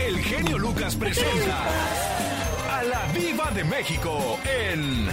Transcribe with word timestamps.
el 0.00 0.18
genio 0.22 0.58
Lucas 0.58 0.94
presenta 0.96 1.64
a 2.70 2.82
la 2.84 3.06
Viva 3.12 3.50
de 3.52 3.64
México 3.64 4.38
en 4.44 5.08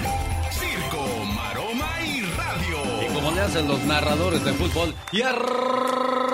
Circo, 0.51 1.25
Maroma 1.35 1.89
y 2.05 2.21
Radio. 2.21 2.79
Y 3.03 3.13
como 3.13 3.31
le 3.31 3.41
hacen 3.41 3.67
los 3.67 3.79
narradores 3.83 4.43
de 4.43 4.53
fútbol, 4.53 4.95
y 5.11 5.21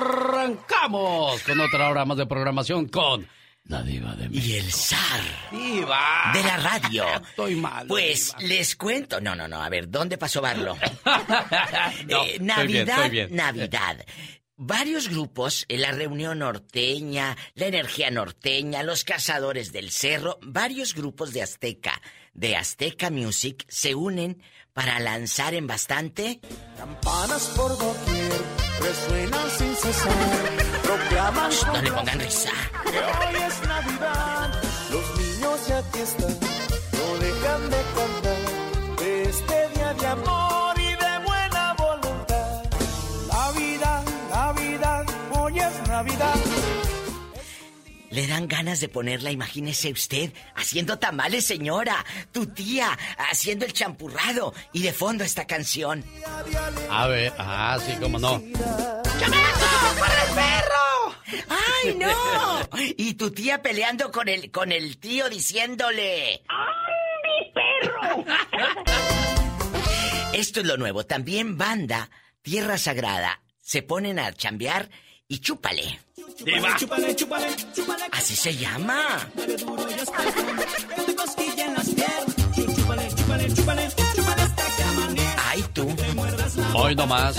arrancamos 0.08 1.42
con 1.44 1.60
otra 1.60 1.90
hora 1.90 2.06
más 2.06 2.18
de 2.18 2.26
programación 2.26 2.88
con 2.88 3.28
la 3.66 3.84
diva 3.84 4.16
de 4.16 4.30
México. 4.30 4.48
Y 4.48 4.54
el 4.58 4.72
zar. 4.72 5.22
Diva. 5.52 6.32
De 6.34 6.42
la 6.44 6.56
radio. 6.58 7.06
Estoy 7.30 7.56
mal. 7.56 7.86
Pues 7.88 8.34
les 8.40 8.76
cuento. 8.78 9.20
No, 9.20 9.36
no, 9.36 9.46
no. 9.48 9.62
A 9.62 9.68
ver, 9.70 9.90
¿dónde 9.90 10.18
pasó 10.18 10.42
Barlo? 10.42 10.78
No, 12.08 12.24
Eh, 12.24 12.36
estoy 12.36 12.38
bien, 12.38 12.46
Navidad, 12.46 12.96
estoy 12.98 13.10
bien. 13.10 13.28
Navidad. 13.36 13.98
Varios 14.60 15.08
grupos, 15.08 15.66
en 15.70 15.82
la 15.84 15.92
reunión 15.92 16.40
norteña, 16.40 17.38
la 17.54 17.68
energía 17.68 18.10
norteña, 18.10 18.82
los 18.82 19.04
cazadores 19.04 19.72
del 19.72 19.92
cerro, 19.92 20.40
varios 20.42 20.96
grupos 20.96 21.32
de 21.32 21.44
Azteca, 21.44 22.02
de 22.34 22.56
Azteca 22.56 23.12
Music, 23.12 23.66
se 23.68 23.94
unen 23.94 24.42
para 24.74 25.00
lanzar 25.00 25.54
en 25.54 25.68
bastante 25.68 26.40
Campanas 26.76 27.54
por 27.56 27.78
doquier 27.78 28.42
resuenan 28.82 29.50
sin 29.52 29.76
cesar. 29.76 30.14
Proclaman 30.82 31.52
no 31.74 31.82
le 31.82 31.92
pongan 31.92 32.20
risa. 32.20 32.52
que 32.84 32.98
hoy 32.98 33.44
es 33.48 33.68
Navidad. 33.68 34.27
Le 48.18 48.26
dan 48.26 48.48
ganas 48.48 48.80
de 48.80 48.90
ponerla, 48.90 49.30
imagínese 49.30 49.92
usted, 49.92 50.34
haciendo 50.56 50.98
tamales, 50.98 51.46
señora, 51.46 52.04
tu 52.32 52.48
tía, 52.48 52.98
haciendo 53.30 53.64
el 53.64 53.74
champurrado 53.74 54.56
y 54.74 54.82
de 54.82 54.92
fondo 54.92 55.24
esta 55.24 55.46
canción. 55.46 56.04
A 56.90 57.06
ver, 57.06 57.32
ah, 57.38 57.78
sí, 57.80 57.94
cómo 58.02 58.18
no. 58.18 58.42
¡Ay, 61.48 61.94
no! 61.94 62.68
Y 62.98 63.14
tu 63.14 63.30
tía 63.30 63.62
peleando 63.62 64.12
con 64.12 64.28
el, 64.30 64.50
con 64.50 64.72
el 64.72 64.98
tío 64.98 65.30
diciéndole... 65.30 66.42
¡Ay, 66.50 67.14
mi 67.24 67.52
perro! 67.54 68.26
Esto 70.34 70.62
es 70.62 70.66
lo 70.66 70.78
nuevo. 70.78 71.06
También 71.06 71.56
banda, 71.56 72.10
Tierra 72.42 72.80
Sagrada, 72.80 73.44
se 73.62 73.84
ponen 73.84 74.18
a 74.18 74.34
chambear 74.34 74.90
y 75.28 75.38
chúpale. 75.38 76.07
Diva. 76.46 76.76
Chúpale, 76.78 77.16
chúpale, 77.16 77.48
chúpale, 77.74 78.04
Así 78.12 78.36
se 78.36 78.56
llama. 78.56 79.02
Ay, 85.50 85.64
tú. 85.74 85.88
Hoy 86.76 86.96
nomás. 86.96 87.38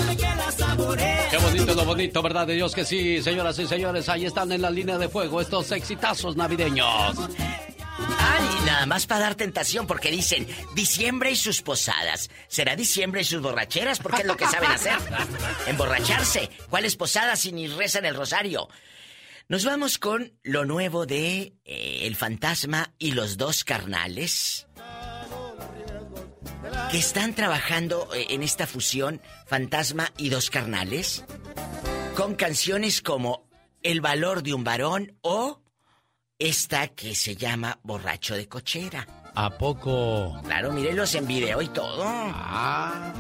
Qué 1.31 1.37
bonito 1.39 1.75
lo 1.75 1.85
bonito, 1.85 2.23
¿verdad? 2.23 2.47
De 2.47 2.55
Dios 2.55 2.75
que 2.75 2.85
sí, 2.85 3.23
señoras 3.23 3.59
y 3.59 3.67
señores, 3.67 4.09
ahí 4.09 4.25
están 4.25 4.51
en 4.53 4.63
la 4.63 4.71
línea 4.71 4.99
de 4.99 5.09
fuego 5.09 5.41
estos 5.41 5.71
exitazos 5.73 6.37
navideños. 6.37 7.17
Ay, 8.19 8.49
nada 8.67 8.87
más 8.87 9.07
para 9.07 9.21
dar 9.21 9.35
tentación, 9.35 9.87
porque 9.87 10.11
dicen 10.11 10.47
diciembre 10.75 11.31
y 11.31 11.37
sus 11.37 11.63
posadas. 11.63 12.31
¿Será 12.49 12.77
diciembre 12.77 13.23
y 13.23 13.25
sus 13.25 13.43
borracheras? 13.43 13.99
Porque 13.99 14.23
es 14.23 14.27
lo 14.27 14.37
que 14.37 14.47
saben 14.47 14.71
hacer. 14.71 14.99
Emborracharse. 15.67 16.51
¿Cuáles 16.71 16.97
posadas 16.97 17.41
si 17.41 17.53
ni 17.53 17.67
rezan 17.67 18.05
el 18.05 18.15
rosario? 18.15 18.69
Nos 19.49 19.65
vamos 19.65 19.99
con 19.99 20.33
lo 20.43 20.65
nuevo 20.65 21.07
de 21.07 21.55
eh, 21.65 22.01
El 22.03 22.17
Fantasma 22.17 22.93
y 22.99 23.13
los 23.13 23.39
dos 23.39 23.65
carnales. 23.65 24.67
Que 26.91 26.99
están 26.99 27.35
trabajando 27.35 28.15
eh, 28.15 28.27
en 28.31 28.43
esta 28.43 28.67
fusión 28.67 29.23
Fantasma 29.47 30.13
y 30.19 30.29
dos 30.29 30.51
carnales. 30.51 31.25
Con 32.15 32.35
canciones 32.35 33.01
como 33.01 33.49
El 33.83 34.01
valor 34.01 34.43
de 34.43 34.53
un 34.53 34.65
varón 34.65 35.17
o 35.23 35.63
esta 36.39 36.89
que 36.89 37.15
se 37.15 37.35
llama 37.35 37.79
Borracho 37.83 38.35
de 38.35 38.47
Cochera. 38.49 39.07
¿A 39.35 39.51
poco? 39.51 40.37
Claro, 40.45 40.73
mírenlos 40.73 41.15
en 41.15 41.27
video 41.27 41.61
y 41.63 41.69
todo. 41.69 42.03
Ah, 42.07 43.13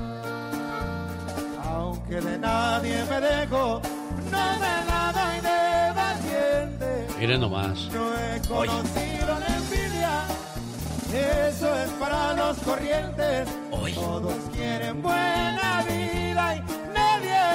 Aunque 1.64 2.20
de 2.20 2.38
nadie 2.38 3.04
me 3.10 3.20
dejo, 3.20 3.80
no 4.30 4.58
me 4.58 4.84
nada 4.88 5.36
y 5.36 5.40
de 5.40 5.92
valiente. 5.94 7.06
miren 7.20 7.40
nomás. 7.40 7.88
No 7.92 8.12
he 8.18 8.40
conocido 8.48 9.38
la 9.38 9.46
envidia, 9.56 10.24
eso 11.48 11.74
es 11.82 11.90
para 12.00 12.34
los 12.34 12.58
corrientes. 12.58 13.48
Hoy. 13.70 13.92
Todos 13.92 14.34
quieren 14.52 15.02
buena 15.02 15.84
vida 15.88 16.56
y 16.56 16.60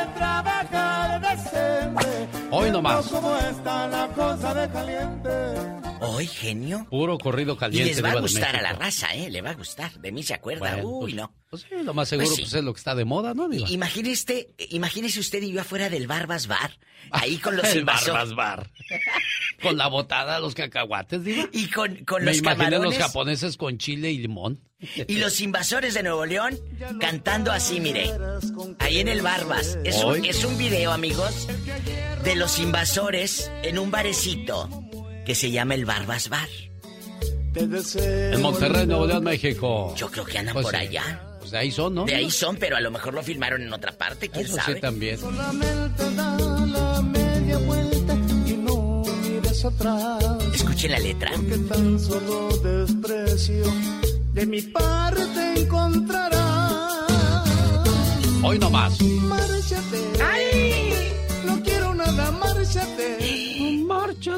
nadie 0.03 0.13
trabaja 0.15 1.19
de 1.19 1.29
decente. 1.29 2.29
Hoy 2.51 2.71
nomás. 2.71 3.07
Cómo 3.07 3.35
está 3.37 3.87
la 3.87 4.07
cosa 4.09 4.53
de 4.53 4.69
caliente. 4.69 5.82
Hoy, 6.05 6.27
genio. 6.27 6.85
Puro 6.89 7.17
corrido 7.17 7.53
Y 7.53 7.57
caliente. 7.57 7.89
les 7.91 8.03
va 8.03 8.11
a 8.11 8.19
gustar 8.19 8.55
a 8.55 8.61
la 8.61 8.73
raza, 8.73 9.13
¿eh? 9.15 9.29
Le 9.29 9.41
va 9.41 9.51
a 9.51 9.53
gustar. 9.55 9.91
De 9.99 10.11
mí 10.11 10.21
se 10.23 10.33
acuerda. 10.33 10.73
Bueno, 10.75 10.89
Uy, 10.89 11.13
pues, 11.13 11.15
no. 11.15 11.33
Pues 11.49 11.61
sí, 11.63 11.83
lo 11.83 11.93
más 11.93 12.09
seguro 12.09 12.27
Pues 12.27 12.39
pues, 12.39 12.49
sí. 12.51 12.57
es 12.57 12.63
lo 12.63 12.73
que 12.73 12.77
está 12.79 12.95
de 12.95 13.05
moda, 13.05 13.33
¿no, 13.33 13.47
Diva? 13.47 13.69
Imagínese, 13.69 14.49
imagínese 14.69 15.19
usted 15.19 15.41
y 15.43 15.51
yo 15.51 15.61
afuera 15.61 15.89
del 15.89 16.07
Barbas 16.07 16.47
Bar. 16.47 16.77
Ahí 17.11 17.37
con 17.37 17.55
los 17.55 17.65
El 17.71 17.79
invasores. 17.79 18.13
Barbas 18.13 18.35
Bar. 18.35 18.71
Con 19.61 19.77
la 19.77 19.87
botada, 19.87 20.39
los 20.41 20.55
cacahuates, 20.55 21.23
Diva. 21.23 21.47
Y 21.53 21.67
con, 21.67 22.03
con 22.03 22.25
Me 22.25 22.31
los 22.31 22.39
imaginé 22.39 22.79
los 22.79 22.97
japoneses 22.97 23.55
con 23.55 23.77
chile 23.77 24.11
y 24.11 24.17
limón. 24.17 24.59
Y 25.07 25.15
los 25.19 25.39
invasores 25.39 25.93
de 25.93 26.03
Nuevo 26.03 26.25
León 26.25 26.59
cantando 26.99 27.49
así, 27.49 27.79
mire. 27.79 28.11
Ahí 28.79 28.99
en 28.99 29.07
el 29.07 29.21
Barbas. 29.21 29.77
Es 29.85 30.03
un, 30.03 30.25
es 30.25 30.43
un 30.43 30.57
video, 30.57 30.91
amigos, 30.91 31.47
de 32.25 32.35
los 32.35 32.59
invasores 32.59 33.49
en 33.63 33.79
un 33.79 33.89
barecito 33.89 34.67
que 35.25 35.35
se 35.35 35.51
llama 35.51 35.75
el 35.75 35.85
Barbas 35.85 36.29
Bar. 36.29 36.49
Te 37.53 37.67
deseo 37.67 38.33
En 38.33 38.41
Monterrey, 38.41 38.87
Nuevo 38.87 39.05
León, 39.05 39.23
México. 39.23 39.93
Yo 39.95 40.09
creo 40.09 40.25
que 40.25 40.39
andan 40.39 40.53
Pues 40.53 40.65
por 40.65 40.73
sí. 40.75 40.81
allá. 40.81 41.21
Pues 41.39 41.51
de 41.51 41.57
ahí 41.59 41.71
son, 41.71 41.93
¿no? 41.95 42.05
De 42.05 42.15
ahí 42.15 42.31
son, 42.31 42.55
pero 42.57 42.75
a 42.77 42.81
lo 42.81 42.89
mejor 42.89 43.13
lo 43.13 43.21
filmaron 43.21 43.61
en 43.61 43.71
otra 43.73 43.91
parte, 43.91 44.29
quién 44.29 44.45
Eso 44.45 44.55
sabe. 44.55 44.75
sí 44.75 44.81
también. 44.81 45.17
Solamente 45.19 46.11
da 46.15 46.37
la 46.65 47.01
media 47.01 47.57
vuelta 47.59 48.13
y 48.47 48.53
no 48.53 49.03
mires 49.23 49.65
atrás. 49.65 50.23
Escuchen 50.53 50.91
la 50.91 50.99
letra. 50.99 51.31
Que 51.31 51.57
tan 51.69 51.99
solo 51.99 52.49
desprecio 52.57 53.63
de 54.33 54.45
mi 54.45 54.61
parte 54.61 55.53
encontrarás. 55.57 56.33
Hoy 58.43 58.57
nomás. 58.59 58.99
Márchate. 59.01 60.23
¡Ay! 60.23 61.11
No 61.45 61.61
quiero 61.61 61.93
nada, 61.93 62.31
márchate. 62.31 63.17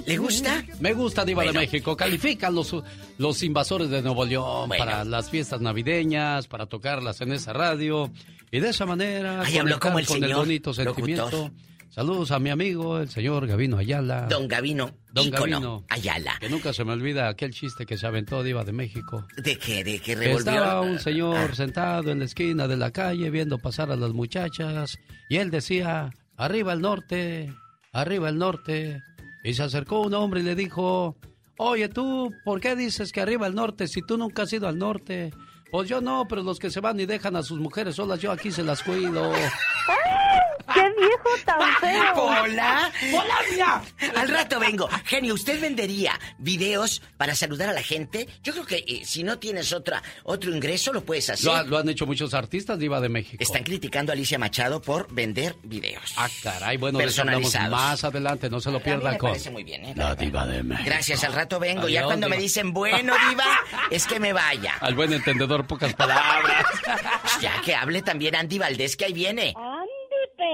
¿Le 0.05 0.17
gusta? 0.17 0.63
Me 0.79 0.93
gusta 0.93 1.25
Diva 1.25 1.41
de 1.43 1.47
Bueno. 1.49 1.59
México. 1.61 1.95
Califican 1.97 2.53
los, 2.55 2.75
los 3.17 3.43
invasores 3.43 3.89
de 3.89 4.01
Nuevo 4.01 4.25
León 4.25 4.67
Bueno. 4.69 4.83
para 4.83 5.03
las 5.03 5.29
fiestas 5.29 5.61
navideñas, 5.61 6.47
para 6.47 6.65
tocarlas 6.65 7.21
en 7.21 7.31
esa 7.33 7.53
radio. 7.53 8.11
Y 8.51 8.59
de 8.59 8.69
esa 8.69 8.85
manera 8.85 9.41
Ay, 9.43 9.57
habló 9.57 9.79
como 9.79 9.99
el 9.99 10.05
con 10.05 10.17
el 10.17 10.23
señor 10.23 10.39
bonito 10.39 10.73
sentimiento. 10.73 11.25
locutor. 11.25 11.51
Saludos 11.89 12.31
a 12.31 12.39
mi 12.39 12.49
amigo, 12.49 12.99
el 12.99 13.09
señor 13.09 13.47
Gavino 13.47 13.77
Ayala. 13.77 14.27
Don 14.29 14.49
Gavino, 14.49 14.91
Don 15.13 15.29
Gavino. 15.31 15.85
Ayala. 15.87 16.35
Que 16.41 16.49
nunca 16.49 16.73
se 16.73 16.83
me 16.83 16.91
olvida 16.91 17.29
aquel 17.29 17.53
chiste 17.53 17.85
que 17.85 17.95
se 17.97 18.05
aventó 18.05 18.43
Diva 18.43 18.65
de 18.65 18.73
México. 18.73 19.25
¿De 19.37 19.57
qué? 19.57 19.81
¿De 19.83 19.93
qué 19.99 20.13
Que 20.13 20.15
revolvió? 20.15 20.39
estaba 20.51 20.81
un 20.81 20.99
señor 20.99 21.49
Ah, 21.51 21.55
sentado 21.55 22.11
en 22.11 22.19
la 22.19 22.25
esquina 22.25 22.67
de 22.67 22.75
la 22.75 22.91
calle 22.91 23.29
viendo 23.29 23.59
pasar 23.59 23.91
a 23.91 23.95
las 23.95 24.11
muchachas 24.11 24.97
y 25.29 25.37
él 25.37 25.51
decía, 25.51 26.09
arriba 26.35 26.73
el 26.73 26.81
norte, 26.81 27.53
arriba 27.93 28.27
el 28.27 28.37
norte. 28.39 29.01
Y 29.45 29.53
se 29.53 29.61
acercó 29.61 30.01
un 30.01 30.15
hombre 30.15 30.39
y 30.39 30.43
le 30.43 30.55
dijo, 30.55 31.15
oye 31.59 31.87
tú, 31.87 32.33
¿por 32.43 32.59
qué 32.59 32.75
dices 32.75 33.11
que 33.11 33.21
arriba 33.21 33.45
el 33.45 33.53
norte 33.53 33.87
si 33.87 34.01
tú 34.01 34.17
nunca 34.17 34.41
has 34.41 34.51
ido 34.51 34.67
al 34.67 34.79
norte? 34.79 35.31
Pues 35.71 35.87
yo 35.87 36.01
no, 36.01 36.27
pero 36.27 36.41
los 36.41 36.57
que 36.57 36.71
se 36.71 36.79
van 36.79 36.99
y 36.99 37.05
dejan 37.05 37.35
a 37.35 37.43
sus 37.43 37.59
mujeres 37.59 37.95
solas, 37.95 38.19
yo 38.19 38.31
aquí 38.31 38.51
se 38.51 38.63
las 38.63 38.81
cuido. 38.81 39.31
¡Qué 40.75 40.93
viejo 40.99 41.29
tan 41.45 41.75
feo! 41.81 42.13
¡Hola! 42.15 42.91
¡Hola, 43.13 43.35
mira! 43.49 43.81
Al 44.15 44.27
rato 44.29 44.59
vengo. 44.59 44.87
Genio, 45.05 45.33
¿usted 45.33 45.59
vendería 45.59 46.19
videos 46.37 47.01
para 47.17 47.33
saludar 47.33 47.69
a 47.69 47.73
la 47.73 47.81
gente? 47.81 48.27
Yo 48.43 48.53
creo 48.53 48.65
que 48.65 48.83
eh, 48.87 49.01
si 49.05 49.23
no 49.23 49.39
tienes 49.39 49.73
otra, 49.73 50.03
otro 50.23 50.53
ingreso, 50.53 50.93
lo 50.93 51.03
puedes 51.03 51.29
hacer. 51.29 51.45
Lo, 51.45 51.55
ha- 51.55 51.63
lo 51.63 51.77
han 51.77 51.89
hecho 51.89 52.05
muchos 52.05 52.33
artistas 52.33 52.77
Diva 52.77 52.99
de 53.01 53.09
México. 53.09 53.41
Están 53.41 53.63
criticando 53.63 54.11
a 54.11 54.13
Alicia 54.13 54.37
Machado 54.37 54.81
por 54.81 55.11
vender 55.13 55.55
videos. 55.63 56.13
Ah, 56.17 56.27
caray, 56.43 56.77
bueno, 56.77 56.99
Personalizados. 56.99 57.71
más 57.71 58.03
adelante, 58.03 58.49
no 58.49 58.59
se 58.59 58.69
lo 58.69 58.77
A 58.77 58.79
mí 58.79 58.83
pierda 58.83 59.11
me 59.11 59.17
con... 59.17 59.29
parece 59.31 59.49
muy 59.51 59.63
bien, 59.63 59.85
¿eh? 59.85 59.93
La 59.95 60.13
Diva 60.15 60.45
de 60.45 60.61
México. 60.63 60.85
Gracias, 60.85 61.23
al 61.23 61.33
rato 61.33 61.59
vengo. 61.59 61.87
ya 61.87 62.03
cuando 62.03 62.27
me 62.29 62.37
dicen, 62.37 62.73
bueno, 62.73 63.13
Diva, 63.29 63.45
es 63.89 64.05
que 64.05 64.19
me 64.19 64.33
vaya. 64.33 64.73
Al 64.81 64.93
buen 64.95 65.13
entendedor, 65.13 65.65
pocas 65.65 65.93
palabras. 65.93 66.65
Ya 67.41 67.61
que 67.61 67.75
hable 67.75 68.01
también 68.01 68.35
Andy 68.35 68.57
Valdés, 68.57 68.95
que 68.95 69.05
ahí 69.05 69.13
viene. 69.13 69.53
¡Andy, 69.57 69.89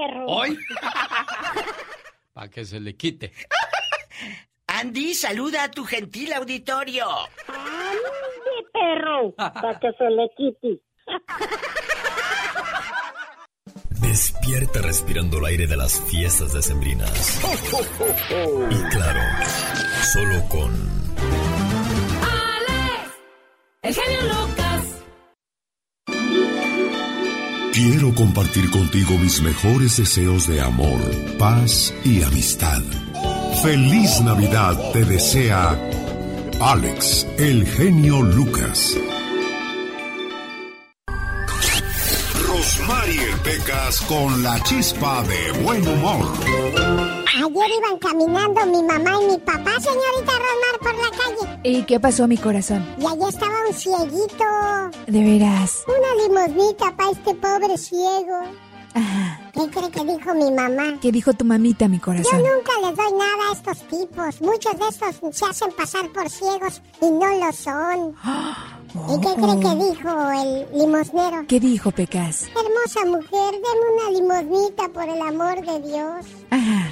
perro! 0.02 0.26
Hoy. 0.26 0.58
Para 2.32 2.48
que 2.48 2.64
se 2.64 2.80
le 2.80 2.96
quite. 2.96 3.32
Andy, 4.66 5.14
saluda 5.14 5.64
a 5.64 5.70
tu 5.70 5.84
gentil 5.84 6.32
auditorio. 6.32 7.06
¡Andy, 7.48 8.66
perro! 8.72 9.34
Para 9.36 9.78
que 9.78 9.92
se 9.92 10.10
le 10.10 10.30
quite. 10.36 10.80
Despierta 14.00 14.80
respirando 14.82 15.38
el 15.38 15.44
aire 15.46 15.66
de 15.66 15.76
las 15.76 16.00
fiestas 16.10 16.52
decembrinas. 16.52 17.40
Y 18.70 18.82
claro, 18.90 19.20
solo 20.12 20.48
con... 20.48 20.70
¡Alex! 22.20 23.14
¡El 23.82 23.94
genio 23.94 24.22
Lucas! 24.22 24.71
Quiero 27.72 28.14
compartir 28.14 28.70
contigo 28.70 29.16
mis 29.16 29.40
mejores 29.40 29.96
deseos 29.96 30.46
de 30.46 30.60
amor, 30.60 31.00
paz 31.38 31.94
y 32.04 32.22
amistad. 32.22 32.82
Feliz 33.62 34.20
Navidad 34.20 34.78
te 34.92 35.06
desea 35.06 35.80
Alex, 36.60 37.26
el 37.38 37.66
genio 37.66 38.20
Lucas. 38.20 38.94
Rosmarie 42.46 43.36
Pecas 43.42 44.02
con 44.02 44.42
la 44.42 44.62
chispa 44.64 45.22
de 45.22 45.62
buen 45.62 45.88
humor. 45.88 47.21
Ayer 47.44 47.70
iban 47.78 47.98
caminando 47.98 48.66
mi 48.66 48.82
mamá 48.84 49.20
y 49.22 49.26
mi 49.32 49.38
papá, 49.38 49.72
señorita 49.80 50.32
Rosmar, 50.44 50.78
por 50.80 50.94
la 50.94 51.10
calle. 51.10 51.60
¿Y 51.64 51.82
qué 51.84 51.98
pasó, 51.98 52.28
mi 52.28 52.36
corazón? 52.36 52.86
Y 52.98 53.04
allí 53.06 53.28
estaba 53.28 53.54
un 53.68 53.74
cieguito. 53.74 54.44
De 55.08 55.22
veras. 55.24 55.82
Una 55.88 56.22
limosnita 56.44 56.96
para 56.96 57.10
este 57.10 57.34
pobre 57.34 57.76
ciego. 57.78 58.36
Ajá. 58.94 59.40
¿Qué 59.54 59.68
cree 59.70 59.90
que 59.90 60.04
dijo 60.04 60.34
mi 60.34 60.50
mamá? 60.52 60.98
¿Qué 61.00 61.10
dijo 61.10 61.32
tu 61.32 61.44
mamita, 61.44 61.88
mi 61.88 61.96
Yo 61.96 62.02
corazón? 62.04 62.38
nunca 62.38 62.72
les 62.88 62.96
doy 62.96 63.12
nada 63.12 63.48
a 63.50 63.52
estos 63.54 63.78
tipos. 63.88 64.40
Muchos 64.40 64.78
de 64.78 64.88
estos 64.88 65.36
se 65.36 65.44
hacen 65.46 65.72
pasar 65.72 66.08
por 66.12 66.28
ciegos 66.30 66.80
y 67.00 67.06
no 67.10 67.26
lo 67.44 67.52
son. 67.52 68.14
¿Y 69.14 69.20
qué 69.20 69.34
cree 69.34 69.60
que 69.60 69.84
dijo 69.84 70.30
el 70.30 70.78
limosnero? 70.78 71.44
¿Qué 71.48 71.58
dijo, 71.58 71.90
Pecas? 71.90 72.46
Hermosa 72.48 73.06
mujer, 73.06 73.52
deme 73.52 73.86
una 73.96 74.10
limosnita 74.10 74.88
por 74.90 75.08
el 75.08 75.20
amor 75.22 75.56
de 75.66 75.80
Dios. 75.88 76.26
Ajá. 76.50 76.88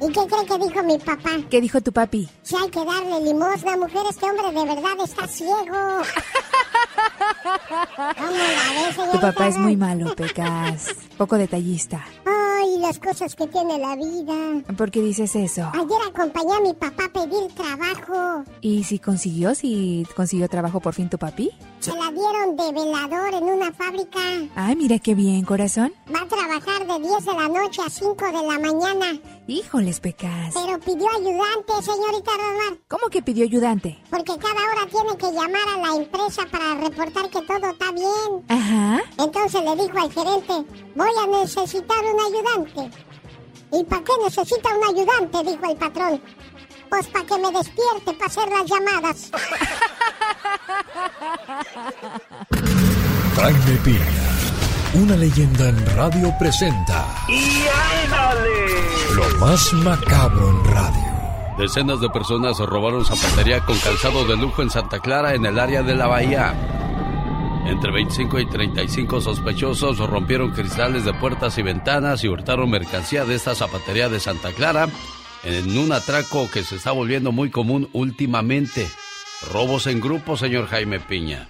¿Y 0.00 0.12
qué 0.12 0.20
cree 0.26 0.46
que 0.46 0.58
dijo 0.64 0.82
mi 0.84 0.98
papá? 0.98 1.30
¿Qué 1.50 1.60
dijo 1.60 1.80
tu 1.80 1.92
papi? 1.92 2.28
Si 2.42 2.54
hay 2.56 2.70
que 2.70 2.84
darle 2.84 3.20
limosna, 3.20 3.76
mujer, 3.76 4.02
este 4.08 4.26
hombre 4.26 4.48
de 4.52 4.66
verdad 4.74 5.04
está 5.04 5.26
ciego. 5.26 5.56
¿Cómo 8.16 8.30
la 8.30 9.04
ves, 9.04 9.12
Tu 9.12 9.20
papá 9.20 9.48
es 9.48 9.58
muy 9.58 9.76
malo, 9.76 10.14
Pecas. 10.14 10.94
Poco 11.16 11.36
detallista. 11.36 12.04
Ay, 12.24 12.78
las 12.78 12.98
cosas 12.98 13.34
que 13.34 13.46
tiene 13.46 13.78
la 13.78 13.96
vida. 13.96 14.74
¿Por 14.76 14.90
qué 14.90 15.00
dices 15.00 15.34
eso? 15.34 15.70
Ayer 15.74 15.98
acompañé 16.08 16.54
a 16.54 16.60
mi 16.60 16.74
papá 16.74 17.04
a 17.06 17.12
pedir 17.12 17.48
trabajo. 17.54 18.44
¿Y 18.60 18.84
si 18.84 18.98
consiguió? 18.98 19.54
¿Si 19.54 20.06
consiguió 20.16 20.48
trabajo 20.48 20.80
por 20.80 20.94
fin 20.94 21.08
tu 21.08 21.18
papi? 21.18 21.50
Se 21.80 21.92
la 21.94 22.10
dieron 22.10 22.56
de 22.56 22.72
velador 22.72 23.34
en 23.34 23.44
una 23.44 23.72
fábrica. 23.72 24.18
Ay, 24.56 24.74
mira 24.76 24.98
qué 24.98 25.14
bien, 25.14 25.44
corazón. 25.44 25.92
Va 26.12 26.22
a 26.22 26.26
trabajar 26.26 26.86
de 26.86 27.08
10 27.08 27.24
de 27.24 27.34
la 27.34 27.48
noche 27.48 27.82
a 27.86 27.88
5 27.88 28.16
de 28.26 28.32
la 28.32 28.58
mañana. 28.58 29.20
Híjoles, 29.46 30.00
Pecas. 30.00 30.54
Pero 30.54 30.78
pidió 30.80 31.08
ayudante, 31.08 31.72
señorita 31.82 32.30
Rosmar. 32.32 32.78
¿Cómo 32.88 33.08
que 33.10 33.22
pidió 33.22 33.44
ayudante? 33.44 33.98
Porque 34.10 34.36
cada 34.38 34.60
hora 34.72 34.86
tiene 34.90 35.16
que 35.16 35.32
llamar 35.32 35.68
a 35.74 35.78
la 35.78 36.02
empresa 36.02 36.42
para 36.50 36.74
reportar 36.74 37.30
que 37.30 37.42
todo 37.42 37.70
está 37.70 37.92
bien. 37.92 38.44
Ajá. 38.48 39.00
Entonces 39.18 39.62
le 39.62 39.76
dijo 39.76 39.98
al 39.98 40.12
gerente, 40.12 40.52
voy 40.96 41.10
a 41.22 41.40
necesitar 41.40 41.98
un 42.04 42.20
ayudante. 42.20 42.98
¿Y 43.72 43.84
para 43.84 44.02
qué 44.02 44.12
necesita 44.24 44.68
un 44.76 44.96
ayudante? 44.96 45.50
Dijo 45.50 45.70
el 45.70 45.76
patrón. 45.76 46.22
Pues 46.88 47.06
para 47.08 47.26
que 47.26 47.38
me 47.38 47.50
despierte 47.50 48.12
para 48.14 48.26
hacer 48.26 48.48
las 48.48 48.66
llamadas. 48.66 49.30
Jaime 53.36 53.76
Piña, 53.84 54.04
una 54.94 55.16
leyenda 55.16 55.68
en 55.68 55.96
radio 55.96 56.34
presenta. 56.38 57.06
¡Y 57.28 57.66
ándale! 58.04 58.66
Lo 59.14 59.38
más 59.38 59.72
macabro 59.74 60.50
en 60.50 60.64
radio. 60.64 61.08
Decenas 61.58 62.00
de 62.00 62.08
personas 62.10 62.58
robaron 62.58 63.04
zapatería 63.04 63.64
con 63.64 63.76
calzado 63.78 64.24
de 64.24 64.36
lujo 64.36 64.62
en 64.62 64.70
Santa 64.70 65.00
Clara, 65.00 65.34
en 65.34 65.44
el 65.44 65.58
área 65.58 65.82
de 65.82 65.94
la 65.94 66.06
Bahía. 66.06 66.54
Entre 67.66 67.92
25 67.92 68.38
y 68.40 68.46
35 68.46 69.20
sospechosos 69.20 69.98
rompieron 69.98 70.52
cristales 70.52 71.04
de 71.04 71.12
puertas 71.14 71.58
y 71.58 71.62
ventanas 71.62 72.24
y 72.24 72.28
hurtaron 72.28 72.70
mercancía 72.70 73.24
de 73.24 73.34
esta 73.34 73.54
zapatería 73.54 74.08
de 74.08 74.20
Santa 74.20 74.52
Clara 74.52 74.88
en 75.44 75.78
un 75.78 75.92
atraco 75.92 76.50
que 76.50 76.62
se 76.62 76.76
está 76.76 76.92
volviendo 76.92 77.32
muy 77.32 77.50
común 77.50 77.88
últimamente. 77.92 78.88
Robos 79.52 79.86
en 79.86 80.00
grupo, 80.00 80.36
señor 80.36 80.66
Jaime 80.68 80.98
Piña. 80.98 81.48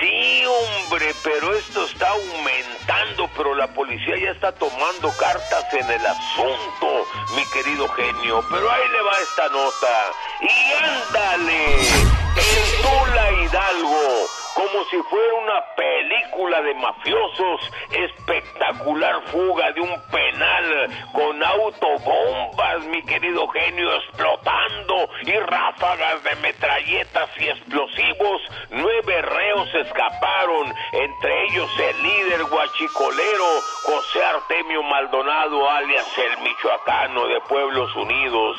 Sí, 0.00 0.44
hombre, 0.46 1.14
pero 1.22 1.54
esto 1.54 1.84
está 1.84 2.08
aumentando, 2.08 3.28
pero 3.36 3.54
la 3.54 3.66
policía 3.74 4.14
ya 4.22 4.30
está 4.30 4.52
tomando 4.52 5.10
cartas 5.18 5.64
en 5.72 5.90
el 5.90 6.06
asunto, 6.06 7.04
mi 7.36 7.44
querido 7.52 7.86
genio. 7.88 8.42
Pero 8.50 8.70
ahí 8.70 8.88
le 8.90 9.02
va 9.02 9.12
esta 9.20 9.48
nota. 9.48 10.12
Y 10.40 10.84
ándale, 10.84 11.74
en 11.76 12.82
Tula 12.82 13.32
Hidalgo, 13.42 14.26
como 14.54 14.84
si 14.84 14.96
fuera 15.02 15.34
una 15.34 15.64
película 15.76 16.62
de 16.62 16.74
mafiosos, 16.74 17.72
espectacular 17.90 19.22
fuga 19.26 19.72
de 19.72 19.80
un 19.80 20.02
penal 20.10 20.90
con 21.12 21.42
autobombas, 21.42 22.84
mi 22.86 23.02
querido 23.02 23.46
genio, 23.48 23.94
explotando 23.96 25.08
y 25.22 25.32
ráfagas 25.32 26.22
de 26.24 26.34
metralletas 26.36 27.30
y 27.38 27.48
explosivos. 27.48 28.42
Nueve 28.70 29.22
reos 29.22 29.74
escaparon, 29.74 30.74
entre 30.92 31.44
ellos 31.46 31.70
el 31.78 32.02
líder 32.02 32.44
guachicolero 32.44 33.44
José 33.84 34.24
Artemio 34.24 34.82
Maldonado, 34.82 35.68
alias 35.70 36.06
el 36.18 36.42
Michoacano 36.42 37.26
de 37.26 37.40
Pueblos 37.42 37.94
Unidos. 37.96 38.56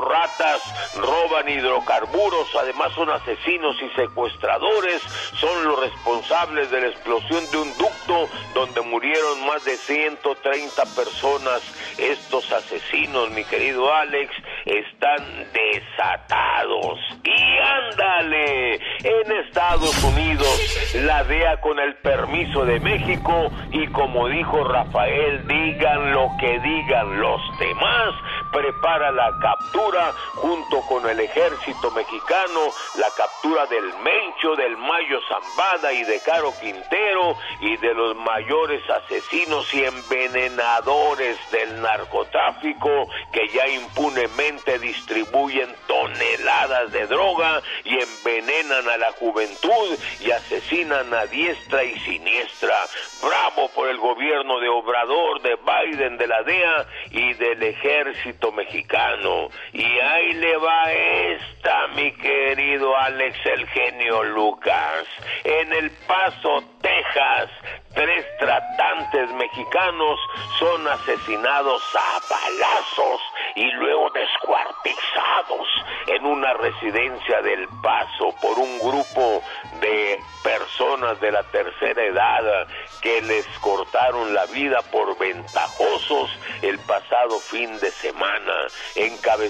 Ratas 0.00 0.62
roban 0.96 1.48
hidrocarburos, 1.48 2.48
además 2.60 2.92
son 2.94 3.10
asesinos 3.10 3.76
y 3.82 3.88
secuestradores, 3.90 5.02
son 5.34 5.64
los 5.64 5.80
responsables 5.80 6.70
de 6.70 6.80
la 6.80 6.86
explosión 6.88 7.50
de 7.50 7.58
un 7.58 7.76
ducto 7.76 8.28
donde 8.54 8.80
murieron 8.80 9.46
más 9.46 9.64
de 9.64 9.76
130 9.76 10.82
personas. 10.96 11.62
Estos 11.98 12.50
asesinos, 12.52 13.30
mi 13.30 13.44
querido 13.44 13.92
Alex, 13.92 14.34
están 14.64 15.46
desatados. 15.52 16.98
Y 17.24 17.58
ándale, 17.58 18.74
en 18.74 19.32
Estados 19.46 20.02
Unidos, 20.04 20.94
la 20.94 21.24
DEA 21.24 21.60
con 21.60 21.78
el 21.78 21.96
permiso 21.96 22.64
de 22.64 22.80
México 22.80 23.50
y 23.72 23.86
como 23.88 24.28
dijo 24.28 24.64
Rafael, 24.64 25.46
digan 25.46 26.12
lo 26.12 26.28
que 26.38 26.58
digan 26.60 27.20
los 27.20 27.40
demás, 27.58 28.14
prepara 28.52 29.10
la 29.12 29.30
junto 30.34 30.80
con 30.82 31.08
el 31.08 31.20
ejército 31.20 31.90
mexicano, 31.90 32.60
la 32.96 33.08
captura 33.16 33.66
del 33.66 33.84
Mencho, 33.98 34.56
del 34.56 34.76
Mayo 34.76 35.20
Zambada 35.28 35.92
y 35.92 36.04
de 36.04 36.20
Caro 36.20 36.52
Quintero 36.60 37.36
y 37.60 37.76
de 37.76 37.94
los 37.94 38.16
mayores 38.16 38.82
asesinos 38.88 39.72
y 39.74 39.84
envenenadores 39.84 41.38
del 41.50 41.80
narcotráfico 41.80 43.08
que 43.32 43.48
ya 43.48 43.68
impunemente 43.68 44.78
distribuyen 44.78 45.74
toneladas 45.86 46.92
de 46.92 47.06
droga 47.06 47.62
y 47.84 47.98
envenenan 47.98 48.88
a 48.88 48.96
la 48.96 49.12
juventud 49.12 49.98
y 50.20 50.30
asesinan 50.30 51.12
a 51.14 51.26
diestra 51.26 51.84
y 51.84 51.98
siniestra. 52.00 52.76
Bravo 53.22 53.68
por 53.74 53.88
el 53.88 53.98
gobierno 53.98 54.58
de 54.60 54.68
Obrador, 54.68 55.42
de 55.42 55.56
Biden, 55.56 56.16
de 56.16 56.26
la 56.26 56.42
DEA 56.42 56.86
y 57.10 57.34
del 57.34 57.62
ejército 57.62 58.52
mexicano. 58.52 59.48
Y 59.72 59.84
ahí 59.84 60.32
le 60.34 60.56
va 60.56 60.92
esta, 60.92 61.86
mi 61.88 62.12
querido 62.12 62.96
Alex 62.96 63.38
el 63.46 63.66
genio 63.68 64.22
Lucas. 64.24 65.06
En 65.44 65.72
El 65.72 65.90
Paso, 66.06 66.64
Texas, 66.82 67.50
tres 67.94 68.26
tratantes 68.38 69.30
mexicanos 69.32 70.18
son 70.58 70.86
asesinados 70.88 71.82
a 71.94 72.18
balazos 72.28 73.20
y 73.54 73.70
luego 73.72 74.10
descuartizados 74.10 75.68
en 76.06 76.26
una 76.26 76.54
residencia 76.54 77.42
del 77.42 77.68
Paso 77.82 78.34
por 78.40 78.58
un 78.58 78.78
grupo 78.78 79.42
de 79.80 80.20
personas 80.42 81.20
de 81.20 81.30
la 81.30 81.42
tercera 81.44 82.02
edad 82.02 82.66
que 83.02 83.22
les 83.22 83.46
cortaron 83.60 84.34
la 84.34 84.46
vida 84.46 84.80
por 84.90 85.18
ventajosos 85.18 86.30
el 86.62 86.78
pasado 86.80 87.38
fin 87.38 87.78
de 87.80 87.90
semana, 87.90 88.54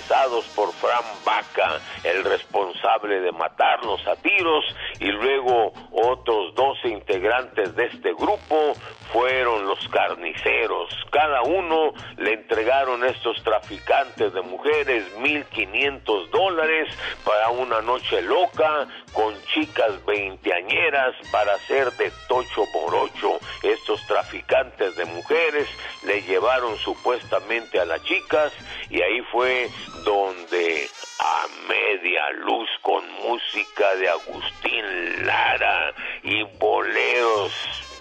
encabezados 0.00 0.44
por 0.54 0.72
Fran 0.72 1.04
Vaca, 1.24 1.80
el 2.04 2.24
responsable 2.24 3.20
de 3.20 3.32
matarlos 3.32 4.06
a 4.06 4.16
tiros 4.16 4.64
y 4.98 5.06
luego 5.06 5.72
otros 5.92 6.54
12 6.54 6.88
integrantes 6.88 7.74
de 7.76 7.86
este 7.86 8.12
grupo 8.14 8.74
fueron 9.12 9.66
los 9.66 9.86
carniceros. 9.88 10.88
Cada 11.10 11.42
uno 11.42 11.92
le 12.16 12.34
entregaron 12.34 13.02
a 13.02 13.08
estos 13.08 13.42
traficantes 13.42 14.32
de 14.32 14.42
mujeres 14.42 15.04
1.500 15.18 16.30
dólares 16.30 16.88
para 17.24 17.50
una 17.50 17.80
noche 17.80 18.22
loca 18.22 18.86
con 19.12 19.34
chicas 19.52 20.04
veinteañeras 20.06 21.14
para 21.32 21.54
hacer 21.54 21.90
de 21.92 22.12
tocho 22.28 22.62
por 22.72 22.94
ocho. 22.94 23.38
Estos 23.62 24.06
traficantes 24.06 24.96
de 24.96 25.04
mujeres 25.06 25.68
le 26.04 26.22
llevaron 26.22 26.76
supuestamente 26.78 27.80
a 27.80 27.84
las 27.84 28.02
chicas 28.04 28.52
y 28.88 29.02
ahí 29.02 29.20
fue 29.32 29.68
donde 30.04 30.88
a 31.18 31.46
media 31.68 32.30
luz 32.44 32.68
con 32.82 33.04
música 33.22 33.94
de 33.96 34.08
Agustín 34.08 35.26
Lara 35.26 35.94
y 36.22 36.42
boleros 36.58 37.52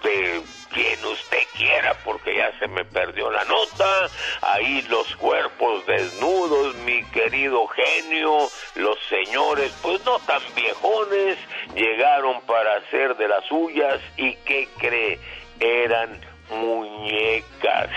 de 0.03 0.41
quien 0.71 1.05
usted 1.05 1.43
quiera 1.57 1.93
porque 2.05 2.35
ya 2.35 2.57
se 2.59 2.67
me 2.67 2.85
perdió 2.85 3.29
la 3.29 3.43
nota. 3.45 4.09
Ahí 4.41 4.81
los 4.83 5.15
cuerpos 5.17 5.85
desnudos, 5.85 6.75
mi 6.77 7.03
querido 7.05 7.67
genio, 7.67 8.49
los 8.75 8.97
señores, 9.09 9.77
pues 9.81 10.03
no 10.05 10.19
tan 10.19 10.41
viejones, 10.55 11.37
llegaron 11.75 12.41
para 12.41 12.77
hacer 12.77 13.15
de 13.17 13.27
las 13.27 13.45
suyas 13.45 13.99
y 14.17 14.33
¿qué 14.45 14.67
cree? 14.77 15.19
Eran 15.59 16.21
muñecas 16.49 17.89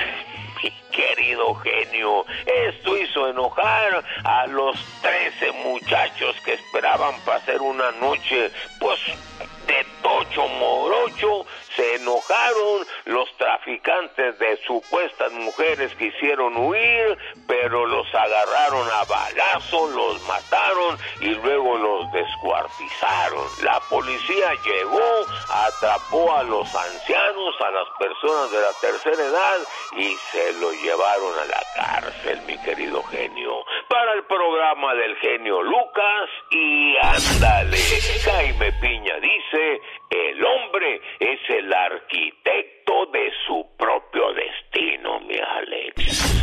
querido 0.93 1.55
genio. 1.57 2.25
Esto 2.47 2.97
hizo 2.97 3.29
enojar 3.29 4.05
a 4.25 4.47
los 4.47 4.77
13 5.03 5.53
muchachos 5.65 6.37
que 6.45 6.55
esperaban 6.55 7.15
pasar 7.25 7.61
una 7.61 7.91
noche, 7.93 8.51
pues, 8.79 9.01
de 9.67 9.87
tocho 10.03 10.47
morocho. 10.49 11.47
Se 11.77 11.97
enojaron 11.97 12.87
los 13.07 13.29
traficantes 13.37 14.39
de 14.39 14.57
supuestas 14.67 15.33
mujeres 15.33 15.95
quisieron 15.97 16.57
huir, 16.57 17.19
pero 17.47 17.87
los 17.87 18.07
agarraron 18.15 18.89
a 18.89 19.05
balazo, 19.05 19.89
los 19.91 20.23
mataron 20.27 20.99
y 21.21 21.35
luego 21.35 21.77
los 21.79 22.13
descuartizaron. 22.13 23.47
La 23.63 23.81
policía 23.89 24.53
llegó, 24.65 25.27
atrapó 25.51 26.33
a 26.37 26.43
los 26.43 26.67
ancianos, 26.75 27.55
a 27.61 27.71
las 27.71 27.89
personas 27.99 28.51
de 28.51 28.61
la 28.61 28.73
tercera 28.81 29.23
edad 29.25 29.59
y 29.97 30.17
se 30.33 30.53
lo 30.55 30.73
llevaron 30.73 31.39
a 31.39 31.45
la 31.45 31.63
cárcel, 31.75 32.41
mi 32.47 32.59
querido 32.59 33.03
genio. 33.05 33.65
Para 33.89 34.15
el 34.15 34.25
programa 34.25 34.95
del 34.95 35.17
genio 35.17 35.63
Lucas 35.63 36.31
y 36.51 36.97
ándale. 37.01 37.79
Jaime 38.25 38.73
Piña 38.81 39.17
dice, 39.21 39.83
el 40.13 40.45
hombre 40.45 41.01
es 41.19 41.41
el 41.49 41.73
arquitecto 41.73 43.07
de 43.13 43.31
su 43.47 43.67
propio 43.79 44.33
destino, 44.35 45.21
mi 45.21 45.39
Alex. 45.39 46.43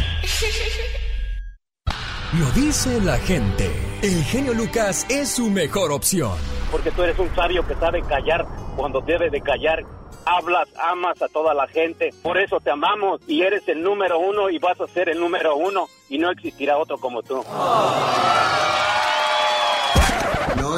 Lo 2.39 2.45
dice 2.51 3.01
la 3.01 3.17
gente. 3.17 3.71
El 4.01 4.23
genio 4.23 4.53
Lucas 4.53 5.05
es 5.09 5.35
su 5.35 5.49
mejor 5.49 5.91
opción. 5.91 6.37
Porque 6.71 6.91
tú 6.91 7.03
eres 7.03 7.17
un 7.19 7.33
sabio 7.35 7.65
que 7.67 7.75
sabe 7.75 8.01
callar 8.03 8.45
cuando 8.75 9.01
debe 9.01 9.29
de 9.29 9.41
callar. 9.41 9.83
Hablas, 10.25 10.69
amas 10.77 11.21
a 11.21 11.27
toda 11.27 11.53
la 11.53 11.67
gente. 11.67 12.11
Por 12.21 12.37
eso 12.37 12.59
te 12.59 12.69
amamos 12.71 13.21
y 13.27 13.41
eres 13.41 13.67
el 13.67 13.81
número 13.81 14.19
uno 14.19 14.49
y 14.49 14.59
vas 14.59 14.79
a 14.79 14.87
ser 14.87 15.09
el 15.09 15.19
número 15.19 15.55
uno 15.55 15.87
y 16.07 16.17
no 16.17 16.31
existirá 16.31 16.77
otro 16.77 16.97
como 16.97 17.23
tú. 17.23 17.43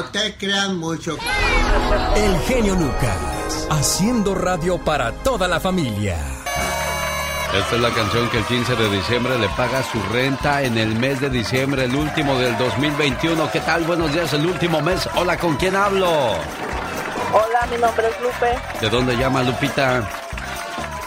No 0.02 0.08
te 0.10 0.34
crean 0.34 0.78
mucho. 0.78 1.16
El 2.16 2.38
genio 2.40 2.74
Lucas, 2.74 3.68
haciendo 3.70 4.34
radio 4.34 4.76
para 4.78 5.12
toda 5.12 5.46
la 5.46 5.60
familia. 5.60 6.18
Esta 7.54 7.76
es 7.76 7.80
la 7.80 7.90
canción 7.90 8.28
que 8.30 8.38
el 8.38 8.44
15 8.44 8.74
de 8.74 8.90
diciembre 8.90 9.38
le 9.38 9.48
paga 9.50 9.80
su 9.84 10.02
renta 10.12 10.62
en 10.62 10.76
el 10.76 10.96
mes 10.96 11.20
de 11.20 11.30
diciembre, 11.30 11.84
el 11.84 11.94
último 11.94 12.36
del 12.36 12.58
2021. 12.58 13.48
¿Qué 13.52 13.60
tal? 13.60 13.84
Buenos 13.84 14.12
días, 14.12 14.32
el 14.32 14.44
último 14.44 14.80
mes. 14.80 15.08
Hola, 15.14 15.36
¿con 15.36 15.54
quién 15.56 15.76
hablo? 15.76 16.08
Hola, 16.10 17.68
mi 17.70 17.76
nombre 17.80 18.08
es 18.08 18.20
Lupe, 18.20 18.58
¿De 18.80 18.90
dónde 18.90 19.16
llama 19.16 19.44
Lupita? 19.44 20.00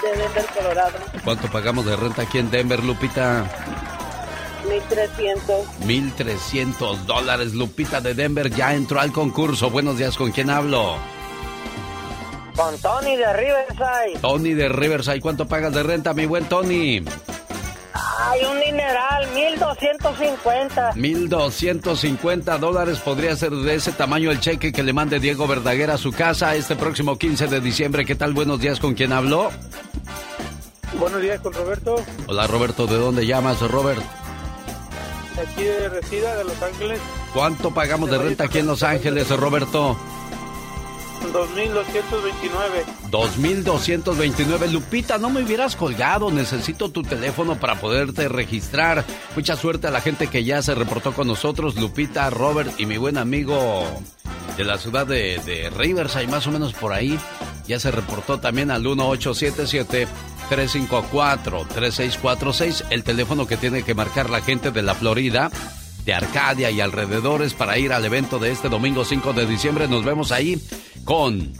de 0.01 0.21
Denver, 0.21 0.45
Colorado. 0.55 0.97
¿Cuánto 1.25 1.47
pagamos 1.49 1.85
de 1.85 1.95
renta 1.97 2.21
aquí 2.21 2.37
en 2.37 2.49
Denver, 2.49 2.81
Lupita? 2.81 3.43
1300. 4.65 5.65
1.300 5.81 6.97
dólares. 7.05 7.53
Lupita 7.53 8.01
de 8.01 8.13
Denver 8.13 8.49
ya 8.53 8.73
entró 8.73 8.99
al 8.99 9.11
concurso. 9.11 9.69
Buenos 9.69 9.97
días, 9.97 10.17
¿con 10.17 10.31
quién 10.31 10.49
hablo? 10.49 10.95
Con 12.55 12.77
Tony 12.79 13.17
de 13.17 13.33
Riverside. 13.33 14.19
Tony 14.21 14.53
de 14.53 14.69
Riverside. 14.69 15.21
¿Cuánto 15.21 15.47
pagas 15.47 15.73
de 15.73 15.83
renta, 15.83 16.13
mi 16.13 16.25
buen 16.25 16.45
Tony? 16.45 17.03
Hay 18.17 18.43
un 18.43 18.59
dineral, 18.59 19.27
1250. 19.33 20.93
1.250 20.93 22.57
dólares 22.59 22.99
podría 22.99 23.35
ser 23.35 23.51
de 23.51 23.75
ese 23.75 23.91
tamaño 23.91 24.31
el 24.31 24.39
cheque 24.39 24.71
que 24.71 24.83
le 24.83 24.93
mande 24.93 25.19
Diego 25.19 25.47
Verdaguer 25.47 25.91
a 25.91 25.97
su 25.97 26.11
casa 26.11 26.55
este 26.55 26.75
próximo 26.75 27.17
15 27.17 27.47
de 27.47 27.59
diciembre. 27.61 28.05
¿Qué 28.05 28.15
tal? 28.15 28.33
Buenos 28.33 28.59
días, 28.59 28.79
¿con 28.79 28.93
quién 28.95 29.13
habló? 29.13 29.51
Buenos 30.99 31.21
días 31.21 31.39
con 31.41 31.53
Roberto, 31.53 31.95
Hola, 32.27 32.47
Roberto, 32.47 32.87
¿de 32.87 32.95
dónde 32.97 33.25
llamas, 33.25 33.59
Robert? 33.61 34.01
Aquí 35.37 35.63
de 35.63 35.89
Resida, 35.89 36.35
de 36.35 36.43
Los 36.43 36.61
Ángeles, 36.61 36.99
¿Cuánto 37.33 37.73
pagamos 37.73 38.09
de 38.09 38.17
renta 38.17 38.45
aquí 38.45 38.59
en 38.59 38.67
Los 38.67 38.83
Ángeles, 38.83 39.29
Roberto? 39.29 39.97
2229. 41.33 42.85
2229. 43.09 44.67
Lupita, 44.69 45.17
no 45.17 45.29
me 45.29 45.43
hubieras 45.43 45.75
colgado. 45.75 46.31
Necesito 46.31 46.89
tu 46.89 47.03
teléfono 47.03 47.59
para 47.59 47.79
poderte 47.79 48.27
registrar. 48.27 49.03
Mucha 49.35 49.55
suerte 49.55 49.87
a 49.87 49.91
la 49.91 50.01
gente 50.01 50.27
que 50.27 50.43
ya 50.43 50.61
se 50.61 50.75
reportó 50.75 51.13
con 51.13 51.27
nosotros. 51.27 51.75
Lupita, 51.75 52.29
Robert 52.29 52.79
y 52.79 52.85
mi 52.85 52.97
buen 52.97 53.17
amigo 53.17 53.83
de 54.57 54.63
la 54.63 54.77
ciudad 54.77 55.05
de, 55.05 55.41
de 55.45 55.69
Riverside, 55.71 56.27
más 56.27 56.47
o 56.47 56.51
menos 56.51 56.73
por 56.73 56.93
ahí. 56.93 57.19
Ya 57.67 57.79
se 57.79 57.91
reportó 57.91 58.39
también 58.39 58.71
al 58.71 58.83
1877-354-3646. 60.49 62.85
El 62.89 63.03
teléfono 63.03 63.47
que 63.47 63.57
tiene 63.57 63.83
que 63.83 63.93
marcar 63.93 64.29
la 64.29 64.41
gente 64.41 64.71
de 64.71 64.81
la 64.81 64.95
Florida. 64.95 65.51
De 66.05 66.13
Arcadia 66.13 66.69
y 66.69 66.81
alrededores 66.81 67.55
para 67.55 67.79
ir 67.79 67.91
al 67.91 68.05
evento 68.05 68.37
de 68.37 68.51
este 68.51 68.69
domingo 68.69 69.03
5 69.03 69.33
de 69.33 69.47
diciembre. 69.47 69.87
Nos 69.87 70.05
vemos 70.05 70.31
ahí 70.31 70.61
con 71.03 71.51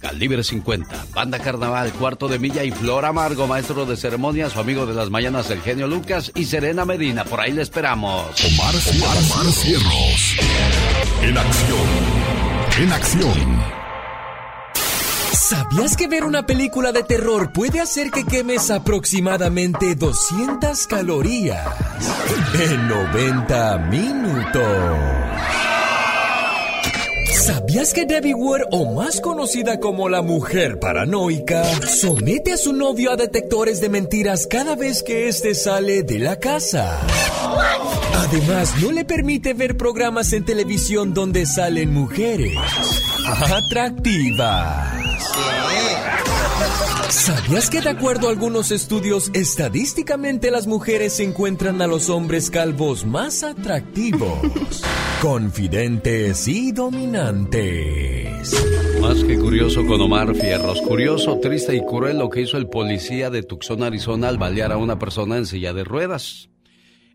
Calibre 0.00 0.44
50, 0.44 1.06
Banda 1.14 1.38
Carnaval, 1.38 1.92
Cuarto 1.92 2.28
de 2.28 2.38
Milla 2.38 2.64
y 2.64 2.70
Flor 2.70 3.04
Amargo, 3.04 3.46
maestro 3.46 3.86
de 3.86 3.96
ceremonias, 3.96 4.52
su 4.52 4.60
amigo 4.60 4.86
de 4.86 4.94
las 4.94 5.10
mañanas, 5.10 5.50
el 5.50 5.62
genio 5.62 5.88
Lucas 5.88 6.32
y 6.34 6.44
Serena 6.44 6.84
Medina. 6.84 7.24
Por 7.24 7.40
ahí 7.40 7.52
le 7.52 7.62
esperamos. 7.62 8.26
Omar. 8.44 8.74
En 11.22 11.38
acción. 11.38 11.86
En 12.78 12.92
acción. 12.92 13.85
¿Sabías 15.36 15.98
que 15.98 16.08
ver 16.08 16.24
una 16.24 16.46
película 16.46 16.92
de 16.92 17.02
terror 17.02 17.52
puede 17.52 17.78
hacer 17.78 18.10
que 18.10 18.24
quemes 18.24 18.70
aproximadamente 18.70 19.94
200 19.94 20.86
calorías 20.86 21.62
en 22.58 22.88
90 22.88 23.78
minutos? 23.90 24.62
¿Sabías 27.34 27.92
que 27.92 28.06
Debbie 28.06 28.32
Ward, 28.32 28.62
o 28.72 28.94
más 28.94 29.20
conocida 29.20 29.78
como 29.78 30.08
la 30.08 30.22
mujer 30.22 30.80
paranoica, 30.80 31.64
somete 31.86 32.54
a 32.54 32.56
su 32.56 32.72
novio 32.72 33.12
a 33.12 33.16
detectores 33.16 33.82
de 33.82 33.90
mentiras 33.90 34.46
cada 34.46 34.74
vez 34.74 35.02
que 35.02 35.28
éste 35.28 35.54
sale 35.54 36.02
de 36.02 36.18
la 36.18 36.40
casa? 36.40 36.98
Además, 38.14 38.72
no 38.80 38.90
le 38.90 39.04
permite 39.04 39.52
ver 39.52 39.76
programas 39.76 40.32
en 40.32 40.46
televisión 40.46 41.12
donde 41.12 41.44
salen 41.44 41.92
mujeres 41.92 42.56
atractivas. 43.26 45.06
¿Sabías 47.08 47.70
que 47.70 47.80
de 47.80 47.90
acuerdo 47.90 48.28
a 48.28 48.30
algunos 48.30 48.70
estudios, 48.70 49.30
estadísticamente 49.34 50.50
las 50.50 50.66
mujeres 50.66 51.18
encuentran 51.20 51.82
a 51.82 51.86
los 51.86 52.08
hombres 52.08 52.50
calvos 52.50 53.04
más 53.04 53.42
atractivos, 53.42 54.82
confidentes 55.22 56.46
y 56.46 56.72
dominantes? 56.72 58.54
Más 59.00 59.24
que 59.24 59.38
curioso 59.38 59.84
con 59.86 60.00
Omar 60.00 60.34
Fierros. 60.34 60.80
Curioso, 60.82 61.38
triste 61.40 61.76
y 61.76 61.80
cruel 61.84 62.18
lo 62.18 62.30
que 62.30 62.42
hizo 62.42 62.56
el 62.56 62.68
policía 62.68 63.30
de 63.30 63.42
Tucson, 63.42 63.82
Arizona, 63.82 64.28
al 64.28 64.38
balear 64.38 64.72
a 64.72 64.76
una 64.76 64.98
persona 64.98 65.36
en 65.36 65.46
silla 65.46 65.72
de 65.72 65.84
ruedas. 65.84 66.48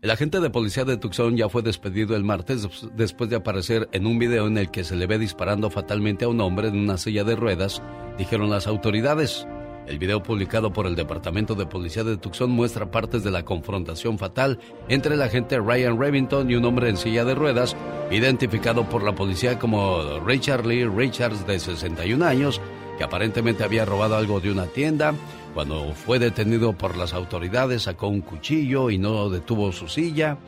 El 0.02 0.10
agente 0.10 0.40
de 0.40 0.50
policía 0.50 0.84
de 0.84 0.96
Tucson 0.96 1.36
ya 1.36 1.48
fue 1.48 1.62
despedido 1.62 2.16
el 2.16 2.24
martes 2.24 2.62
des- 2.64 2.88
después 2.96 3.30
de 3.30 3.36
aparecer 3.36 3.88
en 3.92 4.04
un 4.08 4.18
video 4.18 4.48
en 4.48 4.58
el 4.58 4.68
que 4.68 4.82
se 4.82 4.96
le 4.96 5.06
ve 5.06 5.16
disparando 5.16 5.70
fatalmente 5.70 6.24
a 6.24 6.28
un 6.28 6.40
hombre 6.40 6.66
en 6.68 6.76
una 6.76 6.98
silla 6.98 7.22
de 7.22 7.36
ruedas, 7.36 7.80
dijeron 8.18 8.50
las 8.50 8.66
autoridades. 8.66 9.46
El 9.86 10.00
video 10.00 10.20
publicado 10.20 10.72
por 10.72 10.88
el 10.88 10.96
Departamento 10.96 11.54
de 11.54 11.66
Policía 11.66 12.02
de 12.02 12.16
Tucson 12.16 12.50
muestra 12.50 12.90
partes 12.90 13.22
de 13.22 13.30
la 13.30 13.44
confrontación 13.44 14.18
fatal 14.18 14.58
entre 14.88 15.14
el 15.14 15.22
agente 15.22 15.60
Ryan 15.60 15.96
Remington 16.00 16.50
y 16.50 16.56
un 16.56 16.64
hombre 16.64 16.88
en 16.88 16.96
silla 16.96 17.24
de 17.24 17.36
ruedas, 17.36 17.76
identificado 18.10 18.88
por 18.88 19.04
la 19.04 19.14
policía 19.14 19.60
como 19.60 20.18
Richard 20.26 20.66
Lee 20.66 20.84
Richards, 20.84 21.46
de 21.46 21.60
61 21.60 22.24
años, 22.24 22.60
que 22.98 23.04
aparentemente 23.04 23.62
había 23.62 23.84
robado 23.84 24.16
algo 24.16 24.40
de 24.40 24.50
una 24.50 24.66
tienda. 24.66 25.14
Cuando 25.54 25.92
fue 25.92 26.18
detenido 26.18 26.72
por 26.72 26.96
las 26.96 27.12
autoridades, 27.12 27.82
sacó 27.82 28.08
un 28.08 28.22
cuchillo 28.22 28.90
y 28.90 28.98
no 28.98 29.28
detuvo 29.28 29.72
su 29.72 29.88
silla. 29.88 30.38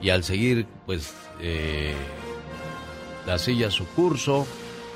Y 0.00 0.10
al 0.10 0.24
seguir, 0.24 0.66
pues, 0.86 1.14
eh, 1.40 1.92
la 3.26 3.38
silla 3.38 3.70
su 3.70 3.86
curso, 3.86 4.46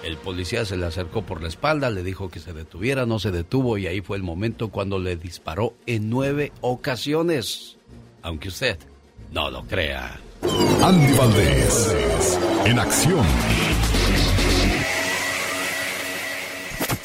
el 0.04 0.16
policía 0.16 0.64
se 0.64 0.76
le 0.76 0.86
acercó 0.86 1.22
por 1.22 1.42
la 1.42 1.48
espalda, 1.48 1.90
le 1.90 2.02
dijo 2.02 2.30
que 2.30 2.40
se 2.40 2.52
detuviera, 2.52 3.06
no 3.06 3.18
se 3.18 3.30
detuvo 3.30 3.78
y 3.78 3.86
ahí 3.86 4.00
fue 4.00 4.16
el 4.16 4.22
momento 4.22 4.68
cuando 4.68 4.98
le 4.98 5.16
disparó 5.16 5.74
en 5.86 6.08
nueve 6.08 6.52
ocasiones. 6.60 7.76
Aunque 8.22 8.48
usted 8.48 8.78
no 9.32 9.50
lo 9.50 9.64
crea. 9.64 10.18
Andy 10.82 11.12
Valdés, 11.16 12.38
en 12.64 12.78
acción. 12.78 13.26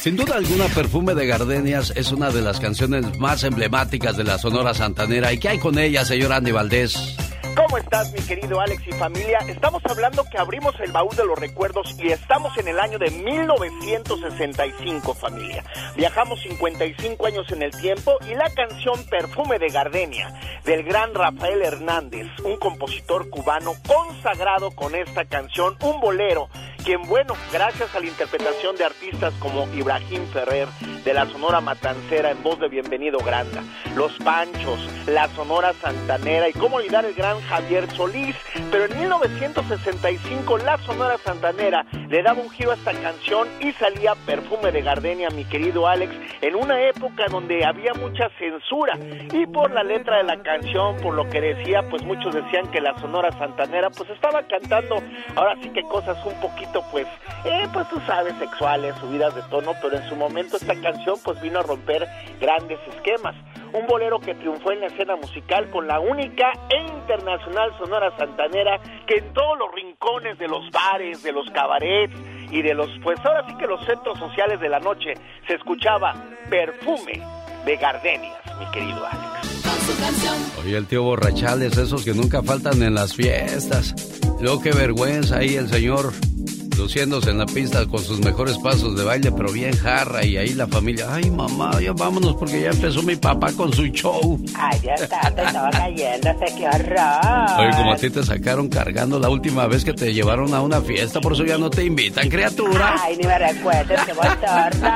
Sin 0.03 0.17
duda 0.17 0.35
alguna, 0.35 0.65
Perfume 0.65 1.15
de 1.15 1.25
Gardenias 1.25 1.93
es 1.95 2.11
una 2.11 2.29
de 2.29 2.41
las 2.41 2.59
canciones 2.59 3.17
más 3.19 3.45
emblemáticas 3.45 4.17
de 4.17 4.25
la 4.25 4.37
Sonora 4.37 4.73
Santanera. 4.73 5.31
¿Y 5.31 5.39
qué 5.39 5.47
hay 5.47 5.59
con 5.59 5.79
ella, 5.79 6.03
señor 6.03 6.33
Andy 6.33 6.51
Valdés? 6.51 7.15
¿Cómo 7.55 7.77
estás, 7.77 8.11
mi 8.11 8.19
querido 8.19 8.59
Alex 8.59 8.85
y 8.85 8.91
familia? 8.91 9.39
Estamos 9.47 9.81
hablando 9.85 10.25
que 10.29 10.37
abrimos 10.37 10.77
el 10.81 10.91
baúl 10.91 11.15
de 11.15 11.23
los 11.23 11.39
recuerdos 11.39 11.95
y 11.97 12.09
estamos 12.09 12.57
en 12.57 12.67
el 12.67 12.81
año 12.81 12.99
de 12.99 13.11
1965, 13.11 15.13
familia. 15.13 15.63
Viajamos 15.95 16.41
55 16.41 17.25
años 17.25 17.49
en 17.53 17.61
el 17.61 17.71
tiempo 17.71 18.17
y 18.29 18.35
la 18.35 18.49
canción 18.49 19.01
Perfume 19.09 19.57
de 19.57 19.69
Gardenia 19.69 20.37
del 20.65 20.83
gran 20.83 21.13
Rafael 21.13 21.61
Hernández, 21.61 22.27
un 22.43 22.57
compositor 22.57 23.29
cubano 23.29 23.71
consagrado 23.87 24.71
con 24.71 24.95
esta 24.95 25.23
canción, 25.25 25.77
un 25.81 26.01
bolero, 26.01 26.49
quien, 26.83 27.01
bueno, 27.03 27.35
gracias 27.51 27.95
a 27.95 27.99
la 27.99 28.07
interpretación 28.07 28.75
de 28.75 28.83
artistas 28.83 29.33
como 29.39 29.67
Ibrahim 29.73 30.25
Ferrer, 30.33 30.67
de 31.05 31.13
la 31.13 31.25
Sonora 31.27 31.61
Matancera 31.61 32.31
en 32.31 32.41
voz 32.43 32.59
de 32.59 32.67
Bienvenido 32.67 33.19
Granda, 33.19 33.63
Los 33.95 34.13
Panchos, 34.19 34.79
la 35.07 35.27
Sonora 35.29 35.73
Santanera 35.73 36.49
y 36.49 36.53
cómo 36.53 36.77
olvidar 36.77 37.05
el 37.05 37.13
gran 37.13 37.41
Javier 37.41 37.89
Solís, 37.91 38.35
pero 38.71 38.85
en 38.85 38.99
1965 38.99 40.57
la 40.59 40.77
Sonora 40.79 41.17
Santanera 41.17 41.85
le 42.09 42.21
daba 42.21 42.41
un 42.41 42.49
giro 42.49 42.71
a 42.71 42.75
esta 42.75 42.93
canción 42.93 43.47
y 43.59 43.71
salía 43.73 44.15
Perfume 44.25 44.71
de 44.71 44.81
Gardenia, 44.81 45.29
mi 45.29 45.45
querido 45.45 45.87
Alex, 45.87 46.13
en 46.41 46.55
una 46.55 46.81
época 46.81 47.27
donde 47.29 47.65
había 47.65 47.93
mucha 47.93 48.29
censura. 48.39 48.97
Y 49.31 49.45
por 49.47 49.71
la 49.71 49.83
letra 49.83 50.17
de 50.17 50.23
la 50.23 50.41
canción, 50.41 50.97
por 50.97 51.13
lo 51.13 51.29
que 51.29 51.41
decía, 51.41 51.83
pues 51.89 52.03
muchos 52.03 52.33
decían 52.33 52.69
que 52.71 52.81
la 52.81 52.97
Sonora 52.99 53.31
Santanera 53.37 53.89
pues 53.89 54.09
estaba 54.09 54.43
cantando 54.43 55.01
ahora 55.35 55.55
sí 55.61 55.69
que 55.69 55.83
cosas 55.83 56.17
un 56.25 56.39
poquito 56.39 56.72
pues, 56.91 57.07
eh, 57.45 57.67
pues 57.71 57.87
tú 57.89 57.99
sabes, 58.07 58.33
sexuales, 58.39 58.95
subidas 58.99 59.35
de 59.35 59.41
tono, 59.43 59.73
pero 59.81 59.97
en 59.97 60.09
su 60.09 60.15
momento 60.15 60.57
esta 60.57 60.75
canción 60.81 61.17
pues 61.23 61.39
vino 61.41 61.59
a 61.59 61.63
romper 61.63 62.07
grandes 62.39 62.79
esquemas 62.95 63.35
un 63.73 63.87
bolero 63.87 64.19
que 64.19 64.35
triunfó 64.35 64.71
en 64.71 64.81
la 64.81 64.87
escena 64.87 65.15
musical 65.15 65.69
con 65.71 65.87
la 65.87 65.99
única 65.99 66.51
e 66.69 66.79
internacional 66.93 67.75
Sonora 67.77 68.15
Santanera 68.17 68.79
que 69.07 69.15
en 69.15 69.33
todos 69.33 69.57
los 69.57 69.73
rincones 69.73 70.37
de 70.37 70.47
los 70.47 70.69
bares, 70.71 71.23
de 71.23 71.31
los 71.31 71.49
cabarets 71.49 72.13
y 72.51 72.61
de 72.61 72.73
los, 72.73 72.89
pues 73.01 73.19
ahora 73.25 73.45
sí 73.47 73.55
que 73.57 73.65
los 73.65 73.83
centros 73.85 74.17
sociales 74.19 74.59
de 74.59 74.69
la 74.69 74.79
noche 74.79 75.15
se 75.47 75.55
escuchaba 75.55 76.13
perfume 76.49 77.21
de 77.65 77.75
gardenias, 77.77 78.39
mi 78.59 78.65
querido 78.71 79.05
Alex. 79.05 79.33
Oye, 80.63 80.77
el 80.77 80.87
tío 80.87 81.03
Borrachales, 81.03 81.77
esos 81.77 82.05
que 82.05 82.13
nunca 82.13 82.43
faltan 82.43 82.83
en 82.83 82.93
las 82.93 83.15
fiestas. 83.15 83.95
Luego 84.39 84.61
qué 84.61 84.71
vergüenza 84.71 85.37
ahí 85.37 85.55
el 85.55 85.67
señor 85.67 86.13
luciéndose 86.77 87.29
en 87.29 87.37
la 87.37 87.45
pista 87.45 87.85
con 87.85 88.03
sus 88.03 88.19
mejores 88.19 88.57
pasos 88.57 88.95
de 88.95 89.03
baile, 89.03 89.31
pero 89.31 89.51
bien 89.51 89.75
jarra. 89.75 90.25
Y 90.25 90.37
ahí 90.37 90.53
la 90.53 90.67
familia, 90.67 91.07
ay 91.13 91.29
mamá, 91.29 91.79
ya 91.81 91.93
vámonos 91.93 92.35
porque 92.35 92.61
ya 92.61 92.69
empezó 92.69 93.03
mi 93.03 93.15
papá 93.15 93.51
con 93.53 93.73
su 93.73 93.87
show. 93.87 94.39
Ay, 94.55 94.79
Dios 94.79 94.99
santo, 95.01 95.41
estaba 95.41 95.69
cayéndose, 95.69 96.45
qué 96.57 96.67
horror. 96.67 97.59
Oye, 97.59 97.77
como 97.77 97.93
a 97.93 97.95
ti 97.97 98.09
te 98.09 98.23
sacaron 98.23 98.69
cargando 98.69 99.19
la 99.19 99.29
última 99.29 99.67
vez 99.67 99.83
que 99.83 99.93
te 99.93 100.13
llevaron 100.13 100.53
a 100.53 100.61
una 100.61 100.81
fiesta, 100.81 101.19
por 101.21 101.33
eso 101.33 101.45
ya 101.45 101.57
no 101.57 101.69
te 101.69 101.83
invitan, 101.83 102.29
criatura. 102.29 102.95
Ay, 103.01 103.17
ni 103.17 103.27
me 103.27 103.37
recuerdes, 103.37 103.99
qué 104.05 104.13
bochorno. 104.13 104.93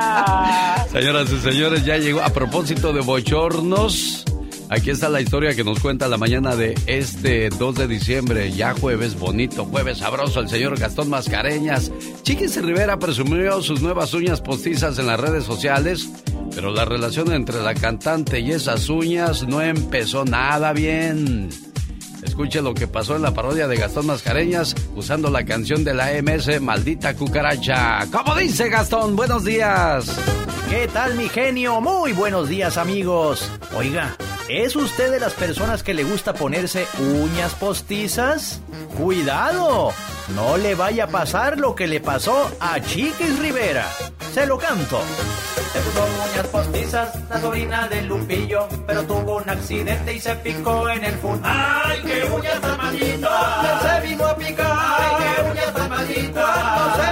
Señoras 0.91 1.31
y 1.31 1.39
señores, 1.39 1.85
ya 1.85 1.97
llegó 1.97 2.21
a 2.21 2.29
propósito 2.29 2.93
de 2.93 3.01
bochornos. 3.01 4.25
Aquí 4.69 4.89
está 4.89 5.07
la 5.07 5.21
historia 5.21 5.55
que 5.55 5.63
nos 5.63 5.79
cuenta 5.79 6.09
la 6.09 6.17
mañana 6.17 6.55
de 6.57 6.75
este 6.87 7.49
2 7.49 7.75
de 7.75 7.87
diciembre, 7.87 8.51
ya 8.51 8.73
jueves 8.73 9.17
bonito, 9.17 9.63
jueves 9.63 9.99
sabroso, 9.99 10.41
el 10.41 10.49
señor 10.49 10.77
Gastón 10.77 11.09
Mascareñas. 11.09 11.89
Chiquis 12.23 12.61
Rivera 12.61 12.99
presumió 12.99 13.61
sus 13.61 13.81
nuevas 13.81 14.13
uñas 14.13 14.41
postizas 14.41 14.99
en 14.99 15.07
las 15.07 15.19
redes 15.21 15.45
sociales, 15.45 16.09
pero 16.53 16.71
la 16.71 16.83
relación 16.83 17.31
entre 17.31 17.61
la 17.61 17.75
cantante 17.75 18.41
y 18.41 18.51
esas 18.51 18.89
uñas 18.89 19.47
no 19.47 19.61
empezó 19.61 20.25
nada 20.25 20.73
bien. 20.73 21.49
Escuche 22.21 22.61
lo 22.61 22.73
que 22.73 22.87
pasó 22.87 23.15
en 23.15 23.21
la 23.21 23.33
parodia 23.33 23.69
de 23.69 23.77
Gastón 23.77 24.07
Mascareñas 24.07 24.75
usando 24.95 25.29
la 25.29 25.45
canción 25.45 25.85
de 25.85 25.93
la 25.93 26.09
MS 26.21 26.59
Maldita 26.61 27.15
Cucaracha. 27.15 28.05
¿Cómo 28.11 28.35
dice 28.35 28.67
Gastón? 28.67 29.15
Buenos 29.15 29.45
días. 29.45 30.13
¿Qué 30.69 30.89
tal 30.89 31.15
mi 31.15 31.29
genio? 31.29 31.79
Muy 31.79 32.11
buenos 32.11 32.49
días 32.49 32.77
amigos. 32.77 33.49
Oiga, 33.77 34.17
¿es 34.49 34.75
usted 34.75 35.11
de 35.11 35.19
las 35.19 35.33
personas 35.33 35.83
que 35.83 35.93
le 35.93 36.03
gusta 36.03 36.33
ponerse 36.33 36.87
uñas 36.99 37.53
postizas? 37.55 38.61
Cuidado, 38.97 39.91
no 40.35 40.57
le 40.57 40.75
vaya 40.75 41.05
a 41.05 41.07
pasar 41.07 41.59
lo 41.59 41.75
que 41.75 41.87
le 41.87 41.99
pasó 41.99 42.51
a 42.59 42.79
Chiquis 42.79 43.39
Rivera. 43.39 43.85
Se 44.33 44.45
lo 44.45 44.57
canto. 44.57 45.01
Se 45.73 45.79
puso 45.79 46.05
uñas 46.31 46.47
postizas, 46.47 47.29
la 47.29 47.41
sobrina 47.41 47.87
de 47.87 48.01
Lupillo, 48.03 48.67
pero 48.85 49.03
tuvo 49.03 49.37
un 49.37 49.49
accidente 49.49 50.13
y 50.13 50.19
se 50.19 50.35
picó 50.35 50.89
en 50.89 51.03
el 51.03 51.13
fun. 51.15 51.41
¡Ay, 51.43 52.01
qué 52.05 52.23
uñas 52.31 52.61
tan 52.61 52.77
malditas! 52.77 53.81
Se 53.81 54.07
vino 54.07 54.25
a 54.25 54.35
picar. 54.37 54.67
¡Ay, 54.71 55.25
qué 55.35 55.49
uñas 55.51 55.73
tan 55.73 55.89
malditas! 55.89 57.06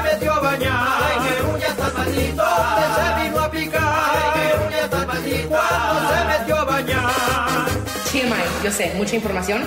Yo 8.65 8.71
sé, 8.71 8.93
mucha 8.97 9.15
información, 9.15 9.61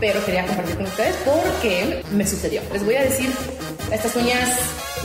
pero 0.00 0.24
quería 0.24 0.46
compartir 0.46 0.76
con 0.76 0.86
ustedes 0.86 1.16
porque 1.24 2.02
me 2.12 2.26
sucedió. 2.26 2.62
Les 2.72 2.84
voy 2.84 2.96
a 2.96 3.02
decir 3.02 3.30
estas 3.92 4.16
uñas 4.16 4.48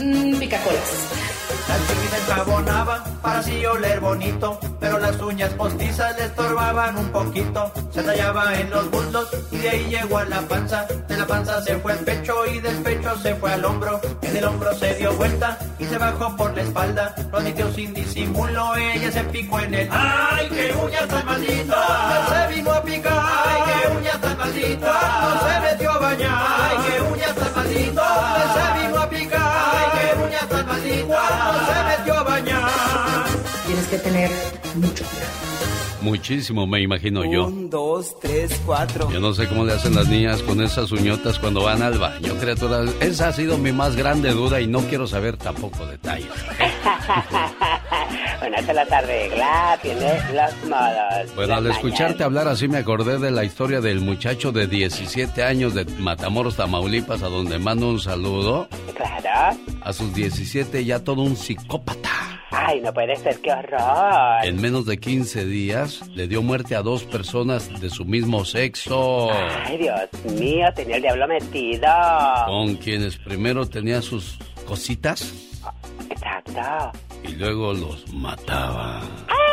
mmm, 0.00 0.38
picacolas. 0.38 1.26
La 1.68 1.76
chiquita 1.78 2.16
enjabonaba 2.18 3.04
para 3.22 3.40
así 3.40 3.66
oler 3.66 3.98
bonito, 3.98 4.58
pero 4.78 4.98
las 4.98 5.20
uñas 5.20 5.52
postizas 5.54 6.16
le 6.16 6.26
estorbaban 6.26 6.96
un 6.96 7.08
poquito. 7.10 7.72
Se 7.90 8.02
tallaba 8.02 8.54
en 8.54 8.70
los 8.70 8.88
bultos 8.90 9.28
y 9.50 9.58
de 9.58 9.70
ahí 9.70 9.84
llegó 9.90 10.18
a 10.18 10.24
la 10.26 10.40
panza. 10.42 10.86
De 11.08 11.16
la 11.16 11.26
panza 11.26 11.60
se 11.62 11.76
fue 11.78 11.92
al 11.92 11.98
pecho 11.98 12.46
y 12.46 12.60
del 12.60 12.76
pecho 12.82 13.16
se 13.20 13.34
fue 13.34 13.52
al 13.52 13.64
hombro. 13.64 14.00
En 14.22 14.36
el 14.36 14.44
hombro 14.44 14.72
se 14.74 14.94
dio 14.94 15.12
vuelta 15.14 15.58
y 15.78 15.84
se 15.84 15.98
bajó 15.98 16.36
por 16.36 16.54
la 16.54 16.62
espalda. 16.62 17.14
Lo 17.32 17.38
admitió 17.38 17.72
sin 17.72 17.92
disimulo, 17.94 18.76
ella 18.76 19.10
se 19.10 19.24
picó 19.24 19.58
en 19.58 19.74
el. 19.74 19.88
¡Ay, 19.90 20.48
qué 20.48 20.72
uñas 20.72 21.08
tan 21.08 21.26
malditas! 21.26 22.28
Se 22.28 22.54
vino 22.54 22.72
a 22.72 22.82
picar. 22.82 23.24
¡Ay, 23.24 23.62
qué 23.66 23.96
uñas 23.96 24.20
tan 24.20 24.38
malditas! 24.38 24.85
No 24.86 25.48
se 25.48 25.60
metió 25.60 25.90
a 25.90 25.98
bañar. 25.98 26.46
¡Ay, 26.60 26.76
qué 26.86 27.00
uñas 27.02 27.34
tan 27.34 27.54
malditas! 27.54 28.54
Se 28.54 28.80
vino 28.80 29.00
a 29.00 29.08
picar. 29.08 29.40
¡Ay, 29.74 29.86
qué 29.98 30.22
uñas 30.22 30.48
tan 30.48 30.66
malditas! 30.66 31.06
No 31.08 31.66
se 31.66 31.98
metió 31.98 32.18
a 32.18 32.22
bañar. 32.22 32.70
Tienes 33.66 33.86
que 33.88 33.98
tener 33.98 34.30
mucho 34.74 35.04
cuidado. 35.04 35.55
Muchísimo, 36.02 36.66
me 36.66 36.80
imagino 36.80 37.24
yo. 37.24 37.46
Un, 37.46 37.70
dos, 37.70 38.18
tres, 38.20 38.60
cuatro. 38.64 39.10
Yo 39.10 39.20
no 39.20 39.32
sé 39.32 39.48
cómo 39.48 39.64
le 39.64 39.72
hacen 39.72 39.94
las 39.94 40.08
niñas 40.08 40.42
con 40.42 40.62
esas 40.62 40.92
uñotas 40.92 41.38
cuando 41.38 41.62
van 41.64 41.82
al 41.82 41.98
baño, 41.98 42.34
criatura. 42.40 42.84
Esa 43.00 43.28
ha 43.28 43.32
sido 43.32 43.58
mi 43.58 43.72
más 43.72 43.96
grande 43.96 44.30
duda 44.30 44.60
y 44.60 44.66
no 44.66 44.80
quiero 44.80 45.06
saber 45.06 45.36
tampoco 45.36 45.86
detalles. 45.86 46.28
bueno, 48.40 48.56
se 48.64 48.74
las 48.74 48.92
arregla, 48.92 49.78
tiene 49.82 50.20
los 50.32 50.68
modos. 50.68 51.34
Bueno, 51.34 51.54
al 51.54 51.66
escucharte 51.68 52.24
hablar 52.24 52.48
así 52.48 52.68
me 52.68 52.78
acordé 52.78 53.18
de 53.18 53.30
la 53.30 53.44
historia 53.44 53.80
del 53.80 54.00
muchacho 54.00 54.52
de 54.52 54.66
17 54.66 55.42
años 55.42 55.74
de 55.74 55.84
Matamoros, 55.98 56.56
Tamaulipas, 56.56 57.22
a 57.22 57.28
donde 57.28 57.58
mando 57.58 57.88
un 57.88 58.00
saludo. 58.00 58.68
Claro. 58.94 59.58
A 59.82 59.92
sus 59.92 60.14
17 60.14 60.84
ya 60.84 61.00
todo 61.00 61.22
un 61.22 61.36
psicópata. 61.36 62.35
Ay, 62.58 62.80
no 62.80 62.92
puede 62.92 63.14
ser, 63.16 63.38
qué 63.40 63.52
horror. 63.52 64.44
En 64.44 64.60
menos 64.60 64.86
de 64.86 64.98
15 64.98 65.44
días 65.44 66.08
le 66.14 66.26
dio 66.26 66.42
muerte 66.42 66.74
a 66.74 66.82
dos 66.82 67.04
personas 67.04 67.80
de 67.80 67.90
su 67.90 68.04
mismo 68.04 68.44
sexo. 68.44 69.30
Ay, 69.32 69.76
Dios 69.78 70.00
mío, 70.40 70.66
tenía 70.74 70.96
el 70.96 71.02
diablo 71.02 71.28
metido. 71.28 71.88
Con 72.46 72.76
quienes 72.76 73.16
primero 73.18 73.66
tenía 73.68 74.00
sus 74.02 74.38
cositas 74.66 75.32
Exacto. 76.10 76.92
y 77.24 77.32
luego 77.36 77.74
los 77.74 78.12
mataba. 78.12 79.00
¡Ay! 79.28 79.45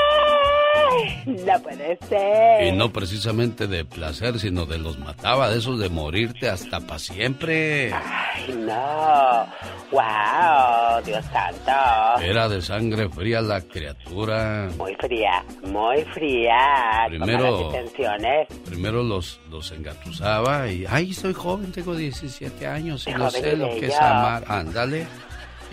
no 1.25 1.59
puede 1.61 1.97
ser. 2.07 2.67
Y 2.67 2.71
no 2.71 2.91
precisamente 2.91 3.67
de 3.67 3.85
placer, 3.85 4.39
sino 4.39 4.65
de 4.65 4.77
los 4.77 4.97
mataba, 4.99 5.49
de 5.49 5.59
esos 5.59 5.79
de 5.79 5.89
morirte 5.89 6.49
hasta 6.49 6.79
para 6.79 6.99
siempre. 6.99 7.91
Ay, 7.93 8.53
no. 8.55 9.47
Wow, 9.91 11.03
Dios 11.05 11.23
santo. 11.25 12.21
Era 12.23 12.49
de 12.49 12.61
sangre 12.61 13.09
fría 13.09 13.41
la 13.41 13.61
criatura. 13.61 14.69
Muy 14.77 14.95
fría, 14.95 15.43
muy 15.63 16.03
fría. 16.05 17.05
Primero, 17.07 17.71
las 17.71 18.59
primero 18.65 19.03
los, 19.03 19.39
los 19.49 19.71
engatusaba 19.71 20.67
y, 20.67 20.85
ay, 20.89 21.13
soy 21.13 21.33
joven, 21.33 21.71
tengo 21.71 21.95
17 21.95 22.65
años 22.67 23.05
y 23.07 23.11
no 23.11 23.29
sé 23.29 23.55
lo 23.55 23.69
que 23.69 23.87
es 23.87 23.99
amar. 23.99 24.43
Ándale. 24.47 25.05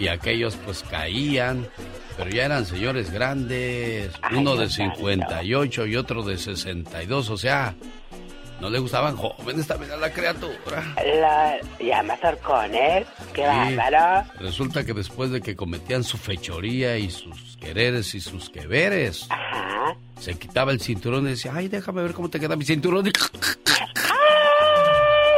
Y 0.00 0.08
aquellos 0.08 0.56
pues 0.64 0.82
caían, 0.90 1.68
pero 2.16 2.30
ya 2.30 2.46
eran 2.46 2.64
señores 2.64 3.10
grandes, 3.12 4.10
Ay, 4.22 4.38
uno 4.38 4.52
de 4.56 4.60
Dios 4.66 4.74
santo. 4.74 4.96
58 4.96 5.86
y 5.86 5.96
otro 5.96 6.22
de 6.22 6.38
62, 6.38 7.28
o 7.30 7.36
sea, 7.36 7.74
no 8.60 8.70
le 8.70 8.78
gustaban 8.78 9.14
jóvenes 9.16 9.66
también 9.66 9.92
a 9.92 9.96
la 9.96 10.10
criatura. 10.10 10.82
La, 10.96 11.58
llama 11.78 12.16
Sorcones, 12.20 13.06
qué 13.34 13.42
Sí. 13.42 13.76
bárbaro. 13.76 14.26
Resulta 14.40 14.84
que 14.84 14.94
después 14.94 15.30
de 15.30 15.42
que 15.42 15.54
cometían 15.54 16.02
su 16.02 16.16
fechoría 16.16 16.96
y 16.96 17.10
sus 17.10 17.58
quereres 17.58 18.14
y 18.14 18.20
sus 18.20 18.48
queveres, 18.48 19.28
se 20.18 20.38
quitaba 20.38 20.72
el 20.72 20.80
cinturón 20.80 21.26
y 21.26 21.30
decía, 21.32 21.52
ay, 21.54 21.68
déjame 21.68 22.02
ver 22.02 22.12
cómo 22.14 22.30
te 22.30 22.40
queda 22.40 22.56
mi 22.56 22.64
cinturón. 22.64 23.06
Y 23.06 23.12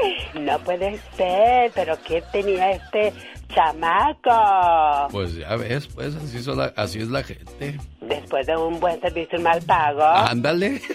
Ay, 0.05 0.41
no 0.41 0.59
puede 0.61 0.99
ser, 1.17 1.71
pero 1.75 1.97
¿qué 2.03 2.23
tenía 2.33 2.73
este 2.73 3.13
chamaco? 3.55 5.09
Pues 5.11 5.35
ya 5.37 5.57
ves, 5.57 5.87
pues 5.89 6.15
así, 6.17 6.43
son 6.43 6.59
la- 6.59 6.73
así 6.77 7.01
es 7.01 7.09
la 7.09 7.23
gente. 7.23 7.79
Después 8.01 8.47
de 8.47 8.57
un 8.57 8.79
buen 8.81 9.01
servicio, 9.01 9.39
un 9.39 9.45
mal 9.45 9.61
pago. 9.63 10.03
Ándale. 10.05 10.81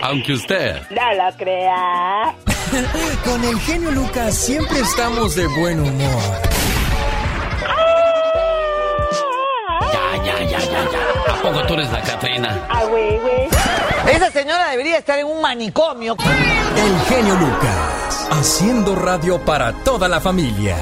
Aunque 0.00 0.32
usted 0.34 0.76
No 0.90 1.12
lo 1.14 1.36
crea. 1.36 2.34
Con 3.24 3.44
el 3.44 3.58
genio 3.60 3.90
Lucas 3.90 4.34
siempre 4.34 4.78
estamos 4.80 5.34
de 5.34 5.46
buen 5.48 5.80
humor. 5.80 6.22
Ya, 9.92 10.24
ya, 10.24 10.38
ya, 10.44 10.58
ya, 10.60 10.90
ya. 10.90 11.32
¿A 11.34 11.42
poco 11.42 11.66
tú 11.66 11.74
eres 11.74 11.90
la 11.90 12.00
Catrina? 12.02 12.66
Ah, 12.68 12.84
güey, 12.84 13.18
güey. 13.18 13.48
Esa 14.12 14.30
señora 14.30 14.70
debería 14.70 14.98
estar 14.98 15.18
en 15.18 15.26
un 15.26 15.40
manicomio. 15.42 16.16
El 16.76 17.00
genio 17.14 17.34
Lucas, 17.34 17.97
haciendo 18.30 18.94
radio 18.94 19.44
para 19.44 19.72
toda 19.84 20.08
la 20.08 20.20
familia. 20.20 20.76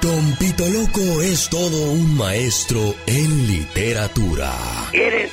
Don 0.00 0.36
Pito 0.36 0.64
Loco 0.68 1.22
es 1.22 1.48
todo 1.48 1.90
un 1.90 2.16
maestro 2.16 2.94
en 3.06 3.46
literatura. 3.46 4.52
Eres 4.92 5.30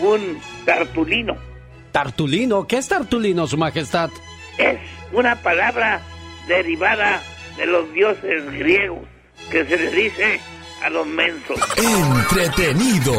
un 0.00 0.38
tartulino. 0.64 1.36
¿Tartulino? 1.92 2.66
¿Qué 2.66 2.78
es 2.78 2.88
tartulino, 2.88 3.46
su 3.46 3.56
majestad? 3.56 4.10
Es 4.58 4.78
una 5.12 5.36
palabra 5.42 6.00
derivada 6.48 7.22
de 7.56 7.66
los 7.66 7.92
dioses 7.92 8.50
griegos 8.52 9.00
que 9.50 9.64
se 9.64 9.76
le 9.76 9.90
dice 9.90 10.40
a 10.82 10.90
los 10.90 11.06
mensos. 11.06 11.58
Entretenido. 11.76 13.14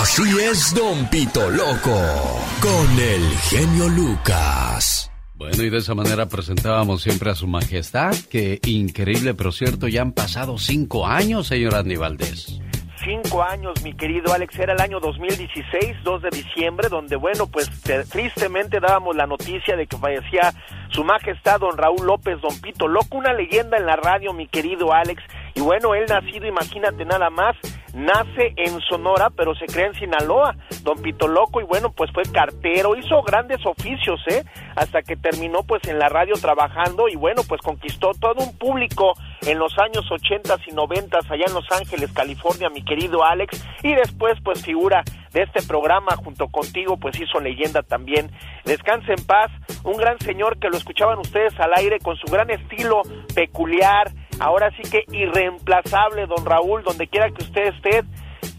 Así 0.00 0.22
es 0.40 0.74
Don 0.74 1.08
Pito 1.08 1.50
Loco. 1.50 2.40
Con 2.60 2.98
el 2.98 3.36
genio 3.48 3.88
Lucas. 3.88 5.09
Bueno, 5.40 5.62
y 5.62 5.70
de 5.70 5.78
esa 5.78 5.94
manera 5.94 6.26
presentábamos 6.26 7.00
siempre 7.00 7.30
a 7.30 7.34
su 7.34 7.46
majestad, 7.46 8.14
que 8.30 8.60
increíble 8.66 9.32
pero 9.32 9.52
cierto, 9.52 9.88
ya 9.88 10.02
han 10.02 10.12
pasado 10.12 10.58
cinco 10.58 11.06
años, 11.06 11.46
señor 11.46 11.74
Andy 11.76 11.96
Valdés. 11.96 12.60
Cinco 13.02 13.42
años, 13.42 13.82
mi 13.82 13.94
querido 13.94 14.34
Alex, 14.34 14.58
era 14.58 14.74
el 14.74 14.80
año 14.82 15.00
2016, 15.00 15.96
2 16.04 16.20
de 16.22 16.28
diciembre, 16.28 16.88
donde, 16.90 17.16
bueno, 17.16 17.46
pues 17.46 17.70
te- 17.80 18.04
tristemente 18.04 18.78
dábamos 18.80 19.16
la 19.16 19.26
noticia 19.26 19.74
de 19.74 19.86
que 19.86 19.96
fallecía 19.96 20.52
su 20.90 21.02
majestad, 21.02 21.58
don 21.60 21.78
Raúl 21.78 22.06
López, 22.06 22.38
don 22.42 22.60
Pito 22.60 22.86
Loco, 22.86 23.16
una 23.16 23.32
leyenda 23.32 23.78
en 23.78 23.86
la 23.86 23.96
radio, 23.96 24.34
mi 24.34 24.46
querido 24.46 24.92
Alex. 24.92 25.22
Y 25.54 25.60
bueno, 25.62 25.94
él 25.94 26.04
nacido, 26.06 26.46
imagínate 26.46 27.06
nada 27.06 27.30
más, 27.30 27.56
nace 27.94 28.54
en 28.56 28.80
Sonora, 28.80 29.30
pero 29.30 29.54
se 29.54 29.66
cree 29.66 29.86
en 29.86 29.94
Sinaloa, 29.94 30.54
don 30.82 31.00
Pito 31.02 31.28
Loco, 31.28 31.60
y 31.60 31.64
bueno, 31.64 31.90
pues 31.92 32.10
fue 32.12 32.22
cartero, 32.24 32.96
hizo 32.96 33.22
grandes 33.22 33.64
oficios, 33.64 34.20
¿eh? 34.28 34.44
Hasta 34.76 35.02
que 35.02 35.16
terminó 35.16 35.62
pues 35.62 35.82
en 35.88 35.98
la 35.98 36.08
radio 36.08 36.34
trabajando 36.34 37.08
y 37.08 37.16
bueno, 37.16 37.42
pues 37.48 37.60
conquistó 37.60 38.12
todo 38.18 38.44
un 38.44 38.56
público 38.56 39.14
en 39.42 39.58
los 39.58 39.76
años 39.78 40.04
80 40.10 40.56
y 40.66 40.74
90 40.74 41.18
allá 41.28 41.44
en 41.46 41.54
Los 41.54 41.70
Ángeles, 41.70 42.12
California, 42.12 42.68
mi 42.70 42.82
querido 42.82 43.24
Alex, 43.24 43.64
y 43.82 43.94
después 43.94 44.38
pues 44.44 44.64
figura 44.64 45.02
de 45.32 45.42
este 45.42 45.62
programa 45.62 46.16
junto 46.16 46.48
contigo, 46.48 46.96
pues 46.96 47.18
hizo 47.20 47.40
leyenda 47.40 47.82
también. 47.82 48.30
Descanse 48.64 49.12
en 49.12 49.24
paz, 49.24 49.50
un 49.84 49.96
gran 49.96 50.18
señor 50.18 50.58
que 50.58 50.68
lo 50.68 50.76
escuchaban 50.76 51.18
ustedes 51.18 51.58
al 51.60 51.72
aire 51.76 51.98
con 52.00 52.16
su 52.16 52.26
gran 52.30 52.50
estilo 52.50 53.02
peculiar, 53.34 54.10
ahora 54.40 54.70
sí 54.76 54.82
que 54.90 55.04
irreemplazable, 55.12 56.26
don 56.26 56.44
Raúl, 56.44 56.82
donde 56.82 57.06
quiera 57.06 57.30
que 57.30 57.44
usted 57.44 57.74
esté, 57.74 58.02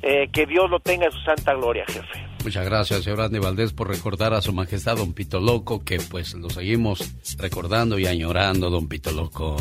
eh, 0.02 0.30
que 0.32 0.46
Dios 0.46 0.70
lo 0.70 0.80
tenga 0.80 1.06
en 1.06 1.12
su 1.12 1.20
santa 1.20 1.54
gloria, 1.54 1.84
jefe. 1.88 2.32
Muchas 2.44 2.66
gracias, 2.66 3.04
señor 3.04 3.22
Andy 3.22 3.40
Valdés, 3.40 3.72
por 3.74 3.88
recordar 3.88 4.34
a 4.34 4.42
su 4.42 4.52
majestad, 4.52 4.98
don 4.98 5.14
Pito 5.14 5.40
Loco, 5.40 5.84
que 5.84 6.00
pues 6.00 6.34
lo 6.34 6.50
seguimos 6.50 7.14
recordando 7.38 8.00
y 8.00 8.08
añorando, 8.08 8.70
don 8.70 8.88
Pito 8.88 9.12
Loco. 9.12 9.58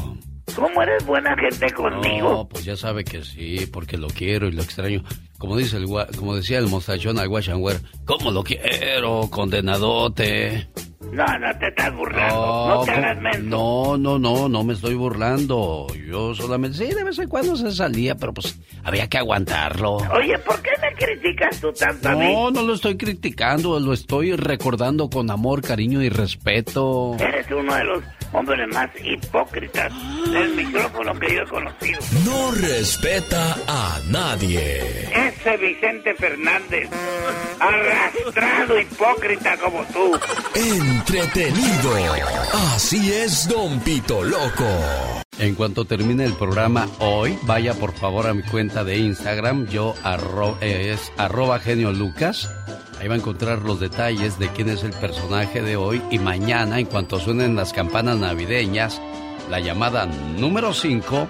¿Cómo 0.56 0.82
eres 0.82 1.04
buena 1.06 1.36
gente 1.36 1.70
conmigo? 1.72 2.30
No, 2.30 2.48
pues 2.48 2.64
ya 2.64 2.76
sabe 2.76 3.04
que 3.04 3.22
sí, 3.22 3.66
porque 3.72 3.96
lo 3.96 4.08
quiero 4.08 4.48
y 4.48 4.52
lo 4.52 4.62
extraño. 4.62 5.04
Como 5.38 5.56
dice 5.56 5.76
el 5.76 5.86
como 6.16 6.34
decía 6.34 6.58
el 6.58 6.66
mostachón 6.66 7.18
al 7.18 7.28
Wash 7.28 7.50
and 7.50 7.62
Wear, 7.62 7.80
¿cómo 8.04 8.30
lo 8.30 8.42
quiero, 8.42 9.28
condenadote? 9.30 10.68
No, 11.12 11.26
no 11.38 11.58
te 11.58 11.68
estás 11.68 11.94
burlando. 11.94 12.68
No, 12.68 12.84
te 12.84 12.92
¿cómo? 12.92 13.06
hagas 13.06 13.40
no, 13.42 13.96
no, 13.98 14.18
no, 14.18 14.48
no 14.48 14.64
me 14.64 14.74
estoy 14.74 14.94
burlando. 14.94 15.86
Yo 16.06 16.34
solamente, 16.34 16.78
sí, 16.78 16.94
de 16.94 17.02
vez 17.04 17.18
en 17.18 17.28
cuando 17.28 17.56
se 17.56 17.72
salía, 17.72 18.14
pero 18.14 18.32
pues 18.32 18.58
había 18.84 19.08
que 19.08 19.18
aguantarlo. 19.18 19.96
Oye, 19.96 20.38
¿por 20.38 20.60
qué 20.62 20.70
me 20.80 20.94
criticas 20.94 21.60
tú 21.60 21.72
tanto 21.72 22.08
a 22.08 22.14
mí? 22.14 22.32
No, 22.32 22.50
no 22.50 22.62
lo 22.62 22.74
estoy 22.74 22.96
criticando, 22.96 23.78
lo 23.80 23.92
estoy 23.92 24.36
recordando 24.36 25.10
con 25.10 25.30
amor, 25.30 25.62
cariño 25.62 26.02
y 26.02 26.08
respeto. 26.08 27.16
Eres 27.18 27.46
uno 27.50 27.74
de 27.74 27.84
los 27.84 28.04
hombres 28.32 28.68
más 28.72 28.90
hipócritas 29.04 29.92
del 30.30 30.54
micrófono 30.54 31.18
que 31.18 31.34
yo 31.34 31.42
he 31.42 31.46
conocido. 31.46 31.98
No 32.24 32.50
respeta 32.52 33.56
a 33.66 33.98
nadie. 34.08 34.80
Ese 35.14 35.56
Vicente 35.56 36.14
Fernández, 36.14 36.88
arrastrado 37.58 38.78
hipócrita 38.80 39.56
como 39.58 39.84
tú. 39.86 40.18
Entretenido. 40.54 41.94
Así 42.74 43.12
es 43.12 43.48
Don 43.48 43.80
Pito 43.80 44.22
Loco. 44.22 44.66
En 45.38 45.54
cuanto 45.54 45.84
termine 45.86 46.24
el 46.24 46.34
programa 46.34 46.86
hoy, 46.98 47.38
vaya 47.42 47.72
por 47.74 47.94
favor 47.94 48.26
a 48.26 48.34
mi 48.34 48.42
cuenta 48.42 48.84
de 48.84 48.98
Instagram, 48.98 49.66
yo 49.68 49.94
arro- 50.04 50.56
eh, 50.60 50.92
es 50.94 51.10
arroba 51.16 51.58
genio 51.60 51.92
lucas. 51.92 52.50
Ahí 53.00 53.08
va 53.08 53.14
a 53.14 53.18
encontrar 53.18 53.62
los 53.62 53.80
detalles 53.80 54.38
de 54.38 54.50
quién 54.50 54.68
es 54.68 54.84
el 54.84 54.92
personaje 54.92 55.62
de 55.62 55.74
hoy 55.76 56.02
y 56.10 56.18
mañana, 56.18 56.78
en 56.78 56.84
cuanto 56.84 57.18
suenen 57.18 57.56
las 57.56 57.72
campanas 57.72 58.18
navideñas, 58.18 59.00
la 59.48 59.58
llamada 59.58 60.04
número 60.04 60.74
5, 60.74 61.26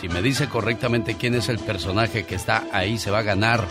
si 0.00 0.08
me 0.08 0.22
dice 0.22 0.48
correctamente 0.48 1.16
quién 1.16 1.36
es 1.36 1.48
el 1.48 1.60
personaje 1.60 2.26
que 2.26 2.34
está 2.34 2.64
ahí, 2.72 2.98
se 2.98 3.12
va 3.12 3.18
a 3.18 3.22
ganar 3.22 3.64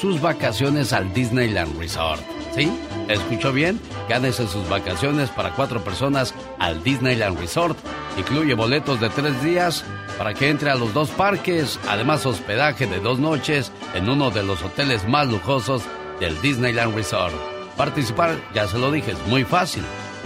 sus 0.00 0.20
vacaciones 0.20 0.92
al 0.92 1.14
Disneyland 1.14 1.78
Resort. 1.78 2.22
¿Sí? 2.54 2.70
¿Escuchó 3.08 3.52
bien? 3.52 3.80
Gánese 4.08 4.46
sus 4.46 4.68
vacaciones 4.68 5.30
para 5.30 5.54
cuatro 5.54 5.82
personas 5.82 6.34
al 6.58 6.82
Disneyland 6.82 7.38
Resort. 7.38 7.78
Incluye 8.18 8.54
boletos 8.54 9.00
de 9.00 9.08
tres 9.08 9.42
días 9.42 9.84
para 10.18 10.34
que 10.34 10.50
entre 10.50 10.70
a 10.70 10.74
los 10.74 10.92
dos 10.92 11.08
parques. 11.10 11.78
Además, 11.88 12.26
hospedaje 12.26 12.86
de 12.86 13.00
dos 13.00 13.18
noches 13.18 13.72
en 13.94 14.10
uno 14.10 14.30
de 14.30 14.42
los 14.42 14.62
hoteles 14.62 15.08
más 15.08 15.28
lujosos 15.28 15.84
del 16.20 16.40
Disneyland 16.40 16.94
Resort. 16.94 17.34
Participar, 17.76 18.36
ya 18.54 18.68
se 18.68 18.78
lo 18.78 18.92
dije, 18.92 19.12
es 19.12 19.26
muy 19.26 19.44
fácil. 19.44 19.82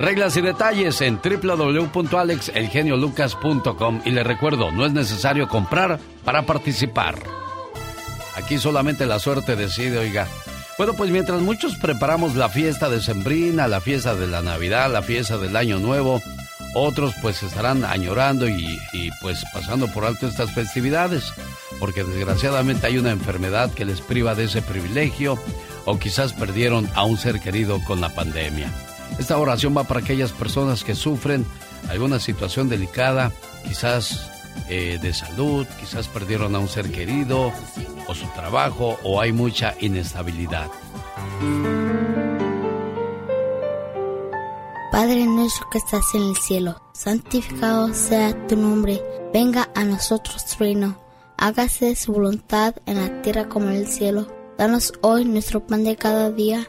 Reglas 0.00 0.36
y 0.38 0.40
detalles 0.40 1.02
en 1.02 1.20
www.alexelgeniolucas.com 1.22 4.00
y 4.06 4.12
le 4.12 4.24
recuerdo, 4.24 4.72
no 4.72 4.86
es 4.86 4.94
necesario 4.94 5.46
comprar 5.46 6.00
para 6.24 6.46
participar. 6.46 7.16
Aquí 8.34 8.56
solamente 8.56 9.04
la 9.04 9.18
suerte 9.18 9.56
decide, 9.56 9.98
oiga. 9.98 10.26
Bueno, 10.78 10.94
pues 10.94 11.10
mientras 11.10 11.42
muchos 11.42 11.76
preparamos 11.76 12.34
la 12.34 12.48
fiesta 12.48 12.88
de 12.88 13.02
Sembrina, 13.02 13.68
la 13.68 13.82
fiesta 13.82 14.14
de 14.14 14.26
la 14.26 14.40
Navidad, 14.40 14.90
la 14.90 15.02
fiesta 15.02 15.36
del 15.36 15.54
Año 15.54 15.78
Nuevo, 15.78 16.22
Otros 16.74 17.12
pues 17.20 17.42
estarán 17.42 17.84
añorando 17.84 18.48
y, 18.48 18.80
y, 18.94 19.10
pues 19.20 19.44
pasando 19.52 19.86
por 19.88 20.06
alto 20.06 20.26
estas 20.26 20.50
festividades, 20.52 21.30
porque 21.78 22.04
desgraciadamente 22.04 22.86
hay 22.86 22.96
una 22.96 23.10
enfermedad 23.10 23.70
que 23.74 23.84
les 23.84 24.00
priva 24.00 24.34
de 24.34 24.44
ese 24.44 24.62
privilegio 24.62 25.38
o 25.84 25.98
quizás 25.98 26.32
perdieron 26.32 26.88
a 26.94 27.04
un 27.04 27.18
ser 27.18 27.38
querido 27.40 27.84
con 27.84 28.00
la 28.00 28.14
pandemia. 28.14 28.72
Esta 29.18 29.38
oración 29.38 29.76
va 29.76 29.84
para 29.84 30.00
aquellas 30.00 30.32
personas 30.32 30.84
que 30.84 30.94
sufren 30.94 31.44
alguna 31.88 32.18
situación 32.20 32.68
delicada, 32.68 33.32
quizás 33.66 34.30
eh, 34.68 34.98
de 35.00 35.12
salud, 35.12 35.66
quizás 35.78 36.08
perdieron 36.08 36.54
a 36.54 36.58
un 36.58 36.68
ser 36.68 36.90
querido, 36.90 37.52
o 38.06 38.14
su 38.14 38.26
trabajo, 38.28 38.98
o 39.02 39.20
hay 39.20 39.32
mucha 39.32 39.74
inestabilidad. 39.80 40.68
Padre 44.92 45.24
nuestro 45.24 45.70
que 45.70 45.78
estás 45.78 46.04
en 46.14 46.22
el 46.22 46.36
cielo, 46.36 46.80
santificado 46.92 47.94
sea 47.94 48.34
tu 48.48 48.56
nombre, 48.56 49.00
venga 49.32 49.70
a 49.74 49.84
nosotros 49.84 50.44
tu 50.46 50.58
reino, 50.64 51.00
hágase 51.36 51.94
su 51.94 52.12
voluntad 52.12 52.74
en 52.86 52.96
la 52.96 53.22
tierra 53.22 53.48
como 53.48 53.70
en 53.70 53.76
el 53.76 53.86
cielo. 53.86 54.26
Danos 54.58 54.92
hoy 55.00 55.24
nuestro 55.24 55.66
pan 55.66 55.84
de 55.84 55.96
cada 55.96 56.30
día 56.30 56.68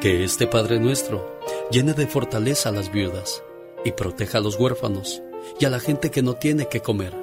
Que 0.00 0.24
este 0.24 0.46
Padre 0.46 0.80
nuestro 0.80 1.38
llene 1.70 1.92
de 1.92 2.06
fortaleza 2.06 2.70
a 2.70 2.72
las 2.72 2.90
viudas, 2.90 3.42
y 3.84 3.92
proteja 3.92 4.38
a 4.38 4.40
los 4.40 4.58
huérfanos 4.58 5.22
y 5.58 5.64
a 5.64 5.70
la 5.70 5.80
gente 5.80 6.10
que 6.10 6.22
no 6.22 6.34
tiene 6.34 6.66
que 6.66 6.80
comer, 6.80 7.14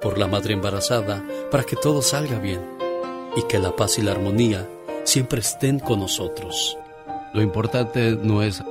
por 0.00 0.18
la 0.18 0.26
madre 0.26 0.54
embarazada, 0.54 1.24
para 1.50 1.64
que 1.64 1.76
todo 1.76 2.02
salga 2.02 2.38
bien 2.38 2.60
y 3.36 3.42
que 3.42 3.58
la 3.58 3.74
paz 3.74 3.98
y 3.98 4.02
la 4.02 4.12
armonía 4.12 4.68
siempre 5.04 5.40
estén 5.40 5.78
con 5.78 6.00
nosotros. 6.00 6.76
Lo 7.32 7.42
importante 7.42 8.12
no 8.12 8.42
es 8.42 8.62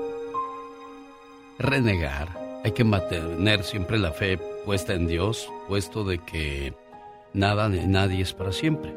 renegar, 1.59 2.61
hay 2.63 2.71
que 2.71 2.83
mantener 2.83 3.63
siempre 3.63 3.97
la 3.99 4.11
fe 4.11 4.37
puesta 4.37 4.93
en 4.93 5.07
Dios, 5.07 5.49
puesto 5.67 6.03
de 6.03 6.19
que 6.19 6.73
nada 7.33 7.67
ni 7.67 7.79
nadie 7.87 8.21
es 8.21 8.33
para 8.33 8.51
siempre. 8.51 8.93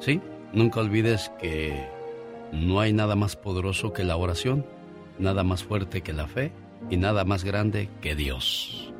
¿Sí? 0.00 0.20
Nunca 0.52 0.80
olvides 0.80 1.32
que 1.40 1.84
no 2.52 2.80
hay 2.80 2.92
nada 2.92 3.14
más 3.14 3.36
poderoso 3.36 3.92
que 3.92 4.04
la 4.04 4.16
oración, 4.16 4.66
nada 5.18 5.44
más 5.44 5.64
fuerte 5.64 6.02
que 6.02 6.12
la 6.12 6.26
fe 6.26 6.52
y 6.90 6.96
nada 6.96 7.24
más 7.24 7.44
grande 7.44 7.90
que 8.00 8.14
Dios. 8.14 8.92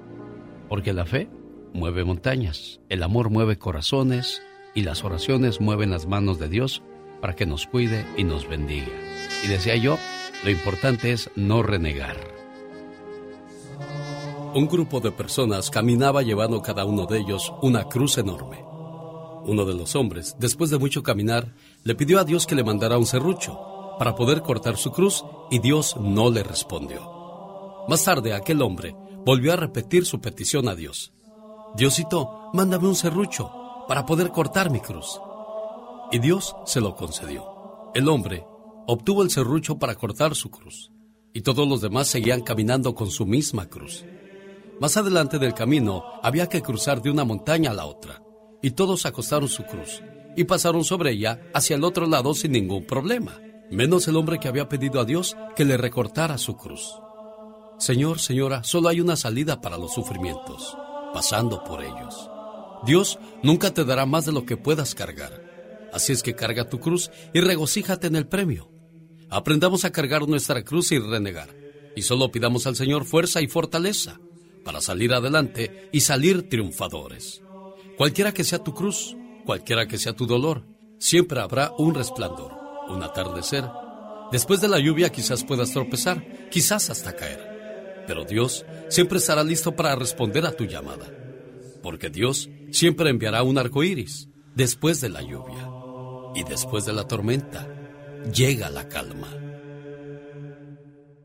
Porque 0.68 0.92
la 0.92 1.06
fe 1.06 1.28
mueve 1.72 2.04
montañas, 2.04 2.80
el 2.88 3.02
amor 3.02 3.30
mueve 3.30 3.58
corazones 3.58 4.42
y 4.74 4.82
las 4.82 5.04
oraciones 5.04 5.60
mueven 5.60 5.90
las 5.90 6.06
manos 6.06 6.38
de 6.38 6.48
Dios 6.48 6.82
para 7.20 7.34
que 7.34 7.46
nos 7.46 7.66
cuide 7.66 8.06
y 8.16 8.24
nos 8.24 8.48
bendiga. 8.48 8.92
Y 9.44 9.48
decía 9.48 9.76
yo, 9.76 9.98
lo 10.44 10.50
importante 10.50 11.12
es 11.12 11.30
no 11.36 11.62
renegar. 11.62 12.16
Un 14.54 14.66
grupo 14.66 15.00
de 15.00 15.12
personas 15.12 15.70
caminaba 15.70 16.22
llevando 16.22 16.62
cada 16.62 16.84
uno 16.84 17.06
de 17.06 17.18
ellos 17.18 17.52
una 17.60 17.84
cruz 17.84 18.18
enorme. 18.18 18.64
Uno 19.44 19.64
de 19.64 19.74
los 19.74 19.94
hombres, 19.94 20.36
después 20.38 20.70
de 20.70 20.78
mucho 20.78 21.02
caminar, 21.02 21.54
le 21.88 21.94
pidió 21.94 22.20
a 22.20 22.24
Dios 22.24 22.46
que 22.46 22.54
le 22.54 22.62
mandara 22.62 22.98
un 22.98 23.06
serrucho 23.06 23.96
para 23.98 24.14
poder 24.14 24.42
cortar 24.42 24.76
su 24.76 24.92
cruz 24.92 25.24
y 25.50 25.58
Dios 25.58 25.96
no 25.98 26.30
le 26.30 26.42
respondió. 26.42 27.86
Más 27.88 28.04
tarde 28.04 28.34
aquel 28.34 28.60
hombre 28.60 28.94
volvió 29.24 29.54
a 29.54 29.56
repetir 29.56 30.04
su 30.04 30.20
petición 30.20 30.68
a 30.68 30.74
Dios. 30.74 31.14
Diosito, 31.76 32.50
mándame 32.52 32.88
un 32.88 32.94
serrucho 32.94 33.50
para 33.88 34.04
poder 34.04 34.32
cortar 34.32 34.70
mi 34.70 34.80
cruz. 34.80 35.18
Y 36.12 36.18
Dios 36.18 36.54
se 36.66 36.82
lo 36.82 36.94
concedió. 36.94 37.90
El 37.94 38.10
hombre 38.10 38.44
obtuvo 38.86 39.22
el 39.22 39.30
serrucho 39.30 39.78
para 39.78 39.94
cortar 39.94 40.34
su 40.34 40.50
cruz, 40.50 40.92
y 41.32 41.40
todos 41.40 41.66
los 41.66 41.80
demás 41.80 42.08
seguían 42.08 42.42
caminando 42.42 42.94
con 42.94 43.10
su 43.10 43.24
misma 43.24 43.64
cruz. 43.70 44.04
Más 44.78 44.98
adelante 44.98 45.38
del 45.38 45.54
camino 45.54 46.04
había 46.22 46.50
que 46.50 46.60
cruzar 46.60 47.00
de 47.00 47.10
una 47.10 47.24
montaña 47.24 47.70
a 47.70 47.74
la 47.74 47.86
otra, 47.86 48.22
y 48.60 48.72
todos 48.72 49.06
acostaron 49.06 49.48
su 49.48 49.64
cruz 49.64 50.02
y 50.38 50.44
pasaron 50.44 50.84
sobre 50.84 51.10
ella 51.10 51.40
hacia 51.52 51.74
el 51.74 51.82
otro 51.82 52.06
lado 52.06 52.32
sin 52.32 52.52
ningún 52.52 52.84
problema, 52.84 53.40
menos 53.72 54.06
el 54.06 54.14
hombre 54.14 54.38
que 54.38 54.46
había 54.46 54.68
pedido 54.68 55.00
a 55.00 55.04
Dios 55.04 55.36
que 55.56 55.64
le 55.64 55.76
recortara 55.76 56.38
su 56.38 56.56
cruz. 56.56 56.94
Señor, 57.80 58.20
señora, 58.20 58.62
solo 58.62 58.88
hay 58.88 59.00
una 59.00 59.16
salida 59.16 59.60
para 59.60 59.76
los 59.78 59.92
sufrimientos, 59.92 60.78
pasando 61.12 61.64
por 61.64 61.82
ellos. 61.82 62.30
Dios 62.86 63.18
nunca 63.42 63.74
te 63.74 63.84
dará 63.84 64.06
más 64.06 64.26
de 64.26 64.32
lo 64.32 64.46
que 64.46 64.56
puedas 64.56 64.94
cargar. 64.94 65.42
Así 65.92 66.12
es 66.12 66.22
que 66.22 66.36
carga 66.36 66.68
tu 66.68 66.78
cruz 66.78 67.10
y 67.34 67.40
regocíjate 67.40 68.06
en 68.06 68.14
el 68.14 68.28
premio. 68.28 68.70
Aprendamos 69.30 69.84
a 69.84 69.90
cargar 69.90 70.28
nuestra 70.28 70.62
cruz 70.62 70.92
y 70.92 71.00
renegar. 71.00 71.48
Y 71.96 72.02
solo 72.02 72.30
pidamos 72.30 72.68
al 72.68 72.76
Señor 72.76 73.04
fuerza 73.04 73.42
y 73.42 73.48
fortaleza 73.48 74.20
para 74.64 74.80
salir 74.80 75.12
adelante 75.12 75.88
y 75.90 76.00
salir 76.00 76.48
triunfadores. 76.48 77.42
Cualquiera 77.96 78.32
que 78.32 78.44
sea 78.44 78.62
tu 78.62 78.72
cruz, 78.72 79.16
cualquiera 79.48 79.88
que 79.88 79.96
sea 79.96 80.12
tu 80.12 80.26
dolor, 80.26 80.64
siempre 81.00 81.40
habrá 81.40 81.72
un 81.78 81.94
resplandor, 81.94 82.52
un 82.88 83.02
atardecer. 83.02 83.64
Después 84.30 84.60
de 84.60 84.68
la 84.68 84.78
lluvia 84.78 85.10
quizás 85.10 85.42
puedas 85.42 85.72
tropezar, 85.72 86.48
quizás 86.50 86.90
hasta 86.90 87.16
caer 87.16 87.48
pero 88.08 88.24
Dios 88.24 88.64
siempre 88.88 89.18
estará 89.18 89.44
listo 89.44 89.76
para 89.76 89.94
responder 89.94 90.46
a 90.46 90.52
tu 90.52 90.64
llamada. 90.64 91.12
Porque 91.82 92.08
Dios 92.08 92.48
siempre 92.72 93.10
enviará 93.10 93.42
un 93.42 93.58
arco 93.58 93.84
iris 93.84 94.30
después 94.56 95.02
de 95.02 95.10
la 95.10 95.20
lluvia. 95.20 95.70
Y 96.34 96.42
después 96.44 96.86
de 96.86 96.94
la 96.94 97.06
tormenta, 97.06 97.68
llega 98.34 98.70
la 98.70 98.88
calma. 98.88 99.28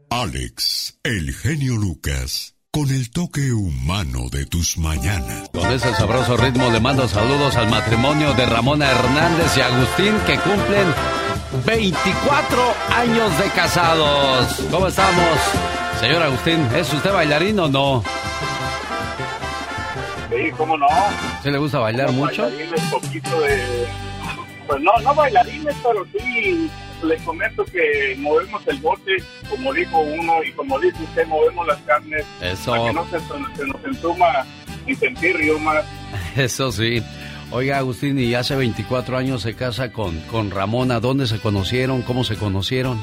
Alex, 0.09 0.99
el 1.03 1.33
genio 1.33 1.77
Lucas, 1.77 2.52
con 2.73 2.89
el 2.89 3.11
toque 3.11 3.51
humano 3.51 4.29
de 4.31 4.47
tus 4.47 4.79
mañanas. 4.79 5.47
Con 5.53 5.71
ese 5.71 5.93
sabroso 5.93 6.35
ritmo 6.35 6.71
le 6.71 6.79
mando 6.79 7.07
saludos 7.07 7.55
al 7.55 7.69
matrimonio 7.69 8.33
de 8.33 8.47
Ramona 8.47 8.89
Hernández 8.89 9.55
y 9.55 9.61
Agustín 9.61 10.15
que 10.25 10.39
cumplen 10.39 10.87
24 11.67 12.73
años 12.95 13.37
de 13.37 13.45
casados. 13.51 14.59
¿Cómo 14.71 14.87
estamos? 14.87 15.37
Señor 15.99 16.23
Agustín, 16.23 16.67
¿es 16.75 16.91
usted 16.91 17.13
bailarín 17.13 17.59
o 17.59 17.67
no? 17.67 18.03
Sí, 20.31 20.51
¿cómo 20.57 20.75
no? 20.75 20.87
¿Se 21.43 21.51
le 21.51 21.59
gusta 21.59 21.77
bailar 21.77 22.11
mucho? 22.11 22.47
Un 22.47 22.89
poquito 22.89 23.39
de... 23.41 23.85
Pues 24.65 24.81
no, 24.81 24.91
no 25.03 25.13
bailarines, 25.13 25.75
pero 25.83 26.03
sí 26.11 26.71
le 27.03 27.17
comento 27.17 27.65
que 27.65 28.15
movemos 28.17 28.65
el 28.67 28.77
bote, 28.79 29.17
como 29.49 29.73
dijo 29.73 29.99
uno, 29.99 30.43
y 30.43 30.51
como 30.53 30.79
dice 30.79 31.03
usted, 31.03 31.27
movemos 31.27 31.67
las 31.67 31.79
carnes. 31.81 32.25
Eso. 32.41 32.71
Para 32.71 32.85
que 32.85 32.93
no 32.93 33.05
se, 33.09 33.19
se 33.19 33.67
nos 33.67 33.85
entuma 33.85 34.45
ni 34.85 34.95
sentir 34.95 35.37
más. 35.59 35.85
Eso 36.35 36.71
sí. 36.71 37.03
Oiga, 37.51 37.77
Agustín, 37.77 38.17
y 38.17 38.33
hace 38.33 38.55
24 38.55 39.17
años 39.17 39.43
se 39.43 39.55
casa 39.55 39.91
con, 39.91 40.19
con 40.21 40.49
Ramona. 40.49 40.99
¿Dónde 40.99 41.27
se 41.27 41.39
conocieron? 41.39 42.01
¿Cómo 42.01 42.23
se 42.23 42.35
conocieron? 42.35 42.99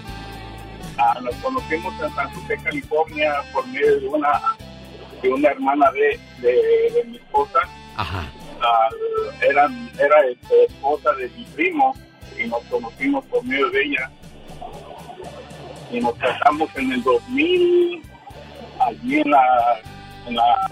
Ah, 0.99 1.19
nos 1.23 1.35
conocimos 1.37 1.95
en 2.03 2.15
San 2.15 2.29
José, 2.35 2.57
California, 2.63 3.33
por 3.53 3.67
medio 3.69 4.01
de 4.01 4.09
una, 4.09 4.41
de 5.23 5.29
una 5.29 5.49
hermana 5.51 5.91
de, 5.93 6.21
de, 6.43 7.05
mi 7.05 7.17
esposa. 7.17 7.61
Ajá. 7.97 8.25
Ah, 8.61 8.89
era 9.41 9.71
era 9.99 10.27
este, 10.31 10.65
esposa 10.65 11.13
de 11.13 11.29
mi 11.31 11.45
primo 11.55 11.95
y 12.43 12.49
nos 12.49 12.63
conocimos 12.65 13.25
por 13.27 13.45
medio 13.45 13.71
de 13.71 13.83
ella. 13.83 14.11
Y 15.93 16.01
nos 16.01 16.15
casamos 16.17 16.69
en 16.77 16.93
el 16.93 17.03
2000, 17.03 18.03
allí 18.81 19.21
en 19.21 19.31
la 19.31 19.43
en, 20.27 20.37
la, 20.37 20.71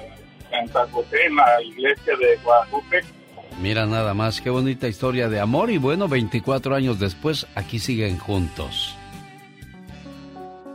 en 0.53 0.69
San 0.69 0.91
José, 0.91 1.27
en 1.27 1.37
la 1.37 1.63
iglesia 1.63 2.17
de 2.17 2.37
Guadalupe. 2.43 3.01
Mira 3.61 3.87
nada 3.87 4.15
más, 4.15 4.41
qué 4.41 4.51
bonita 4.51 4.87
historia 4.87 5.29
de 5.29 5.41
amor 5.41 5.71
y 5.71 5.79
bueno, 5.79 6.09
24 6.09 6.75
años 6.75 7.01
después, 7.01 7.47
aquí 7.55 7.79
siguen 7.79 8.19
juntos. 8.19 8.95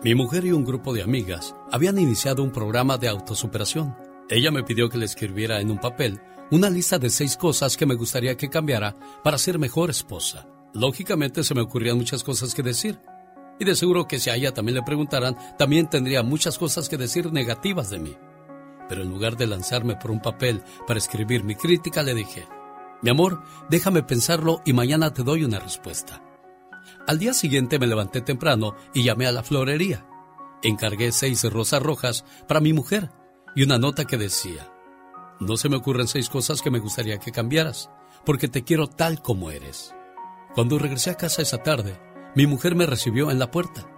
Mi 0.03 0.15
mujer 0.15 0.43
y 0.43 0.51
un 0.51 0.65
grupo 0.65 0.93
de 0.93 1.01
amigas 1.01 1.55
habían 1.71 1.97
iniciado 1.97 2.43
un 2.43 2.51
programa 2.51 2.97
de 2.97 3.07
autosuperación. 3.07 3.95
Ella 4.29 4.51
me 4.51 4.63
pidió 4.63 4.89
que 4.89 4.97
le 4.97 5.05
escribiera 5.05 5.61
en 5.61 5.71
un 5.71 5.77
papel 5.77 6.19
una 6.51 6.69
lista 6.69 6.99
de 6.99 7.09
seis 7.09 7.37
cosas 7.37 7.77
que 7.77 7.85
me 7.85 7.95
gustaría 7.95 8.35
que 8.35 8.49
cambiara 8.49 8.95
para 9.23 9.37
ser 9.37 9.57
mejor 9.57 9.89
esposa. 9.89 10.45
Lógicamente 10.73 11.43
se 11.43 11.53
me 11.53 11.61
ocurrían 11.61 11.97
muchas 11.97 12.23
cosas 12.23 12.55
que 12.55 12.63
decir. 12.63 12.99
Y 13.59 13.65
de 13.65 13.75
seguro 13.75 14.07
que 14.07 14.19
si 14.19 14.29
a 14.29 14.35
ella 14.35 14.53
también 14.53 14.75
le 14.75 14.83
preguntaran, 14.83 15.37
también 15.57 15.87
tendría 15.87 16.23
muchas 16.23 16.57
cosas 16.57 16.89
que 16.89 16.97
decir 16.97 17.31
negativas 17.31 17.91
de 17.91 17.99
mí. 17.99 18.17
Pero 18.89 19.03
en 19.03 19.09
lugar 19.09 19.37
de 19.37 19.47
lanzarme 19.47 19.95
por 19.95 20.11
un 20.11 20.19
papel 20.19 20.63
para 20.87 20.97
escribir 20.97 21.43
mi 21.43 21.55
crítica, 21.55 22.01
le 22.01 22.15
dije, 22.15 22.47
mi 23.03 23.11
amor, 23.11 23.43
déjame 23.69 24.01
pensarlo 24.01 24.61
y 24.65 24.73
mañana 24.73 25.13
te 25.13 25.23
doy 25.23 25.43
una 25.43 25.59
respuesta. 25.59 26.23
Al 27.07 27.19
día 27.19 27.33
siguiente 27.33 27.77
me 27.79 27.87
levanté 27.87 28.21
temprano 28.21 28.75
y 28.93 29.03
llamé 29.03 29.27
a 29.27 29.31
la 29.31 29.43
florería. 29.43 30.05
Encargué 30.63 31.11
seis 31.11 31.43
rosas 31.51 31.83
rojas 31.83 32.25
para 32.47 32.61
mi 32.61 32.73
mujer 32.73 33.11
y 33.55 33.63
una 33.63 33.77
nota 33.77 34.05
que 34.05 34.17
decía, 34.17 34.71
no 35.39 35.57
se 35.57 35.69
me 35.69 35.75
ocurren 35.75 36.07
seis 36.07 36.29
cosas 36.29 36.61
que 36.61 36.71
me 36.71 36.79
gustaría 36.79 37.19
que 37.19 37.31
cambiaras, 37.31 37.89
porque 38.25 38.47
te 38.47 38.63
quiero 38.63 38.87
tal 38.87 39.21
como 39.21 39.51
eres. 39.51 39.93
Cuando 40.55 40.77
regresé 40.77 41.09
a 41.09 41.15
casa 41.15 41.41
esa 41.41 41.63
tarde, 41.63 41.99
mi 42.35 42.45
mujer 42.45 42.75
me 42.75 42.85
recibió 42.85 43.31
en 43.31 43.39
la 43.39 43.49
puerta. 43.49 43.89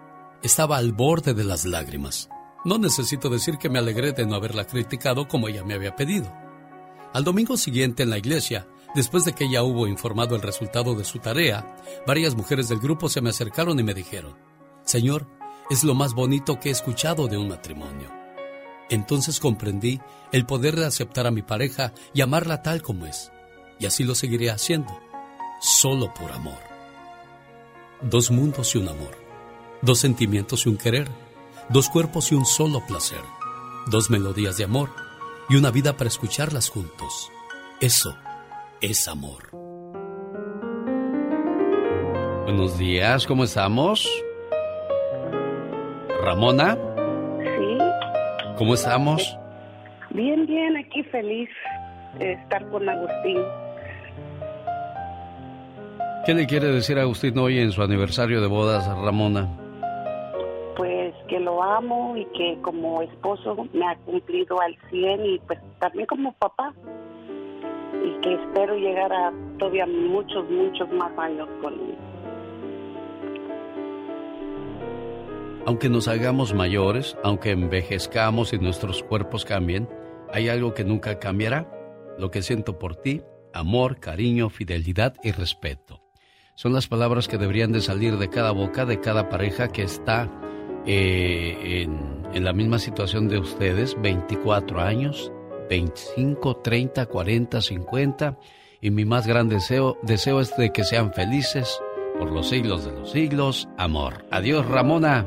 Estaba 0.41 0.77
al 0.77 0.93
borde 0.93 1.33
de 1.33 1.43
las 1.43 1.65
lágrimas. 1.65 2.29
No 2.63 2.77
necesito 2.77 3.29
decir 3.29 3.57
que 3.57 3.69
me 3.69 3.77
alegré 3.77 4.13
de 4.13 4.25
no 4.25 4.35
haberla 4.35 4.65
criticado 4.65 5.27
como 5.27 5.49
ella 5.49 5.65
me 5.65 5.73
había 5.73 5.97
pedido. 5.97 6.33
Al 7.13 7.25
domingo 7.25 7.57
siguiente 7.57 8.03
en 8.03 8.09
la 8.09 8.17
iglesia, 8.17 8.67
después 8.95 9.25
de 9.25 9.33
que 9.33 9.45
ella 9.45 9.63
hubo 9.63 9.85
informado 9.85 10.35
el 10.35 10.41
resultado 10.41 10.95
de 10.95 11.03
su 11.03 11.19
tarea, 11.19 11.75
varias 12.07 12.35
mujeres 12.35 12.69
del 12.69 12.79
grupo 12.79 13.09
se 13.09 13.19
me 13.19 13.31
acercaron 13.31 13.77
y 13.79 13.83
me 13.83 13.93
dijeron, 13.93 14.37
Señor, 14.85 15.27
es 15.69 15.83
lo 15.83 15.93
más 15.93 16.13
bonito 16.13 16.57
que 16.59 16.69
he 16.69 16.71
escuchado 16.71 17.27
de 17.27 17.37
un 17.37 17.49
matrimonio. 17.49 18.09
Entonces 18.89 19.41
comprendí 19.41 19.99
el 20.31 20.45
poder 20.45 20.77
de 20.77 20.85
aceptar 20.85 21.27
a 21.27 21.31
mi 21.31 21.41
pareja 21.41 21.91
y 22.13 22.21
amarla 22.21 22.61
tal 22.61 22.81
como 22.81 23.05
es. 23.05 23.31
Y 23.77 23.87
así 23.87 24.05
lo 24.05 24.15
seguiré 24.15 24.51
haciendo, 24.51 24.97
solo 25.59 26.13
por 26.13 26.31
amor. 26.31 26.59
Dos 28.01 28.31
mundos 28.31 28.75
y 28.75 28.77
un 28.77 28.89
amor. 28.89 29.17
Dos 29.81 29.99
sentimientos 29.99 30.65
y 30.65 30.69
un 30.69 30.77
querer. 30.77 31.07
Dos 31.69 31.89
cuerpos 31.89 32.31
y 32.31 32.35
un 32.35 32.45
solo 32.45 32.85
placer. 32.85 33.21
Dos 33.87 34.09
melodías 34.09 34.57
de 34.57 34.65
amor 34.65 34.89
y 35.49 35.55
una 35.55 35.71
vida 35.71 35.95
para 35.97 36.07
escucharlas 36.07 36.69
juntos. 36.69 37.31
Eso 37.79 38.15
es 38.81 39.07
amor. 39.07 39.49
Buenos 42.43 42.77
días, 42.77 43.25
¿cómo 43.25 43.43
estamos? 43.43 44.07
Ramona. 46.23 46.77
Sí. 47.39 47.77
¿Cómo 48.57 48.73
estamos? 48.75 49.37
Bien, 50.11 50.45
bien, 50.45 50.77
aquí 50.77 51.03
feliz 51.03 51.49
de 52.19 52.33
estar 52.33 52.67
con 52.69 52.87
Agustín. 52.87 53.41
¿Qué 56.25 56.33
le 56.33 56.47
quiere 56.47 56.71
decir 56.71 56.97
a 56.97 57.03
Agustín 57.03 57.37
hoy 57.37 57.59
en 57.59 57.71
su 57.71 57.83
aniversario 57.83 58.41
de 58.41 58.47
bodas, 58.47 58.87
Ramona? 58.87 59.47
Pues 60.75 61.13
que 61.27 61.39
lo 61.39 61.61
amo 61.61 62.17
y 62.17 62.25
que 62.35 62.57
como 62.63 63.03
esposo 63.03 63.55
me 63.73 63.85
ha 63.85 63.95
cumplido 63.97 64.59
al 64.59 64.75
100 64.89 65.23
y 65.23 65.39
pues 65.45 65.59
también 65.79 66.07
como 66.07 66.33
papá. 66.33 66.73
Y 68.03 68.21
que 68.21 68.33
espero 68.33 68.75
llegar 68.75 69.13
a 69.13 69.31
todavía 69.59 69.85
muchos, 69.85 70.49
muchos 70.49 70.91
más 70.93 71.15
años 71.19 71.47
con 71.61 71.73
él. 71.73 71.95
Aunque 75.67 75.89
nos 75.89 76.07
hagamos 76.07 76.55
mayores, 76.55 77.15
aunque 77.23 77.51
envejezcamos 77.51 78.51
y 78.51 78.57
nuestros 78.57 79.03
cuerpos 79.03 79.45
cambien, 79.45 79.87
hay 80.33 80.49
algo 80.49 80.73
que 80.73 80.85
nunca 80.85 81.19
cambiará. 81.19 81.69
Lo 82.17 82.31
que 82.31 82.41
siento 82.41 82.79
por 82.79 82.95
ti, 82.95 83.21
amor, 83.53 83.99
cariño, 83.99 84.49
fidelidad 84.49 85.13
y 85.21 85.31
respeto. 85.31 86.04
Son 86.55 86.73
las 86.73 86.87
palabras 86.87 87.27
que 87.27 87.37
deberían 87.37 87.73
de 87.73 87.81
salir 87.81 88.17
de 88.17 88.29
cada 88.29 88.51
boca, 88.51 88.85
de 88.85 89.01
cada 89.01 89.27
pareja 89.27 89.67
que 89.67 89.83
está 89.83 90.29
eh, 90.85 91.83
en, 91.83 92.25
en 92.33 92.43
la 92.45 92.53
misma 92.53 92.79
situación 92.79 93.27
de 93.27 93.39
ustedes, 93.39 93.99
24 94.01 94.79
años, 94.79 95.33
25, 95.69 96.57
30, 96.57 97.05
40, 97.07 97.61
50. 97.61 98.37
Y 98.79 98.91
mi 98.91 99.03
más 99.03 99.27
gran 99.27 99.49
deseo, 99.49 99.97
deseo 100.01 100.39
es 100.39 100.55
de 100.55 100.71
que 100.71 100.85
sean 100.85 101.13
felices 101.13 101.81
por 102.17 102.31
los 102.31 102.47
siglos 102.47 102.85
de 102.85 102.91
los 102.93 103.11
siglos. 103.11 103.67
Amor. 103.77 104.25
Adiós, 104.31 104.65
Ramona. 104.65 105.25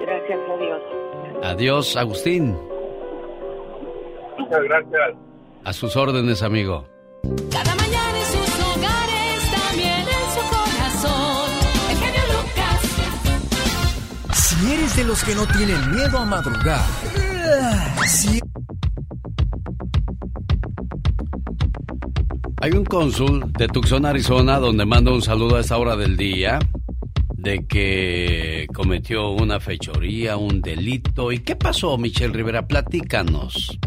Gracias 0.00 0.38
a 0.38 0.56
Dios. 0.56 0.82
Adiós, 1.42 1.96
Agustín. 1.96 2.56
Muchas 4.38 4.62
gracias. 4.62 5.16
A 5.64 5.72
sus 5.72 5.96
órdenes, 5.96 6.42
amigo. 6.42 6.84
Cada 7.50 7.77
Si 14.58 14.72
eres 14.72 14.96
de 14.96 15.04
los 15.04 15.22
que 15.22 15.34
no 15.36 15.46
tienen 15.46 15.90
miedo 15.92 16.18
a 16.18 16.24
madrugar, 16.24 16.80
si 18.06 18.40
Hay 22.60 22.72
un 22.72 22.84
cónsul 22.84 23.52
de 23.52 23.68
Tucson, 23.68 24.04
Arizona, 24.04 24.58
donde 24.58 24.84
manda 24.84 25.12
un 25.12 25.22
saludo 25.22 25.56
a 25.56 25.60
esta 25.60 25.78
hora 25.78 25.94
del 25.94 26.16
día 26.16 26.58
de 27.36 27.66
que 27.66 28.66
cometió 28.74 29.30
una 29.30 29.60
fechoría, 29.60 30.36
un 30.36 30.60
delito. 30.60 31.30
¿Y 31.30 31.38
qué 31.38 31.54
pasó, 31.54 31.96
Michelle 31.96 32.34
Rivera? 32.34 32.66
Platícanos. 32.66 33.78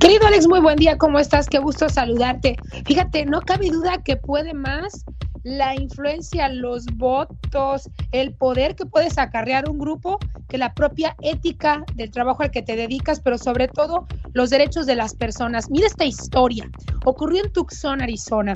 Querido 0.00 0.26
Alex, 0.26 0.48
muy 0.48 0.60
buen 0.60 0.76
día, 0.76 0.98
¿cómo 0.98 1.20
estás? 1.20 1.46
Qué 1.46 1.58
gusto 1.58 1.88
saludarte. 1.88 2.56
Fíjate, 2.84 3.24
no 3.24 3.40
cabe 3.40 3.70
duda 3.70 4.02
que 4.02 4.16
puede 4.16 4.52
más 4.52 5.04
la 5.46 5.76
influencia, 5.76 6.48
los 6.48 6.86
votos, 6.96 7.88
el 8.10 8.34
poder 8.34 8.74
que 8.74 8.84
puedes 8.84 9.16
acarrear 9.16 9.70
un 9.70 9.78
grupo 9.78 10.18
que 10.48 10.58
la 10.58 10.74
propia 10.74 11.14
ética 11.22 11.84
del 11.94 12.10
trabajo 12.10 12.42
al 12.42 12.50
que 12.50 12.62
te 12.62 12.74
dedicas, 12.74 13.20
pero 13.20 13.38
sobre 13.38 13.68
todo 13.68 14.08
los 14.32 14.50
derechos 14.50 14.86
de 14.86 14.96
las 14.96 15.14
personas. 15.14 15.70
Mira 15.70 15.86
esta 15.86 16.04
historia. 16.04 16.68
Ocurrió 17.04 17.44
en 17.44 17.52
Tucson, 17.52 18.02
Arizona. 18.02 18.54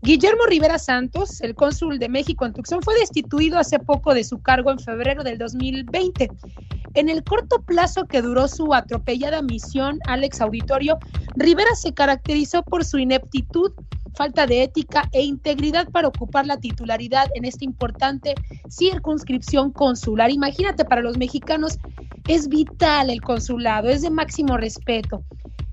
Guillermo 0.00 0.46
Rivera 0.46 0.78
Santos, 0.78 1.42
el 1.42 1.54
cónsul 1.54 1.98
de 1.98 2.08
México 2.08 2.46
en 2.46 2.54
Tucson, 2.54 2.80
fue 2.80 2.98
destituido 2.98 3.58
hace 3.58 3.78
poco 3.78 4.14
de 4.14 4.24
su 4.24 4.40
cargo 4.40 4.70
en 4.70 4.78
febrero 4.78 5.22
del 5.22 5.36
2020. 5.36 6.30
En 6.94 7.10
el 7.10 7.22
corto 7.22 7.60
plazo 7.60 8.06
que 8.06 8.22
duró 8.22 8.48
su 8.48 8.72
atropellada 8.72 9.42
misión, 9.42 9.98
Alex 10.06 10.40
Auditorio, 10.40 10.98
Rivera 11.36 11.74
se 11.74 11.92
caracterizó 11.92 12.62
por 12.62 12.82
su 12.82 12.96
ineptitud, 12.96 13.72
falta 14.20 14.46
de 14.46 14.62
ética 14.62 15.08
e 15.12 15.22
integridad 15.22 15.88
para 15.88 16.08
ocupar 16.08 16.44
la 16.44 16.58
titularidad 16.58 17.30
en 17.34 17.46
esta 17.46 17.64
importante 17.64 18.34
circunscripción 18.68 19.72
consular. 19.72 20.30
Imagínate, 20.30 20.84
para 20.84 21.00
los 21.00 21.16
mexicanos 21.16 21.78
es 22.28 22.46
vital 22.46 23.08
el 23.08 23.22
consulado, 23.22 23.88
es 23.88 24.02
de 24.02 24.10
máximo 24.10 24.58
respeto. 24.58 25.24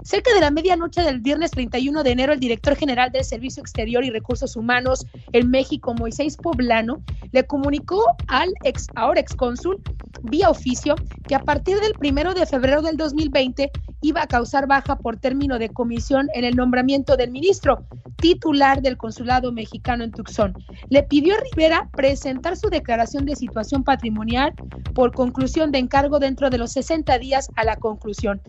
Cerca 0.08 0.34
de 0.34 0.40
la 0.40 0.52
medianoche 0.52 1.02
del 1.02 1.20
viernes 1.20 1.52
31 1.52 2.02
de 2.02 2.12
enero, 2.12 2.32
el 2.32 2.40
director 2.40 2.78
general 2.78 3.12
del 3.12 3.26
Servicio 3.26 3.60
Exterior 3.60 4.06
y 4.06 4.10
Recursos 4.10 4.56
Humanos 4.56 5.06
en 5.34 5.52
México, 5.52 5.94
Moisés 5.96 6.38
Poblano, 6.38 7.04
le 7.34 7.44
comunicó 7.46 8.02
al 8.30 8.54
ex, 8.64 8.88
ahora 8.96 9.20
ex 9.20 9.36
cónsul 9.36 9.82
vía 10.24 10.50
oficio 10.50 10.96
que 11.28 11.36
a 11.36 11.44
partir 11.44 11.82
del 11.82 11.92
primero 11.92 12.34
de 12.34 12.46
febrero 12.46 12.82
del 12.82 12.96
2020 12.96 13.70
iba 14.00 14.22
a 14.22 14.28
causar 14.28 14.66
baja 14.66 14.96
por 14.96 15.18
término 15.18 15.60
de 15.60 15.68
comisión 15.68 16.30
en 16.34 16.46
el 16.46 16.56
nombramiento 16.56 17.18
del 17.18 17.32
ministro 17.32 17.86
titular 18.16 18.82
del 18.82 18.96
consulado 18.96 19.52
mexicano 19.52 20.06
en 20.06 20.12
Tucson. 20.12 20.54
Le 20.88 21.04
pidió 21.04 21.36
a 21.36 21.42
Rivera 21.52 21.90
presentar 21.92 22.56
su 22.56 22.70
declaración 22.70 23.26
de 23.26 23.36
situación 23.36 23.84
patrimonial 23.84 24.54
por 24.96 25.12
conclusión 25.12 25.74
de 25.74 25.80
encargo 25.80 26.20
dentro 26.20 26.50
de 26.50 26.60
los 26.60 26.72
60 26.72 27.20
días 27.20 27.50
a 27.58 27.66
la 27.66 27.76
conclusión. 27.76 28.42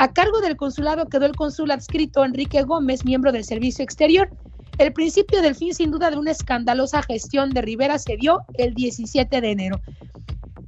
A 0.00 0.14
cargo 0.14 0.40
del 0.40 0.56
consulado 0.56 1.10
quedó 1.10 1.26
el 1.26 1.36
cónsul 1.36 1.70
adscrito 1.70 2.24
Enrique 2.24 2.62
Gómez, 2.62 3.04
miembro 3.04 3.32
del 3.32 3.44
Servicio 3.44 3.84
Exterior. 3.84 4.30
El 4.78 4.94
principio 4.94 5.42
del 5.42 5.54
fin, 5.54 5.74
sin 5.74 5.90
duda, 5.90 6.10
de 6.10 6.16
una 6.16 6.30
escandalosa 6.30 7.02
gestión 7.02 7.50
de 7.50 7.60
Rivera 7.60 7.98
se 7.98 8.16
dio 8.16 8.40
el 8.54 8.74
17 8.74 9.42
de 9.42 9.50
enero. 9.50 9.78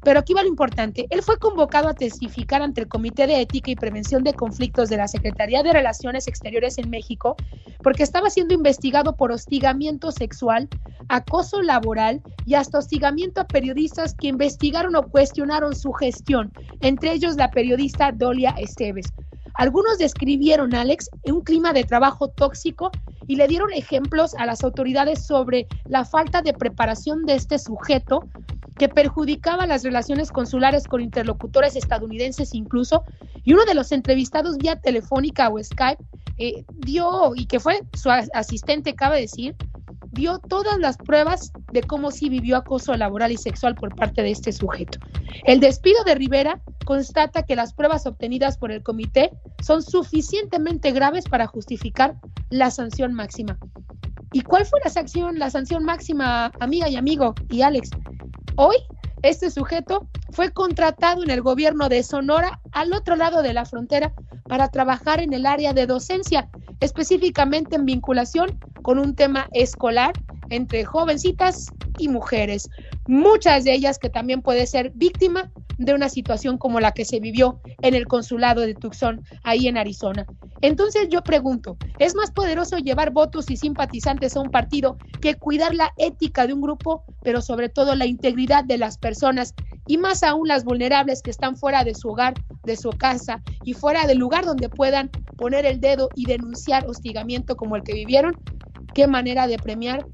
Pero 0.03 0.21
aquí 0.21 0.35
va 0.35 0.43
lo 0.43 0.49
importante. 0.49 1.07
Él 1.11 1.23
fue 1.23 1.39
convocado 1.39 1.89
a 1.89 1.95
testificar 1.95 2.63
ante 2.63 2.81
el 2.81 2.89
Comité 2.89 3.27
de 3.27 3.41
Ética 3.41 3.71
y 3.71 3.77
Prevención 3.77 4.25
de 4.25 4.35
Conflictos 4.35 4.89
de 4.89 4.97
la 4.97 5.09
Secretaría 5.09 5.63
de 5.63 5.73
Relaciones 5.73 6.27
Exteriores 6.27 6.79
en 6.79 6.91
México 6.91 7.37
porque 7.83 8.03
estaba 8.03 8.31
siendo 8.31 8.55
investigado 8.55 9.17
por 9.17 9.33
hostigamiento 9.33 10.13
sexual, 10.13 10.69
acoso 11.09 11.63
laboral, 11.63 12.23
y 12.47 12.55
hasta 12.55 12.79
hostigamiento 12.79 13.41
a 13.41 13.47
periodistas 13.47 14.15
que 14.15 14.29
investigaron 14.29 14.97
o 14.97 15.03
cuestionaron 15.03 15.75
su 15.75 15.93
gestión, 15.93 16.53
entre 16.81 17.13
ellos 17.13 17.37
la 17.37 17.51
periodista 17.51 18.13
Dolia 18.13 18.55
Esteves. 18.59 19.13
Algunos 19.55 19.99
describieron, 19.99 20.75
Alex, 20.75 21.11
un 21.25 21.43
clima 21.43 21.73
de 21.73 21.85
trabajo 21.85 22.29
tóxico 22.29 22.91
y 23.27 23.37
le 23.37 23.47
dieron 23.49 23.73
ejemplos 23.73 24.35
a 24.35 24.47
las 24.47 24.65
autoridades 24.65 25.25
sobre 25.25 25.67
la 25.87 26.05
falta 26.05 26.43
de 26.43 26.53
preparación 26.53 27.25
de 27.27 27.35
este 27.35 27.59
sujeto 27.59 28.29
que 28.79 28.89
perjudicaba 28.89 29.67
las 29.67 29.85
relaciones 29.85 30.33
consulares 30.33 30.87
con 30.89 31.01
interlocutores 31.01 31.77
estadounidenses 31.77 32.55
incluso, 32.55 33.05
y 33.45 33.53
uno 33.53 33.65
de 33.65 33.75
los 33.75 33.93
entrevistados 33.93 34.57
vía 34.57 34.77
telefónica 34.77 35.49
o 35.51 35.63
Skype 35.63 36.03
eh, 36.39 36.65
dio, 36.79 37.33
y 37.37 37.47
que 37.47 37.61
fue 37.61 37.83
su 37.95 38.11
asistente, 38.11 38.95
cabe 38.95 39.21
decir, 39.21 39.55
dio 40.13 40.39
todas 40.39 40.79
las 40.79 40.97
pruebas 40.97 41.53
de 41.73 41.83
cómo 41.83 42.11
sí 42.11 42.29
vivió 42.29 42.57
acoso 42.57 42.95
laboral 42.97 43.33
y 43.33 43.37
sexual 43.37 43.75
por 43.75 43.95
parte 43.95 44.23
de 44.23 44.31
este 44.31 44.53
sujeto. 44.53 44.99
El 45.45 45.61
despido 45.61 46.05
de 46.05 46.15
Rivera 46.15 46.61
constata 46.85 47.43
que 47.43 47.57
las 47.57 47.73
pruebas 47.73 48.07
obtenidas 48.07 48.59
por 48.59 48.73
el 48.73 48.83
comité 48.83 49.31
son 49.63 49.83
suficientemente 49.83 50.93
graves 50.93 51.25
para 51.25 51.47
justificar 51.47 52.17
la 52.51 52.71
sanción 52.71 53.15
máxima. 53.15 53.59
¿Y 54.33 54.43
cuál 54.43 54.65
fue 54.65 54.81
la 54.85 54.91
sanción, 54.91 55.39
la 55.39 55.51
sanción 55.51 55.85
máxima, 55.85 56.51
amiga 56.61 56.89
y 56.89 56.97
amigo 56.97 57.35
y 57.51 57.63
Alex? 57.63 57.91
Hoy, 58.57 58.77
este 59.23 59.51
sujeto 59.51 60.09
fue 60.31 60.51
contratado 60.51 61.23
en 61.23 61.31
el 61.31 61.43
gobierno 61.43 61.89
de 61.89 62.03
Sonora, 62.03 62.61
al 62.73 62.93
otro 62.93 63.15
lado 63.15 63.43
de 63.43 63.53
la 63.53 63.65
frontera, 63.65 64.13
para 64.49 64.69
trabajar 64.69 65.21
en 65.21 65.33
el 65.33 65.47
área 65.47 65.73
de 65.73 65.87
docencia, 65.87 66.49
específicamente 66.81 67.77
en 67.77 67.85
vinculación 67.85 68.59
con 68.83 68.99
un 68.99 69.15
tema 69.15 69.49
escolar 69.53 70.13
entre 70.53 70.85
jovencitas 70.85 71.67
y 71.99 72.09
mujeres, 72.09 72.69
muchas 73.07 73.65
de 73.65 73.73
ellas 73.73 73.99
que 73.99 74.11
también 74.11 74.43
puede 74.43 74.67
ser 74.67 74.93
víctima 74.95 75.51
de 75.79 75.95
una 75.95 76.09
situación 76.09 76.59
como 76.59 76.81
la 76.81 76.93
que 76.93 77.05
se 77.05 77.21
vivió 77.21 77.61
en 77.81 77.95
el 77.95 78.07
consulado 78.07 78.61
de 78.61 78.75
Tucson, 78.75 79.23
ahí 79.43 79.67
en 79.67 79.77
Arizona. 79.77 80.27
Entonces 80.61 81.09
yo 81.11 81.23
pregunto, 81.23 81.77
¿es 81.99 82.15
más 82.15 82.31
poderoso 82.31 82.77
llevar 82.79 83.11
votos 83.11 83.51
y 83.51 83.57
simpatizantes 83.57 84.37
a 84.37 84.41
un 84.41 84.51
partido 84.51 84.97
que 85.21 85.35
cuidar 85.35 85.75
la 85.75 85.93
ética 85.97 86.47
de 86.47 86.53
un 86.53 86.61
grupo, 86.61 87.05
pero 87.23 87.43
sobre 87.43 87.69
todo 87.69 87.95
la 87.95 88.07
integridad 88.07 88.65
de 88.65 88.79
las 88.79 88.99
personas 88.99 89.55
y 89.87 89.99
más 89.99 90.23
aún 90.23 90.47
las 90.47 90.65
vulnerables 90.65 91.23
que 91.23 91.31
están 91.31 91.57
fuera 91.57 91.83
de 91.83 91.95
su 91.95 92.11
hogar, 92.11 92.35
de 92.63 92.77
su 92.77 92.91
casa 92.91 93.43
y 93.65 93.75
fuera 93.75 94.07
del 94.07 94.19
lugar 94.19 94.45
donde 94.45 94.69
puedan 94.69 95.11
poner 95.37 95.67
el 95.67 95.81
dedo 95.81 96.09
y 96.15 96.27
denunciar 96.27 96.87
hostigamiento 96.87 97.57
como 97.57 97.77
el 97.77 97.83
que 97.83 97.95
vivieron? 97.95 98.35
¿Qué 98.95 99.07
manera 99.07 99.47
de 99.47 99.59
premiar 99.59 100.07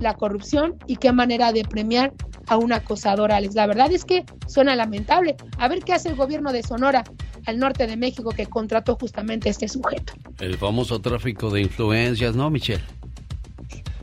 la 0.00 0.14
corrupción 0.14 0.76
y 0.86 0.96
qué 0.96 1.12
manera 1.12 1.52
de 1.52 1.64
premiar 1.64 2.12
a 2.48 2.56
un 2.56 2.72
acosador, 2.72 3.32
Alex. 3.32 3.54
La 3.54 3.66
verdad 3.66 3.92
es 3.92 4.04
que 4.04 4.24
suena 4.46 4.74
lamentable. 4.74 5.36
A 5.58 5.68
ver 5.68 5.80
qué 5.80 5.92
hace 5.92 6.08
el 6.08 6.16
gobierno 6.16 6.52
de 6.52 6.62
Sonora, 6.62 7.04
al 7.46 7.58
norte 7.58 7.86
de 7.86 7.96
México, 7.96 8.30
que 8.30 8.46
contrató 8.46 8.96
justamente 8.96 9.48
a 9.48 9.52
este 9.52 9.68
sujeto. 9.68 10.12
El 10.40 10.56
famoso 10.56 11.00
tráfico 11.00 11.50
de 11.50 11.62
influencias, 11.62 12.34
¿no, 12.34 12.50
Michelle? 12.50 12.82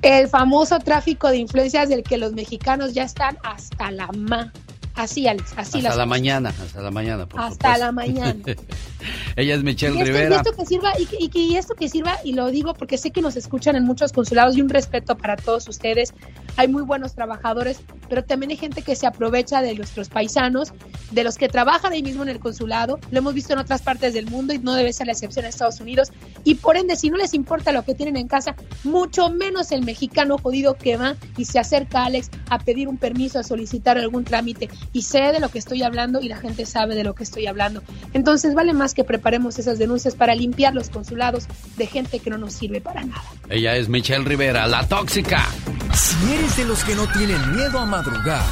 El 0.02 0.28
famoso 0.28 0.80
tráfico 0.80 1.30
de 1.30 1.38
influencias 1.38 1.90
del 1.90 2.04
que 2.04 2.18
los 2.18 2.34
mexicanos 2.34 2.94
ya 2.94 3.04
están 3.04 3.38
hasta 3.44 3.92
la 3.92 4.08
ma. 4.16 4.54
Así, 4.98 5.28
Alex, 5.28 5.54
así 5.56 5.78
Hasta 5.78 5.96
la 5.96 6.08
mañana, 6.08 6.50
hasta 6.50 6.82
la 6.82 6.90
mañana, 6.90 7.28
por 7.28 7.40
Hasta 7.40 7.78
la 7.78 7.92
mañana. 7.92 8.34
Ella 9.36 9.54
es 9.54 9.64
Michelle 9.64 9.96
y 9.96 10.00
esto, 10.00 10.12
Rivera. 10.12 10.36
Y 10.36 10.38
esto 10.40 10.54
que 10.54 10.66
sirva, 10.66 10.92
y, 11.00 11.30
y, 11.40 11.56
esto 11.56 11.76
que 11.76 11.88
sirva, 11.88 12.18
y 12.24 12.34
lo 12.34 12.50
digo 12.50 12.74
porque 12.74 12.98
sé 12.98 13.12
que 13.12 13.22
nos 13.22 13.36
escuchan 13.36 13.76
en 13.76 13.84
muchos 13.84 14.12
consulados 14.12 14.58
y 14.58 14.62
un 14.62 14.70
respeto 14.70 15.16
para 15.16 15.36
todos 15.36 15.68
ustedes. 15.68 16.16
Hay 16.56 16.68
muy 16.68 16.82
buenos 16.82 17.14
trabajadores, 17.14 17.80
pero 18.10 18.24
también 18.24 18.50
hay 18.50 18.58
gente 18.58 18.82
que 18.82 18.96
se 18.96 19.06
aprovecha 19.06 19.62
de 19.62 19.76
nuestros 19.76 20.10
paisanos, 20.10 20.74
de 21.12 21.24
los 21.24 21.38
que 21.38 21.48
trabajan 21.48 21.94
ahí 21.94 22.02
mismo 22.02 22.24
en 22.24 22.30
el 22.30 22.40
consulado. 22.40 23.00
Lo 23.12 23.20
hemos 23.20 23.36
visto 23.36 23.54
en 23.54 23.60
otras 23.60 23.84
partes 23.84 24.16
del 24.16 24.26
mundo 24.26 24.56
y 24.56 24.58
no 24.58 24.74
debe 24.74 24.92
ser 24.94 25.06
la 25.06 25.14
excepción 25.14 25.46
en 25.46 25.50
Estados 25.50 25.80
Unidos. 25.80 26.12
Y 26.44 26.56
por 26.56 26.76
ende, 26.76 26.96
si 26.96 27.12
no 27.12 27.18
les 27.18 27.36
importa 27.36 27.72
lo 27.72 27.84
que 27.84 27.94
tienen 27.94 28.18
en 28.18 28.28
casa, 28.28 28.56
mucho 28.84 29.30
menos 29.30 29.72
el 29.72 29.84
mexicano 29.84 30.40
jodido 30.40 30.74
que 30.74 30.98
va 30.98 31.16
y 31.38 31.46
se 31.46 31.60
acerca 31.60 32.00
a 32.00 32.06
Alex 32.06 32.32
a 32.50 32.58
pedir 32.58 32.88
un 32.88 32.98
permiso, 32.98 33.38
a 33.38 33.44
solicitar 33.44 34.00
algún 34.00 34.24
trámite. 34.24 34.70
Y 34.94 35.04
sé 35.04 35.20
de 35.32 35.40
lo 35.40 35.50
que 35.50 35.60
estoy 35.60 35.84
hablando 35.84 36.22
y 36.22 36.28
la 36.28 36.38
gente 36.38 36.66
sabe 36.66 36.96
de 36.96 37.04
lo 37.04 37.14
que 37.14 37.24
estoy 37.24 37.48
hablando. 37.48 37.84
Entonces, 38.14 38.54
vale 38.54 38.74
más 38.74 38.94
que 38.94 39.04
preparemos 39.04 39.60
esas 39.60 39.78
denuncias 39.78 40.16
para 40.16 40.36
limpiar 40.36 40.74
los 40.74 40.90
consulados 40.90 41.48
de 41.76 41.88
gente 41.88 42.20
que 42.20 42.30
no 42.30 42.38
nos 42.38 42.54
sirve 42.54 42.82
para 42.82 43.04
nada. 43.04 43.24
Ella 43.50 43.76
es 43.76 43.90
Michelle 43.90 44.24
Rivera, 44.26 44.68
la 44.68 44.88
tóxica. 44.88 45.46
Si 45.94 46.34
eres 46.34 46.58
de 46.58 46.66
los 46.66 46.84
que 46.84 46.96
no 46.96 47.08
tienen 47.08 47.56
miedo 47.56 47.80
a 47.80 47.86
madrugar, 47.86 48.44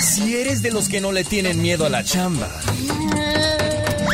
si 0.00 0.36
eres 0.36 0.62
de 0.62 0.70
los 0.70 0.88
que 0.88 1.00
no 1.00 1.12
le 1.12 1.24
tienen 1.24 1.60
miedo 1.60 1.86
a 1.86 1.88
la 1.88 2.04
chamba, 2.04 2.48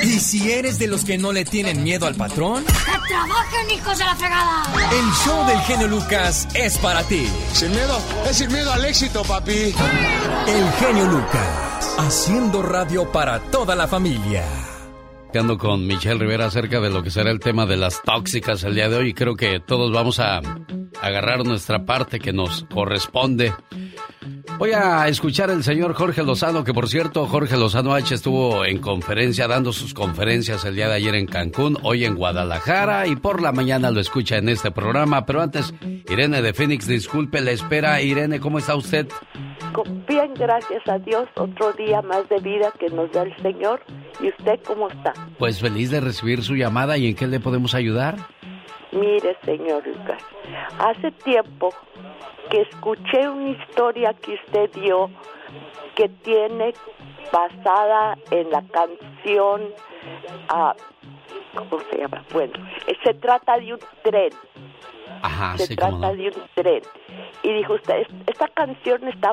y 0.06 0.20
si 0.20 0.52
eres 0.52 0.78
de 0.78 0.86
los 0.86 1.04
que 1.04 1.18
no 1.18 1.32
le 1.32 1.44
tienen 1.44 1.82
miedo 1.82 2.06
al 2.06 2.14
patrón, 2.14 2.64
¡Que 2.64 3.08
trabajen, 3.08 3.70
hijos 3.70 3.98
de 3.98 4.04
la 4.04 4.14
fregada! 4.14 4.62
el 4.92 5.12
show 5.24 5.46
del 5.46 5.58
genio 5.60 5.88
Lucas 5.88 6.46
es 6.54 6.78
para 6.78 7.02
ti. 7.02 7.26
Sin 7.52 7.70
miedo, 7.72 7.98
es 8.28 8.36
sin 8.36 8.52
miedo 8.52 8.72
al 8.72 8.84
éxito, 8.84 9.22
papi. 9.24 9.74
El 10.46 10.72
genio 10.78 11.06
Lucas, 11.06 11.96
haciendo 11.98 12.62
radio 12.62 13.10
para 13.10 13.40
toda 13.40 13.74
la 13.74 13.88
familia. 13.88 14.44
Ando 15.34 15.58
con 15.58 15.86
Michelle 15.86 16.18
Rivera 16.18 16.46
acerca 16.46 16.80
de 16.80 16.88
lo 16.88 17.02
que 17.02 17.10
será 17.10 17.30
el 17.30 17.40
tema 17.40 17.66
de 17.66 17.76
las 17.76 18.00
tóxicas 18.02 18.62
el 18.64 18.74
día 18.74 18.88
de 18.88 18.96
hoy 18.96 19.10
y 19.10 19.12
creo 19.12 19.36
que 19.36 19.60
todos 19.60 19.92
vamos 19.92 20.18
a 20.18 20.40
agarrar 21.02 21.44
nuestra 21.44 21.84
parte 21.84 22.18
que 22.18 22.32
nos 22.32 22.64
corresponde. 22.72 23.52
Voy 24.58 24.72
a 24.72 25.06
escuchar 25.06 25.50
al 25.50 25.62
señor 25.62 25.92
Jorge 25.92 26.22
Lozano, 26.22 26.64
que 26.64 26.72
por 26.72 26.88
cierto, 26.88 27.26
Jorge 27.26 27.58
Lozano 27.58 27.92
H 27.92 28.14
estuvo 28.14 28.64
en 28.64 28.78
conferencia, 28.78 29.46
dando 29.46 29.70
sus 29.70 29.92
conferencias 29.92 30.64
el 30.64 30.76
día 30.76 30.88
de 30.88 30.94
ayer 30.94 31.14
en 31.14 31.26
Cancún, 31.26 31.76
hoy 31.82 32.06
en 32.06 32.14
Guadalajara 32.14 33.06
y 33.06 33.16
por 33.16 33.42
la 33.42 33.52
mañana 33.52 33.90
lo 33.90 34.00
escucha 34.00 34.38
en 34.38 34.48
este 34.48 34.70
programa. 34.70 35.26
Pero 35.26 35.42
antes, 35.42 35.74
Irene 36.08 36.40
de 36.40 36.54
Phoenix, 36.54 36.86
disculpe 36.86 37.42
la 37.42 37.50
espera. 37.50 38.00
Irene, 38.00 38.40
¿cómo 38.40 38.58
está 38.58 38.74
usted? 38.76 39.06
Bien, 40.08 40.32
gracias 40.34 40.82
a 40.88 40.98
Dios, 41.00 41.28
otro 41.36 41.74
día 41.74 42.00
más 42.00 42.26
de 42.30 42.38
vida 42.38 42.72
que 42.78 42.88
nos 42.88 43.12
da 43.12 43.24
el 43.24 43.36
Señor. 43.42 43.82
¿Y 44.20 44.28
usted 44.28 44.58
cómo 44.66 44.88
está? 44.88 45.12
Pues 45.38 45.60
feliz 45.60 45.90
de 45.90 46.00
recibir 46.00 46.42
su 46.42 46.54
llamada 46.54 46.96
y 46.96 47.08
en 47.08 47.14
qué 47.14 47.26
le 47.26 47.40
podemos 47.40 47.74
ayudar. 47.74 48.16
Mire, 48.96 49.36
señor 49.44 49.86
Lucas, 49.86 50.22
hace 50.78 51.10
tiempo 51.12 51.70
que 52.50 52.62
escuché 52.62 53.28
una 53.28 53.50
historia 53.50 54.14
que 54.14 54.34
usted 54.34 54.70
dio 54.72 55.10
que 55.94 56.08
tiene 56.08 56.72
basada 57.32 58.16
en 58.30 58.50
la 58.50 58.62
canción, 58.68 59.70
ah, 60.48 60.74
¿cómo 61.54 61.82
se 61.90 61.98
llama? 61.98 62.24
Bueno, 62.32 62.52
se 63.04 63.14
trata 63.14 63.58
de 63.58 63.74
un 63.74 63.80
tren. 64.02 64.30
Ajá, 65.22 65.56
se 65.58 65.66
sí, 65.66 65.76
trata 65.76 65.96
no. 65.96 66.14
de 66.14 66.28
un 66.28 66.34
tren. 66.54 66.82
Y 67.42 67.52
dijo 67.52 67.74
usted, 67.74 67.96
"Es- 68.00 68.08
esta 68.26 68.48
canción 68.48 69.06
está 69.08 69.32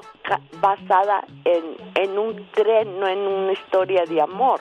basada 0.62 1.24
en, 1.46 1.76
en 1.96 2.18
un 2.18 2.48
tren, 2.52 3.00
no 3.00 3.08
en 3.08 3.20
una 3.20 3.52
historia 3.54 4.04
de 4.06 4.22
amor. 4.22 4.60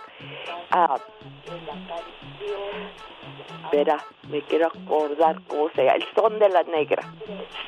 Ah, 0.70 0.96
espera, 3.64 3.98
me 4.28 4.42
quiero 4.42 4.68
acordar 4.68 5.40
cómo 5.46 5.68
se 5.74 5.84
llama, 5.84 5.96
El 5.96 6.04
son 6.14 6.38
de 6.38 6.48
la 6.48 6.62
negra. 6.64 7.02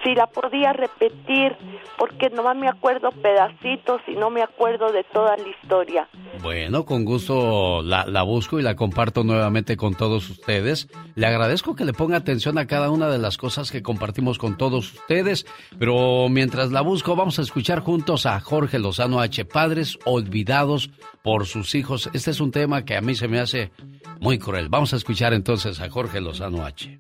Si 0.03 0.15
la 0.15 0.27
podía 0.27 0.73
repetir, 0.73 1.57
porque 1.99 2.31
nomás 2.31 2.57
me 2.57 2.69
acuerdo 2.69 3.11
pedacitos 3.11 4.01
y 4.07 4.13
no 4.13 4.31
me 4.31 4.43
acuerdo 4.43 4.93
de 4.93 5.05
toda 5.05 5.37
la 5.37 5.49
historia. 5.49 6.09
Bueno, 6.43 6.85
con 6.85 7.05
gusto 7.05 7.83
la, 7.83 8.07
la 8.07 8.23
busco 8.23 8.59
y 8.59 8.63
la 8.63 8.77
comparto 8.77 9.25
nuevamente 9.25 9.77
con 9.77 9.95
todos 9.95 10.29
ustedes. 10.31 10.89
Le 11.15 11.27
agradezco 11.27 11.75
que 11.75 11.85
le 11.85 11.93
ponga 11.93 12.17
atención 12.17 12.59
a 12.59 12.67
cada 12.67 12.91
una 12.91 13.09
de 13.09 13.19
las 13.19 13.37
cosas 13.37 13.71
que 13.71 13.83
compartimos 13.83 14.39
con 14.39 14.57
todos 14.57 14.93
ustedes, 14.93 15.47
pero 15.79 16.29
mientras 16.29 16.71
la 16.71 16.81
busco 16.81 17.17
vamos 17.17 17.39
a 17.39 17.43
escuchar 17.43 17.81
juntos 17.81 18.27
a 18.27 18.39
Jorge 18.41 18.79
Lozano 18.79 19.21
H. 19.21 19.45
Padres 19.45 19.99
olvidados 20.05 20.91
por 21.23 21.47
sus 21.47 21.75
hijos. 21.75 22.11
Este 22.13 22.31
es 22.31 22.41
un 22.41 22.51
tema 22.51 22.85
que 22.85 22.97
a 22.97 23.01
mí 23.01 23.15
se 23.15 23.29
me 23.29 23.41
hace 23.41 23.73
muy 24.21 24.39
cruel. 24.39 24.69
Vamos 24.69 24.93
a 24.93 24.97
escuchar 24.97 25.33
entonces 25.33 25.81
a 25.81 25.89
Jorge 25.89 26.21
Lozano 26.21 26.44
H. 26.53 26.99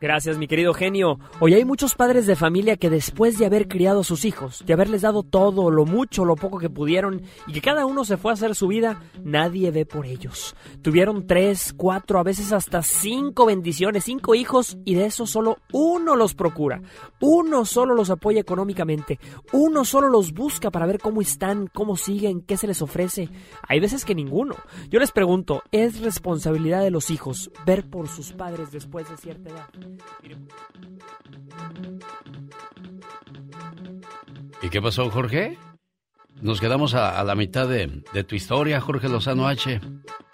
Gracias, 0.00 0.38
mi 0.38 0.46
querido 0.46 0.74
genio. 0.74 1.18
Hoy 1.40 1.54
hay 1.54 1.64
muchos 1.64 1.94
padres 1.94 2.26
de 2.26 2.36
familia 2.36 2.76
que 2.76 2.90
después 2.90 3.38
de 3.38 3.46
haber 3.46 3.68
criado 3.68 4.00
a 4.00 4.04
sus 4.04 4.24
hijos, 4.24 4.64
de 4.64 4.72
haberles 4.72 5.02
dado 5.02 5.22
todo, 5.22 5.70
lo 5.70 5.84
mucho, 5.84 6.24
lo 6.24 6.36
poco 6.36 6.58
que 6.58 6.70
pudieron, 6.70 7.22
y 7.46 7.52
que 7.52 7.60
cada 7.60 7.86
uno 7.86 8.04
se 8.04 8.16
fue 8.16 8.30
a 8.30 8.34
hacer 8.34 8.54
su 8.54 8.68
vida, 8.68 9.02
nadie 9.22 9.70
ve 9.70 9.86
por 9.86 10.06
ellos. 10.06 10.54
Tuvieron 10.82 11.26
tres, 11.26 11.72
cuatro, 11.76 12.18
a 12.18 12.22
veces 12.22 12.52
hasta 12.52 12.82
cinco 12.82 13.46
bendiciones, 13.46 14.04
cinco 14.04 14.34
hijos, 14.34 14.78
y 14.84 14.94
de 14.94 15.06
esos 15.06 15.30
solo 15.30 15.58
uno 15.72 16.16
los 16.16 16.34
procura. 16.34 16.80
Uno 17.20 17.64
solo 17.64 17.94
los 17.94 18.10
apoya 18.10 18.40
económicamente. 18.40 19.18
Uno 19.52 19.84
solo 19.84 20.08
los 20.08 20.32
busca 20.32 20.70
para 20.70 20.86
ver 20.86 21.00
cómo 21.00 21.20
están, 21.20 21.66
cómo 21.66 21.96
siguen, 21.96 22.40
qué 22.42 22.56
se 22.56 22.66
les 22.66 22.82
ofrece. 22.82 23.28
Hay 23.66 23.80
veces 23.80 24.04
que 24.04 24.14
ninguno. 24.14 24.54
Yo 24.90 25.00
les 25.00 25.12
pregunto, 25.12 25.62
¿es 25.72 26.00
responsabilidad 26.00 26.82
de 26.82 26.90
los 26.90 27.10
hijos 27.10 27.50
ver 27.66 27.88
por 27.88 28.08
sus 28.08 28.32
padres 28.32 28.70
después 28.70 29.08
de 29.08 29.16
cierta 29.16 29.47
¿Y 34.62 34.68
qué 34.70 34.82
pasó, 34.82 35.10
Jorge? 35.10 35.56
Nos 36.40 36.60
quedamos 36.60 36.94
a, 36.94 37.22
la 37.24 37.34
mitad 37.34 37.68
de, 37.68 38.02
de, 38.12 38.24
tu 38.24 38.36
historia, 38.36 38.80
Jorge 38.80 39.08
Lozano 39.08 39.48
H, 39.48 39.80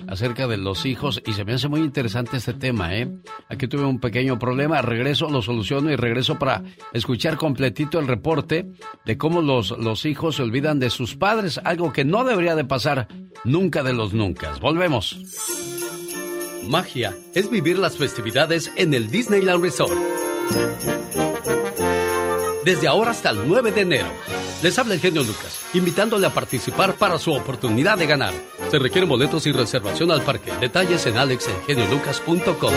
acerca 0.06 0.46
de 0.46 0.58
los 0.58 0.84
hijos, 0.84 1.22
y 1.26 1.32
se 1.32 1.44
me 1.44 1.54
hace 1.54 1.68
muy 1.68 1.80
interesante 1.80 2.36
este 2.36 2.52
tema, 2.52 2.94
¿eh? 2.94 3.10
Aquí 3.48 3.68
tuve 3.68 3.84
un 3.84 4.00
pequeño 4.00 4.38
problema, 4.38 4.82
regreso, 4.82 5.30
lo 5.30 5.40
soluciono 5.40 5.90
y 5.90 5.96
regreso 5.96 6.38
para 6.38 6.62
escuchar 6.92 7.36
completito 7.36 7.98
el 7.98 8.06
reporte 8.06 8.66
de 9.06 9.16
cómo 9.16 9.40
los, 9.40 9.70
los 9.78 10.04
hijos 10.04 10.36
se 10.36 10.42
olvidan 10.42 10.78
de 10.78 10.90
sus 10.90 11.16
padres, 11.16 11.58
algo 11.64 11.92
que 11.92 12.04
no 12.04 12.24
debería 12.24 12.54
de 12.54 12.64
pasar 12.64 13.08
nunca 13.44 13.82
de 13.82 13.94
los 13.94 14.12
nunca. 14.12 14.52
Volvemos. 14.60 16.03
Magia 16.68 17.16
es 17.34 17.50
vivir 17.50 17.78
las 17.78 17.96
festividades 17.96 18.70
en 18.76 18.94
el 18.94 19.10
Disneyland 19.10 19.62
Resort. 19.62 19.92
Desde 22.64 22.88
ahora 22.88 23.10
hasta 23.10 23.30
el 23.30 23.46
9 23.46 23.72
de 23.72 23.80
enero. 23.82 24.08
Les 24.62 24.78
habla 24.78 24.94
el 24.94 25.00
genio 25.00 25.22
Lucas, 25.22 25.60
invitándole 25.74 26.26
a 26.26 26.30
participar 26.30 26.94
para 26.94 27.18
su 27.18 27.32
oportunidad 27.32 27.98
de 27.98 28.06
ganar. 28.06 28.32
Se 28.70 28.78
requieren 28.78 29.08
boletos 29.08 29.46
y 29.46 29.52
reservación 29.52 30.10
al 30.10 30.22
parque. 30.22 30.52
Detalles 30.58 31.04
en 31.06 31.18
alexelgeniolucas.com. 31.18 32.72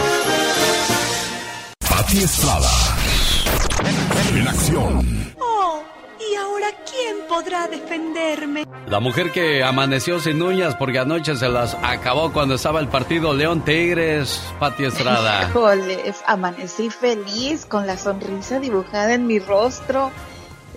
Pati 1.90 2.18
Estrada. 2.18 2.70
En 4.34 4.48
acción. 4.48 5.36
Oh, 6.68 6.70
¿y 6.70 6.74
ahora 6.74 6.84
quién 6.90 7.28
podrá 7.28 7.68
defenderme? 7.68 8.66
La 8.88 9.00
mujer 9.00 9.32
que 9.32 9.64
amaneció 9.64 10.20
sin 10.20 10.42
uñas 10.42 10.76
porque 10.76 11.00
anoche 11.00 11.36
se 11.36 11.50
las 11.50 11.76
acabó 11.76 12.32
cuando 12.32 12.56
estaba 12.56 12.80
el 12.80 12.88
partido 12.88 13.34
León 13.34 13.64
Tigres, 13.64 14.42
Pati 14.60 14.86
Estrada. 14.86 15.48
Híjole, 15.50 16.14
amanecí 16.26 16.90
feliz 16.90 17.66
con 17.66 17.88
la 17.88 17.98
sonrisa 17.98 18.60
dibujada 18.60 19.14
en 19.14 19.28
mi 19.28 19.40
rostro 19.40 20.12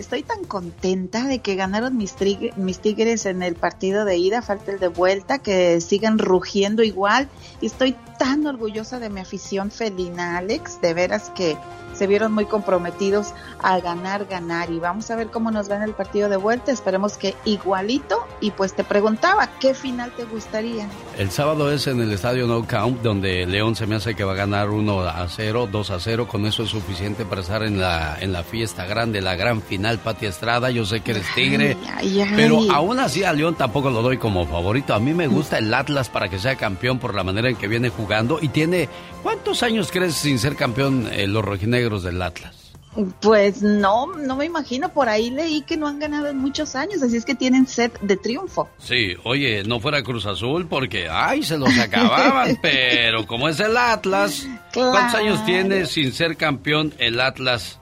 estoy 0.01 0.23
tan 0.23 0.45
contenta 0.45 1.27
de 1.27 1.41
que 1.41 1.55
ganaron 1.55 1.97
mis, 1.97 2.17
mis, 2.57 2.79
tigres 2.79 3.27
en 3.27 3.43
el 3.43 3.55
partido 3.55 4.05
de 4.05 4.17
ida, 4.17 4.41
falta 4.41 4.73
el 4.73 4.81
de 4.81 4.89
vuelta, 4.89 5.39
que 5.39 5.81
sigan 5.81 6.19
rugiendo 6.19 6.83
igual. 6.83 7.29
Y 7.61 7.67
estoy 7.67 7.95
tan 8.19 8.47
orgullosa 8.47 8.99
de 8.99 9.11
mi 9.11 9.21
afición 9.21 9.71
felina, 9.71 10.39
Alex, 10.39 10.81
de 10.81 10.95
veras 10.95 11.31
que 11.31 11.57
se 12.01 12.07
vieron 12.07 12.33
muy 12.33 12.47
comprometidos 12.47 13.35
a 13.63 13.79
ganar, 13.79 14.25
ganar. 14.25 14.71
Y 14.71 14.79
vamos 14.79 15.11
a 15.11 15.17
ver 15.17 15.27
cómo 15.27 15.51
nos 15.51 15.71
va 15.71 15.77
en 15.77 15.83
el 15.83 15.93
partido 15.93 16.31
de 16.31 16.39
vuelta. 16.39 16.73
Esperemos 16.73 17.19
que 17.19 17.35
igualito. 17.45 18.27
Y 18.41 18.53
pues 18.53 18.73
te 18.73 18.85
preguntaba, 18.85 19.51
¿qué 19.61 19.75
final 19.75 20.11
te 20.17 20.25
gustaría? 20.25 20.89
El 21.19 21.31
sábado 21.31 21.71
es 21.71 21.87
en 21.89 22.01
el 22.01 22.11
estadio 22.11 22.47
No 22.47 22.67
Count, 22.67 23.03
donde 23.03 23.45
León 23.45 23.77
se 23.77 23.87
me 23.87 23.97
hace 23.97 24.15
que 24.15 24.25
va 24.25 24.33
a 24.33 24.35
ganar 24.35 24.71
1 24.71 25.01
a 25.01 25.29
0, 25.29 25.69
2 25.71 25.91
a 25.91 26.01
0. 26.01 26.27
Con 26.27 26.47
eso 26.47 26.63
es 26.63 26.71
suficiente 26.71 27.27
para 27.27 27.43
estar 27.43 27.63
en 27.63 27.79
la, 27.79 28.17
en 28.19 28.33
la 28.33 28.45
fiesta 28.45 28.87
grande, 28.87 29.21
la 29.21 29.37
gran 29.37 29.61
final, 29.61 29.99
Pati 29.99 30.25
Estrada. 30.25 30.71
Yo 30.71 30.87
sé 30.87 31.01
que 31.01 31.11
eres 31.11 31.27
tigre. 31.35 31.77
Ay, 31.99 32.23
ay, 32.23 32.33
pero 32.35 32.61
aún 32.73 32.99
así 32.99 33.25
a 33.25 33.35
León 33.35 33.57
tampoco 33.57 33.91
lo 33.91 34.01
doy 34.01 34.17
como 34.17 34.47
favorito. 34.47 34.95
A 34.95 35.01
mí 35.01 35.13
me 35.13 35.27
gusta 35.27 35.59
el 35.59 35.75
Atlas 35.75 36.09
para 36.09 36.31
que 36.31 36.39
sea 36.39 36.57
campeón 36.57 36.99
por 36.99 37.15
la 37.15 37.25
manera 37.25 37.51
en 37.51 37.57
que 37.57 37.69
viene 37.69 37.91
jugando. 37.91 38.39
Y 38.41 38.49
tiene, 38.49 38.89
¿cuántos 39.23 39.63
años 39.63 39.91
crees 39.93 40.15
sin 40.15 40.39
ser 40.39 40.57
campeón 40.57 41.07
eh, 41.13 41.27
los 41.27 41.45
rojinegros? 41.45 41.90
Del 41.99 42.23
Atlas? 42.23 42.73
Pues 43.21 43.63
no, 43.63 44.07
no 44.17 44.37
me 44.37 44.47
imagino. 44.47 44.89
Por 44.89 45.09
ahí 45.09 45.31
leí 45.31 45.63
que 45.63 45.77
no 45.77 45.87
han 45.87 46.01
ganado 46.01 46.27
en 46.27 46.39
muchos 46.39 46.75
años, 46.75 47.03
así 47.03 47.17
es 47.17 47.25
que 47.25 47.35
tienen 47.37 47.67
set 47.67 48.01
de 48.01 48.17
triunfo. 48.17 48.69
Sí, 48.79 49.15
oye, 49.23 49.63
no 49.63 49.79
fuera 49.79 50.03
Cruz 50.03 50.27
Azul 50.27 50.67
porque, 50.67 51.09
ay, 51.09 51.43
se 51.45 51.57
los 51.57 51.77
acababan, 51.79 52.59
pero 52.63 53.27
como 53.27 53.49
es 53.49 53.61
el 53.61 53.77
Atlas, 53.77 54.49
¿cuántos 54.75 55.15
años 55.15 55.45
tiene 55.45 55.87
sin 55.87 56.13
ser 56.13 56.37
campeón 56.37 56.93
el 56.99 57.21
Atlas? 57.21 57.79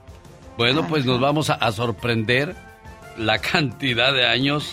Bueno, 0.57 0.87
pues 0.87 1.05
nos 1.05 1.19
vamos 1.19 1.49
a, 1.49 1.53
a 1.55 1.71
sorprender 1.71 2.55
la 3.17 3.39
cantidad 3.39 4.13
de 4.13 4.27
años 4.27 4.71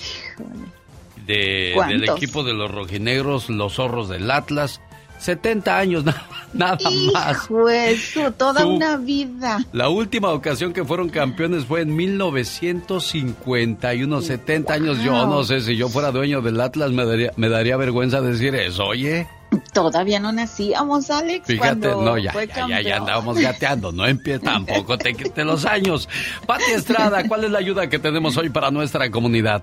de, 1.27 1.75
del 1.89 2.09
equipo 2.09 2.45
de 2.45 2.55
los 2.55 2.71
rojinegros, 2.71 3.51
los 3.51 3.75
zorros 3.75 4.09
del 4.09 4.31
Atlas. 4.31 4.81
70 5.19 5.79
años 5.79 6.05
nada 6.53 6.79
más. 7.13 7.49
Eso, 7.87 8.33
toda 8.33 8.67
una 8.67 8.97
vida. 8.97 9.59
La 9.73 9.89
última 9.89 10.31
ocasión 10.31 10.73
que 10.73 10.85
fueron 10.85 11.09
campeones 11.09 11.65
fue 11.65 11.83
en 11.83 11.95
1951, 11.95 14.23
70 14.23 14.73
años. 14.73 14.99
Yo 15.03 15.27
no 15.27 15.45
sé 15.45 15.61
si 15.61 15.77
yo 15.77 15.89
fuera 15.89 16.11
dueño 16.13 16.43
del 16.43 16.61
Atlas 16.61 16.93
me 16.93 17.05
daría, 17.05 17.33
me 17.37 17.49
daría 17.49 17.77
vergüenza 17.77 18.21
decir 18.21 18.55
eso, 18.55 18.87
oye. 18.87 19.27
Todavía 19.73 20.21
no 20.21 20.33
nacíamos, 20.33 21.11
Alex. 21.11 21.47
Fíjate, 21.47 21.89
no, 21.89 22.19
ya, 22.19 22.33
ya, 22.69 22.81
ya, 22.81 22.97
andábamos 22.97 23.39
gateando. 23.39 23.93
No 23.93 24.07
empieza 24.07 24.45
tampoco, 24.45 24.99
te 24.99 25.15
quite 25.15 25.45
los 25.45 25.65
años. 25.65 26.09
Pati 26.47 26.73
Estrada, 26.73 27.27
¿cuál 27.29 27.45
es 27.45 27.51
la 27.51 27.59
ayuda 27.59 27.89
que 27.89 27.99
tenemos 27.99 28.37
hoy 28.37 28.51
para 28.51 28.71
nuestra 28.71 29.11
comunidad? 29.11 29.63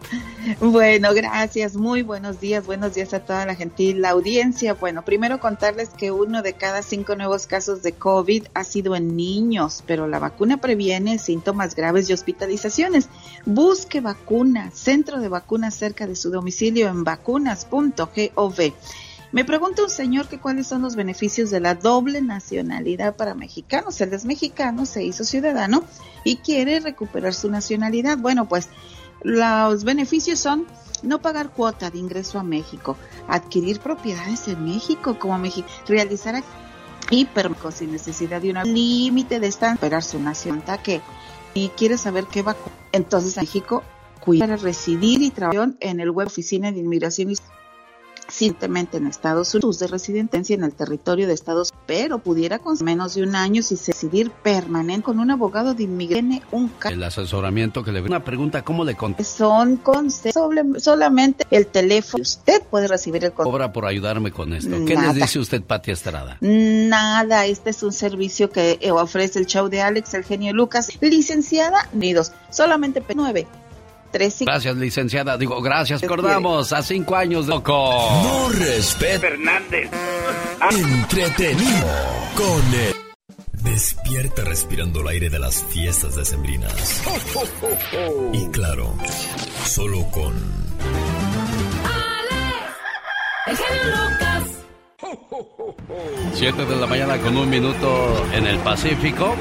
Bueno, 0.60 1.14
gracias. 1.14 1.76
Muy 1.76 2.02
buenos 2.02 2.40
días. 2.40 2.66
Buenos 2.66 2.94
días 2.96 3.14
a 3.14 3.20
toda 3.20 3.46
la 3.46 3.56
gentil 3.56 4.04
audiencia. 4.06 4.74
Bueno, 4.74 5.04
primero 5.04 5.40
contarles 5.40 5.90
que 5.90 6.12
uno 6.12 6.42
de 6.42 6.54
cada 6.54 6.82
cinco 6.82 7.16
nuevos 7.16 7.48
casos 7.48 7.84
de 7.84 7.94
COVID 7.94 8.48
ha 8.54 8.64
sido 8.64 8.96
en 8.96 9.16
niños, 9.16 9.84
pero 9.86 10.08
la 10.08 10.20
vacuna 10.20 10.58
previene 10.58 11.20
síntomas 11.20 11.76
graves 11.76 12.10
y 12.10 12.14
hospitalizaciones. 12.14 13.10
Busque 13.46 14.02
vacuna, 14.02 14.72
centro 14.72 15.20
de 15.20 15.30
vacunas 15.30 15.76
cerca 15.76 16.08
de 16.08 16.16
su 16.16 16.30
domicilio 16.30 16.88
en 16.88 17.04
vacunas.gov. 17.04 18.74
Me 19.34 19.44
pregunta 19.44 19.82
un 19.82 19.90
señor 19.90 20.28
que 20.28 20.38
cuáles 20.38 20.68
son 20.68 20.84
los 20.84 20.96
beneficios 20.96 21.50
de 21.50 21.60
la 21.60 21.74
doble 21.74 22.22
nacionalidad 22.22 23.16
para 23.16 23.34
mexicanos. 23.34 24.00
Él 24.00 24.14
es 24.14 24.26
mexicano, 24.26 24.86
se 24.86 25.04
hizo 25.04 25.24
ciudadano 25.24 25.84
y 26.24 26.36
quiere 26.36 26.80
recuperar 26.80 27.34
su 27.34 27.50
nacionalidad. 27.50 28.20
Bueno, 28.20 28.48
pues 28.48 28.70
los 29.24 29.86
beneficios 29.86 30.40
son 30.40 30.68
no 31.02 31.20
pagar 31.20 31.50
cuota 31.50 31.90
de 31.90 31.98
ingreso 31.98 32.38
a 32.38 32.44
México, 32.44 32.96
adquirir 33.28 33.80
propiedades 33.80 34.48
en 34.48 34.64
México 34.64 35.18
como 35.18 35.40
México, 35.40 35.68
realizar 35.88 36.44
hipermercado 37.10 37.72
sin 37.72 37.92
necesidad 37.92 38.40
de 38.40 38.52
un 38.52 38.72
límite 38.72 39.40
de 39.40 39.48
estancia, 39.48 39.74
esperar 39.74 40.04
su 40.04 40.20
nacionalidad 40.20 40.80
que 40.84 41.02
y 41.56 41.70
quiere 41.70 41.98
saber 41.98 42.26
qué 42.26 42.44
va 42.44 42.56
entonces 42.92 43.36
México 43.38 43.82
para 44.38 44.58
residir 44.58 45.24
y 45.24 45.32
trabajar 45.32 45.74
en 45.80 46.00
el 46.00 46.12
web 46.12 46.28
Oficina 46.28 46.72
de 46.72 46.80
Inmigración 46.80 47.32
y 47.32 47.36
recientemente 48.34 48.98
en 48.98 49.06
Estados 49.06 49.54
Unidos 49.54 49.78
de 49.78 49.86
residencia 49.86 50.56
en 50.56 50.64
el 50.64 50.74
territorio 50.74 51.28
de 51.28 51.34
Estados 51.34 51.70
Unidos, 51.70 51.84
pero 51.86 52.18
pudiera 52.18 52.58
con 52.58 52.76
menos 52.84 53.14
de 53.14 53.22
un 53.22 53.36
año 53.36 53.62
si 53.62 53.78
se 53.78 53.92
decidir 53.92 54.32
permanente 54.32 55.04
con 55.04 55.20
un 55.20 55.30
abogado 55.30 55.76
de 55.76 55.84
inmigración 55.84 56.42
un 56.52 56.72
El 56.90 57.04
asesoramiento 57.04 57.84
que 57.84 57.92
le 57.92 58.02
una 58.02 58.24
pregunta, 58.24 58.64
¿cómo 58.64 58.84
le 58.86 58.96
contesta? 58.96 59.38
Son 59.38 59.78
consejos, 59.78 60.56
solamente 60.78 61.46
el 61.52 61.68
teléfono. 61.68 62.24
Usted 62.24 62.64
puede 62.64 62.88
recibir 62.88 63.24
el 63.24 63.34
Cobra 63.34 63.72
por 63.72 63.86
ayudarme 63.86 64.32
con 64.32 64.54
esto. 64.54 64.84
¿Qué 64.86 64.96
le 64.96 65.14
dice 65.14 65.38
usted, 65.38 65.62
Pati 65.62 65.92
Estrada? 65.92 66.38
Nada, 66.42 67.46
este 67.46 67.70
es 67.70 67.84
un 67.84 67.94
servicio 67.94 68.50
que 68.50 68.80
ofrece 68.92 69.40
el 69.40 69.46
show 69.46 69.70
de 69.70 69.82
Alex, 69.82 70.16
el 70.16 70.24
genio 70.24 70.54
Lucas, 70.54 70.90
licenciada 71.02 71.88
Unidos, 71.94 72.32
solamente 72.50 73.04
9 73.16 73.48
Gracias, 74.14 74.76
licenciada. 74.78 75.38
Digo, 75.38 75.62
gracias. 75.62 76.04
Acordamos 76.04 76.72
a 76.72 76.82
cinco 76.82 77.16
años 77.16 77.48
de 77.48 77.54
loco. 77.54 77.74
No 78.24 78.50
respeto. 78.50 79.22
Fernández. 79.22 79.90
Entretenido 80.72 81.88
con 82.36 82.74
el... 82.74 82.94
Despierta 83.64 84.44
respirando 84.44 85.02
el 85.02 85.08
aire 85.08 85.30
de 85.30 85.40
las 85.40 85.64
fiestas 85.66 86.16
decembrinas. 86.16 87.02
Y 88.34 88.46
claro, 88.48 88.94
solo 89.66 90.06
con... 90.12 90.34
El 93.46 93.58
genio 93.58 93.84
Lucas. 94.10 94.44
Siete 96.34 96.66
de 96.66 96.76
la 96.76 96.88
mañana 96.88 97.18
con 97.18 97.38
un 97.38 97.50
minuto 97.50 98.26
en 98.34 98.48
el 98.48 98.58
Pacífico 98.60 99.36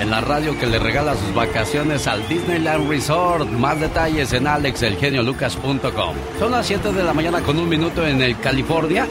en 0.00 0.10
la 0.10 0.20
radio 0.20 0.58
que 0.58 0.66
le 0.66 0.78
regala 0.78 1.14
sus 1.14 1.34
vacaciones 1.34 2.06
al 2.06 2.26
Disneyland 2.28 2.88
Resort. 2.88 3.48
Más 3.50 3.80
detalles 3.80 4.32
en 4.32 4.46
alexelgeniolucas.com. 4.46 6.16
Son 6.38 6.52
las 6.52 6.66
7 6.66 6.92
de 6.92 7.02
la 7.02 7.12
mañana 7.12 7.40
con 7.40 7.58
un 7.58 7.68
minuto 7.68 8.06
en 8.06 8.22
el 8.22 8.38
California. 8.38 9.06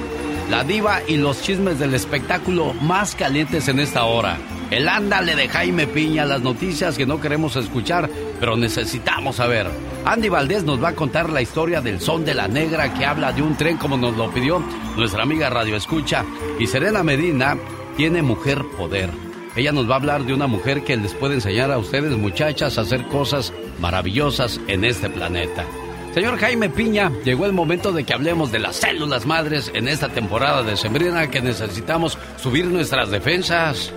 La 0.50 0.64
diva 0.64 1.02
y 1.08 1.18
los 1.18 1.42
chismes 1.42 1.78
del 1.78 1.94
espectáculo 1.94 2.74
más 2.74 3.16
calientes 3.16 3.68
en 3.68 3.80
esta 3.80 4.06
hora. 4.06 4.38
El 4.72 4.88
ándale 4.88 5.36
de 5.36 5.48
Jaime 5.50 5.88
Piña, 5.88 6.26
las 6.26 6.42
noticias 6.42 6.98
que 6.98 7.06
no 7.06 7.20
queremos 7.20 7.56
escuchar, 7.56 8.10
pero 8.40 8.56
necesitamos 8.56 9.38
saber. 9.38 9.68
Andy 10.06 10.30
Valdés 10.30 10.64
nos 10.64 10.82
va 10.82 10.90
a 10.90 10.96
contar 10.96 11.30
la 11.30 11.42
historia 11.42 11.82
del 11.82 12.00
son 12.00 12.24
de 12.24 12.34
la 12.34 12.48
negra 12.48 12.94
que 12.94 13.06
habla 13.06 13.34
de 13.34 13.42
un 13.42 13.58
tren 13.58 13.78
como 13.78 13.98
nos 13.98 14.16
lo 14.16 14.32
pidió 14.32 14.62
nuestra 14.96 15.24
amiga 15.24 15.50
Radio 15.50 15.76
Escucha. 15.76 16.24
Y 16.60 16.68
Serena 16.68 17.04
Medina 17.04 17.58
tiene 17.98 18.22
mujer 18.22 18.64
poder. 18.78 19.27
Ella 19.58 19.72
nos 19.72 19.89
va 19.89 19.95
a 19.95 19.97
hablar 19.97 20.22
de 20.22 20.36
una 20.36 20.45
mujer 20.45 20.84
que 20.84 20.95
les 20.95 21.16
puede 21.16 21.34
enseñar 21.34 21.72
a 21.72 21.80
ustedes, 21.80 22.16
muchachas, 22.16 22.78
a 22.78 22.82
hacer 22.82 23.08
cosas 23.08 23.51
maravillosas 23.80 24.62
en 24.68 24.86
este 24.86 25.10
planeta. 25.10 25.66
Señor 26.14 26.38
Jaime 26.38 26.70
Piña, 26.70 27.12
llegó 27.26 27.47
el 27.47 27.53
momento 27.53 27.91
de 27.91 28.03
que 28.03 28.14
hablemos 28.14 28.51
de 28.51 28.60
las 28.60 28.76
células 28.76 29.26
madres 29.26 29.72
en 29.74 29.88
esta 29.88 30.10
temporada 30.10 30.62
de 30.62 30.78
Sembrina 30.78 31.32
que 31.32 31.41
necesitamos 31.41 32.20
subir 32.38 32.66
nuestras 32.66 33.10
defensas. 33.10 33.91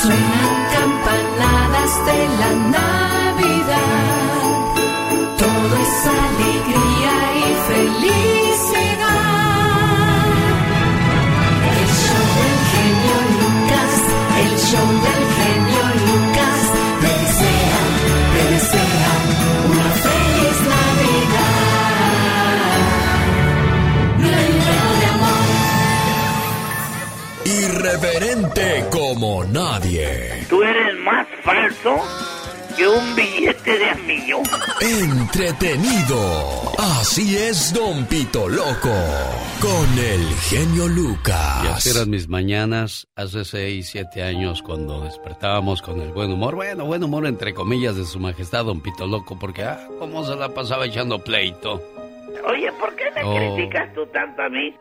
Suenan 0.00 0.54
campanadas 0.72 1.92
de 2.06 2.18
la 2.40 2.50
Navidad. 2.78 3.84
Todo 5.36 5.72
es 5.84 5.96
alegría 6.22 7.16
y 7.36 7.46
felicidad. 7.68 8.24
El 11.72 11.88
show 12.00 12.24
del 12.40 12.56
genio 12.72 13.18
Lucas, 13.40 13.92
el 14.40 14.52
show 14.68 14.88
del 15.04 15.23
Irreverente 27.94 28.84
como 28.90 29.44
nadie. 29.44 30.44
Tú 30.48 30.60
eres 30.64 30.98
más 30.98 31.28
falso 31.44 31.96
que 32.76 32.88
un 32.88 33.14
billete 33.14 33.78
de 33.78 33.94
millón. 34.04 34.42
Entretenido. 34.80 36.72
Así 36.76 37.36
es, 37.36 37.72
Don 37.72 38.04
Pito 38.06 38.48
Loco. 38.48 38.90
Con 39.60 39.98
el 40.04 40.26
genio 40.48 40.86
Y 40.86 40.88
Lucas. 40.88 41.68
así 41.76 41.90
eran 41.90 42.10
mis 42.10 42.26
mañanas 42.28 43.06
hace 43.14 43.44
seis, 43.44 43.90
siete 43.92 44.24
años 44.24 44.60
cuando 44.62 45.02
despertábamos 45.02 45.80
con 45.80 46.00
el 46.00 46.10
buen 46.12 46.32
humor. 46.32 46.56
Bueno, 46.56 46.86
buen 46.86 47.04
humor 47.04 47.26
entre 47.26 47.54
comillas 47.54 47.94
de 47.94 48.04
su 48.06 48.18
majestad 48.18 48.64
Don 48.64 48.80
Pito 48.80 49.06
Loco, 49.06 49.38
porque 49.38 49.62
ah, 49.62 49.86
cómo 50.00 50.24
se 50.26 50.34
la 50.34 50.48
pasaba 50.48 50.86
echando 50.86 51.22
pleito. 51.22 51.80
Oye, 52.48 52.72
¿por 52.72 52.96
qué 52.96 53.04
me 53.14 53.22
Oh. 53.24 53.36
criticas 53.56 53.94
tú 53.94 54.04
tanto 54.06 54.42
a 54.42 54.48
mí? 54.48 54.74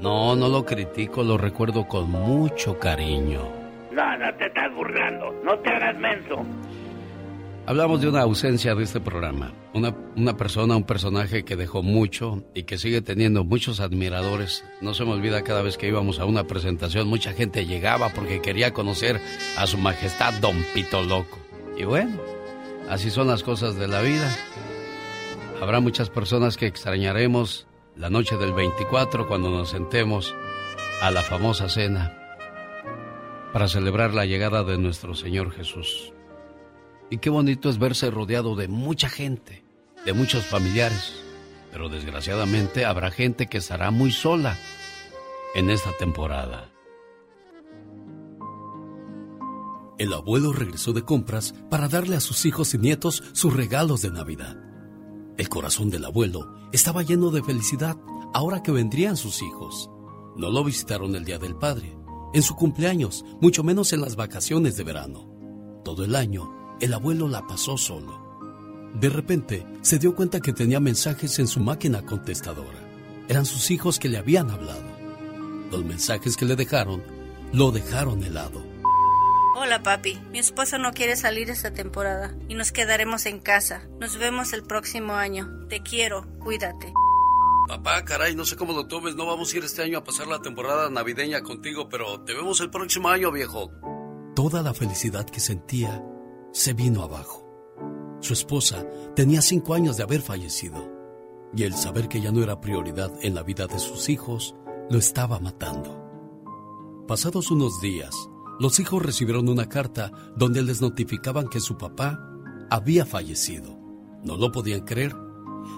No, 0.00 0.36
no 0.36 0.48
lo 0.48 0.64
critico, 0.64 1.22
lo 1.22 1.38
recuerdo 1.38 1.88
con 1.88 2.10
mucho 2.10 2.78
cariño. 2.78 3.40
No, 3.92 4.18
no 4.18 4.34
te 4.34 4.46
estás 4.46 4.74
burlando. 4.74 5.32
No 5.42 5.58
te 5.60 5.70
hagas 5.70 5.98
menso. 5.98 6.44
Hablamos 7.64 8.00
de 8.00 8.08
una 8.08 8.20
ausencia 8.20 8.74
de 8.74 8.84
este 8.84 9.00
programa. 9.00 9.52
Una, 9.72 9.94
una 10.14 10.36
persona, 10.36 10.76
un 10.76 10.84
personaje 10.84 11.44
que 11.44 11.56
dejó 11.56 11.82
mucho 11.82 12.44
y 12.54 12.62
que 12.64 12.78
sigue 12.78 13.00
teniendo 13.00 13.42
muchos 13.42 13.80
admiradores. 13.80 14.64
No 14.80 14.94
se 14.94 15.04
me 15.04 15.12
olvida 15.12 15.42
cada 15.42 15.62
vez 15.62 15.78
que 15.78 15.88
íbamos 15.88 16.20
a 16.20 16.26
una 16.26 16.44
presentación, 16.44 17.08
mucha 17.08 17.32
gente 17.32 17.66
llegaba 17.66 18.10
porque 18.10 18.40
quería 18.40 18.72
conocer 18.72 19.20
a 19.58 19.66
su 19.66 19.78
majestad 19.78 20.34
Don 20.34 20.62
Pito 20.74 21.02
Loco. 21.02 21.38
Y 21.76 21.84
bueno, 21.84 22.20
así 22.88 23.10
son 23.10 23.26
las 23.26 23.42
cosas 23.42 23.76
de 23.76 23.88
la 23.88 24.00
vida. 24.02 24.30
Habrá 25.60 25.80
muchas 25.80 26.10
personas 26.10 26.56
que 26.56 26.66
extrañaremos 26.66 27.65
la 27.96 28.10
noche 28.10 28.36
del 28.36 28.52
24 28.52 29.26
cuando 29.26 29.50
nos 29.50 29.70
sentemos 29.70 30.34
a 31.00 31.10
la 31.10 31.22
famosa 31.22 31.68
cena 31.68 32.16
para 33.52 33.68
celebrar 33.68 34.12
la 34.12 34.26
llegada 34.26 34.64
de 34.64 34.76
nuestro 34.76 35.14
Señor 35.14 35.50
Jesús. 35.50 36.12
Y 37.10 37.18
qué 37.18 37.30
bonito 37.30 37.70
es 37.70 37.78
verse 37.78 38.10
rodeado 38.10 38.54
de 38.54 38.68
mucha 38.68 39.08
gente, 39.08 39.64
de 40.04 40.12
muchos 40.12 40.44
familiares. 40.44 41.22
Pero 41.72 41.88
desgraciadamente 41.88 42.84
habrá 42.84 43.10
gente 43.10 43.46
que 43.46 43.58
estará 43.58 43.90
muy 43.90 44.12
sola 44.12 44.58
en 45.54 45.70
esta 45.70 45.92
temporada. 45.92 46.70
El 49.98 50.12
abuelo 50.12 50.52
regresó 50.52 50.92
de 50.92 51.02
compras 51.02 51.54
para 51.70 51.88
darle 51.88 52.16
a 52.16 52.20
sus 52.20 52.44
hijos 52.44 52.74
y 52.74 52.78
nietos 52.78 53.22
sus 53.32 53.54
regalos 53.54 54.02
de 54.02 54.10
Navidad. 54.10 54.65
El 55.36 55.48
corazón 55.48 55.90
del 55.90 56.04
abuelo 56.04 56.54
estaba 56.72 57.02
lleno 57.02 57.30
de 57.30 57.42
felicidad 57.42 57.96
ahora 58.32 58.62
que 58.62 58.72
vendrían 58.72 59.16
sus 59.16 59.42
hijos. 59.42 59.90
No 60.36 60.50
lo 60.50 60.64
visitaron 60.64 61.14
el 61.14 61.24
Día 61.24 61.38
del 61.38 61.56
Padre, 61.56 61.96
en 62.34 62.42
su 62.42 62.54
cumpleaños, 62.54 63.24
mucho 63.40 63.62
menos 63.62 63.92
en 63.92 64.00
las 64.00 64.16
vacaciones 64.16 64.76
de 64.76 64.84
verano. 64.84 65.28
Todo 65.84 66.04
el 66.04 66.16
año, 66.16 66.76
el 66.80 66.92
abuelo 66.92 67.28
la 67.28 67.46
pasó 67.46 67.78
solo. 67.78 68.26
De 68.98 69.08
repente, 69.08 69.66
se 69.82 69.98
dio 69.98 70.14
cuenta 70.14 70.40
que 70.40 70.52
tenía 70.52 70.80
mensajes 70.80 71.38
en 71.38 71.46
su 71.46 71.60
máquina 71.60 72.04
contestadora. 72.04 72.80
Eran 73.28 73.46
sus 73.46 73.70
hijos 73.70 73.98
que 73.98 74.08
le 74.08 74.18
habían 74.18 74.50
hablado. 74.50 74.84
Los 75.70 75.84
mensajes 75.84 76.36
que 76.36 76.46
le 76.46 76.56
dejaron, 76.56 77.02
lo 77.52 77.70
dejaron 77.72 78.22
helado. 78.22 78.65
Hola 79.58 79.82
papi, 79.82 80.20
mi 80.30 80.38
esposo 80.38 80.76
no 80.76 80.92
quiere 80.92 81.16
salir 81.16 81.48
esta 81.48 81.72
temporada 81.72 82.36
y 82.46 82.54
nos 82.56 82.72
quedaremos 82.72 83.24
en 83.24 83.40
casa. 83.40 83.88
Nos 83.98 84.18
vemos 84.18 84.52
el 84.52 84.62
próximo 84.62 85.14
año. 85.14 85.48
Te 85.70 85.82
quiero, 85.82 86.26
cuídate. 86.40 86.92
Papá, 87.66 88.04
caray, 88.04 88.36
no 88.36 88.44
sé 88.44 88.54
cómo 88.54 88.74
lo 88.74 88.86
tomes. 88.86 89.14
No 89.16 89.24
vamos 89.24 89.54
a 89.54 89.56
ir 89.56 89.64
este 89.64 89.82
año 89.82 89.96
a 89.96 90.04
pasar 90.04 90.26
la 90.26 90.42
temporada 90.42 90.90
navideña 90.90 91.40
contigo, 91.40 91.88
pero 91.88 92.20
te 92.20 92.34
vemos 92.34 92.60
el 92.60 92.68
próximo 92.68 93.08
año, 93.08 93.32
viejo. 93.32 93.70
Toda 94.34 94.62
la 94.62 94.74
felicidad 94.74 95.24
que 95.24 95.40
sentía 95.40 96.04
se 96.52 96.74
vino 96.74 97.02
abajo. 97.02 97.42
Su 98.20 98.34
esposa 98.34 98.84
tenía 99.14 99.40
cinco 99.40 99.72
años 99.72 99.96
de 99.96 100.02
haber 100.02 100.20
fallecido 100.20 100.86
y 101.56 101.62
el 101.62 101.72
saber 101.72 102.08
que 102.08 102.20
ya 102.20 102.30
no 102.30 102.42
era 102.42 102.60
prioridad 102.60 103.10
en 103.22 103.34
la 103.34 103.42
vida 103.42 103.66
de 103.66 103.78
sus 103.78 104.10
hijos 104.10 104.54
lo 104.90 104.98
estaba 104.98 105.40
matando. 105.40 106.04
Pasados 107.08 107.50
unos 107.50 107.80
días, 107.80 108.28
los 108.58 108.80
hijos 108.80 109.02
recibieron 109.02 109.48
una 109.48 109.68
carta 109.68 110.12
donde 110.36 110.62
les 110.62 110.80
notificaban 110.80 111.48
que 111.48 111.60
su 111.60 111.76
papá 111.76 112.20
había 112.70 113.04
fallecido. 113.04 113.78
No 114.24 114.36
lo 114.36 114.50
podían 114.52 114.80
creer. 114.80 115.14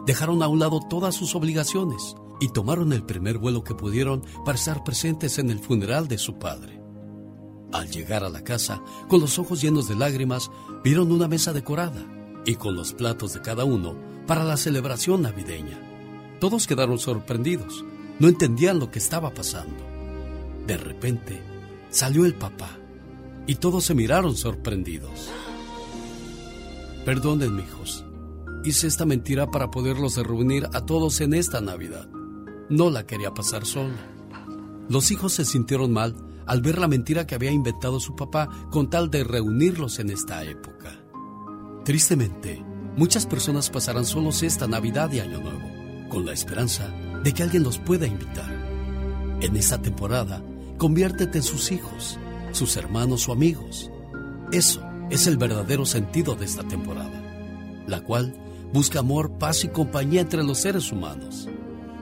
Dejaron 0.06 0.42
a 0.42 0.48
un 0.48 0.58
lado 0.58 0.80
todas 0.88 1.14
sus 1.14 1.34
obligaciones 1.34 2.14
y 2.40 2.48
tomaron 2.48 2.92
el 2.92 3.02
primer 3.02 3.38
vuelo 3.38 3.64
que 3.64 3.74
pudieron 3.74 4.22
para 4.44 4.56
estar 4.56 4.84
presentes 4.84 5.38
en 5.38 5.50
el 5.50 5.58
funeral 5.58 6.08
de 6.08 6.18
su 6.18 6.38
padre. 6.38 6.80
Al 7.72 7.90
llegar 7.90 8.24
a 8.24 8.30
la 8.30 8.42
casa, 8.42 8.82
con 9.08 9.20
los 9.20 9.38
ojos 9.38 9.60
llenos 9.60 9.88
de 9.88 9.96
lágrimas, 9.96 10.50
vieron 10.82 11.12
una 11.12 11.28
mesa 11.28 11.52
decorada 11.52 12.06
y 12.46 12.54
con 12.54 12.74
los 12.74 12.94
platos 12.94 13.34
de 13.34 13.42
cada 13.42 13.64
uno 13.64 13.94
para 14.26 14.44
la 14.44 14.56
celebración 14.56 15.22
navideña. 15.22 15.78
Todos 16.40 16.66
quedaron 16.66 16.98
sorprendidos, 16.98 17.84
no 18.20 18.28
entendían 18.28 18.78
lo 18.78 18.90
que 18.90 18.98
estaba 18.98 19.34
pasando. 19.34 19.84
De 20.66 20.76
repente, 20.76 21.42
salió 21.90 22.24
el 22.24 22.34
papá 22.34 22.78
y 23.46 23.56
todos 23.56 23.84
se 23.84 23.94
miraron 23.94 24.36
sorprendidos. 24.36 25.30
Perdonen, 27.04 27.58
hijos. 27.58 28.04
Hice 28.64 28.86
esta 28.86 29.06
mentira 29.06 29.50
para 29.50 29.70
poderlos 29.70 30.16
reunir 30.18 30.68
a 30.74 30.84
todos 30.84 31.20
en 31.20 31.32
esta 31.32 31.60
Navidad. 31.60 32.08
No 32.68 32.90
la 32.90 33.06
quería 33.06 33.32
pasar 33.32 33.64
sola. 33.64 33.96
Los 34.88 35.10
hijos 35.10 35.32
se 35.32 35.44
sintieron 35.44 35.92
mal 35.92 36.14
al 36.46 36.60
ver 36.60 36.78
la 36.78 36.88
mentira 36.88 37.26
que 37.26 37.34
había 37.34 37.50
inventado 37.50 38.00
su 38.00 38.16
papá 38.16 38.48
con 38.70 38.90
tal 38.90 39.10
de 39.10 39.24
reunirlos 39.24 39.98
en 39.98 40.10
esta 40.10 40.44
época. 40.44 40.98
Tristemente, 41.84 42.62
muchas 42.96 43.26
personas 43.26 43.70
pasarán 43.70 44.04
solos 44.04 44.42
esta 44.42 44.66
Navidad 44.66 45.10
y 45.12 45.20
Año 45.20 45.40
Nuevo, 45.40 46.08
con 46.10 46.26
la 46.26 46.32
esperanza 46.32 46.88
de 47.22 47.32
que 47.32 47.42
alguien 47.42 47.62
los 47.62 47.78
pueda 47.78 48.06
invitar. 48.06 48.50
En 49.40 49.56
esta 49.56 49.80
temporada, 49.80 50.42
conviértete 50.78 51.38
en 51.38 51.44
sus 51.44 51.70
hijos, 51.72 52.18
sus 52.52 52.76
hermanos 52.76 53.28
o 53.28 53.32
amigos. 53.32 53.90
Eso 54.52 54.82
es 55.10 55.26
el 55.26 55.36
verdadero 55.36 55.84
sentido 55.84 56.34
de 56.34 56.46
esta 56.46 56.62
temporada. 56.62 57.24
la 57.86 58.02
cual 58.02 58.34
busca 58.70 58.98
amor, 58.98 59.38
paz 59.38 59.64
y 59.64 59.68
compañía 59.68 60.20
entre 60.20 60.44
los 60.44 60.58
seres 60.58 60.92
humanos. 60.92 61.48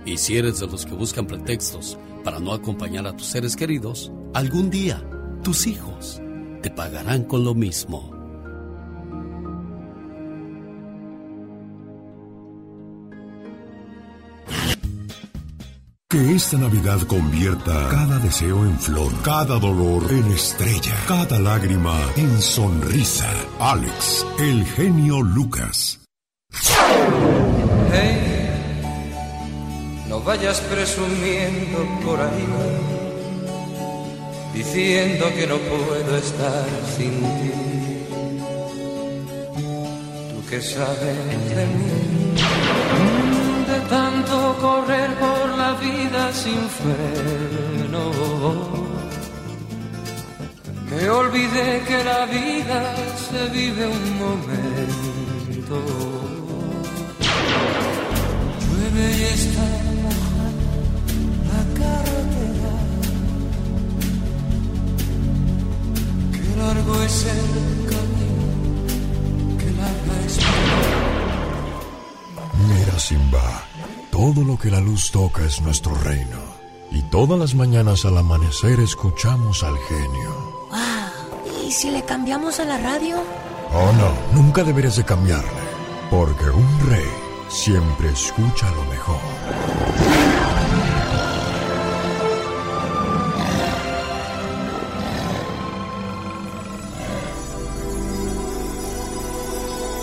Y 0.05 0.17
si 0.17 0.37
eres 0.37 0.59
de 0.59 0.67
los 0.67 0.85
que 0.85 0.95
buscan 0.95 1.29
pretextos 1.29 1.97
para 2.25 2.41
no 2.41 2.53
acompañar 2.53 3.07
a 3.07 3.17
tus 3.17 3.29
seres 3.29 3.55
queridos, 3.55 4.11
algún 4.35 4.69
día 4.69 5.09
tus 5.45 5.69
hijos 5.69 6.21
te 6.63 6.71
pagarán 6.71 7.23
con 7.23 7.45
lo 7.45 7.55
mismo. 7.55 8.16
Que 16.17 16.35
esta 16.35 16.57
Navidad 16.57 17.01
convierta 17.03 17.89
cada 17.91 18.19
deseo 18.19 18.65
en 18.65 18.79
flor, 18.79 19.13
cada 19.23 19.59
dolor 19.59 20.03
en 20.11 20.33
estrella, 20.33 20.95
cada 21.07 21.39
lágrima 21.39 21.95
en 22.17 22.41
sonrisa. 22.41 23.31
Alex, 23.61 24.25
el 24.39 24.65
genio 24.65 25.21
Lucas. 25.21 26.01
Hey, 27.93 28.49
no 30.09 30.23
vayas 30.23 30.59
presumiendo 30.63 31.87
por 32.03 32.19
ahí, 32.19 32.47
diciendo 34.55 35.27
que 35.37 35.47
no 35.47 35.59
puedo 35.59 36.17
estar 36.17 36.67
sin 36.97 37.21
ti. 37.21 37.53
Tú 40.33 40.47
que 40.49 40.63
sabes 40.63 41.19
de 41.55 41.67
mí, 41.67 42.56
tanto 43.89 44.57
correr 44.61 45.11
por 45.15 45.59
la 45.59 45.73
vida 45.75 46.33
sin 46.33 46.61
freno. 46.79 48.05
Me 50.91 51.11
olvidé 51.11 51.83
que 51.89 52.05
la 52.05 52.27
vida 52.27 52.95
se 53.29 53.49
vive 53.51 53.87
un 53.87 54.19
momento. 54.19 55.77
Llueve 58.63 59.07
y 59.19 59.23
está 59.37 59.67
mojada 60.03 60.49
la 61.51 61.63
carretera. 61.81 62.75
Qué 66.35 66.47
largo 66.61 66.95
es 67.03 67.27
el 67.37 67.47
camino, 67.93 68.47
qué 69.59 69.71
larga 69.81 70.15
es 70.27 70.35
Mira, 72.69 72.99
Simba, 72.99 73.47
todo 74.17 74.45
lo 74.45 74.57
que 74.57 74.71
la 74.71 74.81
luz 74.81 75.11
toca 75.11 75.45
es 75.45 75.61
nuestro 75.61 75.95
reino. 75.95 76.39
Y 76.91 77.03
todas 77.03 77.39
las 77.39 77.55
mañanas 77.55 78.07
al 78.07 78.17
amanecer 78.17 78.81
escuchamos 78.81 79.63
al 79.63 79.77
genio. 79.77 80.69
¿Y 81.63 81.71
si 81.71 81.91
le 81.91 82.03
cambiamos 82.03 82.59
a 82.59 82.65
la 82.65 82.79
radio? 82.79 83.17
Oh 83.75 83.93
no, 83.93 84.41
nunca 84.41 84.65
deberías 84.65 84.97
de 84.97 85.05
cambiarle. 85.05 85.51
Porque 86.11 86.49
un 86.49 86.89
rey 86.89 87.05
siempre 87.51 88.09
escucha 88.09 88.71
lo 88.71 88.85
mejor. 88.87 89.21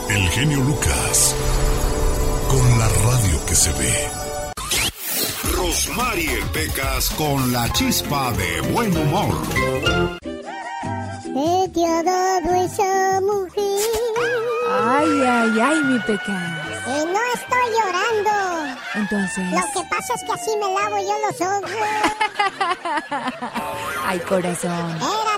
El 0.08 0.30
genio 0.30 0.60
Lucas. 0.60 1.36
Con 2.52 2.78
la 2.78 2.88
radio 2.88 3.13
que 3.48 3.56
se 3.56 3.72
ve. 3.74 4.10
Rosmarie 5.56 6.42
Pecas 6.54 7.10
con 7.12 7.52
la 7.52 7.72
chispa 7.74 8.32
de 8.34 8.62
buen 8.72 8.96
humor. 8.96 9.36
¿Qué 11.24 11.70
te 11.74 11.86
ha 11.86 12.04
dado 12.04 12.54
esa 12.64 13.20
mujer? 13.22 13.82
Ay, 14.72 15.22
ay, 15.22 15.60
ay, 15.60 15.84
mi 15.84 16.00
pecado. 16.00 16.62
Eh, 16.88 17.06
no 17.06 17.20
estoy 17.34 17.70
llorando. 17.76 18.32
Entonces. 18.96 19.52
Lo 19.52 19.66
que 19.74 19.84
pasa 19.90 20.14
es 20.16 20.24
que 20.26 20.32
así 20.34 20.52
me 20.58 20.68
lavo 20.74 20.98
yo 21.00 21.18
los 21.26 21.42
ojos. 21.42 21.72
Ay, 24.06 24.20
corazón. 24.20 24.98
Era 24.98 25.33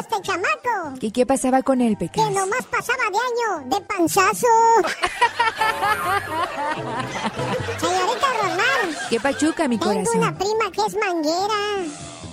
este 0.00 0.20
chamaco. 0.22 0.94
¿Y 1.00 1.10
qué 1.12 1.24
pasaba 1.26 1.62
con 1.62 1.80
él, 1.80 1.96
Que 1.98 2.06
pecado? 2.08 2.30
nomás 2.30 2.64
pasaba 2.66 3.04
de 3.10 3.18
año, 3.18 3.64
de 3.76 3.80
panzazo. 3.86 4.46
Señorita 7.80 8.26
Román, 8.42 8.96
¿Qué 9.10 9.20
pachuca, 9.20 9.68
mi 9.68 9.78
tengo 9.78 9.92
corazón? 9.92 10.18
una 10.18 10.36
prima 10.36 10.70
que 10.72 10.80
es 10.86 10.96
manguera. 10.96 11.54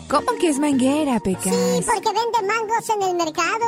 ¿Cómo 0.10 0.34
que 0.40 0.50
es 0.50 0.60
manguera, 0.60 1.20
pecado? 1.20 1.56
Sí, 1.56 1.84
porque 1.86 2.12
vende 2.14 2.42
mangos 2.48 2.90
en 2.90 3.02
el 3.02 3.16
mercado. 3.16 3.66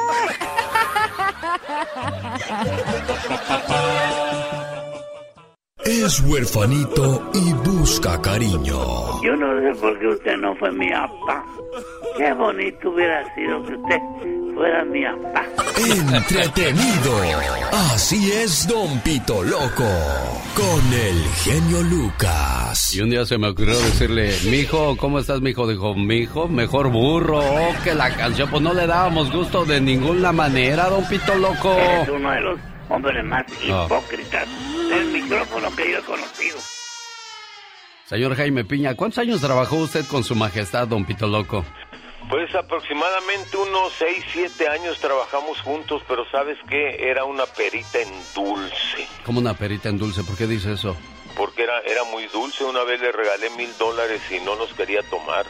Es 5.86 6.20
huerfanito 6.22 7.30
y 7.34 7.54
busca 7.70 8.20
cariño. 8.22 9.22
Yo 9.22 9.36
no 9.36 9.62
sé 9.62 9.80
por 9.80 10.00
qué 10.00 10.08
usted 10.08 10.38
no 10.38 10.56
fue 10.56 10.72
mi 10.72 10.90
papá. 10.90 11.46
Qué 12.18 12.34
bonito 12.34 12.90
hubiera 12.90 13.24
sido 13.36 13.64
que 13.64 13.76
usted 13.76 14.00
fuera 14.56 14.84
mi 14.86 15.04
papá. 15.04 15.46
Entretenido. 15.78 17.22
Así 17.94 18.32
es, 18.32 18.68
Don 18.68 19.00
Pito 19.02 19.44
Loco. 19.44 19.88
Con 20.56 20.94
el 20.94 21.24
genio 21.44 21.84
Lucas. 21.84 22.96
Y 22.96 23.02
un 23.02 23.12
día 23.12 23.24
se 23.26 23.38
me 23.38 23.50
ocurrió 23.50 23.78
decirle, 23.80 24.34
mijo, 24.50 24.98
¿cómo 24.98 25.20
estás, 25.20 25.42
mijo? 25.42 25.68
Dijo, 25.68 25.94
mijo, 25.94 26.48
mejor 26.48 26.92
burro 26.92 27.40
oh, 27.40 27.76
que 27.84 27.94
la 27.94 28.10
canción. 28.16 28.50
Pues 28.50 28.64
no 28.64 28.74
le 28.74 28.88
dábamos 28.88 29.32
gusto 29.32 29.64
de 29.64 29.80
ninguna 29.80 30.32
manera, 30.32 30.90
don 30.90 31.08
Pito 31.08 31.36
Loco. 31.36 31.78
Es 31.78 32.10
uno 32.10 32.32
de 32.32 32.42
los 32.42 32.60
hombres 32.90 33.24
más 33.24 33.46
hipócritas 33.64 34.48
del 34.90 35.06
micrófono 35.08 35.76
que 35.76 35.92
yo 35.92 35.98
he 36.00 36.02
conocido. 36.04 36.58
Señor 38.06 38.36
Jaime 38.36 38.64
Piña, 38.64 38.96
¿cuántos 38.96 39.20
años 39.20 39.42
trabajó 39.42 39.76
usted 39.78 40.06
con 40.08 40.24
su 40.24 40.34
majestad, 40.36 40.88
don 40.88 41.06
Pito 41.06 41.28
Loco? 41.28 41.66
Pues 42.30 42.54
aproximadamente 42.56 43.56
unos 43.58 43.94
6, 44.00 44.24
7 44.34 44.68
años 44.70 44.98
trabajamos 45.00 45.62
juntos, 45.62 46.02
pero 46.08 46.26
¿sabes 46.30 46.58
qué? 46.70 47.10
Era 47.10 47.24
una 47.26 47.46
perita 47.46 48.00
en 48.02 48.10
dulce. 48.36 49.08
Como 49.26 49.40
una 49.40 49.54
perita 49.54 49.90
en 49.90 49.98
dulce, 49.98 50.24
¿por 50.24 50.38
qué 50.38 50.46
dice 50.48 50.74
eso? 50.74 50.96
Porque 51.36 51.64
era, 51.64 51.80
era 51.82 52.04
muy 52.06 52.28
dulce. 52.28 52.64
Una 52.66 52.84
vez 52.84 53.00
le 53.00 53.12
regalé 53.12 53.50
mil 53.52 53.70
dólares 53.78 54.22
y 54.32 54.40
no 54.44 54.56
los 54.56 54.74
quería 54.74 55.02
tomar. 55.04 55.46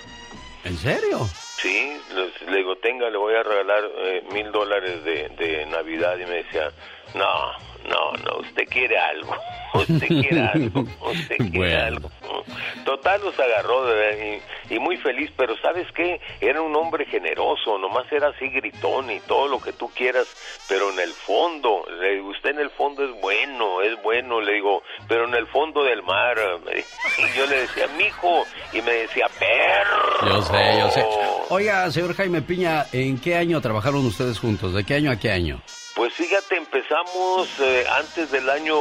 ¿En 0.63 0.77
serio? 0.77 1.27
Sí, 1.59 1.93
les- 2.13 2.41
le 2.49 2.57
digo, 2.57 2.75
tenga, 2.77 3.09
le 3.09 3.17
voy 3.17 3.33
a 3.35 3.41
regalar 3.43 3.83
eh, 3.97 4.23
mil 4.31 4.51
dólares 4.51 5.03
de, 5.03 5.29
de 5.29 5.65
Navidad. 5.67 6.15
Y 6.17 6.25
me 6.25 6.43
decía, 6.43 6.69
no, 7.17 7.51
no, 7.89 8.11
no, 8.23 8.37
usted 8.39 8.63
quiere 8.69 8.97
algo. 8.97 9.35
Usted 9.73 10.07
quiere 10.07 10.41
algo. 10.41 10.81
Usted 11.01 11.37
quiere 11.37 11.57
Bueno. 11.57 11.85
algo. 11.85 12.09
Total, 12.85 13.21
los 13.21 13.37
agarró 13.37 13.85
de 13.85 14.41
y, 14.71 14.75
y 14.75 14.79
muy 14.79 14.95
feliz, 14.97 15.29
pero 15.37 15.55
¿sabes 15.57 15.85
qué? 15.93 16.19
Era 16.39 16.61
un 16.61 16.73
hombre 16.75 17.05
generoso, 17.05 17.77
nomás 17.77 18.09
era 18.11 18.29
así 18.29 18.47
gritón 18.47 19.11
y 19.11 19.19
todo 19.19 19.47
lo 19.49 19.59
que 19.61 19.73
tú 19.73 19.89
quieras, 19.93 20.25
pero 20.69 20.89
en 20.91 20.99
el 20.99 21.11
fondo, 21.11 21.83
le 21.99 22.15
digo, 22.15 22.29
usted 22.29 22.51
en 22.51 22.59
el 22.59 22.69
fondo 22.71 23.03
es 23.03 23.21
bueno, 23.21 23.81
es 23.81 24.01
bueno, 24.01 24.39
le 24.41 24.53
digo, 24.53 24.81
pero 25.07 25.27
en 25.27 25.35
el 25.35 25.45
fondo 25.47 25.83
del 25.83 26.01
mar, 26.01 26.37
y 26.73 27.37
yo 27.37 27.45
le 27.45 27.57
decía, 27.61 27.87
mijo, 27.97 28.45
y 28.73 28.81
me 28.81 28.91
decía, 28.93 29.27
perro. 29.37 30.29
Yo 30.33 30.41
sé, 30.43 30.79
yo 30.79 30.89
sé. 30.89 31.05
Oiga, 31.49 31.91
señor 31.91 32.15
Jaime 32.15 32.41
Piña, 32.41 32.85
¿en 32.93 33.19
qué 33.19 33.35
año 33.35 33.59
trabajaron 33.61 34.05
ustedes 34.05 34.39
juntos? 34.39 34.73
¿De 34.73 34.83
qué 34.85 34.95
año 34.95 35.11
a 35.11 35.17
qué 35.17 35.29
año? 35.31 35.61
Pues 35.97 36.13
fíjate, 36.13 36.57
empezamos 36.57 37.49
eh, 37.59 37.83
antes 37.97 38.29
del 38.29 38.47
año 38.51 38.75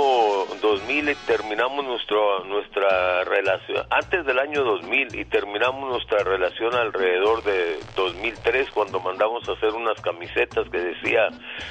2000 0.61 1.09
y 1.09 1.15
terminamos 1.27 1.83
nuestro, 1.83 2.45
nuestra 2.45 3.25
relación, 3.25 3.87
antes 3.89 4.27
del 4.27 4.39
año 4.39 4.63
2000 4.63 5.19
y 5.19 5.25
terminamos 5.25 5.89
nuestra 5.89 6.19
relación 6.25 6.75
alrededor 6.75 7.43
de 7.43 7.79
2003 7.97 8.69
cuando 8.71 9.01
mandamos 9.01 9.49
a 9.49 9.53
hacer 9.53 9.71
unas 9.71 9.99
camisetas 10.03 10.69
que 10.69 10.79
decía 10.79 11.31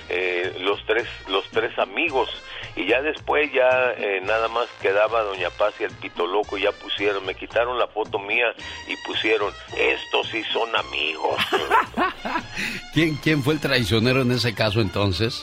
eh, 0.09 0.57
los 0.61 0.83
tres 0.87 1.07
los 1.27 1.47
tres 1.51 1.77
amigos 1.77 2.27
y 2.75 2.87
ya 2.87 3.03
después 3.03 3.51
ya 3.53 3.91
eh, 3.91 4.21
nada 4.25 4.47
más 4.47 4.67
quedaba 4.81 5.21
Doña 5.21 5.51
Paz 5.51 5.75
y 5.79 5.83
el 5.83 5.91
Pito 5.91 6.25
Loco 6.25 6.57
ya 6.57 6.71
pusieron, 6.71 7.23
me 7.23 7.35
quitaron 7.35 7.77
la 7.77 7.85
foto 7.85 8.17
mía 8.17 8.47
y 8.87 8.95
pusieron 9.05 9.53
estos 9.77 10.27
sí 10.29 10.43
son 10.51 10.75
amigos. 10.75 11.35
¿Quién, 12.95 13.15
¿Quién 13.17 13.43
fue 13.43 13.53
el 13.53 13.59
traicionero 13.59 14.23
en 14.23 14.31
ese 14.31 14.55
caso 14.55 14.81
entonces? 14.81 15.34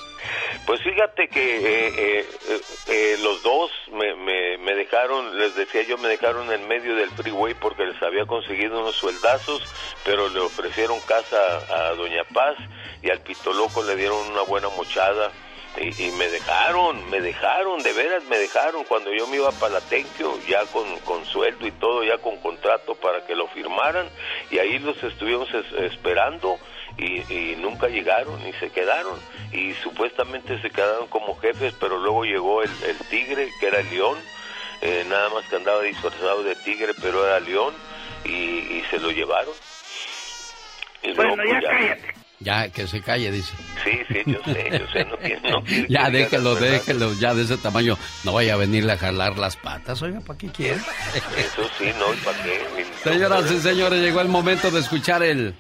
Pues 0.67 0.81
fíjate 0.83 1.29
que 1.29 1.57
eh, 1.57 1.93
eh, 1.97 2.27
eh, 2.49 2.61
eh, 2.87 3.17
los 3.19 3.43
dos 3.43 3.71
me, 3.91 4.15
me, 4.15 4.59
me 4.59 4.75
dejaron, 4.75 5.37
les 5.39 5.55
decía 5.57 5.83
yo, 5.83 5.99
me 5.99 6.09
dejaron 6.09 6.53
en 6.53 6.69
medio 6.69 6.95
del 6.95 7.11
freeway 7.11 7.55
porque 7.55 7.85
les 7.85 8.01
había 8.03 8.27
conseguido 8.27 8.81
unos 8.81 8.95
sueldazos, 8.97 9.63
pero 10.05 10.29
le 10.29 10.41
ofrecieron 10.41 11.01
casa 11.01 11.37
a 11.69 11.95
Doña 11.95 12.25
Paz 12.33 12.57
y 13.03 13.11
al 13.11 13.21
Pito 13.21 13.53
Loco 13.53 13.83
le 13.83 13.97
dieron 13.97 14.31
una 14.31 14.43
buena 14.43 14.69
mochada. 14.69 15.33
Y, 15.75 16.11
me 16.11 16.29
dejaron, 16.29 17.09
me 17.09 17.19
dejaron, 17.23 17.83
de 17.83 17.95
veras 17.95 18.23
me 18.25 18.37
dejaron 18.37 18.85
cuando 18.85 19.11
yo 19.11 19.27
me 19.27 19.37
iba 19.37 19.51
para 19.53 19.73
Latequio, 19.81 20.39
ya 20.47 20.67
con, 20.67 20.99
con 21.01 21.25
sueldo 21.25 21.67
y 21.67 21.71
todo, 21.73 22.05
ya 22.05 22.19
con 22.19 22.37
contrato 22.43 22.95
para 22.95 23.25
que 23.25 23.35
lo 23.35 23.49
firmaran, 23.49 24.07
y 24.51 24.59
ahí 24.59 24.79
los 24.81 25.03
estuvimos 25.03 25.49
es- 25.55 25.73
esperando, 25.93 26.59
y, 26.99 27.33
y 27.33 27.57
nunca 27.57 27.89
llegaron 27.89 28.41
y 28.47 28.53
se 28.55 28.71
quedaron 28.71 29.19
y 29.53 29.73
supuestamente 29.83 30.61
se 30.61 30.71
quedaron 30.71 31.07
como 31.09 31.37
jefes, 31.39 31.75
pero 31.81 31.99
luego 31.99 32.25
llegó 32.25 32.63
el, 32.63 32.71
el 32.87 32.97
tigre, 33.09 33.49
que 33.61 33.67
era 33.67 33.81
el 33.81 33.91
león, 33.91 34.19
eh, 34.81 35.05
nada 35.09 35.29
más 35.31 35.45
que 35.49 35.57
andaba 35.57 35.83
disfrazado 35.83 36.43
de 36.43 36.55
tigre, 36.57 36.93
pero 37.01 37.27
era 37.27 37.41
león 37.41 37.75
y, 38.25 38.31
y 38.31 38.85
se 38.91 38.99
lo 38.99 39.11
llevaron. 39.11 39.55
Y 41.03 41.15
luego, 41.15 41.37
Bueno, 41.37 41.43
ya 41.45 41.61
pues, 41.61 41.65
cállate. 41.71 42.15
Ya, 42.41 42.69
que 42.71 42.89
se 42.89 43.01
calle, 43.01 43.31
dice. 43.31 43.55
Sí, 43.85 44.01
sí, 44.09 44.23
yo 44.27 44.41
sé, 44.45 44.69
yo 44.73 44.87
sé, 44.93 45.05
no 45.05 45.17
quiero, 45.17 45.49
no 45.51 45.63
quiero 45.65 45.87
Ya, 45.89 46.11
déjelo, 46.11 46.57
déjelo, 46.57 47.13
ya 47.15 47.35
de 47.35 47.43
ese 47.43 47.57
tamaño. 47.57 47.97
No 48.25 48.33
vaya 48.33 48.55
a 48.55 48.57
venirle 48.57 48.93
a 48.93 48.99
jalar 48.99 49.39
las 49.39 49.57
patas, 49.57 50.03
oiga, 50.03 50.21
¿para 50.21 50.39
qué 50.39 50.49
quiere? 50.49 50.81
Eso 51.37 51.69
sí, 51.79 51.93
no, 51.99 52.13
¿y 52.13 52.17
para 52.19 52.43
qué? 52.43 52.61
Señoras 53.05 53.51
y 53.51 53.59
señores, 53.61 54.01
llegó 54.01 54.21
el 54.21 54.29
momento 54.29 54.71
de 54.73 54.81
escuchar 54.81 55.23
el 55.23 55.55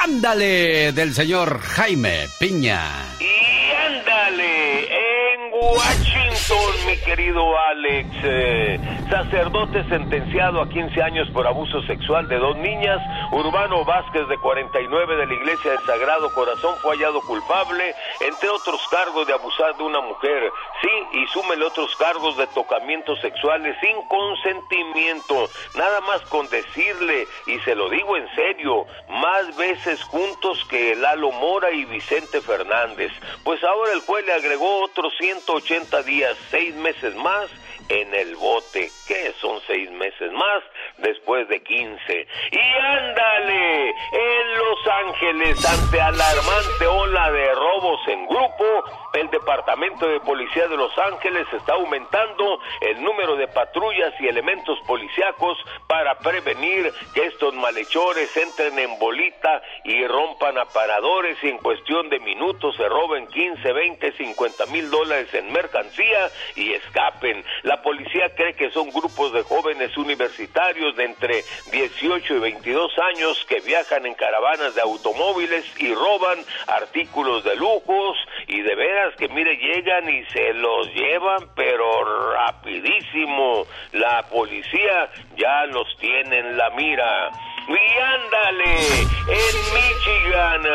Ándale 0.00 0.92
del 0.92 1.14
señor 1.14 1.60
Jaime 1.60 2.28
Piña. 2.38 2.90
Y 3.20 3.70
ándale, 3.86 4.84
en 4.84 5.50
Washington, 5.52 6.31
mi 6.86 6.96
querido 6.98 7.56
Alex, 7.68 8.08
eh, 8.24 8.80
sacerdote 9.08 9.84
sentenciado 9.88 10.60
a 10.60 10.68
15 10.68 11.02
años 11.02 11.28
por 11.30 11.46
abuso 11.46 11.82
sexual 11.82 12.26
de 12.26 12.38
dos 12.38 12.56
niñas, 12.56 13.00
Urbano 13.30 13.84
Vázquez 13.84 14.26
de 14.28 14.36
49 14.38 15.16
de 15.16 15.26
la 15.26 15.34
Iglesia 15.34 15.70
del 15.70 15.86
Sagrado 15.86 16.32
Corazón 16.34 16.74
fue 16.82 16.96
hallado 16.96 17.20
culpable, 17.22 17.94
entre 18.20 18.48
otros 18.48 18.80
cargos 18.90 19.26
de 19.26 19.34
abusar 19.34 19.76
de 19.76 19.84
una 19.84 20.00
mujer, 20.00 20.50
sí, 20.82 21.18
y 21.18 21.26
súmele 21.28 21.64
otros 21.64 21.94
cargos 21.96 22.36
de 22.36 22.46
tocamientos 22.48 23.20
sexuales 23.20 23.76
sin 23.80 24.02
consentimiento, 24.08 25.48
nada 25.76 26.00
más 26.00 26.22
con 26.22 26.48
decirle, 26.48 27.26
y 27.46 27.58
se 27.60 27.74
lo 27.74 27.88
digo 27.88 28.16
en 28.16 28.28
serio, 28.34 28.86
más 29.08 29.56
veces 29.56 30.02
juntos 30.04 30.64
que 30.68 30.96
Lalo 30.96 31.30
Mora 31.32 31.70
y 31.70 31.84
Vicente 31.84 32.40
Fernández. 32.40 33.12
Pues 33.44 33.62
ahora 33.62 33.92
el 33.92 34.00
juez 34.00 34.26
le 34.26 34.32
agregó 34.32 34.82
otros 34.84 35.12
180 35.18 36.02
días, 36.02 36.36
seis 36.50 36.74
meses 36.76 37.14
más 37.16 37.50
en 37.88 38.14
el 38.14 38.36
bote. 38.36 38.90
que 39.06 39.32
son 39.40 39.60
seis 39.66 39.90
meses 39.90 40.32
más 40.32 40.62
después 40.98 41.48
de 41.48 41.62
15? 41.62 42.26
Y 42.50 42.58
ándale, 42.58 43.90
en 43.90 44.58
Los 44.58 44.88
Ángeles, 45.06 45.64
ante 45.64 46.00
alarmante 46.00 46.86
ola 46.86 47.30
de 47.32 47.54
robos 47.54 48.00
en 48.08 48.26
grupo, 48.26 48.84
el 49.14 49.30
Departamento 49.30 50.08
de 50.08 50.20
Policía 50.20 50.68
de 50.68 50.76
Los 50.76 50.96
Ángeles 50.98 51.46
está 51.52 51.74
aumentando 51.74 52.60
el 52.80 53.02
número 53.02 53.36
de 53.36 53.46
patrullas 53.48 54.14
y 54.20 54.28
elementos 54.28 54.78
policíacos 54.86 55.58
para 55.86 56.18
prevenir 56.18 56.92
que 57.14 57.26
estos 57.26 57.54
malhechores 57.54 58.34
entren 58.36 58.78
en 58.78 58.98
bolita 58.98 59.62
y 59.84 60.06
rompan 60.06 60.56
aparadores 60.58 61.36
y 61.42 61.48
en 61.48 61.58
cuestión 61.58 62.08
de 62.08 62.20
minutos 62.20 62.74
se 62.76 62.88
roben 62.88 63.26
15, 63.26 63.72
20, 63.72 64.12
50 64.12 64.66
mil 64.66 64.90
dólares 64.90 65.32
en 65.34 65.52
mercancía 65.52 66.30
y 66.56 66.72
escapen. 66.72 67.44
La 67.62 67.82
policía 67.82 68.34
cree 68.34 68.54
que 68.54 68.70
son 68.70 68.90
grupos 68.90 69.32
de 69.32 69.42
jóvenes 69.42 69.96
universitarios 69.96 70.96
de 70.96 71.04
entre 71.04 71.44
18 71.70 72.36
y 72.36 72.38
22 72.38 72.92
años 72.98 73.44
que 73.48 73.60
viajan 73.60 74.06
en 74.06 74.14
caravanas 74.14 74.74
de 74.74 74.80
automóviles 74.80 75.64
y 75.78 75.94
roban 75.94 76.38
artículos 76.66 77.44
de 77.44 77.56
lujos 77.56 78.16
y 78.46 78.62
de 78.62 78.74
veras 78.74 79.01
que 79.16 79.28
mire 79.28 79.56
llegan 79.56 80.08
y 80.08 80.24
se 80.26 80.52
los 80.54 80.92
llevan 80.94 81.48
pero 81.54 82.32
rapidísimo. 82.32 83.66
La 83.92 84.22
policía 84.22 85.10
ya 85.36 85.66
los 85.66 85.86
tiene 85.98 86.38
en 86.38 86.56
la 86.56 86.70
mira. 86.70 87.30
Y 87.68 87.98
ándale, 87.98 88.76
en 89.28 89.74
Michigan, 89.74 90.66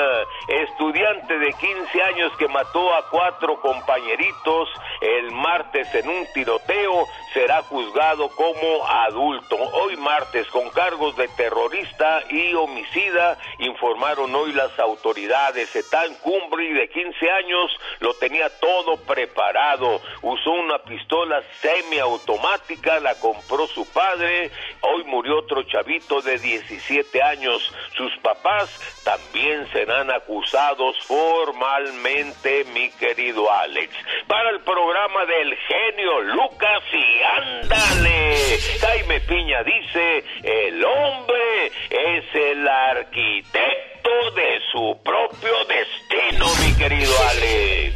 estudiante 0.48 1.38
de 1.38 1.54
15 1.54 2.04
años 2.04 2.32
que 2.38 2.48
mató 2.48 2.94
a 2.96 3.10
cuatro 3.10 3.60
compañeritos 3.60 4.70
el 5.02 5.32
martes 5.32 5.94
en 5.94 6.10
un 6.10 6.26
tiroteo 6.34 7.08
será 7.34 7.62
juzgado 7.64 8.30
como 8.30 8.88
adulto. 8.88 9.56
Hoy 9.56 9.96
martes 9.98 10.48
con 10.48 10.70
cargos 10.72 11.16
de 11.18 11.28
terrorista 11.30 12.24
y 12.30 12.54
homicida 12.54 13.38
informaron 13.60 14.34
hoy 14.34 14.54
las 14.54 14.78
autoridades. 14.80 15.76
Ethan 15.76 16.16
Cumbri 16.24 16.74
de 16.74 16.90
15 16.90 17.32
años 17.32 17.72
lo 18.00 18.14
tenía 18.16 18.50
todo 18.60 18.98
preparado. 18.98 20.02
Usó 20.24 20.52
una 20.52 20.80
pistola 20.80 21.44
semiautomática, 21.62 23.00
la 23.00 23.16
compró 23.20 23.68
su 23.68 23.86
padre. 23.92 24.50
Hoy 24.82 25.04
murió 25.04 25.40
otro 25.40 25.62
chavito 25.64 26.22
de 26.22 26.40
17 26.78 27.22
años. 27.24 27.62
Sus 27.96 28.12
papás 28.22 28.70
también 29.04 29.68
serán 29.72 30.12
acusados 30.12 30.96
formalmente, 31.06 32.66
mi 32.74 32.90
querido 32.92 33.52
Alex. 33.52 33.94
Para 34.28 34.50
el 34.52 34.62
programa 34.62 35.26
del 35.26 35.56
genio 35.56 36.22
Lucas 36.22 36.84
y 36.94 37.24
ándale. 37.42 38.60
Jaime 38.80 39.20
Piña 39.22 39.64
dice, 39.64 40.24
el 40.44 40.84
hombre 40.84 41.72
es 41.90 42.26
el 42.34 42.68
arquitecto 42.68 44.32
de 44.36 44.60
su 44.72 45.00
propio 45.04 45.54
destino, 45.66 46.48
mi 46.64 46.74
querido 46.76 47.14
Alex. 47.30 47.96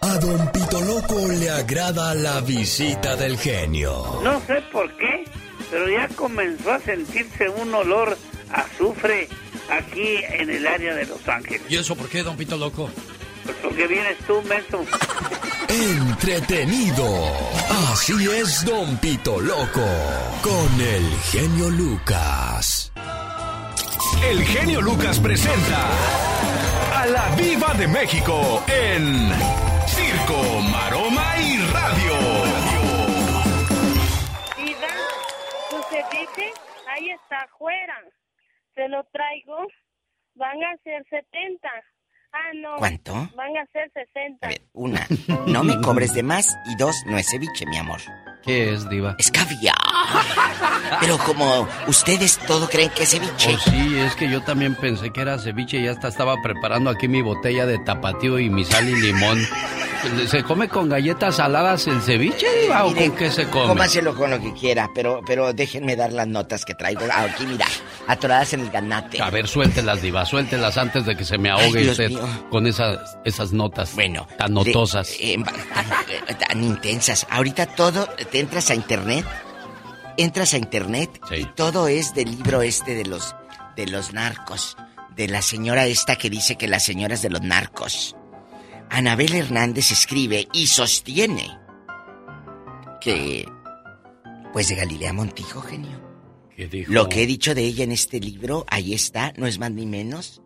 A 0.00 0.18
don 0.18 0.50
Pito 0.50 0.80
Loco 0.80 1.28
le 1.28 1.48
agrada 1.48 2.12
la 2.16 2.40
visita 2.40 3.14
del 3.14 3.38
genio. 3.38 4.20
No 4.22 4.40
sé 4.40 4.60
por 4.72 4.90
qué, 4.96 5.24
pero 5.72 5.88
ya 5.88 6.06
comenzó 6.08 6.70
a 6.70 6.78
sentirse 6.80 7.48
un 7.48 7.74
olor 7.74 8.18
a 8.52 8.60
azufre 8.60 9.26
aquí 9.70 10.18
en 10.38 10.50
el 10.50 10.66
área 10.66 10.94
de 10.94 11.06
Los 11.06 11.26
Ángeles. 11.26 11.62
¿Y 11.66 11.76
eso 11.76 11.96
por 11.96 12.10
qué, 12.10 12.22
don 12.22 12.36
Pito 12.36 12.58
Loco? 12.58 12.90
Pues 13.42 13.56
porque 13.62 13.86
vienes 13.86 14.18
tú, 14.26 14.42
menso. 14.42 14.84
Entretenido. 15.68 17.06
Así 17.90 18.12
es 18.30 18.62
don 18.66 18.98
Pito 18.98 19.40
Loco. 19.40 19.88
Con 20.42 20.80
el 20.82 21.10
genio 21.30 21.70
Lucas. 21.70 22.92
El 24.28 24.44
genio 24.44 24.82
Lucas 24.82 25.18
presenta 25.20 25.88
a 26.96 27.06
la 27.06 27.34
Viva 27.34 27.72
de 27.78 27.88
México 27.88 28.62
en 28.68 29.30
Circo, 29.86 30.60
Maroma 30.70 31.34
y 31.40 31.56
Radio. 31.72 32.91
Su 36.02 36.16
ceviche, 36.16 36.52
ahí 36.88 37.10
está 37.10 37.38
afuera. 37.42 37.98
Se 38.74 38.88
lo 38.88 39.04
traigo. 39.04 39.66
Van 40.34 40.62
a 40.64 40.76
ser 40.82 41.04
70. 41.10 41.68
Ah, 42.32 42.50
no. 42.54 42.76
¿Cuánto? 42.78 43.12
Van 43.34 43.56
a 43.56 43.66
ser 43.66 43.90
60. 43.92 44.48
Una, 44.72 45.06
no 45.46 45.62
me 45.62 45.80
cobres 45.82 46.14
de 46.14 46.22
más 46.22 46.56
y 46.66 46.76
dos, 46.76 46.96
no 47.06 47.18
es 47.18 47.26
ceviche, 47.30 47.66
mi 47.66 47.76
amor. 47.76 48.00
¿Qué 48.44 48.72
es, 48.74 48.88
Diva? 48.88 49.14
Es 49.18 49.30
caviar. 49.30 49.74
Pero 51.00 51.16
como 51.18 51.66
ustedes 51.86 52.38
todo 52.46 52.68
creen 52.68 52.90
que 52.90 53.04
es 53.04 53.10
ceviche. 53.10 53.54
Oh, 53.54 53.70
sí, 53.70 53.96
es 53.98 54.14
que 54.16 54.28
yo 54.30 54.42
también 54.42 54.74
pensé 54.74 55.10
que 55.10 55.20
era 55.20 55.38
ceviche 55.38 55.78
y 55.80 55.88
hasta 55.88 56.08
estaba 56.08 56.34
preparando 56.42 56.90
aquí 56.90 57.08
mi 57.08 57.22
botella 57.22 57.66
de 57.66 57.78
tapatío 57.78 58.38
y 58.38 58.50
mi 58.50 58.64
sal 58.64 58.88
y 58.88 58.94
limón. 59.00 59.40
¿Se 60.26 60.42
come 60.42 60.68
con 60.68 60.88
galletas 60.88 61.36
saladas 61.36 61.86
el 61.86 62.02
ceviche, 62.02 62.44
Diva, 62.62 62.84
o 62.86 62.92
con 62.92 63.12
qué 63.12 63.30
se 63.30 63.46
come? 63.46 63.68
Cómaselo 63.68 64.16
con 64.16 64.32
lo 64.32 64.40
que 64.40 64.52
quiera, 64.52 64.90
pero, 64.92 65.20
pero 65.24 65.52
déjenme 65.52 65.94
dar 65.94 66.12
las 66.12 66.26
notas 66.26 66.64
que 66.64 66.74
traigo 66.74 67.02
aquí, 67.14 67.46
mira, 67.46 67.66
atoradas 68.08 68.52
en 68.52 68.60
el 68.62 68.70
ganate. 68.70 69.22
A 69.22 69.30
ver, 69.30 69.46
suéltelas, 69.46 70.02
Diva, 70.02 70.26
suéltelas 70.26 70.76
antes 70.76 71.06
de 71.06 71.14
que 71.16 71.24
se 71.24 71.38
me 71.38 71.50
ahogue 71.50 71.78
Ay, 71.78 71.88
usted 71.90 72.08
mío. 72.08 72.46
con 72.50 72.66
esas, 72.66 73.16
esas 73.24 73.52
notas 73.52 73.94
Bueno, 73.94 74.26
tan 74.36 74.52
notosas. 74.54 75.06
De- 75.06 75.34
eh, 75.34 75.44
eh, 76.26 76.34
tan 76.48 76.64
intensas. 76.64 77.24
Ahorita 77.30 77.66
todo, 77.66 78.08
te 78.32 78.40
entras 78.40 78.70
a 78.70 78.74
internet, 78.74 79.26
entras 80.16 80.54
a 80.54 80.56
internet 80.56 81.20
y 81.36 81.44
todo 81.44 81.86
es 81.86 82.14
del 82.14 82.30
libro 82.30 82.62
este 82.62 82.94
de 82.94 83.04
los, 83.04 83.36
de 83.76 83.86
los 83.86 84.14
narcos. 84.14 84.76
De 85.14 85.28
la 85.28 85.42
señora 85.42 85.86
esta 85.86 86.16
que 86.16 86.30
dice 86.30 86.56
que 86.56 86.66
las 86.66 86.82
señoras 86.82 87.20
de 87.20 87.28
los 87.28 87.42
narcos. 87.42 88.16
Anabel 88.88 89.34
Hernández 89.34 89.90
escribe 89.90 90.48
y 90.54 90.68
sostiene 90.68 91.58
que, 93.02 93.46
pues 94.54 94.68
de 94.68 94.76
Galilea 94.76 95.12
Montijo, 95.12 95.60
genio. 95.60 96.00
¿Qué 96.56 96.66
dijo? 96.66 96.90
Lo 96.90 97.10
que 97.10 97.22
he 97.22 97.26
dicho 97.26 97.54
de 97.54 97.62
ella 97.64 97.84
en 97.84 97.92
este 97.92 98.18
libro, 98.18 98.64
ahí 98.68 98.94
está, 98.94 99.34
no 99.36 99.46
es 99.46 99.58
más 99.58 99.70
ni 99.70 99.84
menos. 99.84 100.40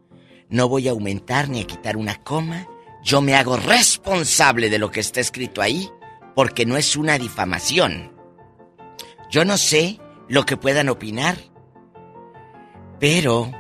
No 0.49 0.69
voy 0.69 0.89
a 0.89 0.91
aumentar 0.91 1.49
ni 1.49 1.61
a 1.61 1.67
quitar 1.67 1.97
una 1.97 2.17
coma. 2.25 2.67
Yo 3.05 3.21
me 3.21 3.37
hago 3.37 3.57
responsable 3.57 4.71
de 4.71 4.81
lo 4.81 4.91
que 4.91 4.99
está 4.99 5.21
escrito 5.21 5.63
ahí, 5.63 5.89
porque 6.37 6.67
no 6.67 6.77
es 6.77 6.97
una 6.97 7.19
difamación. 7.19 8.13
Yo 9.31 9.45
no 9.47 9.57
sé 9.57 9.99
lo 10.29 10.45
que 10.45 10.59
puedan 10.59 10.91
opinar, 10.91 11.39
pero 13.01 13.51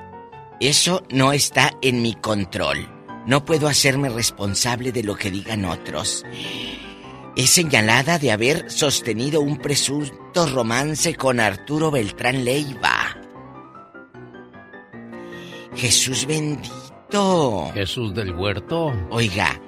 eso 0.60 1.02
no 1.10 1.32
está 1.32 1.72
en 1.80 2.02
mi 2.02 2.14
control. 2.14 2.86
No 3.26 3.46
puedo 3.46 3.66
hacerme 3.66 4.10
responsable 4.10 4.92
de 4.92 5.02
lo 5.02 5.16
que 5.16 5.30
digan 5.30 5.64
otros. 5.64 6.24
Es 7.34 7.50
señalada 7.50 8.18
de 8.18 8.30
haber 8.30 8.70
sostenido 8.70 9.40
un 9.40 9.56
presunto 9.56 10.46
romance 10.46 11.14
con 11.14 11.40
Arturo 11.40 11.90
Beltrán 11.90 12.44
Leiva. 12.44 13.16
Jesús 15.74 16.26
bendito. 16.26 17.70
Jesús 17.72 18.14
del 18.14 18.34
huerto. 18.34 18.92
Oiga, 19.10 19.60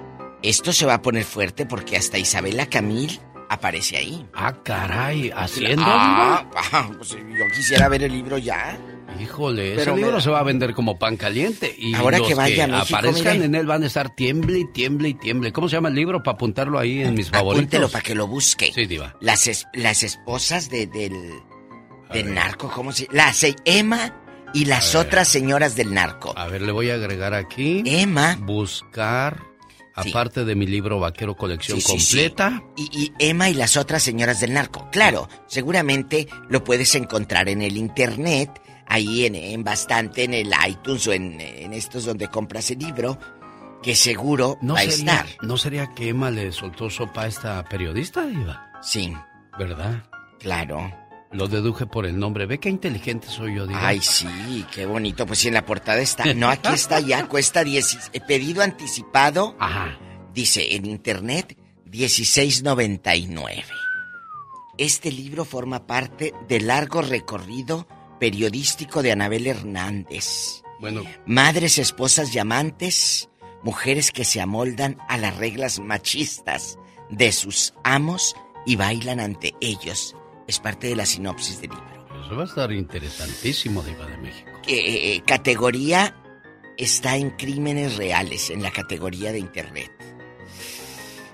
esto 0.43 0.73
se 0.73 0.85
va 0.85 0.95
a 0.95 1.01
poner 1.01 1.23
fuerte 1.23 1.65
porque 1.65 1.97
hasta 1.97 2.17
Isabela 2.17 2.65
Camil 2.67 3.19
aparece 3.49 3.97
ahí. 3.97 4.25
Ah, 4.33 4.53
caray, 4.63 5.31
haciendo. 5.35 5.83
Ah, 5.85 6.45
ah, 6.71 6.89
pues 6.97 7.09
yo 7.11 7.45
quisiera 7.55 7.87
ver 7.89 8.03
el 8.03 8.11
libro 8.13 8.37
ya. 8.37 8.77
Híjole, 9.19 9.71
Pero 9.75 9.93
ese 9.93 10.01
libro 10.01 10.21
se 10.21 10.29
va 10.29 10.39
a 10.39 10.43
vender 10.43 10.73
como 10.73 10.97
pan 10.99 11.17
caliente. 11.17 11.75
Y 11.77 11.93
Ahora 11.95 12.19
los 12.19 12.27
que 12.27 12.35
vaya 12.35 12.67
México, 12.67 12.95
aparezcan 12.97 13.33
mire. 13.33 13.45
en 13.45 13.55
él 13.55 13.65
van 13.65 13.83
a 13.83 13.87
estar 13.87 14.15
tiemble 14.15 14.59
y 14.59 14.65
tiemble 14.71 15.09
y 15.09 15.13
tiemble. 15.15 15.51
¿Cómo 15.51 15.67
se 15.67 15.75
llama 15.75 15.89
el 15.89 15.95
libro? 15.95 16.21
Para 16.23 16.35
apuntarlo 16.35 16.77
ahí 16.79 17.01
en 17.01 17.15
mis 17.15 17.29
favoritos. 17.29 17.63
Apúntelo 17.63 17.89
para 17.89 18.03
que 18.03 18.15
lo 18.15 18.27
busque. 18.27 18.71
Sí, 18.73 18.85
diva. 18.85 19.15
Las, 19.19 19.47
es- 19.47 19.65
las 19.73 20.03
esposas 20.03 20.69
de, 20.69 20.85
del, 20.87 21.13
del 22.13 22.33
narco, 22.33 22.71
¿cómo 22.73 22.91
se 22.91 23.07
Las 23.11 23.35
se- 23.37 23.55
Emma 23.65 24.15
y 24.53 24.65
las 24.65 24.93
otras 24.95 25.27
señoras 25.27 25.75
del 25.75 25.93
narco. 25.93 26.33
A 26.37 26.47
ver, 26.47 26.61
le 26.61 26.71
voy 26.71 26.89
a 26.91 26.93
agregar 26.93 27.33
aquí. 27.33 27.81
Emma. 27.87 28.37
Buscar, 28.39 29.41
Sí. 30.03 30.09
aparte 30.09 30.45
de 30.45 30.55
mi 30.55 30.65
libro 30.65 30.99
Vaquero 30.99 31.35
Colección 31.35 31.79
Sí, 31.79 31.85
sí, 31.85 31.99
sí. 31.99 32.17
Completa. 32.17 32.63
Y, 32.77 32.89
y 32.91 33.13
Emma 33.19 33.49
y 33.49 33.53
las 33.53 33.77
otras 33.77 34.03
señoras 34.03 34.39
del 34.41 34.53
narco. 34.53 34.89
Claro, 34.91 35.27
seguramente 35.47 36.27
lo 36.49 36.63
puedes 36.63 36.95
encontrar 36.95 37.49
en 37.49 37.61
el 37.61 37.77
internet, 37.77 38.49
ahí 38.87 39.25
en, 39.25 39.35
en 39.35 39.63
bastante, 39.63 40.23
en 40.23 40.33
el 40.33 40.51
iTunes 40.67 41.07
o 41.07 41.13
en, 41.13 41.39
en 41.41 41.73
estos 41.73 42.05
donde 42.05 42.27
compras 42.29 42.71
el 42.71 42.79
libro, 42.79 43.17
que 43.83 43.95
seguro 43.95 44.57
¿No 44.61 44.73
va 44.73 44.81
a 44.81 44.83
sería, 44.83 45.13
estar. 45.21 45.25
¿No 45.45 45.57
sería 45.57 45.87
que 45.93 46.09
Emma 46.09 46.29
le 46.31 46.51
soltó 46.51 46.89
sopa 46.89 47.23
a 47.23 47.27
esta 47.27 47.63
periodista, 47.65 48.25
Diva? 48.25 48.71
Sí. 48.81 49.13
¿Verdad? 49.57 50.03
Claro. 50.39 50.91
Lo 51.31 51.47
deduje 51.47 51.85
por 51.85 52.05
el 52.05 52.17
nombre. 52.17 52.45
Ve 52.47 52.59
qué 52.59 52.69
inteligente 52.69 53.27
soy 53.27 53.55
yo, 53.55 53.67
Diva. 53.67 53.87
Ay, 53.87 53.99
sí, 54.01 54.65
qué 54.73 54.85
bonito. 54.85 55.25
Pues 55.27 55.39
sí, 55.39 55.47
en 55.49 55.53
la 55.53 55.65
portada 55.65 55.99
está. 56.01 56.33
No, 56.33 56.49
aquí 56.49 56.73
está 56.73 56.99
ya, 56.99 57.25
cuesta 57.29 57.63
10. 57.63 58.09
eh, 58.13 58.21
Pedido 58.21 58.63
anticipado. 58.63 59.55
Ajá. 59.59 59.97
Dice 60.33 60.75
en 60.75 60.85
internet 60.85 61.55
16.99. 61.85 63.63
Este 64.77 65.11
libro 65.11 65.45
forma 65.45 65.85
parte 65.85 66.33
del 66.47 66.67
largo 66.67 67.01
recorrido 67.01 67.87
periodístico 68.19 69.01
de 69.03 69.11
Anabel 69.11 69.47
Hernández. 69.47 70.63
Bueno, 70.79 71.03
Madres, 71.25 71.77
esposas 71.77 72.33
y 72.33 72.39
amantes, 72.39 73.29
mujeres 73.63 74.11
que 74.11 74.23
se 74.23 74.39
amoldan 74.39 74.97
a 75.09 75.17
las 75.17 75.35
reglas 75.35 75.79
machistas 75.79 76.77
de 77.09 77.31
sus 77.33 77.73
amos 77.83 78.35
y 78.65 78.77
bailan 78.77 79.19
ante 79.19 79.53
ellos. 79.59 80.15
Es 80.49 80.59
parte 80.59 80.87
de 80.87 80.95
la 80.95 81.05
sinopsis 81.05 81.61
del 81.61 81.69
libro. 81.69 82.07
eso 82.25 82.35
va 82.35 82.41
a 82.41 82.45
estar 82.45 82.71
interesantísimo, 82.71 83.83
Diva 83.83 84.07
de 84.07 84.17
México. 84.17 84.49
Eh, 84.67 85.15
eh, 85.15 85.21
categoría 85.23 86.15
está 86.75 87.15
en 87.17 87.29
crímenes 87.37 87.97
reales, 87.97 88.49
en 88.49 88.63
la 88.63 88.71
categoría 88.71 89.31
de 89.31 89.37
internet. 89.37 89.91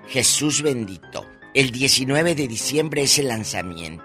Jesús 0.09 0.61
bendito. 0.61 1.26
El 1.53 1.72
19 1.72 2.36
de 2.36 2.47
diciembre 2.49 3.03
es 3.03 3.18
el 3.18 3.30
lanzamiento. 3.30 4.03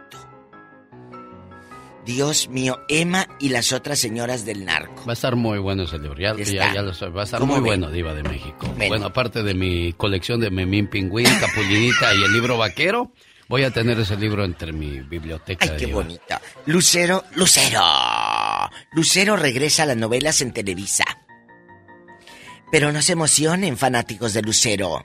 Dios 2.07 2.49
mío, 2.49 2.79
Emma 2.89 3.27
y 3.41 3.49
las 3.49 3.73
otras 3.73 3.99
señoras 3.99 4.45
del 4.45 4.65
narco. 4.65 5.05
Va 5.07 5.11
a 5.11 5.15
estar 5.15 5.35
muy 5.35 5.59
bueno 5.59 5.83
ese 5.83 5.99
libro. 5.99 6.19
Ya, 6.21 6.31
Está. 6.31 6.45
ya- 6.53 6.75
ya 6.75 6.83
lo 6.83 7.13
Va 7.13 7.23
a 7.23 7.25
estar 7.25 7.41
¿Cómo 7.41 7.55
muy 7.57 7.63
bueno, 7.65 7.91
Diva 7.91 8.15
de 8.15 8.23
México. 8.23 8.67
Bueno. 8.77 8.89
Bueno, 8.89 9.07
aparte 9.07 9.43
de 9.43 9.55
mi 9.55 9.93
colección 9.95 10.39
de 10.41 10.51
Memín 10.51 10.87
Pingüín, 10.89 11.27
Capulinita 11.41 12.15
y 12.15 12.23
el 12.23 12.33
libro 12.33 12.57
Vaquero, 12.57 13.13
voy 13.51 13.65
a 13.65 13.73
tener 13.73 13.99
ese 13.99 14.17
libro 14.17 14.45
entre 14.45 14.73
mi 14.73 15.01
biblioteca. 15.01 15.67
Ay, 15.69 15.77
qué 15.77 15.87
bonita. 15.87 16.41
Lucero, 16.67 17.25
Lucero. 17.35 17.83
Lucero 18.93 19.37
regresa 19.37 19.83
a 19.83 19.87
las 19.87 19.97
novelas 19.97 20.41
en 20.41 20.53
Televisa. 20.53 21.05
Pero 22.71 22.93
no 22.93 23.03
se 23.03 23.13
emocionen, 23.13 23.77
fanáticos 23.77 24.33
de 24.35 24.43
Lucero. 24.43 25.03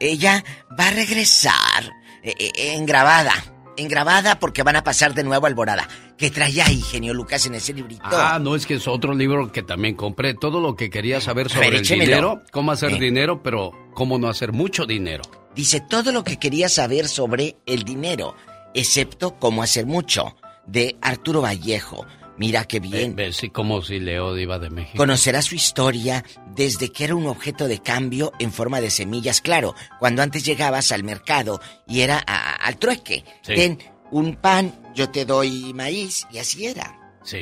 Ella 0.00 0.44
va 0.78 0.88
a 0.88 0.90
regresar 0.90 1.84
eh, 2.24 2.34
eh, 2.36 2.74
en 2.74 2.84
grabada. 2.84 3.32
En 3.76 3.86
grabada 3.86 4.40
porque 4.40 4.64
van 4.64 4.74
a 4.74 4.82
pasar 4.82 5.14
de 5.14 5.22
nuevo 5.22 5.46
a 5.46 5.48
Alborada. 5.48 5.86
¿Qué 6.16 6.32
trae 6.32 6.60
ahí, 6.60 6.82
genio 6.82 7.14
Lucas, 7.14 7.46
en 7.46 7.54
ese 7.54 7.72
librito? 7.72 8.02
Ah, 8.02 8.40
no, 8.42 8.56
es 8.56 8.66
que 8.66 8.74
es 8.74 8.88
otro 8.88 9.14
libro 9.14 9.52
que 9.52 9.62
también 9.62 9.94
compré. 9.94 10.34
Todo 10.34 10.60
lo 10.60 10.74
que 10.74 10.90
quería 10.90 11.20
saber 11.20 11.48
sobre 11.48 11.70
ver, 11.70 11.80
el 11.80 11.86
dinero, 11.86 12.42
cómo 12.50 12.72
hacer 12.72 12.90
Eh. 12.90 12.98
dinero, 12.98 13.40
pero 13.40 13.70
cómo 13.94 14.18
no 14.18 14.28
hacer 14.28 14.50
mucho 14.50 14.84
dinero. 14.84 15.22
Dice 15.58 15.80
todo 15.80 16.12
lo 16.12 16.22
que 16.22 16.36
quería 16.38 16.68
saber 16.68 17.08
sobre 17.08 17.56
el 17.66 17.82
dinero, 17.82 18.36
excepto 18.74 19.34
cómo 19.40 19.64
hacer 19.64 19.86
mucho, 19.86 20.36
de 20.68 20.96
Arturo 21.00 21.42
Vallejo. 21.42 22.06
Mira 22.36 22.62
qué 22.64 22.78
bien. 22.78 23.16
Ve, 23.16 23.32
sí, 23.32 23.48
como 23.50 23.82
si 23.82 23.98
Leo 23.98 24.34
Diva 24.36 24.60
de 24.60 24.70
México. 24.70 24.96
Conocerá 24.96 25.42
su 25.42 25.56
historia 25.56 26.24
desde 26.54 26.90
que 26.92 27.02
era 27.02 27.16
un 27.16 27.26
objeto 27.26 27.66
de 27.66 27.80
cambio 27.80 28.30
en 28.38 28.52
forma 28.52 28.80
de 28.80 28.90
semillas. 28.92 29.40
Claro, 29.40 29.74
cuando 29.98 30.22
antes 30.22 30.44
llegabas 30.44 30.92
al 30.92 31.02
mercado 31.02 31.60
y 31.88 32.02
era 32.02 32.22
a- 32.24 32.54
al 32.64 32.76
trueque. 32.78 33.24
Sí. 33.42 33.54
Ten 33.56 33.78
un 34.12 34.36
pan, 34.36 34.72
yo 34.94 35.10
te 35.10 35.24
doy 35.24 35.74
maíz, 35.74 36.24
y 36.30 36.38
así 36.38 36.66
era. 36.66 36.96
Sí. 37.24 37.40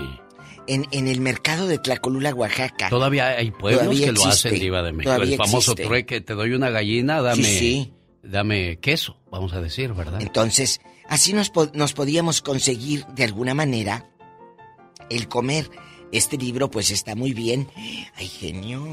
En, 0.66 0.86
en 0.90 1.06
el 1.08 1.20
mercado 1.20 1.66
de 1.68 1.76
Tlacolula, 1.78 2.34
Oaxaca. 2.34 2.88
Todavía 2.88 3.28
hay 3.28 3.50
pueblos 3.50 3.82
Todavía 3.82 4.06
que 4.06 4.12
lo 4.12 4.24
hacen 4.24 4.54
Diva 4.54 4.82
de 4.82 4.92
México. 4.92 5.14
El 5.16 5.36
famoso 5.36 5.58
existe. 5.72 5.84
trueque, 5.84 6.20
te 6.22 6.32
doy 6.32 6.54
una 6.54 6.70
gallina, 6.70 7.20
dame, 7.20 7.44
Sí, 7.44 7.58
sí. 7.58 7.92
Dame 8.26 8.78
queso, 8.80 9.18
vamos 9.30 9.52
a 9.52 9.60
decir, 9.60 9.92
¿verdad? 9.92 10.20
Entonces, 10.20 10.80
así 11.08 11.32
nos, 11.32 11.50
po- 11.50 11.70
nos 11.74 11.92
podíamos 11.92 12.42
conseguir 12.42 13.04
de 13.06 13.24
alguna 13.24 13.54
manera 13.54 14.08
el 15.10 15.28
comer. 15.28 15.70
Este 16.12 16.36
libro 16.36 16.70
pues 16.70 16.90
está 16.90 17.14
muy 17.16 17.32
bien. 17.32 17.68
Ay, 18.14 18.28
genio. 18.28 18.86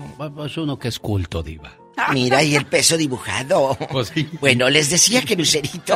Es 0.46 0.58
uno 0.58 0.80
que 0.80 0.88
es 0.88 0.98
culto, 1.00 1.44
Diva. 1.44 1.78
Mira, 2.12 2.42
y 2.44 2.56
el 2.56 2.66
peso 2.66 2.98
dibujado. 2.98 3.78
Pues 3.92 4.12
sí. 4.14 4.28
Bueno, 4.42 4.68
les 4.70 4.90
decía 4.90 5.22
que 5.24 5.36
Lucerito. 5.36 5.96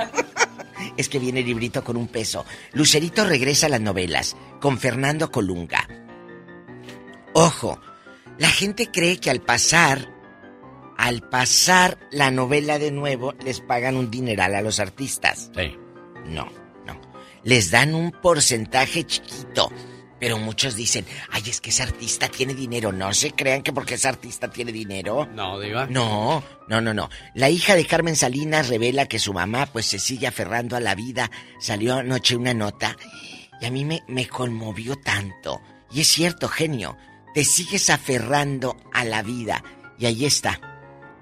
es 0.97 1.09
que 1.09 1.17
viene 1.17 1.39
el 1.39 1.47
librito 1.47 1.83
con 1.83 1.97
un 1.97 2.07
peso. 2.07 2.45
Lucerito 2.73 3.25
regresa 3.25 3.65
a 3.65 3.69
las 3.69 3.81
novelas 3.81 4.37
con 4.61 4.77
Fernando 4.77 5.31
Colunga. 5.31 5.87
Ojo, 7.33 7.79
la 8.37 8.49
gente 8.49 8.89
cree 8.91 9.17
que 9.19 9.29
al 9.31 9.41
pasar, 9.41 10.13
al 10.97 11.21
pasar 11.21 11.97
la 12.11 12.31
novela 12.31 12.79
de 12.79 12.91
nuevo, 12.91 13.33
les 13.43 13.61
pagan 13.61 13.95
un 13.95 14.09
dineral 14.09 14.55
a 14.55 14.61
los 14.61 14.79
artistas. 14.79 15.51
Sí. 15.55 15.77
No, 16.25 16.47
no. 16.85 16.99
Les 17.43 17.71
dan 17.71 17.93
un 17.93 18.11
porcentaje 18.11 19.05
chiquito. 19.05 19.71
Pero 20.19 20.39
muchos 20.39 20.75
dicen, 20.75 21.05
ay, 21.29 21.43
es 21.47 21.61
que 21.61 21.69
ese 21.69 21.83
artista 21.83 22.27
tiene 22.27 22.55
dinero. 22.55 22.91
No 22.91 23.13
se 23.13 23.31
crean 23.31 23.61
que 23.61 23.71
porque 23.71 23.93
ese 23.93 24.07
artista 24.07 24.49
tiene 24.49 24.71
dinero. 24.71 25.27
No, 25.27 25.59
Diva. 25.59 25.85
No, 25.85 26.43
no, 26.67 26.81
no, 26.81 26.93
no. 26.93 27.09
La 27.35 27.51
hija 27.51 27.75
de 27.75 27.85
Carmen 27.85 28.15
Salinas 28.15 28.67
revela 28.67 29.05
que 29.05 29.19
su 29.19 29.31
mamá 29.31 29.67
pues 29.67 29.85
se 29.85 29.99
sigue 29.99 30.25
aferrando 30.25 30.75
a 30.75 30.79
la 30.79 30.95
vida. 30.95 31.29
Salió 31.59 31.97
anoche 31.97 32.35
una 32.35 32.55
nota 32.55 32.97
y 33.61 33.65
a 33.65 33.71
mí 33.71 33.85
me, 33.85 34.01
me 34.07 34.27
conmovió 34.27 34.95
tanto. 34.95 35.61
Y 35.91 36.01
es 36.01 36.07
cierto, 36.07 36.47
genio, 36.47 36.97
te 37.35 37.43
sigues 37.43 37.91
aferrando 37.91 38.75
a 38.91 39.05
la 39.05 39.21
vida. 39.21 39.63
Y 39.99 40.07
ahí 40.07 40.25
está, 40.25 40.59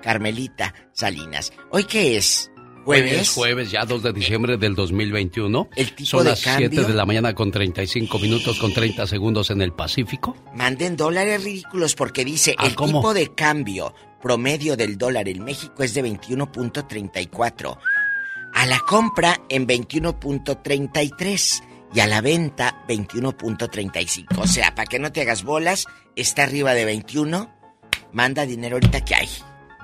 Carmelita 0.05 0.73
Salinas. 0.93 1.51
¿Hoy 1.71 1.83
qué 1.85 2.15
es? 2.17 2.51
Hoy 2.87 2.99
¿Jueves? 2.99 3.21
es 3.21 3.29
jueves, 3.31 3.71
ya 3.71 3.83
2 3.83 4.03
de 4.03 4.13
diciembre 4.13 4.57
del 4.57 4.75
2021. 4.75 5.69
El 5.75 5.91
tipo 5.95 6.07
Son 6.07 6.23
de 6.23 6.29
las 6.29 6.39
7 6.39 6.61
cambio. 6.61 6.83
de 6.83 6.93
la 6.93 7.03
mañana 7.07 7.33
con 7.33 7.49
35 7.51 8.19
minutos 8.19 8.59
con 8.59 8.71
30 8.71 9.07
segundos 9.07 9.49
en 9.49 9.63
el 9.63 9.73
Pacífico. 9.73 10.37
Manden 10.53 10.95
dólares 10.95 11.43
ridículos 11.43 11.95
porque 11.95 12.23
dice 12.23 12.53
Ah, 12.59 12.67
el 12.67 12.75
¿cómo? 12.75 12.99
tipo 12.99 13.15
de 13.15 13.33
cambio 13.33 13.95
promedio 14.21 14.77
del 14.77 14.99
dólar 14.99 15.27
en 15.27 15.43
México 15.43 15.81
es 15.81 15.95
de 15.95 16.03
21.34. 16.03 17.77
A 18.53 18.65
la 18.67 18.77
compra 18.87 19.41
en 19.49 19.65
21.33 19.67 21.63
y 21.95 21.99
a 22.01 22.05
la 22.07 22.21
venta 22.21 22.83
21.35. 22.87 24.37
O 24.37 24.45
sea, 24.47 24.75
para 24.75 24.85
que 24.85 24.99
no 24.99 25.11
te 25.11 25.21
hagas 25.21 25.43
bolas, 25.43 25.87
está 26.15 26.43
arriba 26.43 26.75
de 26.75 26.85
21. 26.85 27.51
Manda 28.13 28.45
dinero 28.45 28.75
ahorita 28.75 29.03
que 29.03 29.15
hay. 29.15 29.29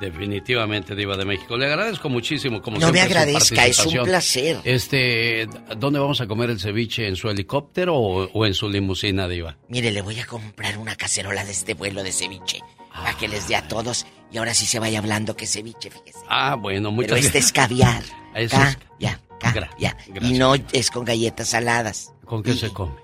Definitivamente, 0.02 0.96
Diva 0.96 1.16
de 1.16 1.26
México. 1.26 1.56
Le 1.58 1.68
agradezco 1.68 2.10
muchísimo, 2.10 2.62
como 2.62 2.78
No 2.80 2.88
me 2.88 2.94
siempre, 3.00 3.20
agradezca, 3.20 3.66
es 3.68 3.86
un 3.86 4.04
placer. 4.04 4.58
Este, 4.64 5.48
¿dónde 5.78 6.00
vamos 6.00 6.20
a 6.22 6.28
comer 6.28 6.50
el 6.50 6.60
ceviche? 6.60 7.08
¿En 7.08 7.16
su 7.16 7.30
helicóptero 7.30 7.96
o, 7.96 8.24
o 8.34 8.46
en 8.46 8.54
su 8.56 8.68
limusina, 8.68 9.28
Diva? 9.28 9.58
Mire, 9.70 9.92
le 9.92 10.02
voy 10.02 10.20
a 10.20 10.26
comprar 10.26 10.78
una 10.80 10.96
cacerola 10.96 11.46
de 11.46 11.52
este 11.52 11.76
vuelo 11.76 12.02
de 12.04 12.12
ceviche. 12.12 12.60
Para 12.94 13.16
que 13.18 13.28
les 13.28 13.48
dé 13.48 13.56
a 13.56 13.68
todos. 13.68 14.06
Y 14.32 14.38
ahora 14.38 14.54
sí 14.54 14.66
se 14.66 14.80
vaya 14.80 15.00
hablando 15.00 15.36
que 15.38 15.46
ceviche, 15.48 15.90
fíjese. 15.92 16.20
Ah, 16.28 16.56
bueno, 16.56 16.92
muchas 16.92 17.12
Pero 17.12 17.22
este 17.26 17.38
es 17.38 17.52
caviar. 17.52 18.04
Eso 18.36 18.58
Ca- 18.58 18.70
es- 18.70 18.78
ya, 19.00 19.20
ca- 19.40 19.54
Gra- 19.54 19.70
ya. 19.78 19.96
Y 20.22 20.34
no 20.34 20.56
es 20.74 20.90
con 20.92 21.06
galletas 21.06 21.50
saladas. 21.50 22.12
¿Con 22.26 22.42
qué 22.44 22.54
se 22.54 22.70
come? 22.72 22.96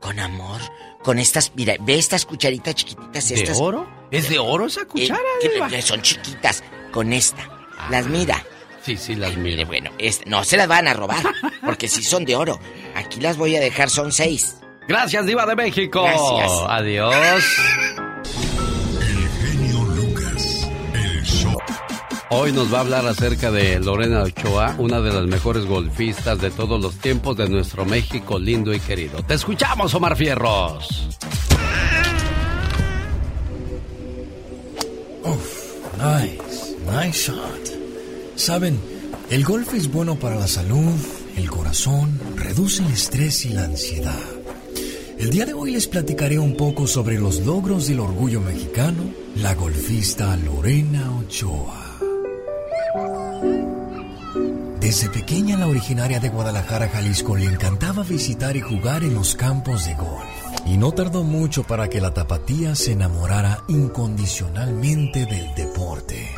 Con 0.00 0.18
amor. 0.18 0.60
Con 1.08 1.18
estas, 1.18 1.52
mira, 1.54 1.74
ve 1.80 1.96
estas 1.96 2.26
cucharitas 2.26 2.74
chiquititas. 2.74 3.30
¿De 3.30 3.34
estas. 3.36 3.58
oro? 3.58 3.88
¿Es 4.10 4.28
de 4.28 4.38
oro 4.38 4.66
esa 4.66 4.84
cuchara, 4.84 5.18
Eh, 5.18 5.40
que- 5.40 5.48
Diva? 5.54 5.66
que 5.66 5.80
son 5.80 6.02
chiquitas. 6.02 6.62
Con 6.92 7.14
esta. 7.14 7.48
Las 7.88 8.04
mira. 8.04 8.44
Sí, 8.82 8.98
sí, 8.98 9.14
las 9.14 9.34
miro. 9.38 9.64
bueno, 9.66 9.90
no 10.26 10.44
se 10.44 10.58
las 10.58 10.68
van 10.68 10.86
a 10.86 10.92
robar. 10.92 11.22
Porque 11.64 11.88
si 11.88 12.02
son 12.02 12.26
de 12.26 12.36
oro. 12.36 12.60
Aquí 12.94 13.20
las 13.22 13.38
voy 13.38 13.56
a 13.56 13.60
dejar, 13.60 13.88
son 13.88 14.12
seis. 14.12 14.58
Gracias, 14.86 15.24
Diva 15.24 15.46
de 15.46 15.56
México. 15.56 16.02
Gracias. 16.02 16.52
Adiós. 16.68 17.14
Hoy 22.30 22.52
nos 22.52 22.72
va 22.72 22.78
a 22.78 22.80
hablar 22.82 23.06
acerca 23.06 23.50
de 23.50 23.80
Lorena 23.80 24.22
Ochoa, 24.22 24.76
una 24.78 25.00
de 25.00 25.12
las 25.12 25.26
mejores 25.26 25.64
golfistas 25.64 26.38
de 26.40 26.50
todos 26.50 26.78
los 26.78 26.96
tiempos 26.96 27.38
de 27.38 27.48
nuestro 27.48 27.86
México 27.86 28.38
lindo 28.38 28.74
y 28.74 28.80
querido. 28.80 29.22
Te 29.22 29.32
escuchamos, 29.34 29.94
Omar 29.94 30.14
Fierros. 30.14 31.08
Nice, 35.98 36.76
nice 36.86 37.32
shot. 37.32 38.36
Saben, 38.36 38.78
el 39.30 39.42
golf 39.42 39.72
es 39.74 39.90
bueno 39.90 40.16
para 40.16 40.36
la 40.36 40.46
salud, 40.46 40.94
el 41.34 41.50
corazón, 41.50 42.20
reduce 42.36 42.84
el 42.84 42.92
estrés 42.92 43.46
y 43.46 43.48
la 43.48 43.64
ansiedad. 43.64 44.22
El 45.18 45.30
día 45.30 45.46
de 45.46 45.54
hoy 45.54 45.72
les 45.72 45.88
platicaré 45.88 46.38
un 46.38 46.56
poco 46.56 46.86
sobre 46.86 47.18
los 47.18 47.40
logros 47.40 47.88
del 47.88 48.00
orgullo 48.00 48.40
mexicano, 48.40 49.12
la 49.36 49.54
golfista 49.54 50.36
Lorena 50.36 51.10
Ochoa. 51.18 51.87
Desde 54.80 55.10
pequeña 55.10 55.56
la 55.58 55.66
originaria 55.66 56.20
de 56.20 56.28
Guadalajara, 56.30 56.88
Jalisco, 56.88 57.36
le 57.36 57.44
encantaba 57.44 58.02
visitar 58.02 58.56
y 58.56 58.60
jugar 58.60 59.02
en 59.02 59.14
los 59.14 59.34
campos 59.34 59.84
de 59.84 59.94
golf. 59.94 60.24
Y 60.64 60.76
no 60.76 60.92
tardó 60.92 61.24
mucho 61.24 61.64
para 61.64 61.88
que 61.88 62.00
la 62.00 62.14
tapatía 62.14 62.74
se 62.74 62.92
enamorara 62.92 63.64
incondicionalmente 63.68 65.26
del 65.26 65.54
deporte. 65.54 66.34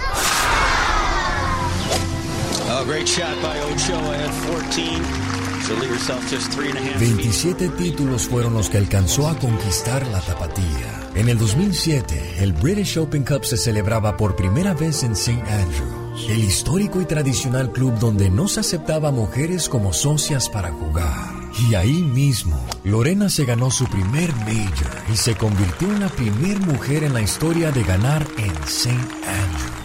Oh, 2.72 2.84
great 2.84 3.06
shot 3.06 3.36
by 3.42 3.60
Ochoa 3.60 4.14
at 4.16 4.30
14. 4.46 5.30
She'll 5.66 5.78
leave 5.78 5.90
herself 5.90 6.28
just 6.30 6.52
three 6.52 6.70
and 6.70 6.78
a 6.78 6.80
half 6.80 6.98
feet. 6.98 7.16
27 7.16 7.68
títulos 7.70 8.26
fueron 8.28 8.54
los 8.54 8.70
que 8.70 8.78
alcanzó 8.78 9.28
a 9.28 9.36
conquistar 9.38 10.06
la 10.06 10.20
tapatía. 10.20 11.00
En 11.14 11.28
el 11.28 11.38
2007, 11.38 12.36
el 12.38 12.52
British 12.52 12.96
Open 12.98 13.24
Cup 13.24 13.44
se 13.44 13.56
celebraba 13.56 14.16
por 14.16 14.36
primera 14.36 14.72
vez 14.74 15.02
en 15.02 15.12
St. 15.12 15.42
Andrews, 15.50 15.99
el 16.28 16.44
histórico 16.44 17.00
y 17.00 17.04
tradicional 17.04 17.72
club 17.72 17.98
donde 17.98 18.30
no 18.30 18.48
se 18.48 18.60
aceptaba 18.60 19.10
mujeres 19.10 19.68
como 19.68 19.92
socias 19.92 20.48
para 20.48 20.70
jugar. 20.70 21.40
Y 21.68 21.74
ahí 21.74 22.02
mismo, 22.02 22.56
Lorena 22.84 23.28
se 23.28 23.44
ganó 23.44 23.70
su 23.70 23.86
primer 23.86 24.32
major 24.36 24.92
y 25.12 25.16
se 25.16 25.34
convirtió 25.34 25.88
en 25.88 26.00
la 26.00 26.08
primer 26.08 26.60
mujer 26.60 27.04
en 27.04 27.12
la 27.12 27.20
historia 27.20 27.72
de 27.72 27.82
ganar 27.82 28.26
en 28.38 28.52
St. 28.64 28.90
Andrews. 28.90 29.80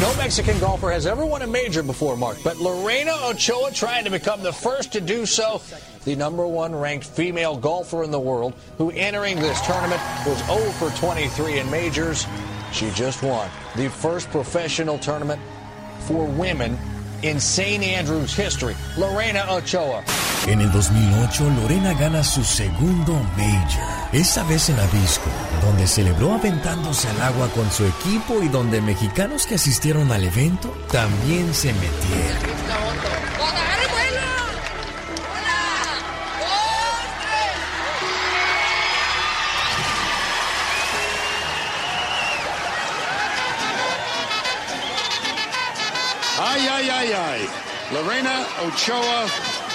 No 0.00 0.12
Mexican 0.14 0.58
golfer 0.58 0.90
has 0.90 1.06
ever 1.06 1.24
won 1.24 1.42
a 1.42 1.46
major 1.46 1.82
before, 1.82 2.16
Mark, 2.16 2.38
but 2.42 2.58
Lorena 2.58 3.12
Ochoa 3.22 3.70
trying 3.70 4.04
to 4.04 4.10
become 4.10 4.42
the 4.42 4.52
first 4.52 4.92
to 4.92 5.00
do 5.00 5.24
so. 5.24 5.62
The 6.04 6.16
number 6.16 6.46
one 6.46 6.74
ranked 6.74 7.06
female 7.06 7.56
golfer 7.56 8.02
in 8.02 8.10
the 8.10 8.18
world 8.18 8.54
who 8.76 8.90
entering 8.90 9.38
this 9.38 9.60
tournament 9.62 10.02
was 10.26 10.38
0 10.46 10.58
for 10.72 10.90
23 10.98 11.60
in 11.60 11.70
majors. 11.70 12.26
She 12.72 12.90
just 12.90 13.22
won 13.22 13.48
the 13.76 13.88
first 13.88 14.28
professional 14.30 14.98
tournament 14.98 15.40
for 16.00 16.26
women 16.26 16.78
in 17.22 17.40
St. 17.40 17.82
Andrews 17.82 18.34
history. 18.34 18.76
Lorena 18.96 19.50
Ochoa. 19.50 20.02
En 20.46 20.60
el 20.60 20.70
2008, 20.70 21.50
Lorena 21.62 21.94
gana 21.94 22.22
su 22.22 22.44
segundo 22.44 23.14
major, 23.36 23.82
esa 24.12 24.44
vez 24.44 24.68
en 24.68 24.78
Avisco, 24.78 25.30
donde 25.62 25.86
celebró 25.86 26.34
aventándose 26.34 27.08
al 27.08 27.22
agua 27.22 27.48
con 27.54 27.70
su 27.70 27.86
equipo 27.86 28.42
y 28.42 28.48
donde 28.48 28.82
mexicanos 28.82 29.46
que 29.46 29.54
asistieron 29.54 30.12
al 30.12 30.22
evento 30.22 30.76
también 30.90 31.54
se 31.54 31.72
metieron. 31.72 32.53
Lorena 47.92 48.46
Ochoa 48.66 49.26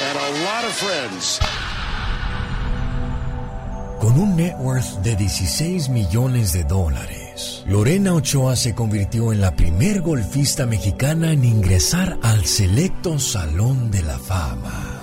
and 0.10 0.18
a 0.18 0.30
lot 0.43 0.66
of 0.66 0.74
friends. 0.74 1.39
Con 3.99 4.20
un 4.20 4.36
net 4.36 4.55
worth 4.57 5.01
de 5.03 5.16
16 5.16 5.89
millones 5.89 6.51
de 6.51 6.64
dólares, 6.64 7.64
Lorena 7.68 8.16
Ochoa 8.16 8.55
se 8.55 8.74
convirtió 8.74 9.32
en 9.32 9.41
la 9.41 9.55
primer 9.55 10.01
golfista 10.01 10.66
mexicana 10.66 11.34
en 11.34 11.45
ingresar 11.45 12.18
al 12.24 12.45
selecto 12.45 13.20
Salón 13.20 13.91
de 13.91 14.01
la 14.01 14.18
Fama. 14.18 14.95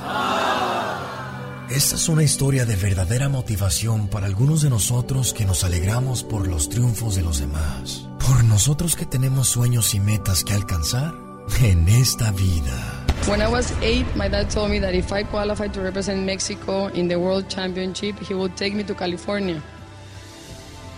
Esta 1.70 1.94
es 1.94 2.08
una 2.08 2.24
historia 2.24 2.64
de 2.64 2.74
verdadera 2.74 3.28
motivación 3.28 4.08
para 4.08 4.26
algunos 4.26 4.62
de 4.62 4.70
nosotros 4.70 5.32
que 5.32 5.44
nos 5.44 5.62
alegramos 5.62 6.24
por 6.24 6.48
los 6.48 6.68
triunfos 6.68 7.14
de 7.14 7.22
los 7.22 7.38
demás, 7.38 8.08
por 8.18 8.42
nosotros 8.42 8.96
que 8.96 9.06
tenemos 9.06 9.46
sueños 9.48 9.94
y 9.94 10.00
metas 10.00 10.42
que 10.42 10.54
alcanzar 10.54 11.14
en 11.62 11.88
esta 11.88 12.30
vida. 12.32 12.95
When 13.26 13.42
I 13.42 13.48
was 13.48 13.72
eight, 13.82 14.06
my 14.14 14.28
dad 14.28 14.50
told 14.50 14.70
me 14.70 14.78
that 14.78 14.94
if 14.94 15.12
I 15.12 15.24
qualified 15.24 15.74
to 15.74 15.80
represent 15.80 16.24
Mexico 16.24 16.86
in 16.86 17.08
the 17.08 17.18
World 17.18 17.48
Championship, 17.48 18.20
he 18.20 18.34
would 18.34 18.56
take 18.56 18.72
me 18.72 18.84
to 18.84 18.94
California. 18.94 19.60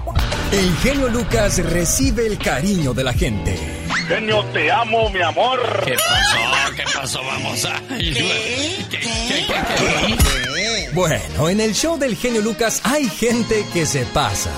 El 0.51 0.73
genio 0.77 1.09
Lucas 1.09 1.63
recibe 1.71 2.25
el 2.25 2.39
cariño 2.39 2.93
de 2.93 3.03
la 3.03 3.11
gente. 3.13 3.55
Genio, 4.07 4.43
te 4.53 4.71
amo, 4.71 5.09
mi 5.09 5.21
amor. 5.21 5.59
¿Qué 5.85 5.93
pasó? 5.93 6.37
¿Qué 6.75 6.83
pasó? 6.93 7.19
Vamos 7.23 7.65
a... 7.65 7.81
Bueno, 10.93 11.49
en 11.49 11.59
el 11.59 11.73
show 11.73 11.97
del 11.97 12.15
genio 12.15 12.41
Lucas 12.41 12.81
hay 12.83 13.07
gente 13.07 13.65
que 13.73 13.85
se 13.85 14.05
pasa. 14.05 14.51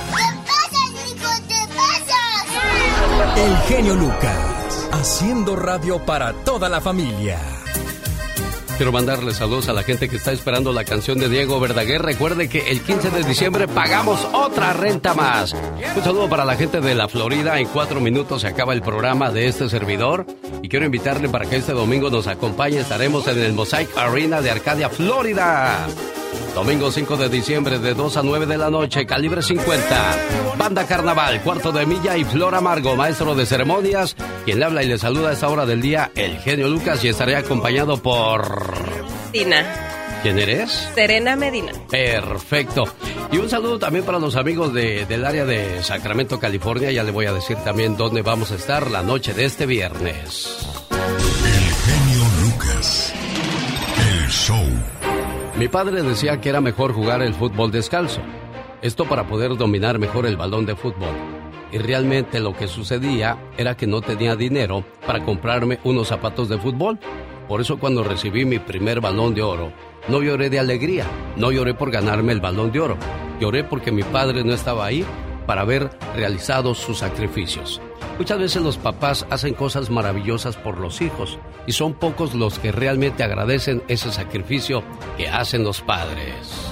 El 3.35 3.57
genio 3.67 3.95
Lucas, 3.95 4.89
haciendo 4.91 5.55
radio 5.55 6.03
para 6.05 6.33
toda 6.33 6.69
la 6.69 6.81
familia. 6.81 7.39
Quiero 8.79 8.93
mandarle 8.93 9.33
saludos 9.33 9.67
a 9.67 9.73
la 9.73 9.83
gente 9.83 10.07
que 10.07 10.15
está 10.15 10.31
esperando 10.31 10.71
la 10.71 10.85
canción 10.85 11.19
de 11.19 11.27
Diego 11.27 11.59
Verdaguer. 11.59 12.01
Recuerde 12.01 12.47
que 12.47 12.71
el 12.71 12.79
15 12.79 13.09
de 13.09 13.23
diciembre 13.23 13.67
pagamos 13.67 14.25
otra 14.31 14.71
renta 14.71 15.13
más. 15.13 15.53
Un 15.97 16.01
saludo 16.01 16.29
para 16.29 16.45
la 16.45 16.55
gente 16.55 16.79
de 16.79 16.95
la 16.95 17.09
Florida. 17.09 17.59
En 17.59 17.67
cuatro 17.67 17.99
minutos 17.99 18.41
se 18.41 18.47
acaba 18.47 18.71
el 18.71 18.81
programa 18.81 19.31
de 19.31 19.47
este 19.47 19.69
servidor. 19.69 20.25
Y 20.61 20.69
quiero 20.69 20.85
invitarle 20.85 21.29
para 21.29 21.45
que 21.45 21.57
este 21.57 21.73
domingo 21.73 22.09
nos 22.09 22.27
acompañe. 22.27 22.79
Estaremos 22.79 23.27
en 23.27 23.39
el 23.39 23.53
Mosaic 23.53 23.89
Arena 23.97 24.41
de 24.41 24.51
Arcadia, 24.51 24.89
Florida. 24.89 25.87
Domingo 26.53 26.91
5 26.91 27.17
de 27.17 27.29
diciembre 27.29 27.79
de 27.79 27.93
2 27.93 28.17
a 28.17 28.23
9 28.23 28.45
de 28.45 28.57
la 28.57 28.69
noche, 28.69 29.05
calibre 29.05 29.41
50. 29.41 30.15
Banda 30.57 30.85
Carnaval, 30.85 31.41
cuarto 31.41 31.71
de 31.71 31.85
milla 31.85 32.17
y 32.17 32.23
Flor 32.23 32.55
Amargo, 32.55 32.95
maestro 32.95 33.35
de 33.35 33.45
ceremonias. 33.45 34.15
Quien 34.45 34.59
le 34.59 34.65
habla 34.65 34.83
y 34.83 34.87
le 34.87 34.97
saluda 34.97 35.29
a 35.29 35.33
esta 35.33 35.47
hora 35.47 35.65
del 35.65 35.81
día, 35.81 36.11
el 36.15 36.37
genio 36.39 36.67
Lucas, 36.67 37.03
y 37.03 37.07
estaré 37.07 37.35
acompañado 37.35 37.97
por... 37.97 38.73
Tina. 39.31 39.88
¿Quién 40.21 40.37
eres? 40.37 40.89
Serena 40.95 41.35
Medina. 41.35 41.71
Perfecto. 41.89 42.83
Y 43.31 43.37
un 43.37 43.49
saludo 43.49 43.79
también 43.79 44.03
para 44.05 44.19
los 44.19 44.35
amigos 44.35 44.73
de- 44.73 45.05
del 45.05 45.25
área 45.25 45.45
de 45.45 45.81
Sacramento, 45.81 46.39
California. 46.39 46.91
Ya 46.91 47.03
le 47.03 47.11
voy 47.11 47.25
a 47.25 47.33
decir 47.33 47.55
también 47.57 47.95
dónde 47.95 48.21
vamos 48.21 48.51
a 48.51 48.55
estar 48.55 48.91
la 48.91 49.01
noche 49.01 49.33
de 49.33 49.45
este 49.45 49.65
viernes. 49.65 50.67
Genio 51.85 52.23
Lucas. 52.41 53.13
El 54.11 54.27
show. 54.29 54.65
Mi 55.57 55.67
padre 55.69 56.01
decía 56.03 56.41
que 56.41 56.49
era 56.49 56.59
mejor 56.59 56.93
jugar 56.93 57.21
el 57.21 57.33
fútbol 57.33 57.71
descalzo. 57.71 58.21
Esto 58.81 59.05
para 59.05 59.25
poder 59.27 59.55
dominar 59.57 59.99
mejor 59.99 60.25
el 60.25 60.35
balón 60.37 60.65
de 60.65 60.75
fútbol. 60.75 61.15
Y 61.71 61.77
realmente 61.77 62.39
lo 62.39 62.55
que 62.55 62.67
sucedía 62.67 63.37
era 63.57 63.77
que 63.77 63.85
no 63.87 64.01
tenía 64.01 64.35
dinero 64.35 64.83
para 65.05 65.23
comprarme 65.23 65.79
unos 65.83 66.07
zapatos 66.09 66.49
de 66.49 66.57
fútbol. 66.57 66.99
Por 67.49 67.61
eso 67.61 67.79
cuando 67.79 68.03
recibí 68.03 68.45
mi 68.45 68.59
primer 68.59 69.01
balón 69.01 69.33
de 69.33 69.41
oro, 69.41 69.73
no 70.07 70.21
lloré 70.21 70.51
de 70.51 70.59
alegría, 70.59 71.05
no 71.35 71.51
lloré 71.51 71.73
por 71.73 71.89
ganarme 71.89 72.31
el 72.31 72.41
balón 72.41 72.71
de 72.71 72.79
oro. 72.79 72.95
Lloré 73.39 73.63
porque 73.63 73.91
mi 73.91 74.03
padre 74.03 74.43
no 74.43 74.53
estaba 74.53 74.85
ahí 74.85 75.03
para 75.47 75.61
haber 75.61 75.89
realizado 76.15 76.75
sus 76.75 76.99
sacrificios. 76.99 77.81
Muchas 78.19 78.37
veces 78.37 78.61
los 78.61 78.77
papás 78.77 79.25
hacen 79.31 79.55
cosas 79.55 79.89
maravillosas 79.89 80.57
por 80.57 80.77
los 80.77 81.01
hijos 81.01 81.39
y 81.65 81.71
son 81.71 81.95
pocos 81.95 82.35
los 82.35 82.59
que 82.59 82.71
realmente 82.71 83.23
agradecen 83.23 83.81
ese 83.87 84.11
sacrificio 84.11 84.83
que 85.17 85.27
hacen 85.27 85.63
los 85.63 85.81
padres. 85.81 86.69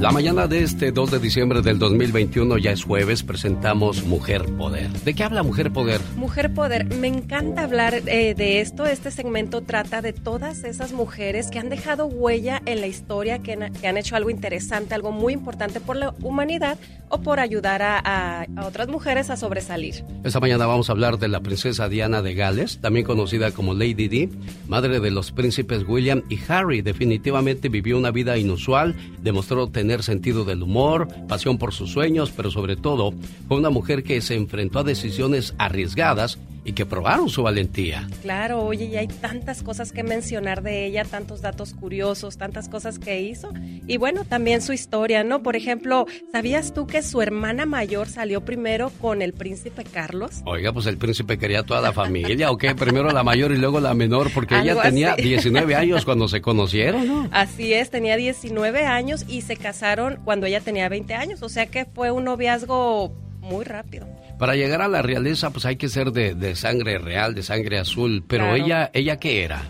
La 0.00 0.10
mañana 0.12 0.46
de 0.46 0.62
este 0.62 0.92
2 0.92 1.10
de 1.10 1.18
diciembre 1.18 1.60
del 1.60 1.78
2021, 1.78 2.56
ya 2.56 2.70
es 2.72 2.84
jueves, 2.84 3.22
presentamos 3.22 4.02
Mujer 4.04 4.46
Poder. 4.56 4.88
¿De 4.90 5.12
qué 5.12 5.24
habla 5.24 5.42
Mujer 5.42 5.70
Poder? 5.72 6.00
Mujer 6.16 6.54
Poder, 6.54 6.86
me 6.94 7.06
encanta 7.08 7.64
hablar 7.64 7.92
eh, 8.06 8.34
de 8.34 8.62
esto. 8.62 8.86
Este 8.86 9.10
segmento 9.10 9.60
trata 9.60 10.00
de 10.00 10.14
todas 10.14 10.64
esas 10.64 10.94
mujeres 10.94 11.48
que 11.50 11.58
han 11.58 11.68
dejado 11.68 12.06
huella 12.06 12.62
en 12.64 12.80
la 12.80 12.86
historia, 12.86 13.40
que 13.40 13.52
han, 13.52 13.74
que 13.74 13.88
han 13.88 13.98
hecho 13.98 14.16
algo 14.16 14.30
interesante, 14.30 14.94
algo 14.94 15.12
muy 15.12 15.34
importante 15.34 15.80
por 15.80 15.96
la 15.96 16.14
humanidad 16.22 16.78
o 17.10 17.20
por 17.20 17.38
ayudar 17.38 17.82
a, 17.82 17.98
a- 17.98 18.46
a 18.56 18.66
otras 18.66 18.88
mujeres 18.88 19.28
a 19.28 19.36
sobresalir. 19.36 20.02
Esta 20.24 20.40
mañana 20.40 20.64
vamos 20.64 20.88
a 20.88 20.92
hablar 20.92 21.18
de 21.18 21.28
la 21.28 21.40
princesa 21.40 21.90
Diana 21.90 22.22
de 22.22 22.32
Gales, 22.34 22.78
también 22.80 23.04
conocida 23.04 23.50
como 23.50 23.74
Lady 23.74 24.08
Di, 24.08 24.30
madre 24.66 24.98
de 25.00 25.10
los 25.10 25.30
príncipes 25.30 25.84
William 25.86 26.22
y 26.30 26.38
Harry. 26.48 26.80
Definitivamente 26.80 27.68
vivió 27.68 27.98
una 27.98 28.12
vida 28.12 28.38
inusual, 28.38 28.94
demostró 29.20 29.66
tener 29.68 29.89
sentido 30.02 30.44
del 30.44 30.62
humor, 30.62 31.08
pasión 31.28 31.58
por 31.58 31.74
sus 31.74 31.90
sueños, 31.90 32.32
pero 32.34 32.50
sobre 32.50 32.76
todo 32.76 33.12
fue 33.48 33.58
una 33.58 33.70
mujer 33.70 34.02
que 34.02 34.20
se 34.20 34.34
enfrentó 34.34 34.78
a 34.78 34.84
decisiones 34.84 35.54
arriesgadas 35.58 36.38
y 36.64 36.72
que 36.72 36.86
probaron 36.86 37.28
su 37.28 37.42
valentía. 37.42 38.06
Claro, 38.22 38.62
oye, 38.62 38.86
y 38.86 38.96
hay 38.96 39.08
tantas 39.08 39.62
cosas 39.62 39.92
que 39.92 40.02
mencionar 40.02 40.62
de 40.62 40.86
ella, 40.86 41.04
tantos 41.04 41.40
datos 41.40 41.74
curiosos, 41.74 42.36
tantas 42.36 42.68
cosas 42.68 42.98
que 42.98 43.20
hizo. 43.20 43.52
Y 43.86 43.96
bueno, 43.96 44.24
también 44.24 44.62
su 44.62 44.72
historia, 44.72 45.24
¿no? 45.24 45.42
Por 45.42 45.56
ejemplo, 45.56 46.06
¿sabías 46.32 46.74
tú 46.74 46.86
que 46.86 47.02
su 47.02 47.22
hermana 47.22 47.66
mayor 47.66 48.08
salió 48.08 48.44
primero 48.44 48.90
con 49.00 49.22
el 49.22 49.32
príncipe 49.32 49.84
Carlos? 49.84 50.42
Oiga, 50.44 50.72
pues 50.72 50.86
el 50.86 50.98
príncipe 50.98 51.38
quería 51.38 51.62
toda 51.62 51.80
la 51.80 51.92
familia, 51.92 52.50
¿o 52.50 52.58
qué? 52.58 52.74
Primero 52.74 53.10
la 53.10 53.22
mayor 53.22 53.52
y 53.52 53.56
luego 53.56 53.80
la 53.80 53.94
menor, 53.94 54.30
porque 54.32 54.58
ella 54.58 54.80
tenía 54.80 55.12
así. 55.14 55.22
19 55.22 55.74
años 55.74 56.04
cuando 56.04 56.28
se 56.28 56.40
conocieron, 56.40 57.06
¿no? 57.06 57.28
Así 57.32 57.72
es, 57.72 57.90
tenía 57.90 58.16
19 58.16 58.84
años 58.84 59.24
y 59.28 59.42
se 59.42 59.56
casaron 59.56 60.20
cuando 60.24 60.46
ella 60.46 60.60
tenía 60.60 60.88
20 60.88 61.14
años, 61.14 61.42
o 61.42 61.48
sea 61.48 61.66
que 61.66 61.84
fue 61.84 62.10
un 62.10 62.24
noviazgo 62.24 63.12
muy 63.40 63.64
rápido. 63.64 64.06
Para 64.40 64.56
llegar 64.56 64.80
a 64.80 64.88
la 64.88 65.02
realeza, 65.02 65.50
pues 65.50 65.66
hay 65.66 65.76
que 65.76 65.88
ser 65.88 66.12
de, 66.12 66.34
de 66.34 66.56
sangre 66.56 66.96
real, 66.98 67.34
de 67.34 67.42
sangre 67.42 67.78
azul. 67.78 68.24
Pero 68.26 68.44
Claro. 68.48 68.64
ella, 68.64 68.90
¿ella 68.94 69.18
qué 69.18 69.44
era? 69.44 69.62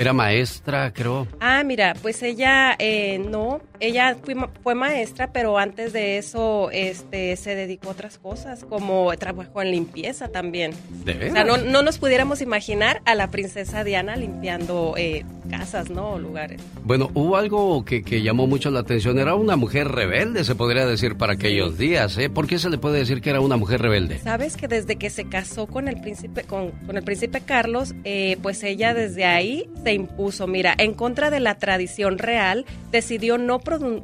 Era 0.00 0.14
maestra, 0.14 0.94
creo. 0.94 1.28
Ah, 1.40 1.62
mira, 1.62 1.94
pues 2.00 2.22
ella 2.22 2.74
eh, 2.78 3.18
no, 3.18 3.60
ella 3.80 4.16
fue, 4.24 4.34
fue 4.62 4.74
maestra, 4.74 5.30
pero 5.30 5.58
antes 5.58 5.92
de 5.92 6.16
eso 6.16 6.70
este, 6.72 7.36
se 7.36 7.54
dedicó 7.54 7.88
a 7.88 7.92
otras 7.92 8.16
cosas, 8.16 8.64
como 8.64 9.14
trabajó 9.18 9.60
en 9.60 9.72
limpieza 9.72 10.28
también. 10.28 10.72
¿De 11.04 11.28
O 11.28 11.32
sea, 11.34 11.44
no, 11.44 11.58
no 11.58 11.82
nos 11.82 11.98
pudiéramos 11.98 12.40
imaginar 12.40 13.02
a 13.04 13.14
la 13.14 13.30
princesa 13.30 13.84
Diana 13.84 14.16
limpiando 14.16 14.94
eh, 14.96 15.26
casas, 15.50 15.90
¿no? 15.90 16.12
O 16.12 16.18
lugares. 16.18 16.62
Bueno, 16.82 17.10
hubo 17.12 17.36
algo 17.36 17.84
que, 17.84 18.02
que 18.02 18.22
llamó 18.22 18.46
mucho 18.46 18.70
la 18.70 18.80
atención. 18.80 19.18
Era 19.18 19.34
una 19.34 19.56
mujer 19.56 19.88
rebelde, 19.88 20.44
se 20.44 20.54
podría 20.54 20.86
decir, 20.86 21.16
para 21.16 21.34
aquellos 21.34 21.76
días. 21.76 22.16
¿eh? 22.16 22.30
¿Por 22.30 22.46
qué 22.46 22.58
se 22.58 22.70
le 22.70 22.78
puede 22.78 23.00
decir 23.00 23.20
que 23.20 23.28
era 23.28 23.40
una 23.40 23.58
mujer 23.58 23.82
rebelde? 23.82 24.18
Sabes 24.20 24.56
que 24.56 24.66
desde 24.66 24.96
que 24.96 25.10
se 25.10 25.28
casó 25.28 25.66
con 25.66 25.88
el 25.88 26.00
príncipe, 26.00 26.44
con, 26.44 26.70
con 26.70 26.96
el 26.96 27.02
príncipe 27.02 27.42
Carlos, 27.42 27.94
eh, 28.04 28.38
pues 28.40 28.62
ella 28.62 28.94
desde 28.94 29.26
ahí 29.26 29.68
se 29.84 29.89
impuso. 29.92 30.46
Mira, 30.46 30.74
en 30.78 30.94
contra 30.94 31.30
de 31.30 31.40
la 31.40 31.56
tradición 31.56 32.18
real, 32.18 32.66
decidió 32.90 33.38
no, 33.38 33.60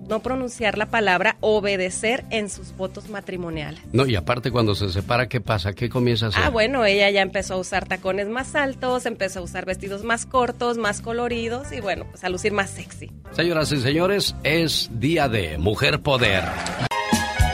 no 0.09 0.21
pronunciar 0.21 0.79
la 0.79 0.87
palabra 0.87 1.37
obedecer 1.41 2.25
en 2.31 2.51
sus 2.51 2.77
votos 2.77 3.09
matrimoniales. 3.09 3.81
No, 3.93 4.07
y 4.07 4.17
aparte 4.17 4.51
cuando 4.51 4.75
se 4.75 4.91
separa, 4.91 5.29
¿qué 5.29 5.41
pasa? 5.41 5.73
¿Qué 5.73 5.89
comienza 5.89 6.27
a 6.27 6.29
hacer? 6.31 6.43
Ah, 6.45 6.51
bueno, 6.51 6.85
ella 6.85 7.11
ya 7.11 7.23
empezó 7.23 7.55
a 7.55 7.57
usar 7.59 7.87
tacones 7.87 8.29
más 8.29 8.55
altos, 8.55 9.07
empezó 9.07 9.41
a 9.41 9.43
usar 9.43 9.65
vestidos 9.65 10.05
más 10.05 10.27
cortos, 10.27 10.79
más 10.79 11.01
coloridos 11.01 11.73
y 11.73 11.81
bueno, 11.81 12.07
pues 12.11 12.25
a 12.25 12.29
lucir 12.29 12.53
más 12.53 12.71
sexy. 12.71 13.11
Señoras 13.33 13.73
y 13.73 13.81
señores, 13.81 14.35
es 14.43 14.91
día 14.93 15.29
de 15.29 15.59
Mujer 15.59 16.01
Poder. 16.01 16.45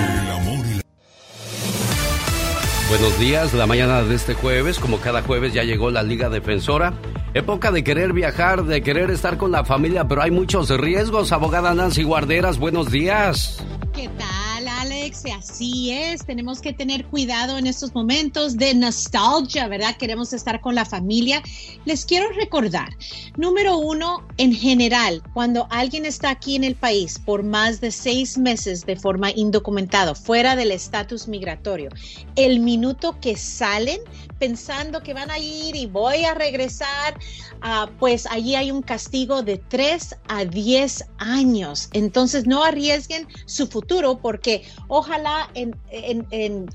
Buenos 2.88 3.18
días, 3.18 3.52
la 3.54 3.66
mañana 3.66 4.02
de 4.02 4.14
este 4.14 4.34
jueves, 4.34 4.78
como 4.78 4.98
cada 4.98 5.22
jueves 5.22 5.52
ya 5.52 5.64
llegó 5.64 5.90
la 5.90 6.02
Liga 6.02 6.30
Defensora. 6.30 6.94
Época 7.34 7.72
de 7.72 7.82
querer 7.82 8.12
viajar, 8.12 8.64
de 8.64 8.82
querer 8.82 9.10
estar 9.10 9.36
con 9.36 9.50
la 9.50 9.64
familia, 9.64 10.06
pero 10.06 10.22
hay 10.22 10.30
muchos 10.30 10.70
riesgos. 10.70 11.32
Abogada 11.32 11.74
Nancy 11.74 12.02
Guarderas, 12.02 12.58
buenos 12.58 12.90
días. 12.90 13.62
¿Qué 13.92 14.08
tal, 14.16 14.47
Alex? 14.78 15.24
Así 15.36 15.90
es, 15.90 16.24
tenemos 16.24 16.60
que 16.60 16.72
tener 16.72 17.04
cuidado 17.06 17.58
en 17.58 17.66
estos 17.66 17.94
momentos 17.94 18.56
de 18.56 18.74
nostalgia, 18.74 19.66
¿verdad? 19.66 19.96
Queremos 19.96 20.32
estar 20.32 20.60
con 20.60 20.76
la 20.76 20.84
familia. 20.84 21.42
Les 21.84 22.04
quiero 22.04 22.30
recordar, 22.30 22.88
número 23.36 23.76
uno, 23.76 24.24
en 24.36 24.54
general, 24.54 25.20
cuando 25.34 25.66
alguien 25.70 26.06
está 26.06 26.30
aquí 26.30 26.54
en 26.54 26.62
el 26.62 26.76
país 26.76 27.18
por 27.18 27.42
más 27.42 27.80
de 27.80 27.90
seis 27.90 28.38
meses 28.38 28.86
de 28.86 28.94
forma 28.94 29.32
indocumentada, 29.32 30.14
fuera 30.14 30.54
del 30.54 30.70
estatus 30.70 31.26
migratorio, 31.26 31.88
el 32.36 32.60
minuto 32.60 33.18
que 33.20 33.36
salen 33.36 33.98
pensando 34.38 35.02
que 35.02 35.12
van 35.12 35.30
a 35.32 35.38
ir 35.40 35.74
y 35.74 35.86
voy 35.86 36.24
a 36.24 36.34
regresar, 36.34 37.18
ah, 37.62 37.88
pues 37.98 38.26
allí 38.26 38.54
hay 38.54 38.70
un 38.70 38.82
castigo 38.82 39.42
de 39.42 39.58
3 39.58 40.16
a 40.28 40.44
10 40.44 41.04
años. 41.18 41.88
Entonces 41.92 42.46
no 42.46 42.64
arriesguen 42.64 43.26
su 43.46 43.66
futuro 43.66 44.18
porque 44.18 44.62
ojalá 44.88 45.50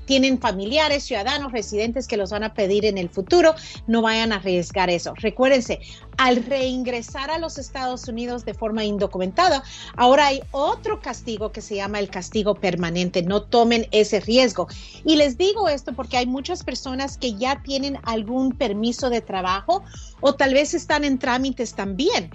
tienen 0.06 0.40
familiares, 0.40 1.04
ciudadanos, 1.04 1.52
residentes 1.52 2.06
que 2.06 2.16
los 2.16 2.30
van 2.30 2.44
a 2.44 2.54
pedir 2.54 2.84
en 2.84 2.98
el 2.98 3.08
futuro, 3.08 3.54
no 3.86 4.02
vayan 4.02 4.32
a 4.32 4.36
arriesgar 4.36 4.90
eso. 4.90 5.14
Recuérdense, 5.16 5.80
al 6.16 6.44
reingresar 6.44 7.30
a 7.30 7.38
los 7.38 7.58
Estados 7.58 8.08
Unidos 8.08 8.44
de 8.44 8.54
forma 8.54 8.84
indocumentada, 8.84 9.62
ahora 9.96 10.26
hay 10.26 10.40
otro 10.50 11.00
castigo 11.00 11.52
que 11.52 11.60
se 11.60 11.76
llama 11.76 11.98
el 11.98 12.08
castigo 12.08 12.54
permanente. 12.54 13.22
No 13.22 13.42
tomen 13.42 13.86
ese 13.90 14.20
riesgo. 14.20 14.68
Y 15.04 15.16
les 15.16 15.36
digo 15.36 15.68
esto 15.68 15.92
porque 15.92 16.16
hay 16.16 16.26
muchas 16.26 16.62
personas 16.64 17.18
que 17.18 17.34
ya 17.34 17.62
tienen 17.62 17.98
algún 18.04 18.52
permiso 18.52 19.10
de 19.10 19.20
trabajo 19.20 19.82
o 20.20 20.34
tal 20.34 20.54
vez 20.54 20.74
están 20.74 21.04
en 21.04 21.18
trámites 21.18 21.74
también. 21.74 22.30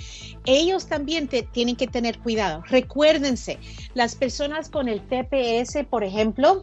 Ellos 0.46 0.88
también 0.88 1.30
tienen 1.52 1.76
que 1.76 1.88
tener 1.88 2.20
cuidado. 2.20 2.64
Recuérdense, 2.68 3.60
las 3.94 4.16
personas 4.16 4.70
con 4.70 4.88
el 4.88 5.02
TPS, 5.02 5.86
por 5.90 6.04
ejemplo, 6.04 6.62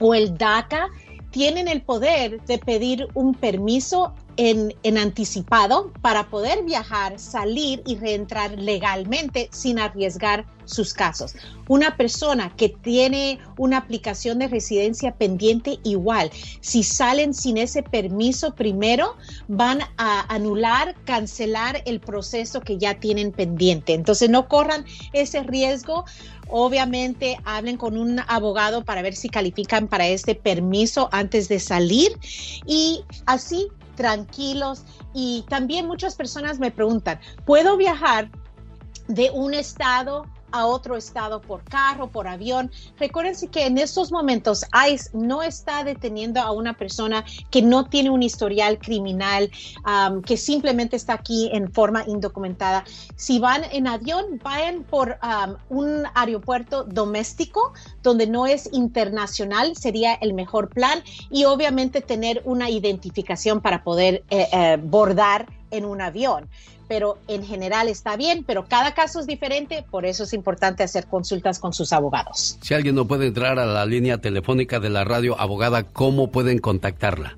o 0.00 0.14
el 0.14 0.36
DACA, 0.36 0.88
tienen 1.30 1.66
el 1.66 1.82
poder 1.82 2.40
de 2.44 2.58
pedir 2.58 3.08
un 3.14 3.34
permiso 3.34 4.14
en, 4.36 4.98
anticipado 4.98 5.92
para 6.00 6.28
poder 6.28 6.64
viajar, 6.64 7.18
salir 7.18 7.82
y 7.86 7.96
reentrar 7.96 8.58
legalmente 8.58 9.48
sin 9.52 9.78
arriesgar 9.78 10.46
sus 10.64 10.94
casos. 10.94 11.34
Una 11.68 11.96
persona 11.96 12.54
que 12.56 12.70
tiene 12.70 13.38
una 13.58 13.78
aplicación 13.78 14.38
de 14.38 14.48
residencia 14.48 15.12
pendiente 15.12 15.78
igual, 15.84 16.30
si 16.60 16.82
salen 16.82 17.34
sin 17.34 17.58
ese 17.58 17.82
permiso 17.82 18.54
primero, 18.54 19.16
van 19.48 19.80
a 19.98 20.32
anular, 20.34 20.94
cancelar 21.04 21.82
el 21.84 22.00
proceso 22.00 22.60
que 22.60 22.78
ya 22.78 22.98
tienen 22.98 23.32
pendiente. 23.32 23.94
Entonces 23.94 24.30
no 24.30 24.48
corran 24.48 24.84
ese 25.12 25.42
riesgo. 25.42 26.04
Obviamente 26.48 27.38
hablen 27.44 27.76
con 27.76 27.96
un 27.96 28.20
abogado 28.26 28.84
para 28.84 29.02
ver 29.02 29.14
si 29.14 29.28
califican 29.28 29.88
para 29.88 30.06
este 30.06 30.34
permiso 30.34 31.08
antes 31.10 31.48
de 31.48 31.58
salir 31.58 32.18
y 32.66 33.02
así 33.26 33.68
tranquilos. 33.94 34.82
Y 35.12 35.44
también 35.48 35.86
muchas 35.86 36.16
personas 36.16 36.58
me 36.58 36.70
preguntan, 36.70 37.20
¿puedo 37.44 37.76
viajar 37.76 38.30
de 39.08 39.30
un 39.30 39.54
estado 39.54 40.26
a 40.54 40.66
otro 40.66 40.96
estado 40.96 41.40
por 41.40 41.64
carro, 41.64 42.08
por 42.10 42.28
avión. 42.28 42.70
Recuérdense 42.96 43.48
que 43.48 43.66
en 43.66 43.76
estos 43.76 44.12
momentos 44.12 44.64
ICE 44.88 45.10
no 45.12 45.42
está 45.42 45.82
deteniendo 45.82 46.40
a 46.40 46.52
una 46.52 46.74
persona 46.74 47.24
que 47.50 47.60
no 47.60 47.86
tiene 47.86 48.10
un 48.10 48.22
historial 48.22 48.78
criminal, 48.78 49.50
que 50.24 50.36
simplemente 50.36 50.94
está 50.94 51.14
aquí 51.14 51.50
en 51.52 51.72
forma 51.72 52.04
indocumentada. 52.06 52.84
Si 53.16 53.40
van 53.40 53.62
en 53.72 53.88
avión, 53.88 54.40
vayan 54.44 54.84
por 54.84 55.18
un 55.68 56.04
aeropuerto 56.14 56.84
doméstico 56.84 57.72
donde 58.04 58.28
no 58.28 58.46
es 58.46 58.68
internacional, 58.72 59.74
sería 59.74 60.14
el 60.14 60.34
mejor 60.34 60.68
plan 60.68 61.02
y 61.30 61.46
obviamente 61.46 62.00
tener 62.00 62.42
una 62.44 62.70
identificación 62.70 63.60
para 63.60 63.82
poder 63.82 64.22
eh, 64.30 64.46
eh, 64.52 64.78
bordar 64.80 65.48
en 65.76 65.84
un 65.84 66.00
avión 66.00 66.48
pero 66.88 67.18
en 67.28 67.44
general 67.44 67.88
está 67.88 68.16
bien, 68.16 68.42
pero 68.44 68.66
cada 68.66 68.94
caso 68.94 69.20
es 69.20 69.26
diferente, 69.26 69.84
por 69.90 70.06
eso 70.06 70.24
es 70.24 70.32
importante 70.32 70.82
hacer 70.82 71.06
consultas 71.06 71.58
con 71.58 71.72
sus 71.72 71.92
abogados. 71.92 72.58
Si 72.62 72.74
alguien 72.74 72.94
no 72.94 73.06
puede 73.06 73.26
entrar 73.26 73.58
a 73.58 73.66
la 73.66 73.84
línea 73.86 74.18
telefónica 74.18 74.80
de 74.80 74.90
la 74.90 75.04
radio 75.04 75.40
abogada, 75.40 75.84
¿cómo 75.84 76.30
pueden 76.30 76.58
contactarla? 76.58 77.36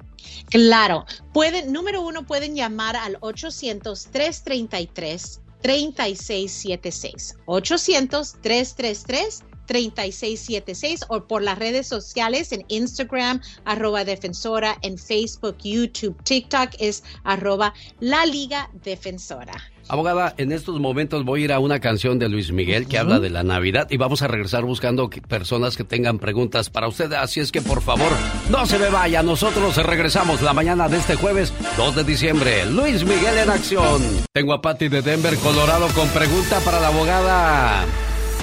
Claro, 0.51 1.07
pueden, 1.33 1.73
número 1.73 2.03
uno, 2.03 2.27
pueden 2.27 2.55
llamar 2.55 2.97
al 2.97 3.19
800-333. 3.21 5.41
3676 5.63 7.39
800 7.47 8.37
333 8.41 9.43
3676 9.67 11.05
o 11.09 11.25
por 11.25 11.43
las 11.43 11.59
redes 11.59 11.87
sociales 11.87 12.53
en 12.53 12.65
Instagram, 12.69 13.41
arroba 13.65 14.05
defensora, 14.05 14.79
en 14.83 14.99
Facebook, 14.99 15.57
YouTube, 15.63 16.17
TikTok 16.23 16.71
es 16.79 17.05
arroba 17.25 17.75
la 18.01 18.25
Liga 18.27 18.71
Defensora. 18.85 19.55
Abogada, 19.89 20.35
en 20.37 20.51
estos 20.51 20.81
momentos 20.81 21.25
voy 21.25 21.43
a 21.43 21.45
ir 21.45 21.53
a 21.53 21.61
una 21.61 21.79
canción 21.79 22.19
de 22.19 22.29
Luis 22.29 22.51
Miguel 22.51 22.89
que 22.89 22.99
habla 22.99 23.21
de 23.21 23.31
la 23.31 23.45
Navidad 23.45 23.87
y 23.89 23.97
vamos 23.97 24.21
a 24.23 24.27
regresar 24.27 24.65
buscando 24.65 25.09
personas 25.09 25.77
que 25.77 25.85
tengan 25.85 26.19
preguntas 26.19 26.71
para 26.71 26.89
usted. 26.89 27.13
Así 27.13 27.39
es 27.39 27.53
que 27.53 27.63
por 27.63 27.83
favor, 27.83 28.11
no 28.51 28.67
se 28.67 28.81
me 28.81 28.91
vaya. 28.91 29.23
Nosotros 29.23 29.77
regresamos 29.77 30.43
la 30.43 30.53
mañana 30.53 30.89
de 30.89 30.97
este 30.97 31.15
jueves 31.15 31.53
2 31.77 31.95
de 31.95 32.05
diciembre. 32.05 32.67
Luis 32.67 33.05
Miguel 33.05 33.39
en 33.39 33.51
acción. 33.51 34.03
Tengo 34.33 34.55
a 34.55 34.61
Patty 34.61 34.89
de 34.89 35.03
Denver, 35.03 35.37
Colorado, 35.37 35.87
con 35.95 36.09
pregunta 36.09 36.59
para 36.65 36.81
la 36.81 36.89
abogada. 36.89 37.85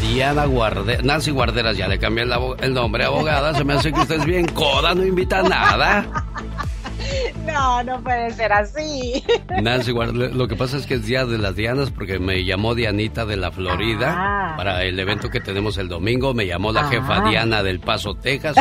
Diana 0.03 0.45
Guarderas, 0.45 1.03
Nancy 1.03 1.31
Guarderas, 1.31 1.77
ya 1.77 1.87
le 1.87 1.97
cambié 1.97 2.25
el, 2.59 2.73
nombre, 2.73 3.05
abogada. 3.05 3.53
Se 3.53 3.63
me 3.63 3.73
hace 3.73 3.91
que 3.91 4.01
usted 4.01 4.19
es 4.19 4.25
bien 4.25 4.45
coda, 4.47 4.93
no 4.93 5.05
invita 5.05 5.39
a 5.39 5.43
nada. 5.43 6.25
No, 7.45 7.83
no 7.83 8.03
puede 8.03 8.31
ser 8.31 8.51
así. 8.51 9.23
Nancy 9.61 9.91
Guarderas, 9.91 10.35
lo 10.35 10.47
que 10.47 10.55
pasa 10.55 10.77
es 10.77 10.85
que 10.85 10.95
es 10.95 11.05
Día 11.05 11.25
de 11.25 11.37
las 11.37 11.55
Dianas 11.55 11.89
porque 11.91 12.19
me 12.19 12.43
llamó 12.43 12.75
Dianita 12.75 13.25
de 13.25 13.37
la 13.37 13.51
Florida 13.51 14.15
ah. 14.17 14.53
para 14.57 14.83
el 14.83 14.99
evento 14.99 15.29
que 15.29 15.39
tenemos 15.39 15.77
el 15.77 15.87
domingo. 15.87 16.33
Me 16.33 16.45
llamó 16.45 16.71
la 16.71 16.83
jefa 16.89 17.17
ah. 17.17 17.29
Diana 17.29 17.63
del 17.63 17.79
Paso, 17.79 18.15
Texas. 18.15 18.55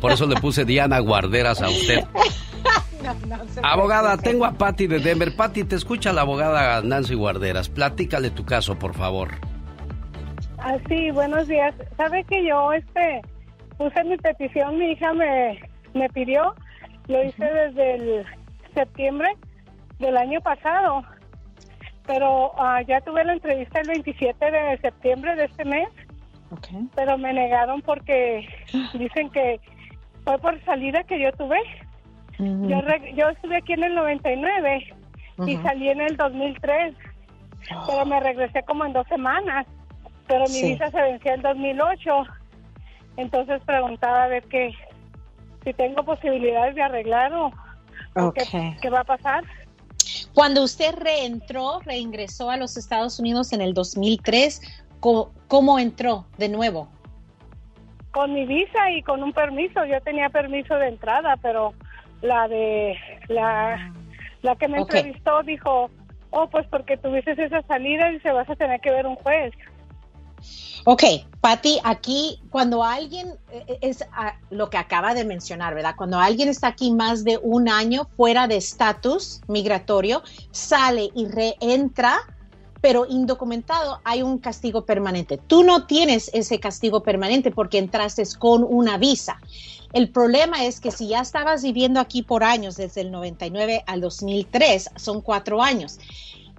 Por 0.00 0.12
eso 0.12 0.26
le 0.26 0.36
puse 0.36 0.64
Diana 0.64 0.98
Guarderas 0.98 1.62
a 1.62 1.68
usted. 1.68 2.04
abogada, 3.62 4.16
tengo 4.16 4.44
a 4.44 4.52
Patty 4.52 4.86
de 4.86 5.00
Denver. 5.00 5.34
Patty, 5.34 5.64
te 5.64 5.76
escucha 5.76 6.12
la 6.12 6.22
abogada 6.22 6.80
Nancy 6.82 7.14
Guarderas. 7.14 7.68
Platícale 7.68 8.30
tu 8.30 8.44
caso, 8.44 8.78
por 8.78 8.94
favor. 8.94 9.51
Ah, 10.64 10.78
sí, 10.88 11.10
buenos 11.10 11.48
días. 11.48 11.74
¿Sabe 11.96 12.22
que 12.22 12.46
yo 12.46 12.72
este 12.72 13.20
puse 13.76 14.04
mi 14.04 14.16
petición, 14.16 14.78
mi 14.78 14.92
hija 14.92 15.12
me, 15.12 15.60
me 15.92 16.08
pidió, 16.10 16.54
lo 17.08 17.24
hice 17.24 17.44
desde 17.44 17.94
el 17.96 18.26
septiembre 18.72 19.28
del 19.98 20.16
año 20.16 20.40
pasado, 20.40 21.02
pero 22.06 22.52
ah, 22.58 22.80
ya 22.82 23.00
tuve 23.00 23.24
la 23.24 23.32
entrevista 23.32 23.80
el 23.80 23.88
27 23.88 24.50
de 24.52 24.78
septiembre 24.78 25.34
de 25.34 25.46
este 25.46 25.64
mes, 25.64 25.88
pero 26.94 27.18
me 27.18 27.32
negaron 27.32 27.82
porque 27.82 28.46
dicen 28.94 29.30
que 29.30 29.58
fue 30.22 30.38
por 30.38 30.64
salida 30.64 31.02
que 31.02 31.20
yo 31.20 31.32
tuve. 31.32 31.58
yo, 32.38 32.78
yo 33.16 33.30
estuve 33.30 33.56
aquí 33.56 33.72
en 33.72 33.82
el 33.82 33.96
99 33.96 34.94
y 35.44 35.56
salí 35.56 35.88
en 35.88 36.02
el 36.02 36.16
2003, 36.16 36.94
pero 37.88 38.06
me 38.06 38.20
regresé 38.20 38.62
como 38.62 38.84
en 38.84 38.92
dos 38.92 39.08
semanas 39.08 39.66
pero 40.26 40.44
mi 40.48 40.62
visa 40.62 40.90
se 40.90 41.00
venció 41.00 41.32
en 41.32 41.42
2008. 41.42 42.10
Entonces 43.16 43.60
preguntaba 43.64 44.24
a 44.24 44.28
ver 44.28 44.44
qué, 44.44 44.74
si 45.64 45.72
tengo 45.74 46.04
posibilidades 46.04 46.74
de 46.74 46.82
arreglar 46.82 47.32
o, 47.34 47.52
qué, 48.32 48.90
va 48.90 49.00
a 49.00 49.04
pasar. 49.04 49.44
Cuando 50.34 50.62
usted 50.62 50.94
reentró, 50.96 51.80
reingresó 51.80 52.50
a 52.50 52.56
los 52.56 52.76
Estados 52.76 53.18
Unidos 53.18 53.52
en 53.52 53.60
el 53.60 53.74
2003, 53.74 54.60
¿cómo, 55.00 55.78
entró 55.78 56.26
de 56.38 56.48
nuevo? 56.48 56.88
Con 58.12 58.34
mi 58.34 58.46
visa 58.46 58.90
y 58.90 59.02
con 59.02 59.22
un 59.22 59.32
permiso. 59.32 59.84
Yo 59.84 60.00
tenía 60.00 60.30
permiso 60.30 60.74
de 60.76 60.88
entrada, 60.88 61.36
pero 61.40 61.74
la 62.22 62.48
de 62.48 62.96
la, 63.28 63.92
la 64.42 64.56
que 64.56 64.68
me 64.68 64.78
entrevistó 64.78 65.42
dijo, 65.42 65.90
oh, 66.30 66.48
pues 66.48 66.66
porque 66.68 66.96
tuvieses 66.96 67.38
esa 67.38 67.62
salida 67.62 68.10
y 68.12 68.20
se 68.20 68.32
vas 68.32 68.48
a 68.48 68.56
tener 68.56 68.80
que 68.80 68.90
ver 68.90 69.06
un 69.06 69.16
juez. 69.16 69.52
Ok, 70.84 71.04
Patti, 71.40 71.78
aquí 71.84 72.40
cuando 72.50 72.82
alguien 72.82 73.34
eh, 73.50 73.78
es 73.80 74.04
ah, 74.12 74.34
lo 74.50 74.68
que 74.68 74.78
acaba 74.78 75.14
de 75.14 75.24
mencionar, 75.24 75.74
¿verdad? 75.74 75.94
Cuando 75.96 76.18
alguien 76.18 76.48
está 76.48 76.68
aquí 76.68 76.90
más 76.90 77.24
de 77.24 77.38
un 77.42 77.68
año 77.68 78.08
fuera 78.16 78.48
de 78.48 78.56
estatus 78.56 79.40
migratorio, 79.46 80.22
sale 80.50 81.10
y 81.14 81.26
reentra, 81.26 82.18
pero 82.80 83.06
indocumentado, 83.08 84.00
hay 84.02 84.22
un 84.22 84.38
castigo 84.38 84.84
permanente. 84.84 85.38
Tú 85.38 85.62
no 85.62 85.86
tienes 85.86 86.30
ese 86.34 86.58
castigo 86.58 87.02
permanente 87.02 87.52
porque 87.52 87.78
entraste 87.78 88.24
con 88.38 88.64
una 88.64 88.98
visa. 88.98 89.38
El 89.92 90.10
problema 90.10 90.64
es 90.64 90.80
que 90.80 90.90
si 90.90 91.08
ya 91.08 91.20
estabas 91.20 91.62
viviendo 91.62 92.00
aquí 92.00 92.22
por 92.22 92.42
años, 92.42 92.76
desde 92.76 93.02
el 93.02 93.12
99 93.12 93.84
al 93.86 94.00
2003, 94.00 94.90
son 94.96 95.20
cuatro 95.20 95.62
años. 95.62 95.98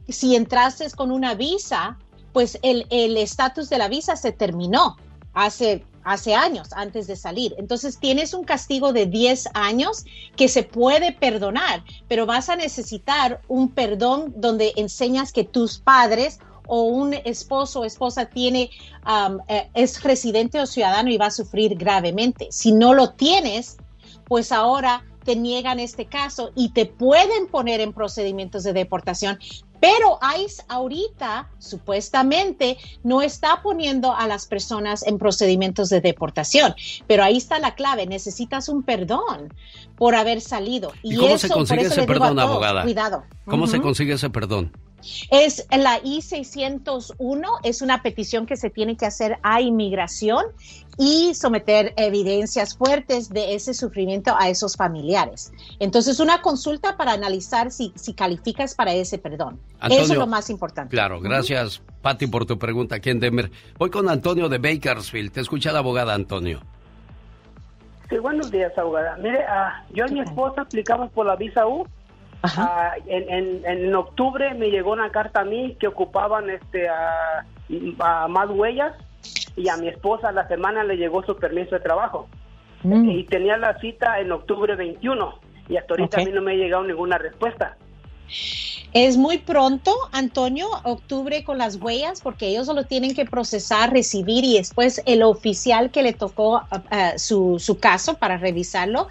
Si 0.07 0.35
entraste 0.35 0.89
con 0.91 1.11
una 1.11 1.33
visa, 1.33 1.97
pues 2.33 2.59
el 2.61 3.17
estatus 3.17 3.69
de 3.69 3.77
la 3.77 3.87
visa 3.87 4.15
se 4.15 4.31
terminó 4.31 4.97
hace, 5.33 5.83
hace 6.03 6.35
años 6.35 6.69
antes 6.73 7.07
de 7.07 7.15
salir. 7.15 7.53
Entonces 7.57 7.97
tienes 7.99 8.33
un 8.33 8.43
castigo 8.43 8.93
de 8.93 9.05
10 9.05 9.49
años 9.53 10.05
que 10.35 10.47
se 10.47 10.63
puede 10.63 11.11
perdonar, 11.11 11.83
pero 12.07 12.25
vas 12.25 12.49
a 12.49 12.55
necesitar 12.55 13.41
un 13.47 13.69
perdón 13.69 14.33
donde 14.35 14.73
enseñas 14.75 15.31
que 15.31 15.43
tus 15.43 15.79
padres 15.79 16.39
o 16.65 16.83
un 16.83 17.13
esposo 17.13 17.81
o 17.81 17.85
esposa 17.85 18.25
tiene, 18.25 18.69
um, 19.05 19.39
eh, 19.49 19.69
es 19.73 20.01
residente 20.01 20.61
o 20.61 20.65
ciudadano 20.65 21.09
y 21.09 21.17
va 21.17 21.27
a 21.27 21.31
sufrir 21.31 21.75
gravemente. 21.75 22.47
Si 22.51 22.71
no 22.71 22.93
lo 22.93 23.11
tienes, 23.11 23.77
pues 24.25 24.51
ahora 24.51 25.03
te 25.25 25.35
niegan 25.35 25.79
este 25.79 26.05
caso 26.05 26.51
y 26.55 26.69
te 26.69 26.85
pueden 26.85 27.47
poner 27.47 27.79
en 27.81 27.93
procedimientos 27.93 28.63
de 28.63 28.73
deportación, 28.73 29.39
pero 29.83 30.17
ICE 30.39 30.63
ahorita 30.69 31.49
supuestamente 31.59 32.77
no 33.03 33.21
está 33.21 33.61
poniendo 33.61 34.15
a 34.15 34.29
las 34.29 34.45
personas 34.45 35.05
en 35.05 35.17
procedimientos 35.17 35.89
de 35.89 35.99
deportación. 35.99 36.73
Pero 37.05 37.21
ahí 37.21 37.35
está 37.35 37.59
la 37.59 37.75
clave, 37.75 38.07
necesitas 38.07 38.69
un 38.69 38.83
perdón 38.83 39.53
por 39.97 40.15
haber 40.15 40.39
salido. 40.39 40.93
¿Y, 41.03 41.17
cómo 41.17 41.37
se 41.37 41.49
consigue 41.49 41.81
ese 41.81 42.03
perdón, 42.03 42.39
abogada? 42.39 42.83
Cuidado. 42.83 43.25
¿Cómo 43.43 43.67
se 43.67 43.81
consigue 43.81 44.13
ese 44.13 44.29
perdón? 44.29 44.71
Es 45.29 45.67
la 45.71 45.99
I-601, 46.03 47.59
es 47.63 47.81
una 47.81 48.01
petición 48.01 48.45
que 48.45 48.57
se 48.57 48.69
tiene 48.69 48.97
que 48.97 49.05
hacer 49.05 49.37
a 49.43 49.61
inmigración 49.61 50.45
y 50.97 51.33
someter 51.33 51.93
evidencias 51.97 52.77
fuertes 52.77 53.29
de 53.29 53.55
ese 53.55 53.73
sufrimiento 53.73 54.35
a 54.37 54.49
esos 54.49 54.75
familiares. 54.75 55.51
Entonces, 55.79 56.19
una 56.19 56.41
consulta 56.41 56.97
para 56.97 57.13
analizar 57.13 57.71
si, 57.71 57.91
si 57.95 58.13
calificas 58.13 58.75
para 58.75 58.93
ese 58.93 59.17
perdón. 59.17 59.59
Eso 59.89 60.13
es 60.13 60.17
lo 60.17 60.27
más 60.27 60.49
importante. 60.49 60.91
Claro, 60.91 61.19
gracias, 61.19 61.81
Patti, 62.01 62.27
por 62.27 62.45
tu 62.45 62.57
pregunta 62.57 62.95
aquí 62.95 63.09
en 63.09 63.19
Denver. 63.19 63.51
Voy 63.77 63.89
con 63.89 64.09
Antonio 64.09 64.49
de 64.49 64.57
Bakersfield. 64.59 65.31
Te 65.31 65.41
escucha 65.41 65.71
la 65.71 65.79
abogada, 65.79 66.13
Antonio. 66.13 66.61
Sí, 68.09 68.17
buenos 68.17 68.51
días, 68.51 68.71
abogada. 68.77 69.17
Mire, 69.17 69.39
uh, 69.39 69.93
yo 69.93 70.05
y 70.05 70.13
mi 70.13 70.19
esposa 70.21 70.61
aplicamos 70.61 71.11
por 71.11 71.25
la 71.25 71.35
visa 71.35 71.65
U 71.65 71.87
Ah, 72.43 72.95
en, 73.07 73.63
en, 73.65 73.95
octubre 73.95 74.53
me 74.53 74.69
llegó 74.69 74.91
una 74.91 75.11
carta 75.11 75.41
a 75.41 75.45
mí 75.45 75.77
que 75.79 75.87
ocupaban 75.87 76.49
este 76.49 76.89
a, 76.89 77.45
más 78.27 78.49
huellas 78.49 78.93
y 79.55 79.69
a 79.69 79.77
mi 79.77 79.87
esposa 79.87 80.33
la 80.33 80.45
semana 80.49 80.83
le 80.83 80.97
llegó 80.97 81.23
su 81.23 81.37
permiso 81.37 81.75
de 81.75 81.79
trabajo. 81.79 82.27
Mm. 82.83 83.09
Y 83.09 83.23
tenía 83.23 83.55
la 83.57 83.79
cita 83.79 84.19
en 84.19 84.33
octubre 84.33 84.75
21 84.75 85.39
y 85.69 85.77
hasta 85.77 85.93
ahorita 85.93 86.19
a 86.19 86.25
mí 86.25 86.31
no 86.33 86.41
me 86.41 86.51
ha 86.51 86.55
llegado 86.55 86.83
ninguna 86.83 87.17
respuesta. 87.17 87.77
Es 88.91 89.15
muy 89.17 89.37
pronto, 89.37 89.91
Antonio, 90.11 90.67
octubre 90.83 91.43
con 91.45 91.57
las 91.57 91.77
huellas, 91.77 92.21
porque 92.21 92.49
ellos 92.49 92.67
lo 92.67 92.83
tienen 92.83 93.15
que 93.15 93.25
procesar, 93.25 93.91
recibir 93.91 94.43
y 94.43 94.57
después 94.57 95.01
el 95.05 95.23
oficial 95.23 95.91
que 95.91 96.03
le 96.03 96.13
tocó 96.13 96.57
ah, 96.57 96.83
ah, 96.91 97.13
su, 97.17 97.57
su, 97.59 97.79
caso 97.79 98.17
para 98.17 98.37
revisarlo 98.37 99.07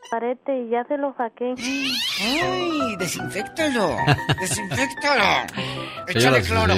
parete 0.09 0.69
ya 0.69 0.83
se 0.85 0.97
lo 0.97 1.13
saqué. 1.17 1.53
¡Ay! 2.21 2.95
¡Desinfectalo! 2.97 3.97
¡Desinfectalo! 4.39 5.45
Échale 6.07 6.41
cloro. 6.41 6.73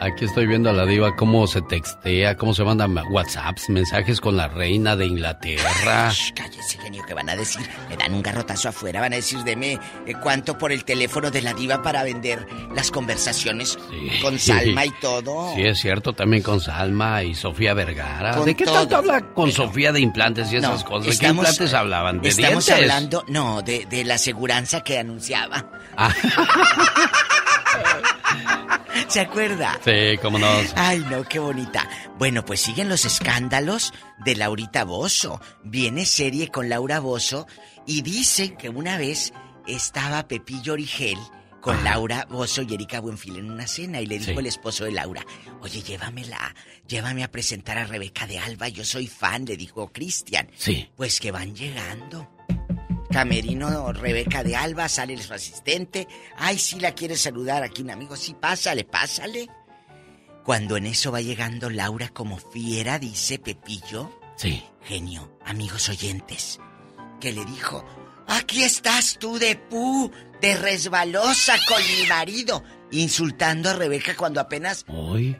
Aquí 0.00 0.24
estoy 0.24 0.46
viendo 0.46 0.70
a 0.70 0.72
la 0.72 0.86
diva 0.86 1.14
cómo 1.14 1.46
se 1.46 1.60
textea, 1.62 2.36
cómo 2.36 2.54
se 2.54 2.64
mandan 2.64 2.96
WhatsApps, 3.10 3.68
mensajes 3.68 4.20
con 4.20 4.36
la 4.36 4.48
reina 4.48 4.96
de 4.96 5.06
Inglaterra. 5.06 6.10
Shh, 6.10 6.32
cállese, 6.34 6.78
genio, 6.78 7.04
que 7.06 7.14
van 7.14 7.28
a 7.28 7.36
decir. 7.36 7.68
Me 7.88 7.96
dan 7.96 8.14
un 8.14 8.22
garrotazo 8.22 8.70
afuera, 8.70 9.00
van 9.00 9.12
a 9.12 9.16
decir, 9.16 9.38
deme 9.44 9.78
eh, 10.06 10.14
cuánto 10.22 10.58
por 10.58 10.72
el 10.72 10.84
teléfono 10.84 11.30
de 11.30 11.42
la 11.42 11.52
diva 11.52 11.82
para 11.82 12.02
vender 12.02 12.46
las 12.74 12.90
conversaciones 12.90 13.78
con 14.22 14.38
Salma 14.38 14.86
y 14.86 14.90
todo. 15.00 15.54
Sí, 15.54 15.62
es 15.62 15.78
cierto, 15.78 16.12
también 16.12 16.42
con 16.42 16.60
Salma 16.60 17.22
y 17.22 17.34
Sofía 17.34 17.74
Vergara. 17.74 18.40
¿De 18.40 18.54
qué 18.54 18.64
tanto 18.64 18.96
habla 18.96 19.20
con 19.32 19.52
Sofía 19.52 19.92
de 19.92 20.00
implantes 20.00 20.52
y 20.52 20.56
esas 20.56 20.82
cosas? 20.84 21.18
¿De 21.18 21.18
qué 21.18 21.30
implantes 21.32 21.74
hablaban? 21.74 22.20
¿De 22.20 22.30
estamos 22.30 22.68
hablando, 22.70 23.24
no, 23.28 23.62
de, 23.62 23.86
de 23.86 24.04
la 24.04 24.14
aseguranza 24.14 24.80
que 24.82 24.98
anunciaba. 24.98 25.70
Ah. 25.96 26.12
¿Se 29.10 29.18
acuerda? 29.18 29.80
Sí, 29.84 30.18
cómo 30.22 30.38
no. 30.38 30.46
Ay, 30.76 31.04
no, 31.10 31.24
qué 31.24 31.40
bonita. 31.40 31.88
Bueno, 32.16 32.44
pues 32.44 32.60
siguen 32.60 32.88
los 32.88 33.04
escándalos 33.04 33.92
de 34.24 34.36
Laurita 34.36 34.84
Bozo. 34.84 35.40
Viene 35.64 36.06
serie 36.06 36.46
con 36.46 36.68
Laura 36.68 37.00
Bozo 37.00 37.48
y 37.86 38.02
dice 38.02 38.54
que 38.54 38.68
una 38.68 38.98
vez 38.98 39.32
estaba 39.66 40.28
Pepillo 40.28 40.74
Origel 40.74 41.18
con 41.60 41.82
Laura 41.82 42.24
Bozo 42.30 42.62
y 42.62 42.72
Erika 42.72 43.00
Buenfil 43.00 43.38
en 43.38 43.50
una 43.50 43.66
cena 43.66 44.00
y 44.00 44.06
le 44.06 44.20
dijo 44.20 44.38
el 44.38 44.46
esposo 44.46 44.84
de 44.84 44.92
Laura, 44.92 45.26
oye, 45.60 45.82
llévamela, 45.82 46.54
llévame 46.86 47.24
a 47.24 47.32
presentar 47.32 47.78
a 47.78 47.86
Rebeca 47.86 48.28
de 48.28 48.38
Alba, 48.38 48.68
yo 48.68 48.84
soy 48.84 49.08
fan, 49.08 49.44
le 49.44 49.56
dijo 49.56 49.92
Cristian. 49.92 50.48
Sí. 50.56 50.88
Pues 50.96 51.18
que 51.18 51.32
van 51.32 51.56
llegando. 51.56 52.30
Camerino 53.10 53.92
Rebeca 53.92 54.44
de 54.44 54.56
Alba, 54.56 54.88
sale 54.88 55.16
su 55.18 55.34
asistente. 55.34 56.06
Ay, 56.36 56.58
sí 56.58 56.78
la 56.78 56.94
quiere 56.94 57.16
saludar 57.16 57.62
aquí 57.62 57.82
un 57.82 57.90
amigo. 57.90 58.16
Sí, 58.16 58.34
pásale, 58.34 58.84
pásale. 58.84 59.48
Cuando 60.44 60.76
en 60.76 60.86
eso 60.86 61.12
va 61.12 61.20
llegando 61.20 61.70
Laura 61.70 62.08
como 62.08 62.38
fiera, 62.38 62.98
dice 62.98 63.38
Pepillo. 63.38 64.18
Sí. 64.36 64.62
Genio, 64.82 65.36
amigos 65.44 65.88
oyentes. 65.88 66.58
Que 67.20 67.32
le 67.32 67.44
dijo, 67.44 67.84
aquí 68.26 68.62
estás 68.62 69.18
tú 69.18 69.38
de 69.38 69.56
pu, 69.56 70.10
de 70.40 70.56
resbalosa 70.56 71.56
con 71.68 71.82
mi 71.82 72.06
marido. 72.08 72.62
Insultando 72.92 73.70
a 73.70 73.74
Rebeca 73.74 74.16
cuando 74.16 74.40
apenas 74.40 74.84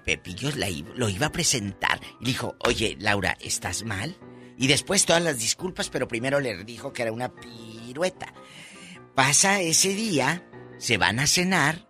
Pepillo 0.04 0.50
lo 0.94 1.08
iba 1.08 1.26
a 1.26 1.32
presentar. 1.32 2.00
Y 2.20 2.26
dijo, 2.26 2.56
oye, 2.60 2.96
Laura, 3.00 3.36
¿estás 3.40 3.84
mal? 3.84 4.16
Y 4.60 4.66
después 4.66 5.06
todas 5.06 5.22
las 5.22 5.38
disculpas, 5.38 5.88
pero 5.88 6.06
primero 6.06 6.38
le 6.38 6.64
dijo 6.64 6.92
que 6.92 7.00
era 7.00 7.12
una 7.12 7.32
pirueta. 7.34 8.34
Pasa 9.14 9.62
ese 9.62 9.94
día, 9.94 10.46
se 10.76 10.98
van 10.98 11.18
a 11.18 11.26
cenar 11.26 11.88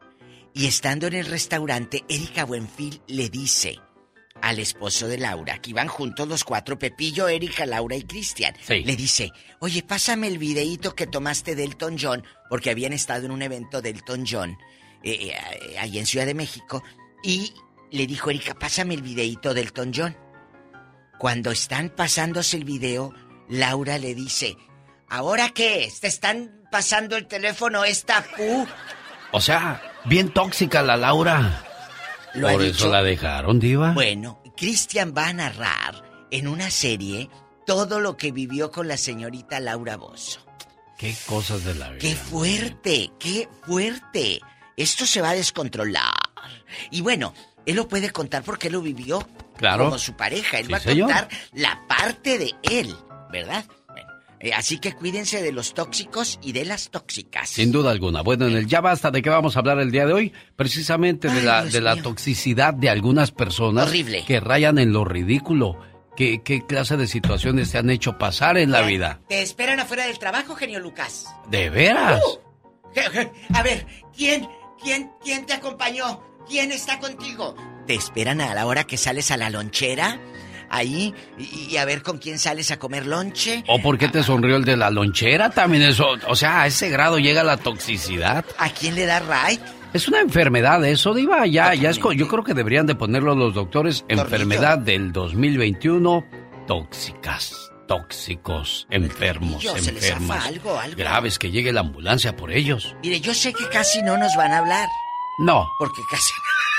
y 0.55 0.67
estando 0.67 1.09
en 1.09 1.15
el 1.15 1.27
restaurante, 1.27 2.05
Erika 2.09 2.45
Buenfil 2.45 3.03
le 3.09 3.29
dice, 3.29 3.81
al 4.41 4.61
esposo 4.61 5.09
de 5.09 5.19
Laura, 5.19 5.61
que 5.61 5.71
iban 5.71 5.89
juntos 5.89 6.29
los 6.29 6.45
cuatro, 6.45 6.79
Pepillo, 6.79 7.27
Erika, 7.27 7.67
Laura 7.67 7.97
y 7.97 8.05
Cristian. 8.05 8.55
Sí. 8.65 8.85
Le 8.85 8.95
dice, 8.95 9.33
oye, 9.59 9.83
pásame 9.83 10.29
el 10.29 10.39
videíto 10.39 10.95
que 10.95 11.09
tomaste 11.09 11.57
de 11.57 11.65
Elton 11.65 11.97
John, 12.01 12.25
porque 12.49 12.71
habían 12.71 12.93
estado 12.93 13.27
en 13.27 13.33
un 13.33 13.43
evento 13.43 13.83
de 13.83 13.91
Elton 13.91 14.25
John, 14.31 14.57
eh, 15.03 15.33
eh, 15.33 15.79
ahí 15.81 15.99
en 15.99 16.07
Ciudad 16.07 16.25
de 16.25 16.35
México, 16.35 16.85
y 17.25 17.53
le 17.91 18.07
dijo 18.07 18.31
Erika, 18.31 18.55
pásame 18.55 18.95
el 18.95 19.03
videíto 19.03 19.55
de 19.55 19.63
Elton 19.63 19.91
John. 19.93 20.17
Cuando 21.21 21.51
están 21.51 21.91
pasándose 21.91 22.57
el 22.57 22.65
video, 22.65 23.13
Laura 23.47 23.99
le 23.99 24.15
dice, 24.15 24.57
¿ahora 25.07 25.51
qué? 25.51 25.93
¿Te 26.01 26.07
están 26.07 26.63
pasando 26.73 27.15
el 27.19 27.27
teléfono 27.27 27.85
esta 27.85 28.25
pu? 28.25 28.67
O 29.31 29.39
sea, 29.43 29.83
bien 30.07 30.33
tóxica 30.33 30.81
la 30.81 30.97
Laura. 30.97 31.63
¿Lo 32.33 32.49
ha 32.49 32.53
Por 32.53 32.63
dicho? 32.63 32.75
eso 32.75 32.89
la 32.89 33.03
dejaron, 33.03 33.61
diva. 33.61 33.93
Bueno, 33.93 34.43
Cristian 34.57 35.13
va 35.15 35.27
a 35.27 35.33
narrar 35.35 36.27
en 36.31 36.49
una 36.49 36.71
serie 36.71 37.29
todo 37.67 38.01
lo 38.01 38.17
que 38.17 38.33
vivió 38.33 38.71
con 38.71 38.89
la 38.89 38.97
señorita 38.97 39.61
Laura 39.61 39.99
Bozo. 39.99 40.41
Qué 40.97 41.15
cosas 41.27 41.65
de 41.67 41.75
la 41.75 41.91
vida. 41.91 41.99
¡Qué 42.01 42.15
fuerte! 42.17 43.11
¡Qué 43.19 43.47
fuerte! 43.67 44.41
Esto 44.75 45.05
se 45.05 45.21
va 45.21 45.31
a 45.31 45.35
descontrolar. 45.35 46.15
Y 46.91 47.03
bueno, 47.03 47.35
él 47.67 47.77
lo 47.77 47.89
puede 47.89 48.09
contar 48.09 48.43
porque 48.43 48.71
lo 48.71 48.81
vivió 48.81 49.29
Claro. 49.61 49.85
como 49.85 49.99
su 49.99 50.15
pareja. 50.17 50.59
Él 50.59 50.67
Sí, 50.67 50.73
va 50.73 50.79
a 50.79 50.81
señor. 50.81 51.07
contar 51.13 51.29
la 51.53 51.81
parte 51.87 52.39
de 52.39 52.53
él, 52.63 52.95
¿verdad? 53.31 53.65
Bueno, 53.89 54.09
eh, 54.41 54.53
así 54.55 54.79
que 54.79 54.93
cuídense 54.95 55.43
de 55.43 55.53
los 55.53 55.75
tóxicos 55.75 56.39
y 56.43 56.53
de 56.53 56.65
las 56.65 56.91
tóxicas. 56.91 57.51
Sin 57.51 57.71
duda 57.71 57.91
alguna. 57.91 58.23
Bueno, 58.23 58.47
en 58.47 58.57
el 58.57 58.67
Ya 58.67 58.81
Basta, 58.81 59.11
¿de 59.11 59.21
qué 59.23 59.29
vamos 59.31 59.55
a 59.57 59.59
hablar 59.61 59.79
el 59.81 59.91
día 59.93 60.07
de 60.07 60.15
hoy? 60.15 60.33
Precisamente 60.57 61.29
de 61.29 61.43
la, 61.43 61.65
de 61.65 61.81
la 61.81 61.97
toxicidad 62.03 62.73
de 62.75 62.89
algunas 62.91 63.31
personas 63.33 63.89
Horrible. 63.89 64.25
que 64.27 64.41
rayan 64.41 64.79
en 64.79 64.93
lo 64.93 65.05
ridículo. 65.05 65.79
¿Qué, 66.17 66.43
¿Qué 66.43 66.67
clase 66.67 66.97
de 66.97 67.07
situaciones 67.07 67.71
te 67.71 67.79
han 67.79 67.89
hecho 67.89 68.19
pasar 68.19 68.59
en 68.59 68.71
la 68.73 68.83
vida? 68.83 69.21
Te 69.29 69.41
esperan 69.43 69.79
afuera 69.81 70.07
del 70.07 70.19
trabajo, 70.19 70.55
genio 70.57 70.81
Lucas. 70.81 71.27
¿De 71.49 71.71
veras? 71.71 72.21
A 73.55 73.63
ver, 73.63 73.87
¿quién, 74.17 74.49
quién, 74.83 75.11
quién 75.23 75.47
te 75.47 75.53
acompañó? 75.55 76.21
¿Quién 76.49 76.73
está 76.73 76.99
contigo? 76.99 77.55
Te 77.87 77.95
esperan 77.95 78.41
a 78.41 78.55
la 78.55 78.67
hora 78.67 78.85
que 78.85 78.97
sales 78.97 79.31
a 79.31 79.37
la 79.37 79.51
lonchera, 79.51 80.21
ahí, 80.69 81.15
y, 81.39 81.69
y 81.73 81.77
a 81.77 81.85
ver 81.85 82.03
con 82.03 82.19
quién 82.19 82.39
sales 82.39 82.71
a 82.71 82.79
comer 82.79 83.07
lonche. 83.07 83.65
¿O 83.67 83.81
por 83.81 83.99
qué 83.99 84.09
te 84.09 84.23
sonrió 84.23 84.57
el 84.57 84.65
de 84.65 84.77
la 84.77 84.91
lonchera? 84.91 85.51
También 85.51 85.83
eso, 85.83 86.17
o 86.29 86.37
sea, 86.37 86.63
a 86.63 86.67
ese 86.67 86.89
grado 86.89 87.19
llega 87.19 87.43
la 87.43 87.57
toxicidad. 87.57 88.45
¿A 88.59 88.69
quién 88.71 88.95
le 88.95 89.07
da 89.07 89.21
right? 89.21 89.61
Es 89.93 90.07
una 90.07 90.21
enfermedad 90.21 90.85
eso, 90.85 91.15
Diva. 91.15 91.47
Ya, 91.47 91.75
ya 91.75 91.91
es, 91.91 91.99
yo 91.99 92.29
creo 92.29 92.45
que 92.45 92.55
deberían 92.55 92.87
de 92.87 92.95
ponerlo 92.95 93.35
los 93.35 93.55
doctores. 93.55 94.05
Enfermedad 94.09 94.79
del 94.79 95.13
2021. 95.13 96.25
Tóxicas, 96.69 97.73
tóxicos, 97.89 98.87
enfermos, 98.91 99.65
les 99.65 99.89
enfermas. 99.89 100.47
algo, 100.47 100.79
algo. 100.79 100.97
Graves, 100.97 101.41
que 101.41 101.51
llegue 101.51 101.73
la 101.73 101.81
ambulancia 101.81 102.37
por 102.37 102.53
ellos. 102.53 102.95
Mire, 103.03 103.21
yo 103.21 103.35
sé 103.35 103.53
que 103.53 103.69
casi 103.69 104.01
no 104.03 104.17
nos 104.17 104.37
van 104.37 104.53
a 104.53 104.59
hablar, 104.59 104.87
No, 105.41 105.69
porque 105.79 106.03
casi, 106.11 106.33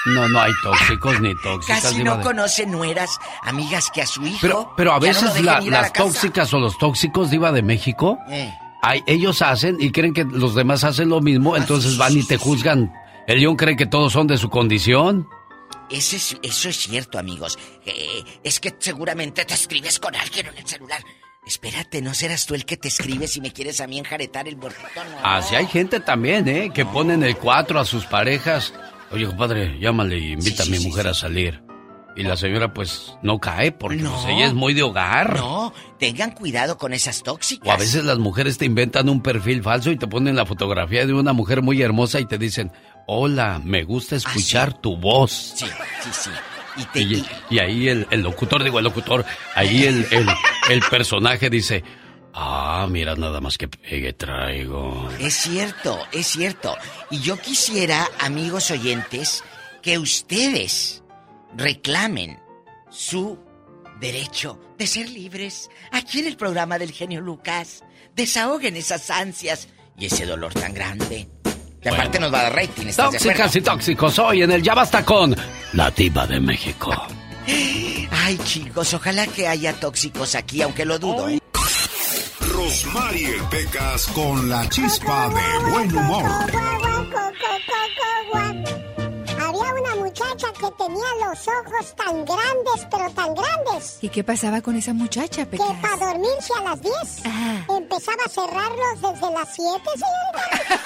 no, 0.05 0.27
no 0.29 0.39
hay 0.41 0.51
tóxicos 0.63 1.19
ni 1.21 1.33
tóxicas. 1.41 1.81
casi 1.81 2.03
no 2.03 2.17
de- 2.17 2.23
conocen 2.23 2.71
nueras, 2.71 3.19
amigas 3.43 3.89
que 3.93 4.01
a 4.01 4.07
su 4.07 4.25
hijo. 4.25 4.37
Pero, 4.41 4.73
pero 4.77 4.91
a 4.91 4.95
no 4.95 5.01
veces 5.01 5.41
la- 5.43 5.57
a 5.57 5.61
las 5.61 5.93
tóxicas 5.93 6.53
o 6.53 6.59
los 6.59 6.77
tóxicos, 6.77 7.29
Diva 7.29 7.51
de 7.51 7.61
México, 7.63 8.17
Eh. 8.29 8.53
hay- 8.81 9.03
ellos 9.07 9.41
hacen 9.41 9.77
y 9.79 9.91
creen 9.91 10.13
que 10.13 10.23
los 10.25 10.55
demás 10.55 10.83
hacen 10.83 11.09
lo 11.09 11.17
Ah, 11.17 11.21
mismo, 11.21 11.55
entonces 11.57 11.97
van 11.97 12.17
y 12.17 12.23
te 12.23 12.37
juzgan. 12.37 12.93
El 13.27 13.39
león 13.39 13.55
cree 13.55 13.75
que 13.75 13.85
todos 13.85 14.13
son 14.13 14.27
de 14.27 14.37
su 14.37 14.49
condición. 14.49 15.27
Ese 15.89 16.15
es- 16.15 16.37
eso 16.41 16.69
es 16.69 16.77
cierto, 16.77 17.19
amigos. 17.19 17.57
Eh, 17.85 18.23
es 18.43 18.59
que 18.59 18.75
seguramente 18.79 19.43
te 19.45 19.53
escribes 19.53 19.99
con 19.99 20.15
alguien 20.15 20.47
en 20.47 20.57
el 20.57 20.67
celular. 20.67 21.03
Espérate, 21.45 22.01
¿no 22.03 22.13
serás 22.13 22.45
tú 22.45 22.53
el 22.53 22.65
que 22.65 22.77
te 22.77 22.87
escribes 22.87 23.35
y 23.35 23.41
me 23.41 23.51
quieres 23.51 23.81
a 23.81 23.87
mí 23.87 23.97
enjaretar 23.97 24.47
el 24.47 24.57
muertito? 24.57 24.87
No. 24.95 25.17
Así 25.27 25.55
hay 25.55 25.65
gente 25.65 25.99
también, 25.99 26.47
¿eh? 26.47 26.71
Que 26.73 26.85
ponen 26.85 27.23
el 27.23 27.35
4 27.35 27.79
a 27.79 27.85
sus 27.85 28.05
parejas. 28.05 28.73
Oye, 29.11 29.25
compadre, 29.25 29.79
llámale 29.79 30.19
y 30.19 30.31
invita 30.33 30.63
a 30.63 30.67
mi 30.67 30.79
mujer 30.79 31.07
a 31.07 31.13
salir. 31.15 31.63
Y 32.15 32.23
la 32.23 32.37
señora, 32.37 32.73
pues, 32.73 33.15
no 33.23 33.39
cae 33.39 33.71
porque 33.71 33.97
No. 34.03 34.11
pues, 34.13 34.25
ella 34.27 34.45
es 34.45 34.53
muy 34.53 34.73
de 34.73 34.83
hogar. 34.83 35.37
No, 35.37 35.73
tengan 35.97 36.31
cuidado 36.31 36.77
con 36.77 36.93
esas 36.93 37.23
tóxicas. 37.23 37.67
O 37.67 37.71
a 37.71 37.77
veces 37.77 38.03
las 38.03 38.19
mujeres 38.19 38.57
te 38.57 38.65
inventan 38.65 39.09
un 39.09 39.21
perfil 39.23 39.63
falso 39.63 39.91
y 39.91 39.97
te 39.97 40.07
ponen 40.07 40.35
la 40.35 40.45
fotografía 40.45 41.05
de 41.07 41.13
una 41.13 41.33
mujer 41.33 41.61
muy 41.63 41.81
hermosa 41.81 42.19
y 42.19 42.25
te 42.25 42.37
dicen, 42.37 42.71
hola, 43.07 43.59
me 43.63 43.83
gusta 43.83 44.15
escuchar 44.17 44.73
tu 44.79 44.95
voz. 44.97 45.53
Ah, 45.53 45.57
Sí, 45.57 45.65
sí, 46.03 46.09
sí. 46.23 46.29
Y 46.77 46.85
te, 46.85 47.01
Y, 47.01 47.25
y 47.49 47.59
ahí 47.59 47.87
el, 47.89 48.07
el 48.09 48.21
locutor, 48.21 48.63
digo 48.63 48.79
el 48.79 48.85
locutor, 48.85 49.25
ahí 49.55 49.85
el, 49.85 50.05
el, 50.11 50.27
el 50.69 50.81
personaje 50.89 51.49
dice, 51.49 51.83
ah, 52.33 52.87
mira 52.89 53.15
nada 53.15 53.41
más 53.41 53.57
que 53.57 53.67
pegue 53.67 54.13
traigo. 54.13 55.09
Es 55.19 55.33
cierto, 55.33 55.99
es 56.11 56.27
cierto. 56.27 56.77
Y 57.09 57.19
yo 57.19 57.37
quisiera, 57.37 58.07
amigos 58.19 58.71
oyentes, 58.71 59.43
que 59.81 59.97
ustedes 59.97 61.03
reclamen 61.55 62.39
su 62.89 63.39
derecho 63.99 64.59
de 64.77 64.87
ser 64.87 65.09
libres 65.09 65.69
aquí 65.91 66.19
en 66.19 66.27
el 66.27 66.37
programa 66.37 66.77
del 66.79 66.91
genio 66.91 67.21
Lucas. 67.21 67.83
Desahoguen 68.15 68.75
esas 68.75 69.09
ansias 69.09 69.67
y 69.97 70.05
ese 70.05 70.25
dolor 70.25 70.53
tan 70.53 70.73
grande. 70.73 71.27
Que 71.81 71.89
aparte 71.89 72.19
nos 72.19 72.31
va 72.33 72.41
a 72.41 72.43
dar 72.43 72.55
rating, 72.55 72.87
¿estás 72.87 73.11
de 73.11 73.17
Tóxicas 73.17 73.39
acuerdo? 73.47 73.57
y 73.59 73.61
tóxicos 73.61 74.19
hoy 74.19 74.43
en 74.43 74.51
el 74.51 74.61
Ya 74.61 74.75
Basta 74.75 75.03
con 75.03 75.35
la 75.73 75.89
diva 75.91 76.27
de 76.27 76.39
México. 76.39 76.91
Ay, 78.11 78.37
chicos, 78.43 78.93
ojalá 78.93 79.25
que 79.27 79.47
haya 79.47 79.73
tóxicos 79.73 80.35
aquí, 80.35 80.61
aunque 80.61 80.85
lo 80.85 80.99
dudo. 80.99 81.27
¿eh? 81.29 81.39
Rosmarie 82.53 83.33
Pecas 83.49 84.07
con 84.07 84.47
la 84.49 84.67
chispa 84.69 85.29
de 85.29 85.71
buen 85.71 85.95
humor. 85.97 86.90
Que 90.77 90.83
tenía 90.83 91.05
los 91.27 91.47
ojos 91.47 91.95
tan 91.95 92.25
grandes, 92.25 92.87
pero 92.89 93.09
tan 93.11 93.33
grandes, 93.35 93.97
¿Y 94.01 94.09
qué 94.09 94.23
pasaba 94.23 94.61
con 94.61 94.75
esa 94.75 94.93
muchacha, 94.93 95.45
que 95.45 95.57
Pecas? 95.57 95.67
para 95.81 95.97
dormirse 96.13 96.53
a 96.59 96.61
las 96.63 96.81
10 96.81 96.93
empezaba 97.77 98.23
a 98.25 98.29
cerrarlos 98.29 99.01
desde 99.01 99.31
las 99.31 99.49
7, 99.55 99.81
señorita. 99.95 100.81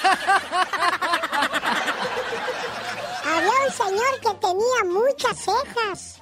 Había 3.26 3.66
un 3.68 3.72
señor 3.74 4.20
que 4.22 4.34
tenía 4.36 4.84
muchas 4.86 5.38
cejas, 5.38 6.22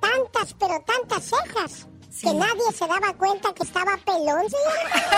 tantas, 0.00 0.54
pero 0.58 0.80
tantas 0.84 1.24
cejas, 1.24 1.86
que 2.20 2.34
nadie 2.34 2.72
se 2.74 2.86
daba 2.86 3.12
cuenta 3.14 3.52
que 3.54 3.62
estaba 3.62 3.96
pelón, 4.04 4.42
señorita. 4.48 5.10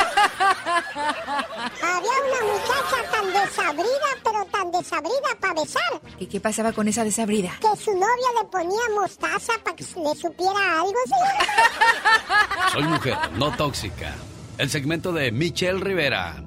Había 1.83 2.17
una 2.29 2.53
muchacha 2.53 3.11
tan 3.11 3.27
desabrida, 3.33 4.09
pero 4.23 4.45
tan 4.47 4.71
desabrida 4.71 5.39
para 5.41 5.55
besar, 5.55 6.01
¿Y 6.19 6.27
qué 6.27 6.41
pasaba 6.41 6.73
con 6.73 6.89
esa 6.89 7.05
desabrida? 7.05 7.53
que 7.61 7.77
su 7.83 7.93
novia 7.93 8.43
le 8.43 8.49
ponía 8.49 8.81
mostaza 8.95 9.53
para 9.65 9.75
que 9.77 9.85
le 9.85 10.15
supiera 10.15 10.81
algo, 10.81 10.95
señorita. 11.07 12.69
Soy 12.73 12.83
mujer, 12.85 13.17
no 13.37 13.57
tóxica. 13.57 14.15
El 14.59 14.69
segmento 14.71 15.13
de 15.13 15.33
Michelle 15.33 15.81
Rivera. 15.81 16.45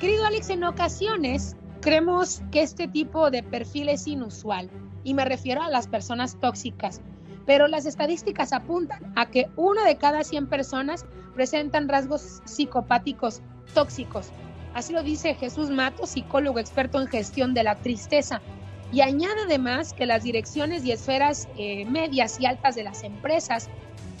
Querido 0.00 0.24
Alex, 0.24 0.48
en 0.48 0.64
ocasiones 0.64 1.56
creemos 1.82 2.40
que 2.50 2.62
este 2.62 2.88
tipo 2.88 3.30
de 3.30 3.42
perfil 3.42 3.90
es 3.90 4.06
inusual 4.06 4.70
y 5.04 5.12
me 5.14 5.24
refiero 5.26 5.62
a 5.62 5.68
las 5.68 5.88
personas 5.88 6.38
tóxicas, 6.40 7.00
pero 7.50 7.66
las 7.66 7.84
estadísticas 7.84 8.52
apuntan 8.52 9.12
a 9.16 9.26
que 9.26 9.48
una 9.56 9.84
de 9.84 9.96
cada 9.96 10.22
100 10.22 10.46
personas 10.46 11.04
presentan 11.34 11.88
rasgos 11.88 12.42
psicopáticos 12.44 13.42
tóxicos. 13.74 14.28
Así 14.72 14.92
lo 14.92 15.02
dice 15.02 15.34
Jesús 15.34 15.68
Mato, 15.68 16.06
psicólogo 16.06 16.60
experto 16.60 17.00
en 17.00 17.08
gestión 17.08 17.52
de 17.52 17.64
la 17.64 17.74
tristeza. 17.74 18.40
Y 18.92 19.00
añade 19.00 19.34
además 19.46 19.94
que 19.94 20.06
las 20.06 20.22
direcciones 20.22 20.84
y 20.84 20.92
esferas 20.92 21.48
eh, 21.58 21.86
medias 21.86 22.38
y 22.38 22.46
altas 22.46 22.76
de 22.76 22.84
las 22.84 23.02
empresas 23.02 23.68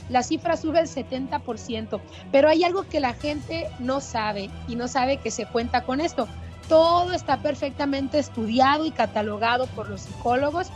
la 0.08 0.24
cifra 0.24 0.56
sube 0.56 0.80
el 0.80 0.88
70%, 0.88 2.00
pero 2.32 2.48
hay 2.48 2.64
algo 2.64 2.82
que 2.82 2.98
la 2.98 3.14
gente 3.14 3.68
no 3.78 4.00
sabe 4.00 4.50
y 4.66 4.74
no 4.74 4.88
sabe 4.88 5.18
que 5.18 5.30
se 5.30 5.46
cuenta 5.46 5.84
con 5.84 6.00
esto. 6.00 6.26
Todo 6.68 7.12
está 7.12 7.36
perfectamente 7.36 8.18
estudiado 8.18 8.86
y 8.86 8.90
catalogado 8.90 9.68
por 9.68 9.88
los 9.88 10.00
psicólogos 10.00 10.72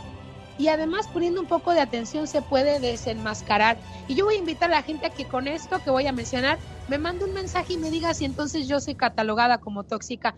y 0.57 0.69
además 0.69 1.07
poniendo 1.11 1.41
un 1.41 1.47
poco 1.47 1.73
de 1.73 1.81
atención 1.81 2.27
se 2.27 2.41
puede 2.41 2.79
desenmascarar. 2.79 3.77
Y 4.07 4.15
yo 4.15 4.25
voy 4.25 4.35
a 4.35 4.39
invitar 4.39 4.71
a 4.71 4.75
la 4.75 4.83
gente 4.83 5.07
a 5.07 5.09
que 5.09 5.25
con 5.25 5.47
esto 5.47 5.81
que 5.83 5.89
voy 5.89 6.07
a 6.07 6.13
mencionar 6.13 6.59
me 6.87 6.97
mande 6.97 7.25
un 7.25 7.33
mensaje 7.33 7.73
y 7.73 7.77
me 7.77 7.91
diga 7.91 8.13
si 8.13 8.25
entonces 8.25 8.67
yo 8.67 8.79
soy 8.79 8.95
catalogada 8.95 9.57
como 9.57 9.83
tóxica. 9.83 10.35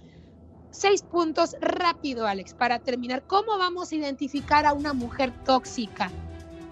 Seis 0.71 1.01
puntos 1.01 1.55
rápido, 1.61 2.27
Alex, 2.27 2.53
para 2.53 2.79
terminar. 2.79 3.23
¿Cómo 3.25 3.57
vamos 3.57 3.91
a 3.91 3.95
identificar 3.95 4.65
a 4.65 4.73
una 4.73 4.93
mujer 4.93 5.33
tóxica? 5.43 6.11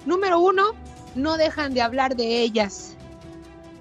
Número 0.06 0.40
uno, 0.40 0.64
no 1.16 1.38
dejan 1.38 1.74
de 1.74 1.82
hablar 1.82 2.16
de 2.16 2.42
ellas 2.42 2.98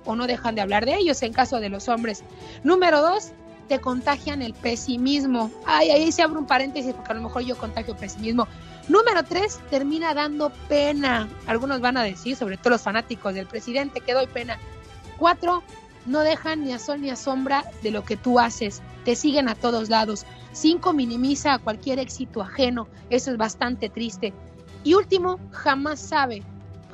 o 0.04 0.16
no 0.16 0.26
dejan 0.26 0.54
de 0.54 0.60
hablar 0.60 0.84
de 0.84 0.96
ellos 0.96 1.22
en 1.22 1.32
caso 1.32 1.60
de 1.60 1.68
los 1.68 1.88
hombres. 1.88 2.22
Número 2.62 3.00
dos, 3.00 3.32
te 3.68 3.80
contagian 3.80 4.42
el 4.42 4.54
pesimismo. 4.54 5.50
Ay, 5.66 5.90
ahí 5.90 6.12
se 6.12 6.22
abre 6.22 6.38
un 6.38 6.46
paréntesis 6.46 6.94
porque 6.94 7.12
a 7.12 7.14
lo 7.14 7.22
mejor 7.22 7.42
yo 7.42 7.56
contagio 7.56 7.96
pesimismo. 7.96 8.46
Número 8.88 9.22
tres, 9.24 9.60
termina 9.70 10.12
dando 10.12 10.50
pena. 10.68 11.28
Algunos 11.46 11.80
van 11.80 11.96
a 11.96 12.02
decir, 12.02 12.36
sobre 12.36 12.58
todo 12.58 12.70
los 12.70 12.82
fanáticos 12.82 13.34
del 13.34 13.46
presidente, 13.46 14.00
que 14.00 14.12
doy 14.12 14.26
pena. 14.26 14.58
Cuatro, 15.18 15.62
no 16.04 16.20
dejan 16.20 16.64
ni 16.64 16.72
a 16.72 16.78
sol 16.78 17.00
ni 17.00 17.08
a 17.08 17.16
sombra 17.16 17.64
de 17.82 17.90
lo 17.90 18.04
que 18.04 18.16
tú 18.16 18.38
haces. 18.38 18.82
Te 19.04 19.16
siguen 19.16 19.48
a 19.48 19.54
todos 19.54 19.88
lados. 19.88 20.26
Cinco, 20.52 20.92
minimiza 20.92 21.58
cualquier 21.58 21.98
éxito 21.98 22.42
ajeno. 22.42 22.86
Eso 23.08 23.30
es 23.30 23.38
bastante 23.38 23.88
triste. 23.88 24.34
Y 24.82 24.94
último, 24.94 25.40
jamás 25.50 25.98
sabe 25.98 26.42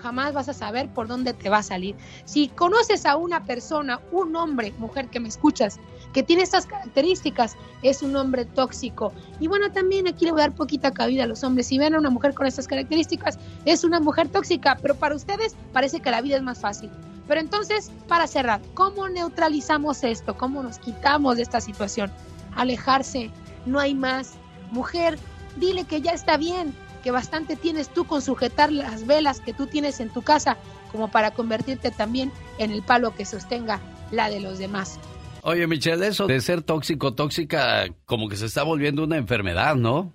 jamás 0.00 0.32
vas 0.32 0.48
a 0.48 0.54
saber 0.54 0.88
por 0.88 1.06
dónde 1.06 1.32
te 1.32 1.48
va 1.48 1.58
a 1.58 1.62
salir. 1.62 1.94
Si 2.24 2.48
conoces 2.48 3.06
a 3.06 3.16
una 3.16 3.44
persona, 3.44 4.00
un 4.10 4.34
hombre, 4.34 4.72
mujer 4.78 5.08
que 5.08 5.20
me 5.20 5.28
escuchas, 5.28 5.78
que 6.12 6.22
tiene 6.22 6.42
estas 6.42 6.66
características, 6.66 7.56
es 7.82 8.02
un 8.02 8.16
hombre 8.16 8.44
tóxico. 8.44 9.12
Y 9.38 9.46
bueno, 9.46 9.70
también 9.70 10.08
aquí 10.08 10.24
le 10.24 10.32
voy 10.32 10.40
a 10.40 10.44
dar 10.44 10.54
poquita 10.54 10.90
cabida 10.90 11.24
a 11.24 11.26
los 11.26 11.44
hombres. 11.44 11.68
Si 11.68 11.78
ven 11.78 11.94
a 11.94 11.98
una 11.98 12.10
mujer 12.10 12.34
con 12.34 12.46
estas 12.46 12.66
características, 12.66 13.38
es 13.64 13.84
una 13.84 14.00
mujer 14.00 14.28
tóxica, 14.28 14.76
pero 14.80 14.94
para 14.94 15.14
ustedes 15.14 15.54
parece 15.72 16.00
que 16.00 16.10
la 16.10 16.20
vida 16.20 16.36
es 16.36 16.42
más 16.42 16.60
fácil. 16.60 16.90
Pero 17.28 17.40
entonces, 17.40 17.92
para 18.08 18.26
cerrar, 18.26 18.60
¿cómo 18.74 19.08
neutralizamos 19.08 20.02
esto? 20.02 20.36
¿Cómo 20.36 20.62
nos 20.62 20.78
quitamos 20.78 21.36
de 21.36 21.42
esta 21.42 21.60
situación? 21.60 22.10
Alejarse, 22.56 23.30
no 23.66 23.78
hay 23.78 23.94
más. 23.94 24.32
Mujer, 24.72 25.18
dile 25.56 25.84
que 25.84 26.00
ya 26.00 26.10
está 26.10 26.36
bien, 26.36 26.74
que 27.04 27.12
bastante 27.12 27.54
tienes 27.54 27.88
tú 27.88 28.04
con 28.04 28.20
sujetar 28.20 28.72
las 28.72 29.06
velas 29.06 29.40
que 29.40 29.52
tú 29.52 29.66
tienes 29.66 30.00
en 30.00 30.10
tu 30.10 30.22
casa 30.22 30.56
como 30.90 31.08
para 31.08 31.30
convertirte 31.30 31.90
también 31.90 32.32
en 32.58 32.72
el 32.72 32.82
palo 32.82 33.14
que 33.14 33.24
sostenga 33.24 33.80
la 34.10 34.28
de 34.28 34.40
los 34.40 34.58
demás. 34.58 34.98
Oye, 35.42 35.66
Michelle, 35.66 36.06
eso 36.06 36.26
de 36.26 36.40
ser 36.40 36.62
tóxico, 36.62 37.14
tóxica, 37.14 37.86
como 38.04 38.28
que 38.28 38.36
se 38.36 38.46
está 38.46 38.62
volviendo 38.62 39.04
una 39.04 39.16
enfermedad, 39.16 39.74
¿no? 39.74 40.14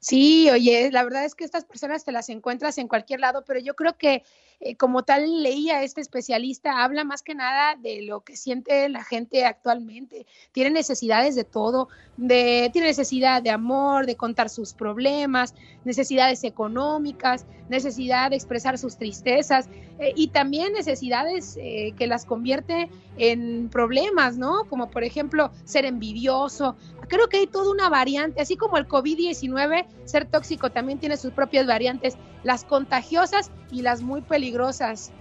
Sí, 0.00 0.50
oye, 0.50 0.90
la 0.90 1.04
verdad 1.04 1.24
es 1.24 1.34
que 1.34 1.44
estas 1.44 1.64
personas 1.64 2.04
te 2.04 2.12
las 2.12 2.28
encuentras 2.28 2.78
en 2.78 2.88
cualquier 2.88 3.20
lado, 3.20 3.44
pero 3.46 3.60
yo 3.60 3.74
creo 3.74 3.96
que 3.96 4.24
eh, 4.58 4.74
como 4.76 5.02
tal 5.02 5.42
leía 5.42 5.82
este 5.82 6.00
especialista, 6.00 6.82
habla 6.82 7.04
más 7.04 7.22
que 7.22 7.34
nada 7.34 7.76
de 7.76 8.02
lo 8.02 8.20
que 8.20 8.36
siente 8.36 8.88
la 8.88 9.04
gente 9.04 9.44
actualmente. 9.44 10.26
Tiene 10.52 10.70
necesidades 10.70 11.34
de 11.34 11.44
todo, 11.44 11.88
de, 12.16 12.70
tiene 12.72 12.88
necesidad 12.88 13.42
de 13.42 13.50
amor, 13.50 14.06
de 14.06 14.16
contar 14.16 14.48
sus 14.48 14.72
problemas, 14.72 15.54
necesidades 15.84 16.42
económicas, 16.44 17.44
necesidad 17.68 18.30
de 18.30 18.36
expresar 18.36 18.78
sus 18.78 18.96
tristezas 18.96 19.68
eh, 19.98 20.12
y 20.16 20.28
también 20.28 20.72
necesidades 20.72 21.58
eh, 21.60 21.92
que 21.96 22.06
las 22.06 22.24
convierte 22.24 22.88
en 23.18 23.68
problemas, 23.68 24.38
¿no? 24.38 24.64
Como 24.68 24.90
por 24.90 25.04
ejemplo 25.04 25.50
ser 25.64 25.84
envidioso. 25.84 26.76
Creo 27.08 27.28
que 27.28 27.38
hay 27.38 27.46
toda 27.46 27.70
una 27.70 27.88
variante, 27.88 28.40
así 28.40 28.56
como 28.56 28.78
el 28.78 28.88
COVID-19, 28.88 29.86
ser 30.04 30.24
tóxico 30.26 30.70
también 30.70 30.98
tiene 30.98 31.16
sus 31.16 31.32
propias 31.32 31.66
variantes, 31.66 32.16
las 32.42 32.64
contagiosas 32.64 33.50
y 33.70 33.82
las 33.82 34.02
muy 34.02 34.22
peligrosas. 34.22 34.45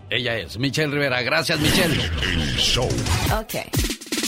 Ella 0.10 0.38
es 0.38 0.58
Michelle 0.58 0.92
Rivera. 0.94 1.22
Gracias, 1.22 1.60
Michelle. 1.60 2.02
El 2.24 2.56
show. 2.58 2.88
Ok. 3.40 3.56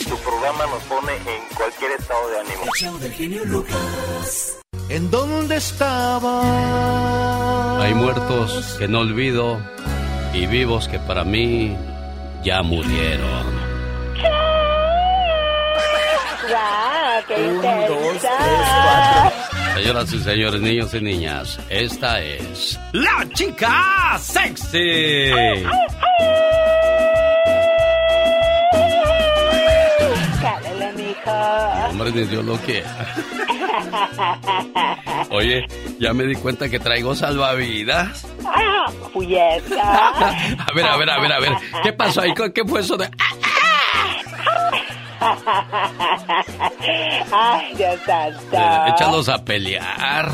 Tu 0.08 0.18
programa 0.18 0.66
nos 0.68 0.84
pone 0.84 1.14
en 1.16 1.56
cualquier 1.56 1.92
estado 2.00 2.30
de 2.30 2.40
ánimo. 2.40 3.00
del 3.00 3.14
genio 3.14 3.46
Lucas. 3.46 4.58
¿En 4.90 5.12
dónde 5.12 5.58
estaba? 5.58 6.42
Hay 7.84 7.94
muertos 7.94 8.76
que 8.80 8.88
no 8.88 9.00
olvido 9.02 9.60
y 10.34 10.46
vivos 10.48 10.88
que 10.88 11.00
para 11.00 11.24
mí 11.24 11.76
ya 12.44 12.62
murieron. 12.64 13.58
Ya, 16.50 17.22
qué 17.28 17.34
Un, 17.36 17.62
dos, 17.62 18.22
tres, 18.22 18.22
cuatro. 18.22 19.27
Señoras 19.78 20.12
y 20.12 20.18
señores, 20.18 20.60
niños 20.60 20.92
y 20.96 21.02
niñas, 21.02 21.60
esta 21.70 22.20
es 22.20 22.80
la 22.94 23.30
chica 23.36 24.18
sexy. 24.20 25.30
Cálale, 30.42 30.94
mijo. 30.94 31.32
Hombre, 31.92 32.12
ni 32.12 32.24
Dios 32.24 32.44
lo 32.44 32.58
quiera. 32.58 32.90
Oye, 35.30 35.68
ya 36.00 36.12
me 36.12 36.24
di 36.24 36.34
cuenta 36.34 36.68
que 36.70 36.80
traigo 36.80 37.14
salvavidas. 37.14 38.26
Ah. 38.46 38.86
A 39.20 40.74
ver, 40.74 40.86
a 40.88 40.98
ver, 40.98 41.10
a 41.10 41.20
ver, 41.20 41.32
a 41.34 41.40
ver. 41.40 41.52
¿Qué 41.84 41.94
pasó 41.94 42.22
ahí? 42.22 42.34
¿Qué 42.34 42.64
fue 42.66 42.80
eso 42.80 42.98
de.? 42.98 43.10
Ay, 47.32 47.74
Dios 47.76 48.00
santo. 48.06 48.58
Échalos 48.88 49.30
a 49.30 49.44
pelear. 49.44 50.30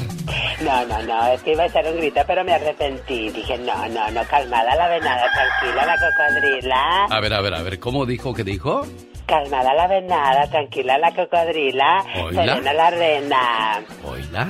No, 0.62 0.86
no, 0.86 1.02
no, 1.04 1.28
es 1.28 1.42
que 1.44 1.54
iba 1.54 1.64
a 1.64 1.68
echar 1.68 1.86
un 1.88 1.98
grito, 1.98 2.22
pero 2.28 2.44
me 2.44 2.54
arrepentí. 2.54 3.30
Dije, 3.30 3.58
no, 3.60 3.88
no, 3.90 4.10
no, 4.12 4.24
calmada 4.26 4.76
la 4.76 4.88
venada, 4.88 5.26
tranquila 5.34 5.86
la 5.86 5.96
cocodrila. 5.98 7.06
A 7.10 7.20
ver, 7.20 7.34
a 7.34 7.42
ver, 7.42 7.54
a 7.54 7.62
ver, 7.64 7.80
¿cómo 7.80 8.06
dijo 8.06 8.34
que 8.34 8.44
dijo? 8.44 8.86
Calmada 9.26 9.74
la 9.74 9.88
venada, 9.88 10.48
tranquila 10.50 10.98
la 10.98 11.14
cocodrila, 11.14 12.04
Oíla. 12.24 12.46
serena 12.46 12.74
la 12.74 12.90
rena. 12.90 13.82
¿Oíla? 14.06 14.48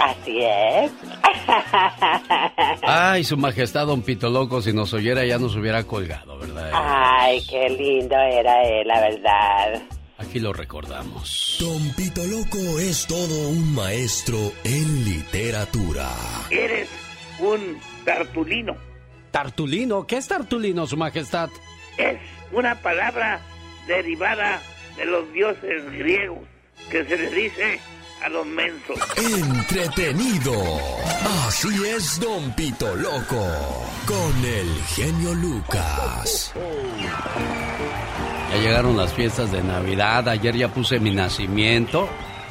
Así 0.00 0.42
es. 0.42 0.92
Ay, 2.82 3.24
su 3.24 3.36
majestad, 3.36 3.86
don 3.86 4.02
Pito 4.02 4.28
Loco, 4.30 4.60
si 4.62 4.72
nos 4.72 4.92
oyera 4.92 5.24
ya 5.24 5.38
nos 5.38 5.56
hubiera 5.56 5.84
colgado, 5.84 6.38
¿verdad? 6.38 6.70
Ay, 6.72 7.42
qué 7.48 7.68
lindo 7.70 8.16
era 8.16 8.62
él, 8.62 8.86
la 8.86 9.00
verdad. 9.00 9.82
Aquí 10.18 10.38
lo 10.40 10.52
recordamos. 10.52 11.56
Don 11.60 11.92
Pito 11.94 12.22
Loco 12.24 12.78
es 12.78 13.06
todo 13.06 13.48
un 13.48 13.74
maestro 13.74 14.38
en 14.64 15.04
literatura. 15.04 16.08
Eres 16.50 16.88
un 17.40 17.78
tartulino. 18.04 18.76
¿Tartulino? 19.30 20.06
¿Qué 20.06 20.16
es 20.16 20.28
tartulino, 20.28 20.86
su 20.86 20.96
majestad? 20.96 21.50
Es 21.98 22.18
una 22.52 22.76
palabra 22.76 23.40
derivada 23.86 24.60
de 24.96 25.04
los 25.06 25.32
dioses 25.32 25.90
griegos 25.92 26.38
que 26.90 27.04
se 27.04 27.16
le 27.16 27.30
dice 27.30 27.80
a 28.24 28.28
los 28.30 28.46
mensos. 28.46 28.98
Entretenido. 29.16 30.54
Así 31.46 31.68
es, 31.84 32.18
Don 32.18 32.52
Pito 32.52 32.96
Loco. 32.96 33.46
Con 34.06 34.44
el 34.44 34.82
genio 34.94 35.34
Lucas. 35.34 36.54
Ya 38.50 38.56
llegaron 38.56 38.96
las 38.96 39.12
fiestas 39.12 39.52
de 39.52 39.62
Navidad, 39.62 40.28
ayer 40.28 40.56
ya 40.56 40.68
puse 40.68 41.00
mi 41.00 41.14
nacimiento, 41.14 42.08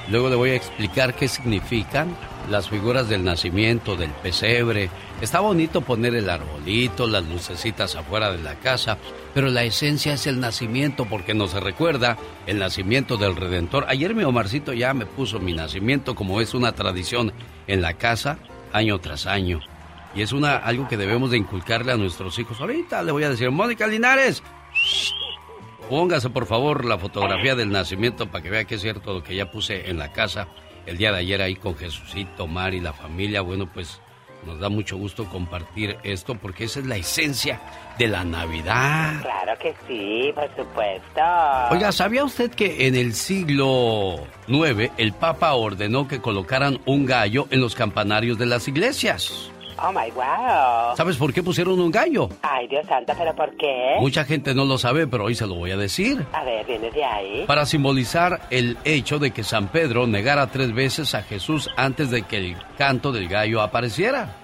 luego 0.10 0.30
le 0.30 0.36
voy 0.36 0.50
a 0.52 0.56
explicar 0.56 1.16
qué 1.16 1.28
significan 1.28 2.16
las 2.50 2.70
figuras 2.70 3.10
del 3.10 3.24
nacimiento, 3.24 3.96
del 3.96 4.12
pesebre. 4.12 4.90
Está 5.24 5.40
bonito 5.40 5.80
poner 5.80 6.16
el 6.16 6.30
arbolito, 6.30 7.08
las 7.08 7.24
lucecitas 7.24 7.96
afuera 7.96 8.30
de 8.34 8.44
la 8.44 8.56
casa, 8.56 8.98
pero 9.34 9.48
la 9.48 9.64
esencia 9.64 10.16
es 10.16 10.28
el 10.28 10.42
nacimiento 10.42 11.06
porque 11.06 11.34
nos 11.34 11.54
recuerda 11.54 12.18
el 12.46 12.60
nacimiento 12.60 13.16
del 13.16 13.38
Redentor. 13.38 13.86
Ayer 13.88 14.14
mi 14.16 14.26
Omarcito 14.26 14.74
ya 14.74 14.94
me 14.94 15.06
puso 15.06 15.40
mi 15.40 15.54
nacimiento 15.54 16.14
como 16.14 16.42
es 16.42 16.54
una 16.54 16.74
tradición 16.74 17.32
en 17.68 17.82
la 17.82 17.94
casa 17.94 18.38
año 18.74 19.00
tras 19.00 19.26
año. 19.26 19.62
Y 20.14 20.24
es 20.24 20.34
una, 20.34 20.58
algo 20.58 20.90
que 20.90 20.98
debemos 20.98 21.32
de 21.32 21.38
inculcarle 21.38 21.94
a 21.94 21.98
nuestros 21.98 22.38
hijos. 22.38 22.60
Ahorita 22.60 23.02
le 23.02 23.14
voy 23.14 23.24
a 23.24 23.30
decir, 23.30 23.50
Mónica 23.50 23.88
Linares, 23.88 24.44
Póngase 25.90 26.32
por 26.32 26.48
favor 26.48 26.84
la 26.84 26.98
fotografía 26.98 27.56
del 27.56 27.72
nacimiento 27.72 28.30
para 28.30 28.44
que 28.44 28.50
vea 28.50 28.66
que 28.66 28.76
es 28.76 28.82
cierto 28.82 29.14
lo 29.14 29.24
que 29.24 29.38
ya 29.38 29.50
puse 29.50 29.90
en 29.90 30.00
la 30.00 30.12
casa 30.12 30.50
el 30.86 30.98
día 30.98 31.14
de 31.14 31.20
ayer 31.20 31.42
ahí 31.42 31.56
con 31.56 31.78
Jesucito, 31.78 32.46
Mari, 32.46 32.82
la 32.82 32.92
familia. 32.92 33.42
Bueno, 33.42 33.72
pues 33.72 34.02
nos 34.46 34.60
da 34.60 34.70
mucho 34.70 34.98
gusto 34.98 35.26
compartir 35.26 35.98
esto 36.04 36.36
porque 36.36 36.66
esa 36.66 36.80
es 36.80 36.86
la 36.86 36.98
esencia 36.98 37.62
de 37.98 38.08
la 38.08 38.24
Navidad. 38.24 39.22
Claro 39.22 39.58
que 39.60 39.74
sí, 39.88 40.32
por 40.34 40.50
supuesto. 40.56 41.22
Oiga, 41.72 41.92
¿sabía 41.92 42.24
usted 42.24 42.52
que 42.52 42.88
en 42.88 42.96
el 42.96 43.14
siglo 43.14 44.28
IX 44.48 44.92
el 44.98 45.14
Papa 45.14 45.54
ordenó 45.54 46.08
que 46.08 46.20
colocaran 46.20 46.80
un 46.86 47.06
gallo 47.06 47.48
en 47.52 47.62
los 47.62 47.76
campanarios 47.76 48.38
de 48.38 48.46
las 48.46 48.68
iglesias? 48.68 49.53
Oh 49.86 49.92
my 49.92 50.10
wow. 50.12 50.96
¿Sabes 50.96 51.18
por 51.18 51.34
qué 51.34 51.44
pusieron 51.44 51.78
un 51.82 51.92
gallo? 51.92 52.30
Ay, 52.42 52.70
Dios 52.70 52.86
santo, 52.88 53.12
¿pero 53.18 53.36
por 53.36 53.54
qué? 53.58 53.98
Mucha 54.00 54.24
gente 54.24 54.56
no 54.56 54.64
lo 54.64 54.78
sabe, 54.78 55.08
pero 55.08 55.26
hoy 55.26 55.36
se 55.36 55.46
lo 55.46 55.56
voy 55.56 55.72
a 55.72 55.78
decir. 55.78 56.26
A 56.32 56.42
ver, 56.46 56.66
viene 56.66 56.90
de 56.90 57.04
ahí. 57.04 57.44
Para 57.46 57.66
simbolizar 57.66 58.48
el 58.50 58.78
hecho 58.86 59.20
de 59.20 59.32
que 59.32 59.44
San 59.44 59.68
Pedro 59.68 60.08
negara 60.08 60.48
tres 60.48 60.74
veces 60.74 61.14
a 61.16 61.24
Jesús 61.24 61.70
antes 61.76 62.12
de 62.12 62.22
que 62.22 62.38
el 62.38 62.56
canto 62.78 63.12
del 63.12 63.28
gallo 63.28 63.62
apareciera. 63.62 64.38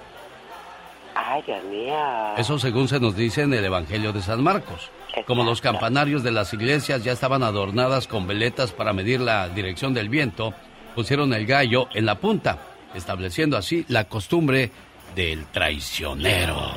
Ay, 1.16 1.42
Dios 1.46 1.64
mío. 1.64 1.96
Eso 2.38 2.60
según 2.60 2.90
se 2.90 3.00
nos 3.00 3.16
dice 3.16 3.44
en 3.44 3.54
el 3.54 3.64
Evangelio 3.64 4.12
de 4.12 4.22
San 4.22 4.44
Marcos. 4.44 4.92
Como 5.26 5.46
los 5.46 5.62
campanarios 5.62 6.22
de 6.22 6.32
las 6.32 6.54
iglesias 6.54 7.06
ya 7.06 7.14
estaban 7.14 7.44
adornadas 7.44 8.08
con 8.08 8.28
veletas 8.28 8.74
para 8.74 8.92
medir 8.92 9.22
la 9.22 9.48
dirección 9.48 9.94
del 9.94 10.10
viento, 10.10 10.54
pusieron 10.96 11.34
el 11.34 11.46
gallo 11.46 11.88
en 11.94 12.06
la 12.06 12.16
punta, 12.16 12.58
estableciendo 12.94 13.56
así 13.56 13.86
la 13.88 14.04
costumbre 14.04 14.72
del 15.20 15.48
traicionero. 15.48 16.72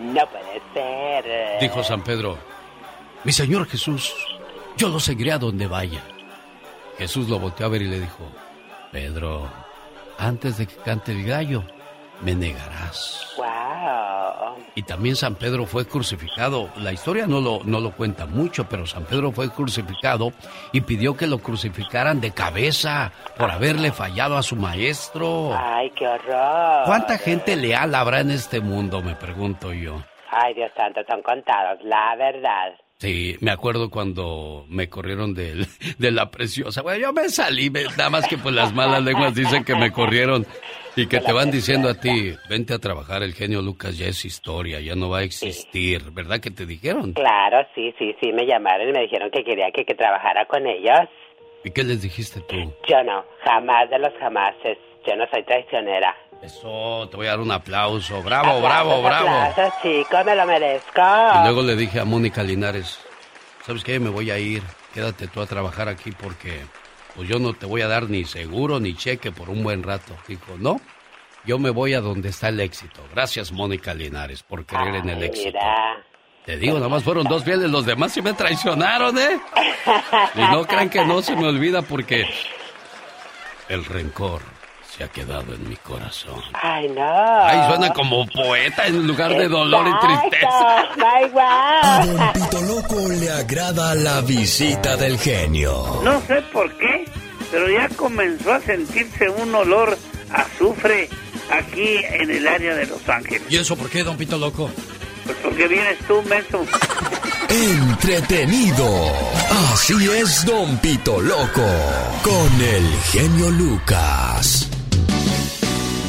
No 0.00 0.24
puede 0.30 0.62
ser. 0.72 1.60
Dijo 1.60 1.82
San 1.82 2.04
Pedro, 2.04 2.38
mi 3.24 3.32
Señor 3.32 3.66
Jesús, 3.66 4.14
yo 4.76 4.88
lo 4.88 5.00
seguiré 5.00 5.32
a 5.32 5.38
donde 5.38 5.66
vaya. 5.66 6.00
Jesús 6.96 7.28
lo 7.28 7.40
volteó 7.40 7.66
a 7.66 7.70
ver 7.70 7.82
y 7.82 7.88
le 7.88 7.98
dijo, 7.98 8.30
Pedro, 8.92 9.50
antes 10.16 10.58
de 10.58 10.68
que 10.68 10.76
cante 10.76 11.10
el 11.10 11.26
gallo, 11.26 11.64
me 12.22 12.34
negarás. 12.34 13.34
Wow. 13.36 14.56
Y 14.74 14.82
también 14.82 15.16
San 15.16 15.34
Pedro 15.34 15.66
fue 15.66 15.86
crucificado. 15.86 16.70
La 16.76 16.92
historia 16.92 17.26
no 17.26 17.40
lo, 17.40 17.60
no 17.64 17.80
lo 17.80 17.92
cuenta 17.92 18.26
mucho, 18.26 18.68
pero 18.68 18.86
San 18.86 19.04
Pedro 19.04 19.32
fue 19.32 19.50
crucificado 19.50 20.32
y 20.72 20.80
pidió 20.80 21.16
que 21.16 21.26
lo 21.26 21.38
crucificaran 21.38 22.20
de 22.20 22.32
cabeza 22.32 23.12
por 23.36 23.50
haberle 23.50 23.92
fallado 23.92 24.36
a 24.36 24.42
su 24.42 24.56
maestro. 24.56 25.50
Ay, 25.56 25.90
qué 25.90 26.06
horror. 26.06 26.84
¿Cuánta 26.86 27.18
gente 27.18 27.56
leal 27.56 27.94
habrá 27.94 28.20
en 28.20 28.30
este 28.30 28.60
mundo, 28.60 29.02
me 29.02 29.14
pregunto 29.14 29.72
yo? 29.72 30.02
Ay, 30.30 30.54
Dios 30.54 30.70
santo, 30.76 31.00
son 31.08 31.22
contados, 31.22 31.82
la 31.82 32.14
verdad. 32.16 32.74
Sí, 33.00 33.36
me 33.40 33.52
acuerdo 33.52 33.90
cuando 33.90 34.66
me 34.68 34.88
corrieron 34.88 35.32
del- 35.32 35.66
de, 35.98 36.10
la 36.10 36.32
preciosa. 36.32 36.82
Bueno, 36.82 36.98
yo 37.00 37.12
me 37.12 37.28
salí, 37.28 37.70
me- 37.70 37.84
nada 37.84 38.10
más 38.10 38.26
que 38.26 38.36
pues 38.36 38.52
las 38.52 38.74
malas 38.74 39.02
lenguas 39.04 39.36
dicen 39.36 39.62
que 39.64 39.76
me 39.76 39.92
corrieron 39.92 40.44
y 40.96 41.06
que 41.06 41.20
te 41.20 41.32
van 41.32 41.52
diciendo 41.52 41.88
a 41.88 41.94
ti, 41.94 42.34
vente 42.50 42.74
a 42.74 42.80
trabajar, 42.80 43.22
el 43.22 43.34
genio 43.34 43.62
Lucas 43.62 43.96
ya 43.96 44.06
es 44.08 44.24
historia, 44.24 44.80
ya 44.80 44.96
no 44.96 45.08
va 45.10 45.18
a 45.18 45.22
existir, 45.22 46.10
¿verdad 46.10 46.40
que 46.40 46.50
te 46.50 46.66
dijeron? 46.66 47.12
Claro, 47.12 47.64
sí, 47.72 47.94
sí, 48.00 48.16
sí, 48.20 48.32
me 48.32 48.44
llamaron 48.46 48.88
y 48.88 48.92
me 48.92 49.02
dijeron 49.02 49.30
que 49.30 49.44
quería 49.44 49.70
que, 49.70 49.84
que 49.84 49.94
trabajara 49.94 50.46
con 50.46 50.66
ellos. 50.66 50.98
¿Y 51.64 51.70
qué 51.70 51.84
les 51.84 52.02
dijiste 52.02 52.40
tú? 52.48 52.56
Yo 52.88 53.04
no, 53.04 53.24
jamás 53.44 53.88
de 53.90 53.98
los 54.00 54.12
jamases. 54.18 54.76
Yo 55.06 55.14
no 55.14 55.24
soy 55.32 55.44
traicionera. 55.44 56.16
Eso, 56.42 57.08
te 57.10 57.16
voy 57.16 57.26
a 57.26 57.30
dar 57.30 57.40
un 57.40 57.50
aplauso, 57.50 58.22
bravo, 58.22 58.60
bravo, 58.60 58.94
Aplausos, 58.94 59.04
bravo. 59.04 59.28
aplausos, 59.50 59.82
chico, 59.82 60.24
me 60.24 60.34
lo 60.36 60.46
merezco. 60.46 61.02
Y 61.40 61.42
luego 61.44 61.62
le 61.62 61.74
dije 61.76 61.98
a 62.00 62.04
Mónica 62.04 62.42
Linares, 62.42 62.98
¿sabes 63.66 63.82
qué? 63.82 63.98
Me 63.98 64.08
voy 64.08 64.30
a 64.30 64.38
ir, 64.38 64.62
quédate 64.94 65.26
tú 65.26 65.40
a 65.40 65.46
trabajar 65.46 65.88
aquí 65.88 66.12
porque 66.12 66.60
pues 67.16 67.28
yo 67.28 67.40
no 67.40 67.54
te 67.54 67.66
voy 67.66 67.82
a 67.82 67.88
dar 67.88 68.08
ni 68.08 68.24
seguro 68.24 68.78
ni 68.78 68.94
cheque 68.94 69.32
por 69.32 69.50
un 69.50 69.64
buen 69.64 69.82
rato. 69.82 70.14
Dijo, 70.28 70.54
no, 70.58 70.80
yo 71.44 71.58
me 71.58 71.70
voy 71.70 71.94
a 71.94 72.00
donde 72.00 72.28
está 72.28 72.48
el 72.50 72.60
éxito. 72.60 73.02
Gracias, 73.12 73.50
Mónica 73.50 73.92
Linares, 73.92 74.44
por 74.44 74.64
creer 74.64 74.94
en 74.96 75.08
el 75.10 75.22
éxito. 75.24 75.48
Mira. 75.58 76.04
Te 76.46 76.56
digo, 76.56 76.76
nada 76.76 76.88
más 76.88 77.02
fueron 77.02 77.24
dos 77.24 77.42
fieles, 77.44 77.68
los 77.68 77.84
demás 77.84 78.12
sí 78.12 78.22
me 78.22 78.32
traicionaron, 78.32 79.18
¿eh? 79.18 79.40
Y 80.36 80.40
no 80.40 80.64
crean 80.66 80.88
que 80.88 81.04
no 81.04 81.20
se 81.20 81.34
me 81.36 81.46
olvida 81.46 81.82
porque 81.82 82.26
el 83.68 83.84
rencor 83.84 84.40
se 84.98 85.04
ha 85.04 85.08
quedado 85.08 85.54
en 85.54 85.68
mi 85.68 85.76
corazón. 85.76 86.40
Ay, 86.54 86.88
no. 86.88 87.44
Ay, 87.44 87.68
suena 87.68 87.92
como 87.92 88.26
poeta 88.26 88.84
en 88.88 89.06
lugar 89.06 89.30
de 89.36 89.46
dolor 89.46 89.86
y 89.86 90.06
tristeza. 90.06 90.88
Ay, 91.16 91.24
A 91.24 91.28
guau. 91.28 92.06
Don 92.16 92.32
Pito 92.32 92.60
Loco 92.62 93.08
le 93.08 93.30
agrada 93.30 93.94
la 93.94 94.20
visita 94.22 94.96
del 94.96 95.16
genio. 95.18 96.00
No 96.02 96.20
sé 96.22 96.42
por 96.52 96.76
qué, 96.78 97.04
pero 97.52 97.68
ya 97.70 97.88
comenzó 97.90 98.52
a 98.52 98.60
sentirse 98.60 99.28
un 99.28 99.54
olor 99.54 99.96
a 100.32 100.40
azufre 100.42 101.08
aquí 101.52 101.98
en 102.02 102.30
el 102.30 102.48
área 102.48 102.74
de 102.74 102.86
Los 102.86 103.08
Ángeles. 103.08 103.42
¿Y 103.48 103.56
eso 103.56 103.76
por 103.76 103.88
qué, 103.88 104.02
don 104.02 104.16
Pito 104.16 104.36
Loco? 104.36 104.68
Pues 105.24 105.36
porque 105.44 105.68
vienes 105.68 105.98
tú, 106.08 106.20
menso. 106.22 106.64
Entretenido. 107.48 108.86
Así 109.72 109.94
es 110.10 110.44
Don 110.44 110.76
Pito 110.78 111.20
Loco. 111.20 111.66
Con 112.22 112.60
el 112.60 112.84
genio 113.10 113.48
Lucas. 113.50 114.67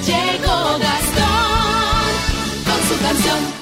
Llegó 0.09 0.79
Gastón 0.79 2.09
con 2.65 2.81
su 2.87 3.03
canción. 3.03 3.59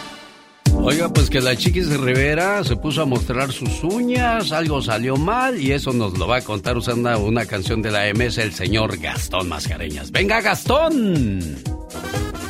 Oiga, 0.82 1.10
pues 1.10 1.30
que 1.30 1.42
la 1.42 1.58
Chiquis 1.58 1.90
Rivera 2.00 2.64
se 2.64 2.78
puso 2.78 3.02
a 3.02 3.06
mostrar 3.06 3.52
sus 3.52 3.84
uñas, 3.84 4.54
algo 4.54 4.82
salió 4.82 5.18
mal 5.18 5.60
y 5.60 5.74
eso 5.74 5.92
nos 5.92 6.18
lo 6.18 6.26
va 6.26 6.38
a 6.38 6.42
contar 6.42 6.78
usando 6.78 7.20
una 7.20 7.46
canción 7.46 7.82
de 7.82 7.92
la 7.92 8.06
MS, 8.14 8.38
el 8.38 8.54
señor 8.54 8.98
Gastón 8.98 9.50
Mascareñas. 9.50 10.12
¡Venga, 10.12 10.40
Gastón! 10.40 11.58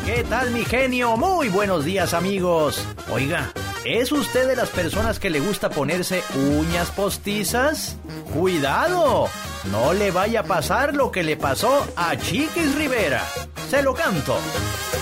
¿Qué 0.05 0.23
tal 0.29 0.51
mi 0.51 0.63
genio? 0.63 1.17
Muy 1.17 1.49
buenos 1.49 1.83
días 1.83 2.13
amigos. 2.13 2.85
Oiga, 3.09 3.51
¿es 3.87 4.11
usted 4.11 4.47
de 4.47 4.55
las 4.55 4.69
personas 4.69 5.17
que 5.17 5.29
le 5.29 5.39
gusta 5.39 5.69
ponerse 5.69 6.21
uñas 6.35 6.91
postizas? 6.91 7.95
Cuidado, 8.33 9.29
no 9.71 9.93
le 9.93 10.11
vaya 10.11 10.41
a 10.41 10.43
pasar 10.43 10.93
lo 10.93 11.11
que 11.11 11.23
le 11.23 11.37
pasó 11.37 11.87
a 11.95 12.17
Chiquis 12.17 12.75
Rivera. 12.75 13.23
Se 13.69 13.81
lo 13.81 13.93
canto. 13.93 14.37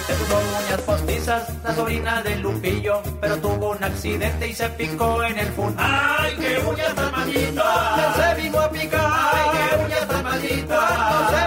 Se 0.05 0.13
puso 0.13 0.37
uñas 0.37 0.81
postizas, 0.81 1.63
la 1.63 1.73
sobrina 1.73 2.21
de 2.21 2.35
Lupillo, 2.37 3.01
pero 3.19 3.37
tuvo 3.37 3.71
un 3.71 3.83
accidente 3.83 4.47
y 4.47 4.53
se 4.53 4.69
picó 4.69 5.23
en 5.23 5.39
el 5.39 5.47
fun. 5.47 5.75
¡Ay, 5.77 6.35
qué 6.39 6.63
uñas 6.67 6.93
tan 6.93 7.11
malditas! 7.11 8.15
Se 8.15 8.41
vino 8.41 8.59
a 8.59 8.69
picar. 8.69 9.11
¡Ay, 9.33 9.49
qué 9.51 9.85
uñas 9.85 10.07
tan 10.07 10.23
malditas! 10.23 11.44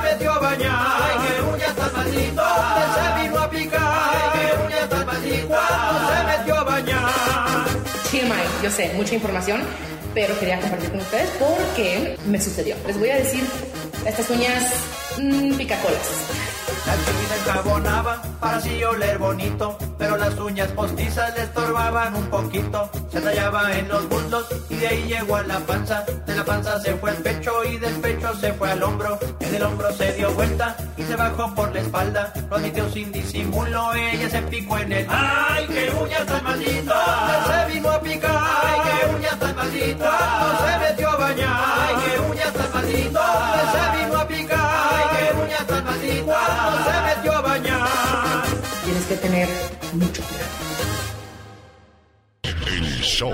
Yo 8.69 8.75
sé, 8.75 8.93
mucha 8.97 9.15
información, 9.15 9.63
pero 10.13 10.39
quería 10.39 10.61
compartir 10.61 10.91
con 10.91 11.01
ustedes 11.01 11.31
porque 11.39 12.19
me 12.27 12.39
sucedió. 12.39 12.77
Les 12.87 12.99
voy 12.99 13.09
a 13.09 13.17
decir 13.17 13.43
estas 14.05 14.29
uñas 14.29 14.63
mm, 15.19 15.55
picacolas. 15.55 16.58
La 16.89 16.95
chiquita 17.05 17.37
encabonaba 17.37 18.23
para 18.41 18.57
así 18.57 18.83
oler 18.83 19.19
bonito, 19.19 19.77
pero 19.99 20.17
las 20.17 20.35
uñas 20.39 20.69
postizas 20.69 21.37
le 21.37 21.43
estorbaban 21.43 22.15
un 22.15 22.27
poquito. 22.31 22.89
Se 23.13 23.21
tallaba 23.21 23.77
en 23.77 23.89
los 23.89 24.09
muslos 24.09 24.47
y 24.71 24.77
de 24.77 24.89
ahí 24.89 25.03
llegó 25.03 25.37
a 25.37 25.43
la 25.43 25.59
panza. 25.59 26.07
De 26.25 26.35
la 26.35 26.43
panza 26.47 26.81
se 26.81 26.95
fue 26.95 27.11
al 27.11 27.19
pecho 27.19 27.63
y 27.65 27.77
del 27.77 27.95
pecho 27.97 28.35
se 28.37 28.55
fue 28.55 28.71
al 28.71 28.83
hombro. 28.83 29.19
En 29.41 29.55
el 29.55 29.63
hombro 29.65 29.93
se 29.93 30.15
dio 30.15 30.33
vuelta 30.33 30.79
y 30.97 31.03
se 31.03 31.15
bajó 31.15 31.55
por 31.55 31.75
la 31.75 31.81
espalda. 31.81 32.33
Lo 32.49 32.57
admitió 32.57 32.89
sin 32.89 33.13
disimulo, 33.13 33.93
ella 33.95 34.31
se 34.31 34.41
picó 34.43 34.79
en 34.79 34.91
el. 34.91 35.07
¡Ay, 35.11 35.67
qué 35.67 35.93
uñas 36.03 36.25
tan 36.25 36.43
malditas! 36.43 37.47
Se 37.49 37.75
vino 37.75 37.91
a 37.91 38.01
picar. 38.01 38.31
¡Ay, 38.65 38.81
qué 38.87 39.15
uñas 39.15 39.39
tan 39.39 39.57
malditas! 39.57 40.13
Se 40.65 40.79
metió 40.79 41.11
a 41.11 41.17
bañar. 41.17 41.51
¡Ay, 41.51 41.95
qué 42.03 42.21
uñas 42.33 42.53
tan 42.55 42.73
malditas! 42.73 43.73
Se 43.73 43.99
vino 43.99 44.08
tener 49.21 49.49
mucho 49.95 50.23
cuidado. 50.23 50.49
El 52.67 53.01
show. 53.03 53.33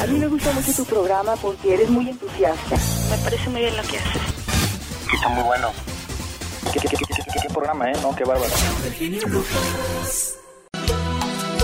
A 0.00 0.06
mí 0.06 0.18
me 0.18 0.26
gusta 0.26 0.52
mucho 0.52 0.72
tu 0.72 0.84
programa 0.84 1.34
porque 1.36 1.74
eres 1.74 1.90
muy 1.90 2.08
entusiasta. 2.08 2.76
Me 3.10 3.18
parece 3.24 3.48
muy 3.50 3.60
bien 3.62 3.76
lo 3.76 3.82
que 3.82 3.98
haces. 3.98 4.22
Está 5.14 5.28
muy 5.28 5.42
bueno. 5.44 5.68
¿Qué, 6.72 6.80
qué, 6.80 6.88
qué, 6.88 6.96
qué- 6.96 7.04
qué- 7.32 7.40
qué 7.42 7.48
programa, 7.52 7.90
eh? 7.90 7.94
No, 8.00 8.14
qué 8.16 8.24
bárbaro. 8.24 8.50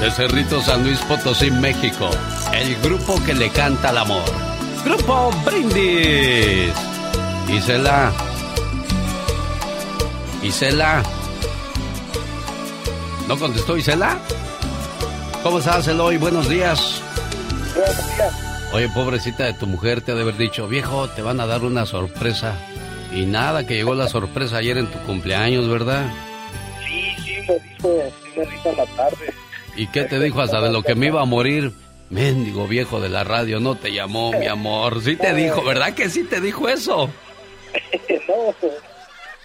De 0.01 0.11
Cerrito 0.13 0.61
San 0.63 0.85
Luis 0.85 0.99
Potosí, 1.01 1.51
México. 1.51 2.11
El 2.53 2.77
grupo 2.83 3.21
que 3.25 3.35
le 3.35 3.51
canta 3.51 3.89
al 3.91 3.99
amor. 3.99 4.23
Grupo 4.85 5.31
Brindis. 5.45 6.73
Isela. 7.49 8.13
Isela. 10.43 11.03
¿No 13.29 13.39
contestó 13.39 13.77
Isela? 13.77 14.19
¿Cómo 15.43 15.59
estás, 15.59 15.87
Eloy? 15.87 16.17
Buenos 16.17 16.49
días. 16.49 17.03
Oye, 18.73 18.89
pobrecita 18.89 19.45
de 19.45 19.53
tu 19.53 19.67
mujer, 19.67 20.01
te 20.01 20.13
ha 20.13 20.15
de 20.15 20.23
haber 20.23 20.39
dicho, 20.39 20.67
viejo, 20.67 21.09
te 21.11 21.21
van 21.21 21.39
a 21.39 21.47
dar 21.47 21.63
una 21.63 21.85
sorpresa. 21.85 22.59
Y 23.15 23.27
nada, 23.27 23.67
que 23.67 23.75
llegó 23.75 23.95
la 23.95 24.09
sorpresa 24.09 24.57
ayer 24.57 24.79
en 24.79 24.87
tu 24.87 24.99
cumpleaños, 25.01 25.69
¿verdad? 25.69 26.11
Sí, 26.87 27.15
sí, 27.23 27.37
me 27.47 27.59
dijo, 27.59 28.13
me 28.35 28.47
dijo 28.47 28.71
en 28.71 28.77
la 28.79 28.87
tarde. 28.87 29.35
¿Y 29.77 29.87
qué 29.89 30.05
te 30.05 30.19
dijo 30.19 30.41
hasta 30.41 30.63
de 30.63 30.73
lo 30.73 30.83
que 30.83 30.95
me 30.95 31.09
iba 31.09 31.21
a 31.21 31.27
morir? 31.27 31.73
Méndigo 32.09 32.67
viejo 32.67 32.99
de 32.99 33.11
la 33.11 33.25
radio, 33.25 33.61
no 33.61 33.75
te 33.75 33.93
llamó, 33.93 34.33
mi 34.33 34.47
amor. 34.47 35.03
Sí 35.03 35.17
te 35.17 35.35
dijo, 35.35 35.63
¿verdad 35.63 35.93
que 35.93 36.09
sí 36.09 36.25
te 36.25 36.41
dijo 36.41 36.67
eso? 36.67 37.11
no, 38.29 38.55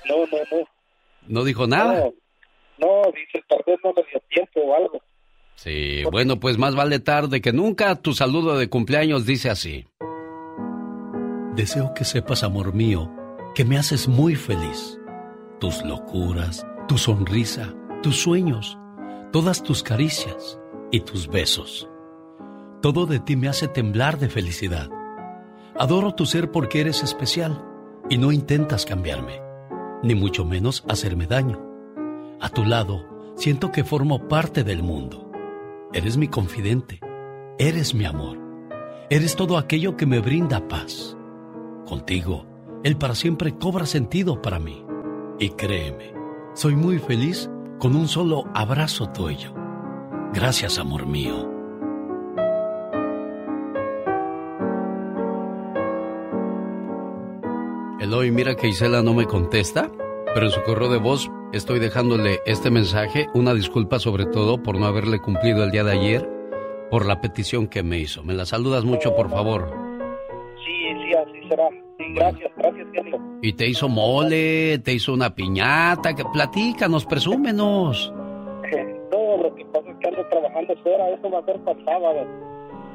no, 0.07 0.25
no, 0.25 0.37
no. 0.51 0.67
¿No 1.27 1.43
dijo 1.43 1.67
nada? 1.67 1.99
No, 1.99 2.13
no, 2.83 3.11
dice, 3.11 3.43
tal 3.47 3.61
vez 3.65 3.79
no 3.83 3.93
me 3.93 4.03
dio 4.03 4.21
tiempo 4.29 4.61
o 4.61 4.75
algo. 4.75 5.01
Sí, 5.55 6.03
bueno, 6.11 6.39
pues 6.39 6.57
más 6.57 6.75
vale 6.75 6.99
tarde 6.99 7.41
que 7.41 7.53
nunca. 7.53 7.95
Tu 7.95 8.13
saludo 8.13 8.57
de 8.57 8.69
cumpleaños 8.69 9.25
dice 9.25 9.49
así. 9.49 9.85
Deseo 11.55 11.93
que 11.93 12.03
sepas, 12.03 12.43
amor 12.43 12.73
mío, 12.73 13.11
que 13.55 13.63
me 13.63 13.77
haces 13.77 14.07
muy 14.07 14.35
feliz. 14.35 14.99
Tus 15.59 15.83
locuras, 15.83 16.65
tu 16.87 16.97
sonrisa, 16.97 17.73
tus 18.01 18.17
sueños, 18.17 18.77
todas 19.31 19.63
tus 19.63 19.83
caricias 19.83 20.59
y 20.91 21.01
tus 21.01 21.27
besos. 21.27 21.87
Todo 22.81 23.05
de 23.05 23.19
ti 23.19 23.35
me 23.35 23.47
hace 23.47 23.67
temblar 23.67 24.17
de 24.17 24.29
felicidad. 24.29 24.89
Adoro 25.79 26.13
tu 26.13 26.25
ser 26.25 26.51
porque 26.51 26.81
eres 26.81 27.03
especial 27.03 27.63
y 28.09 28.17
no 28.17 28.31
intentas 28.31 28.85
cambiarme, 28.85 29.39
ni 30.03 30.15
mucho 30.15 30.43
menos 30.43 30.83
hacerme 30.89 31.27
daño. 31.27 31.72
A 32.43 32.49
tu 32.49 32.65
lado, 32.65 33.05
siento 33.37 33.71
que 33.71 33.85
formo 33.85 34.27
parte 34.27 34.65
del 34.65 34.83
mundo. 34.83 35.31
Eres 35.93 36.17
mi 36.17 36.27
confidente, 36.27 36.99
eres 37.57 37.95
mi 37.95 38.03
amor, 38.03 38.37
eres 39.09 39.37
todo 39.37 39.57
aquello 39.57 39.95
que 39.95 40.05
me 40.05 40.19
brinda 40.19 40.67
paz. 40.67 41.15
Contigo, 41.87 42.45
el 42.83 42.97
para 42.97 43.15
siempre 43.15 43.57
cobra 43.57 43.85
sentido 43.85 44.41
para 44.41 44.59
mí. 44.59 44.85
Y 45.39 45.51
créeme, 45.51 46.13
Soy 46.53 46.75
muy 46.75 46.99
feliz 46.99 47.49
con 47.79 47.95
un 47.95 48.09
solo 48.09 48.43
abrazo 48.53 49.07
tuyo. 49.07 49.53
Gracias, 50.33 50.77
amor 50.77 51.05
mío. 51.05 51.49
Eloy, 58.01 58.31
mira 58.31 58.55
que 58.55 58.67
Isela 58.67 59.01
no 59.01 59.13
me 59.13 59.27
contesta, 59.27 59.89
pero 60.33 60.47
en 60.47 60.51
su 60.51 60.61
correo 60.63 60.89
de 60.89 60.99
voz 60.99 61.31
estoy 61.53 61.79
dejándole 61.79 62.39
este 62.45 62.71
mensaje, 62.71 63.27
una 63.33 63.53
disculpa 63.53 63.99
sobre 63.99 64.25
todo 64.25 64.61
por 64.61 64.79
no 64.79 64.87
haberle 64.87 65.19
cumplido 65.19 65.63
el 65.63 65.71
día 65.71 65.83
de 65.83 65.91
ayer 65.91 66.29
por 66.89 67.05
la 67.05 67.21
petición 67.21 67.67
que 67.67 67.83
me 67.83 67.99
hizo. 67.99 68.23
Me 68.23 68.33
la 68.33 68.45
saludas 68.45 68.83
mucho, 68.83 69.15
por 69.15 69.29
favor. 69.29 69.71
Sí, 70.65 70.93
sí, 71.01 71.15
así 71.15 71.49
será. 71.49 71.69
Sí, 71.97 72.05
gracias, 72.15 72.51
gracias, 72.57 72.87
genio. 72.93 73.19
Y 73.41 73.53
te 73.53 73.67
hizo 73.67 73.87
mole, 73.87 74.79
te 74.79 74.93
hizo 74.93 75.13
una 75.13 75.33
piñata, 75.33 76.13
que 76.13 76.23
platícanos, 76.25 77.05
presúmenos. 77.05 78.13
No, 79.13 79.43
lo 79.43 79.53
que 79.53 79.63
pasa 79.65 79.91
es 79.91 79.97
que 79.99 80.07
ando 80.07 80.27
trabajando 80.27 80.75
fuera, 80.81 81.09
eso 81.09 81.29
va 81.29 81.37
a 81.37 81.45
ser 81.45 81.59
para 81.63 81.85
sábado. 81.85 82.25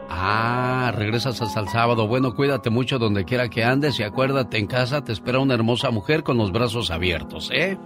Ah, 0.09 0.93
regresas 0.97 1.41
hasta 1.41 1.61
el 1.61 1.69
sábado. 1.69 2.09
Bueno, 2.09 2.35
cuídate 2.35 2.71
mucho 2.71 2.99
donde 2.99 3.25
quiera 3.25 3.49
que 3.49 3.63
andes 3.63 4.01
y 4.01 4.03
acuérdate, 4.03 4.59
en 4.59 4.67
casa 4.67 5.05
te 5.05 5.13
espera 5.13 5.39
una 5.39 5.55
hermosa 5.55 5.93
mujer 5.93 6.25
con 6.25 6.37
los 6.37 6.51
brazos 6.51 6.91
abiertos, 6.91 7.53
¿eh? 7.55 7.79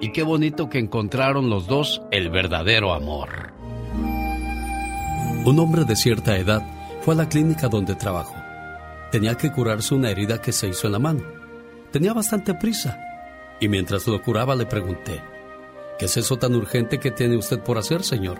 Y 0.00 0.12
qué 0.12 0.22
bonito 0.22 0.68
que 0.68 0.78
encontraron 0.78 1.48
los 1.48 1.66
dos 1.66 2.02
el 2.10 2.30
verdadero 2.30 2.92
amor. 2.92 3.52
Un 5.44 5.58
hombre 5.58 5.84
de 5.84 5.96
cierta 5.96 6.36
edad 6.36 6.62
fue 7.02 7.14
a 7.14 7.18
la 7.18 7.28
clínica 7.28 7.68
donde 7.68 7.94
trabajo. 7.94 8.34
Tenía 9.10 9.36
que 9.36 9.52
curarse 9.52 9.94
una 9.94 10.10
herida 10.10 10.40
que 10.40 10.52
se 10.52 10.68
hizo 10.68 10.86
en 10.86 10.92
la 10.92 10.98
mano. 10.98 11.22
Tenía 11.92 12.12
bastante 12.12 12.54
prisa. 12.54 12.98
Y 13.60 13.68
mientras 13.68 14.06
lo 14.06 14.20
curaba 14.20 14.56
le 14.56 14.66
pregunté, 14.66 15.22
¿qué 15.98 16.06
es 16.06 16.16
eso 16.16 16.36
tan 16.36 16.54
urgente 16.54 16.98
que 16.98 17.10
tiene 17.10 17.36
usted 17.36 17.60
por 17.60 17.78
hacer, 17.78 18.02
señor? 18.02 18.38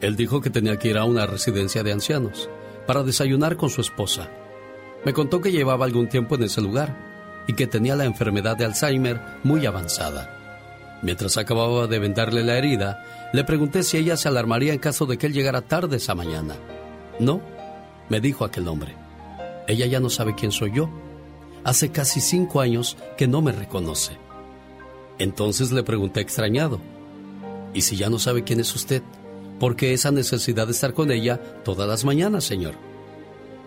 Él 0.00 0.16
dijo 0.16 0.40
que 0.40 0.50
tenía 0.50 0.76
que 0.78 0.88
ir 0.88 0.98
a 0.98 1.04
una 1.04 1.26
residencia 1.26 1.82
de 1.82 1.92
ancianos 1.92 2.50
para 2.86 3.02
desayunar 3.02 3.56
con 3.56 3.70
su 3.70 3.80
esposa. 3.80 4.28
Me 5.04 5.12
contó 5.12 5.40
que 5.40 5.52
llevaba 5.52 5.84
algún 5.84 6.08
tiempo 6.08 6.34
en 6.34 6.42
ese 6.42 6.60
lugar 6.60 7.07
y 7.48 7.54
que 7.54 7.66
tenía 7.66 7.96
la 7.96 8.04
enfermedad 8.04 8.56
de 8.56 8.66
Alzheimer 8.66 9.20
muy 9.42 9.66
avanzada. 9.66 10.30
Mientras 11.02 11.36
acababa 11.38 11.86
de 11.86 11.98
vendarle 11.98 12.44
la 12.44 12.58
herida, 12.58 13.02
le 13.32 13.42
pregunté 13.42 13.82
si 13.82 13.96
ella 13.96 14.16
se 14.16 14.28
alarmaría 14.28 14.72
en 14.72 14.78
caso 14.78 15.06
de 15.06 15.16
que 15.16 15.26
él 15.26 15.32
llegara 15.32 15.62
tarde 15.62 15.96
esa 15.96 16.14
mañana. 16.14 16.54
No, 17.18 17.40
me 18.08 18.20
dijo 18.20 18.44
aquel 18.44 18.68
hombre. 18.68 18.94
Ella 19.66 19.86
ya 19.86 19.98
no 19.98 20.10
sabe 20.10 20.34
quién 20.34 20.52
soy 20.52 20.72
yo. 20.72 20.90
Hace 21.64 21.90
casi 21.90 22.20
cinco 22.20 22.60
años 22.60 22.96
que 23.16 23.26
no 23.26 23.40
me 23.40 23.52
reconoce. 23.52 24.18
Entonces 25.18 25.72
le 25.72 25.82
pregunté 25.82 26.20
extrañado, 26.20 26.80
¿y 27.74 27.80
si 27.80 27.96
ya 27.96 28.10
no 28.10 28.18
sabe 28.18 28.44
quién 28.44 28.60
es 28.60 28.74
usted? 28.74 29.02
¿Por 29.58 29.74
qué 29.74 29.92
esa 29.92 30.10
necesidad 30.10 30.66
de 30.66 30.72
estar 30.72 30.94
con 30.94 31.10
ella 31.10 31.40
todas 31.64 31.88
las 31.88 32.04
mañanas, 32.04 32.44
señor? 32.44 32.74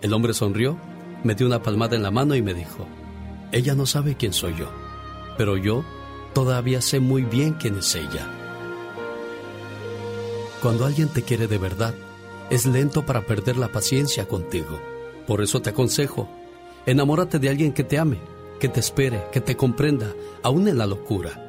El 0.02 0.14
hombre 0.14 0.34
sonrió, 0.34 0.78
me 1.24 1.36
dio 1.36 1.48
una 1.48 1.62
palmada 1.62 1.96
en 1.96 2.04
la 2.04 2.12
mano 2.12 2.36
y 2.36 2.42
me 2.42 2.54
dijo, 2.54 2.88
ella 3.52 3.76
no 3.76 3.86
sabe 3.86 4.16
quién 4.16 4.34
soy 4.34 4.56
yo, 4.58 4.70
pero 5.38 5.58
yo 5.58 5.84
todavía 6.34 6.82
sé 6.82 7.00
muy 7.00 7.24
bien 7.24 7.54
quién 7.54 7.78
es 7.78 7.96
ella. 7.96 8.28
Cuando 10.62 10.86
alguien 10.86 11.10
te 11.10 11.24
quiere 11.24 11.48
de 11.48 11.58
verdad, 11.58 11.94
es 12.50 12.66
lento 12.66 13.06
para 13.06 13.26
perder 13.26 13.58
la 13.58 13.72
paciencia 13.72 14.28
contigo. 14.28 14.80
Por 15.28 15.42
eso 15.42 15.62
te 15.62 15.72
aconsejo, 15.72 16.30
enamórate 16.86 17.40
de 17.40 17.50
alguien 17.50 17.74
que 17.74 17.84
te 17.84 17.98
ame, 17.98 18.20
que 18.60 18.70
te 18.70 18.80
espere, 18.80 19.24
que 19.32 19.42
te 19.42 19.58
comprenda, 19.58 20.14
aún 20.44 20.68
en 20.68 20.78
la 20.78 20.86
locura. 20.86 21.48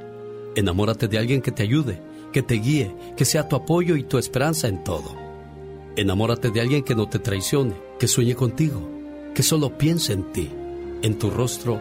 Enamórate 0.54 1.08
de 1.08 1.18
alguien 1.18 1.42
que 1.42 1.52
te 1.52 1.62
ayude, 1.62 2.00
que 2.32 2.42
te 2.42 2.54
guíe, 2.54 2.96
que 3.16 3.24
sea 3.24 3.48
tu 3.48 3.56
apoyo 3.56 3.96
y 3.96 4.02
tu 4.02 4.18
esperanza 4.18 4.66
en 4.66 4.82
todo. 4.82 5.14
Enamórate 5.94 6.50
de 6.50 6.60
alguien 6.60 6.82
que 6.82 6.94
no 6.94 7.08
te 7.08 7.18
traicione, 7.18 7.74
que 7.98 8.08
sueñe 8.08 8.34
contigo, 8.34 8.80
que 9.34 9.42
solo 9.42 9.76
piense 9.76 10.14
en 10.14 10.32
ti, 10.32 10.50
en 11.02 11.18
tu 11.18 11.30
rostro 11.30 11.80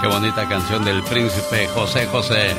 Qué 0.00 0.08
bonita 0.08 0.46
canción 0.48 0.84
del 0.84 1.02
príncipe 1.02 1.66
José 1.68 2.06
José. 2.06 2.54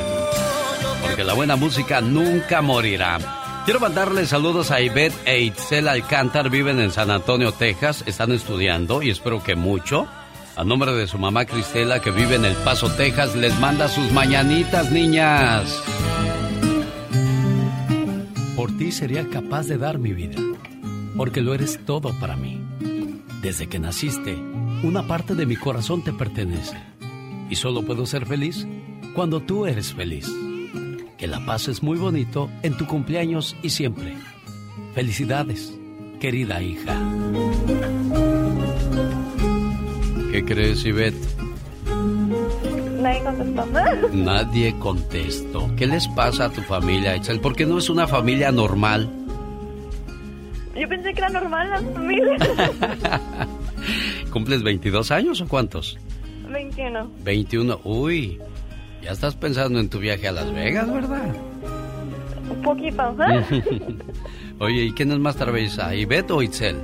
Porque 1.01 1.23
la 1.23 1.33
buena 1.33 1.55
música 1.55 2.01
nunca 2.01 2.61
morirá. 2.61 3.19
Quiero 3.65 3.79
mandarle 3.79 4.25
saludos 4.25 4.71
a 4.71 4.81
Ivette 4.81 5.15
e 5.25 5.41
Itzel 5.41 5.87
Alcántar, 5.87 6.49
viven 6.49 6.79
en 6.79 6.91
San 6.91 7.11
Antonio, 7.11 7.51
Texas, 7.51 8.03
están 8.07 8.31
estudiando 8.31 9.03
y 9.03 9.11
espero 9.11 9.43
que 9.43 9.55
mucho. 9.55 10.07
A 10.55 10.63
nombre 10.63 10.93
de 10.93 11.05
su 11.05 11.19
mamá 11.19 11.45
Cristela, 11.45 12.01
que 12.01 12.09
vive 12.09 12.35
en 12.35 12.45
El 12.45 12.55
Paso, 12.55 12.89
Texas, 12.89 13.35
les 13.35 13.57
manda 13.59 13.87
sus 13.87 14.11
mañanitas, 14.11 14.91
niñas. 14.91 15.83
Por 18.55 18.75
ti 18.77 18.91
sería 18.91 19.29
capaz 19.29 19.67
de 19.67 19.77
dar 19.77 19.99
mi 19.99 20.13
vida, 20.13 20.41
porque 21.15 21.41
lo 21.41 21.53
eres 21.53 21.85
todo 21.85 22.17
para 22.19 22.35
mí. 22.35 22.59
Desde 23.41 23.67
que 23.67 23.77
naciste, 23.77 24.35
una 24.81 25.05
parte 25.05 25.35
de 25.35 25.45
mi 25.45 25.55
corazón 25.55 26.03
te 26.03 26.11
pertenece. 26.11 26.96
Y 27.49 27.55
solo 27.55 27.83
puedo 27.83 28.05
ser 28.05 28.25
feliz 28.25 28.67
cuando 29.13 29.41
tú 29.41 29.65
eres 29.65 29.93
feliz. 29.93 30.27
Que 31.17 31.27
la 31.27 31.45
paz 31.45 31.67
es 31.67 31.81
muy 31.81 31.97
bonito 31.97 32.49
en 32.61 32.77
tu 32.77 32.85
cumpleaños 32.85 33.55
y 33.63 33.69
siempre. 33.69 34.15
Felicidades, 34.93 35.73
querida 36.19 36.61
hija. 36.61 36.95
¿Qué 40.31 40.45
crees, 40.45 40.85
Ivette? 40.85 41.15
Nadie 43.01 43.23
contestó. 43.23 44.09
Nadie 44.13 44.75
contestó. 44.79 45.75
¿Qué 45.75 45.87
les 45.87 46.07
pasa 46.09 46.45
a 46.45 46.49
tu 46.49 46.61
familia, 46.61 47.15
Itzel? 47.15 47.39
¿Por 47.39 47.55
qué 47.55 47.65
no 47.65 47.77
es 47.77 47.89
una 47.89 48.07
familia 48.07 48.51
normal? 48.51 49.09
Yo 50.75 50.87
pensé 50.87 51.13
que 51.13 51.19
era 51.19 51.29
normal 51.29 51.69
la 51.69 51.81
familia. 51.81 52.37
¿Cumples 54.31 54.61
22 54.61 55.11
años 55.11 55.41
o 55.41 55.47
cuántos? 55.47 55.97
21. 56.51 57.11
21. 57.23 57.79
Uy, 57.83 58.39
ya 59.01 59.11
estás 59.11 59.35
pensando 59.35 59.79
en 59.79 59.89
tu 59.89 59.99
viaje 59.99 60.27
a 60.27 60.31
Las 60.31 60.51
Vegas, 60.53 60.91
¿verdad? 60.91 61.35
Un 62.49 62.61
poquito. 62.61 63.15
¿eh? 63.23 63.63
Oye, 64.59 64.83
¿y 64.85 64.91
quién 64.93 65.11
es 65.11 65.19
más 65.19 65.35
travesa, 65.35 65.93
Ivette 65.95 66.31
o 66.31 66.41
Itzel? 66.41 66.77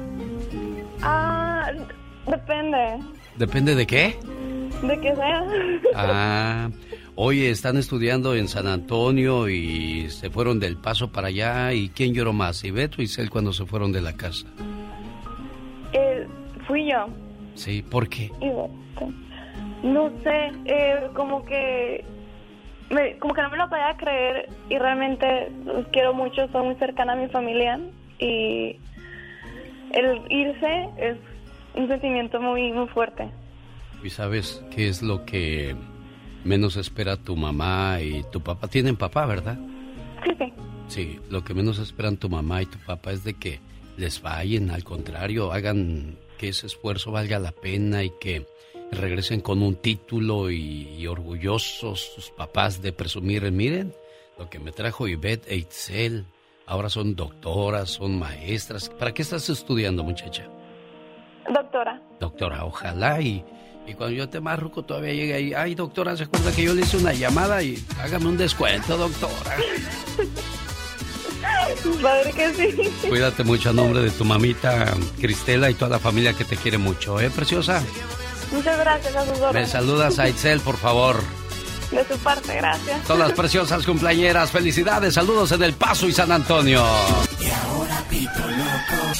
ah, 1.02 1.69
depende. 2.27 2.99
¿Depende 3.38 3.76
de 3.76 3.88
qué? 3.88 4.18
De 4.84 4.99
que 4.99 5.15
sea. 5.15 5.44
Ah, 5.95 6.69
oye, 7.15 7.49
están 7.52 7.77
estudiando 7.77 8.35
en 8.35 8.48
San 8.48 8.65
Antonio 8.68 9.48
y 9.48 10.10
se 10.10 10.30
fueron 10.31 10.60
del 10.60 10.77
paso 10.77 11.11
para 11.11 11.27
allá. 11.27 11.72
¿Y 11.73 11.90
quién 11.90 12.14
lloró 12.14 12.34
más, 12.34 12.64
Ivette 12.64 12.98
o 12.99 13.02
Itzel 13.02 13.30
cuando 13.30 13.53
se 13.53 13.65
fueron 13.65 13.91
de 13.91 14.02
la 14.02 14.14
casa? 14.14 14.48
Eh, 15.94 16.27
fui 16.68 16.90
yo. 16.90 17.07
Sí, 17.56 17.84
¿por 17.84 18.10
qué? 18.10 18.31
Y 18.41 18.48
este, 18.48 19.14
No 19.84 20.10
sé, 20.23 20.51
eh, 20.65 21.07
como 21.14 21.43
que 21.45 22.03
me- 22.89 23.18
como 23.19 23.34
que 23.34 23.41
no 23.41 23.49
me 23.49 23.57
lo 23.57 23.69
podía 23.69 23.95
creer 23.97 24.49
y 24.69 24.77
realmente 24.77 25.51
los 25.65 25.85
quiero 25.88 26.14
mucho, 26.14 26.47
soy 26.51 26.65
muy 26.65 26.76
cercana 26.76 27.14
a 27.14 27.15
mi 27.15 27.27
familia 27.27 27.80
y 28.19 28.80
el 29.91 30.22
irse 30.30 30.89
es 30.97 31.18
un 31.76 31.88
sentimiento 31.88 32.39
muy 32.39 32.72
muy 32.72 32.88
fuerte. 32.88 33.30
¿Y 34.03 34.10
sabes 34.10 34.64
qué 34.76 34.88
es 34.88 35.01
lo 35.01 35.26
que 35.26 35.76
menos 36.43 36.76
espera 36.76 37.15
tu 37.18 37.35
mamá 37.35 37.99
y 38.01 38.23
tu 38.31 38.41
papá? 38.41 38.68
Tienen 38.68 38.95
papá, 38.97 39.26
¿verdad? 39.26 39.57
Sí, 40.23 40.31
sí. 40.38 40.53
Sí, 40.88 41.19
lo 41.30 41.43
que 41.43 41.53
menos 41.53 41.80
esperan 41.80 42.18
tu 42.18 42.30
mamá 42.30 42.61
y 42.61 42.65
tu 42.65 42.77
papá 42.80 43.11
es 43.11 43.23
de 43.23 43.34
que 43.35 43.60
les 43.97 44.22
vayan, 44.22 44.69
al 44.72 44.84
contrario, 44.84 45.51
hagan 45.51 46.18
que 46.38 46.49
ese 46.49 46.68
esfuerzo 46.68 47.11
valga 47.11 47.39
la 47.39 47.51
pena 47.51 48.03
y 48.03 48.11
que 48.19 48.45
regresen 48.91 49.41
con 49.41 49.61
un 49.61 49.76
título 49.76 50.49
y, 50.51 50.88
y 50.97 51.07
orgullosos 51.07 52.14
sus 52.15 52.30
papás 52.31 52.81
de 52.81 52.93
presumir, 52.93 53.49
miren, 53.51 53.93
lo 54.38 54.49
que 54.49 54.60
me 54.60 54.72
trajo 54.72 55.07
Ivette 55.07 55.51
e 55.51 55.57
Itzel, 55.57 56.26
ahora 56.65 56.89
son 56.89 57.15
doctoras, 57.15 57.91
son 57.91 58.18
maestras. 58.18 58.89
¿Para 58.89 59.14
qué 59.14 59.22
estás 59.22 59.49
estudiando, 59.49 60.03
muchacha? 60.03 60.47
Doctora, 61.53 62.01
Doctora, 62.19 62.65
ojalá 62.65 63.22
y, 63.22 63.43
Y 63.85 63.93
cuando 63.95 64.15
yo 64.15 64.30
te 64.30 64.39
más 64.39 64.57
ruco 64.60 64.84
todavía 64.84 65.14
llega 65.14 65.35
ahí, 65.35 65.53
ay 65.53 65.76
doctora, 65.76 66.15
¿se 66.15 66.23
acuerda 66.23 66.53
que 66.53 66.64
yo 66.64 66.73
le 66.73 66.81
hice 66.81 66.97
una 66.97 67.14
llamada 67.14 67.61
y 67.61 67.77
hágame 68.01 68.27
un 68.27 68.38
descuento, 68.38 68.97
doctora? 68.97 69.57
Padre 72.01 72.31
que 72.31 72.53
sí. 72.53 73.07
Cuídate 73.10 73.43
mucho 73.43 73.72
a 73.72 73.73
nombre 73.73 74.01
de 74.01 74.10
tu 74.11 74.23
mamita 74.23 74.93
Cristela 75.19 75.69
y 75.69 75.73
toda 75.73 75.91
la 75.91 75.99
familia 75.99 76.34
que 76.34 76.45
te 76.45 76.55
quiere 76.55 76.77
mucho, 76.77 77.19
¿eh, 77.19 77.30
preciosa? 77.30 77.84
Muchas 78.54 78.78
gracias 78.78 79.16
a 79.16 79.26
sus 79.26 79.40
órdenes. 79.40 79.54
Me 79.54 79.68
saludas 79.68 80.20
a 80.20 80.30
Itzel, 80.30 80.60
por 80.62 80.78
favor. 80.78 81.22
De 81.92 82.06
su 82.06 82.18
parte, 82.20 82.56
gracias. 82.56 83.04
Todas 83.04 83.28
las 83.28 83.38
preciosas 83.38 83.86
cumpleañeras, 83.86 84.52
felicidades, 84.52 85.16
saludos 85.16 85.52
en 85.52 85.64
El 85.64 85.74
Paso 85.74 86.08
y 86.08 86.14
San 86.14 86.32
Antonio. 86.32 86.84
Y 87.40 87.50
ahora 87.50 88.04
Pito 88.10 88.40
Loco. 88.40 89.14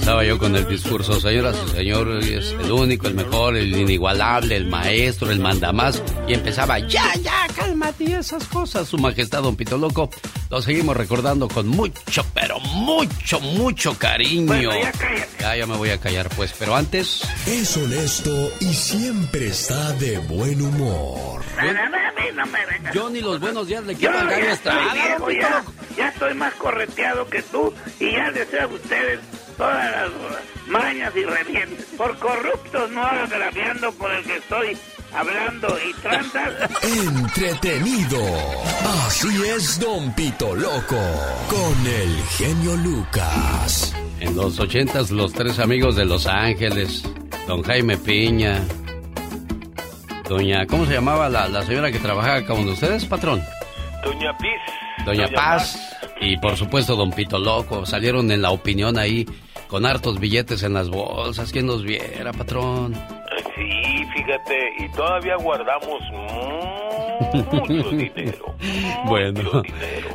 Comenzaba 0.00 0.24
yo 0.24 0.38
con 0.38 0.56
el 0.56 0.66
discurso, 0.66 1.20
señoras 1.20 1.56
y 1.66 1.70
señores, 1.72 2.26
es 2.26 2.52
el 2.52 2.72
único, 2.72 3.06
el 3.06 3.12
mejor, 3.12 3.54
el 3.54 3.76
inigualable, 3.76 4.56
el 4.56 4.64
maestro, 4.64 5.30
el 5.30 5.40
mandamás. 5.40 6.02
Y 6.26 6.32
empezaba, 6.32 6.78
ya, 6.78 7.14
ya, 7.16 7.46
cálmate 7.54 8.04
y 8.04 8.12
esas 8.14 8.44
cosas. 8.44 8.88
Su 8.88 8.96
majestad, 8.96 9.42
don 9.42 9.56
Pito 9.56 9.76
Loco, 9.76 10.08
lo 10.48 10.62
seguimos 10.62 10.96
recordando 10.96 11.48
con 11.48 11.68
mucho, 11.68 12.24
pero 12.32 12.58
mucho, 12.60 13.40
mucho 13.40 13.98
cariño. 13.98 14.46
Bueno, 14.46 14.72
ya 14.72 14.92
Ya, 15.38 15.56
ya 15.56 15.66
me 15.66 15.76
voy 15.76 15.90
a 15.90 15.98
callar, 15.98 16.30
pues, 16.30 16.54
pero 16.58 16.74
antes... 16.74 17.20
Es 17.46 17.76
honesto 17.76 18.52
y 18.60 18.72
siempre 18.72 19.48
está 19.48 19.92
de 19.94 20.16
buen 20.16 20.62
humor. 20.62 21.42
Yo 22.94 23.10
ni 23.10 23.20
los 23.20 23.38
buenos 23.38 23.66
días 23.66 23.84
le 23.84 23.94
quiero 23.94 24.14
gallo 24.14 24.30
ya 24.30 24.52
estoy 24.52 24.72
viejo, 24.94 25.30
ya, 25.96 26.08
estoy 26.08 26.34
más 26.34 26.54
correteado 26.54 27.28
que 27.28 27.42
tú 27.42 27.74
y 27.98 28.12
ya 28.12 28.30
les 28.30 28.48
sé 28.48 28.60
a 28.60 28.66
ustedes 28.66 29.20
todas 29.60 29.92
las 29.92 30.10
mañas 30.68 31.12
y 31.14 31.24
revientes. 31.24 31.84
Por 31.96 32.18
corruptos 32.18 32.90
no 32.90 33.02
agraviando 33.02 33.92
por 33.92 34.10
el 34.10 34.24
que 34.24 34.36
estoy 34.36 34.76
hablando 35.12 35.76
y 35.86 35.92
tranzas. 36.00 36.54
Entretenido. 36.82 38.18
Así 39.06 39.28
es, 39.54 39.78
Don 39.78 40.14
Pito 40.14 40.54
Loco. 40.56 40.98
Con 41.50 41.86
el 41.86 42.22
genio 42.38 42.74
Lucas. 42.76 43.94
En 44.20 44.34
los 44.34 44.58
ochentas, 44.58 45.10
los 45.10 45.32
tres 45.32 45.58
amigos 45.58 45.96
de 45.96 46.04
Los 46.06 46.26
Ángeles, 46.26 47.02
don 47.46 47.62
Jaime 47.62 47.96
Piña, 47.96 48.60
doña, 50.28 50.66
¿cómo 50.66 50.84
se 50.84 50.92
llamaba 50.92 51.28
la, 51.30 51.48
la 51.48 51.64
señora 51.64 51.90
que 51.90 51.98
trabajaba 51.98 52.44
con 52.44 52.68
ustedes, 52.68 53.06
patrón? 53.06 53.42
Doña 54.04 54.36
Piz. 54.36 55.06
Doña 55.06 55.28
Paz 55.28 55.99
y 56.20 56.36
por 56.38 56.56
supuesto 56.56 56.96
Don 56.96 57.10
Pito 57.10 57.38
Loco, 57.38 57.86
salieron 57.86 58.30
en 58.30 58.42
la 58.42 58.50
opinión 58.50 58.98
ahí 58.98 59.26
con 59.68 59.86
hartos 59.86 60.18
billetes 60.18 60.62
en 60.62 60.74
las 60.74 60.88
bolsas, 60.88 61.52
¿quién 61.52 61.66
los 61.66 61.82
viera, 61.82 62.32
patrón? 62.32 63.19
Sí, 63.54 64.04
fíjate, 64.14 64.72
y 64.78 64.88
todavía 64.90 65.36
guardamos 65.36 66.00
mucho 66.12 67.90
dinero. 67.90 68.54
Bueno, 69.06 69.62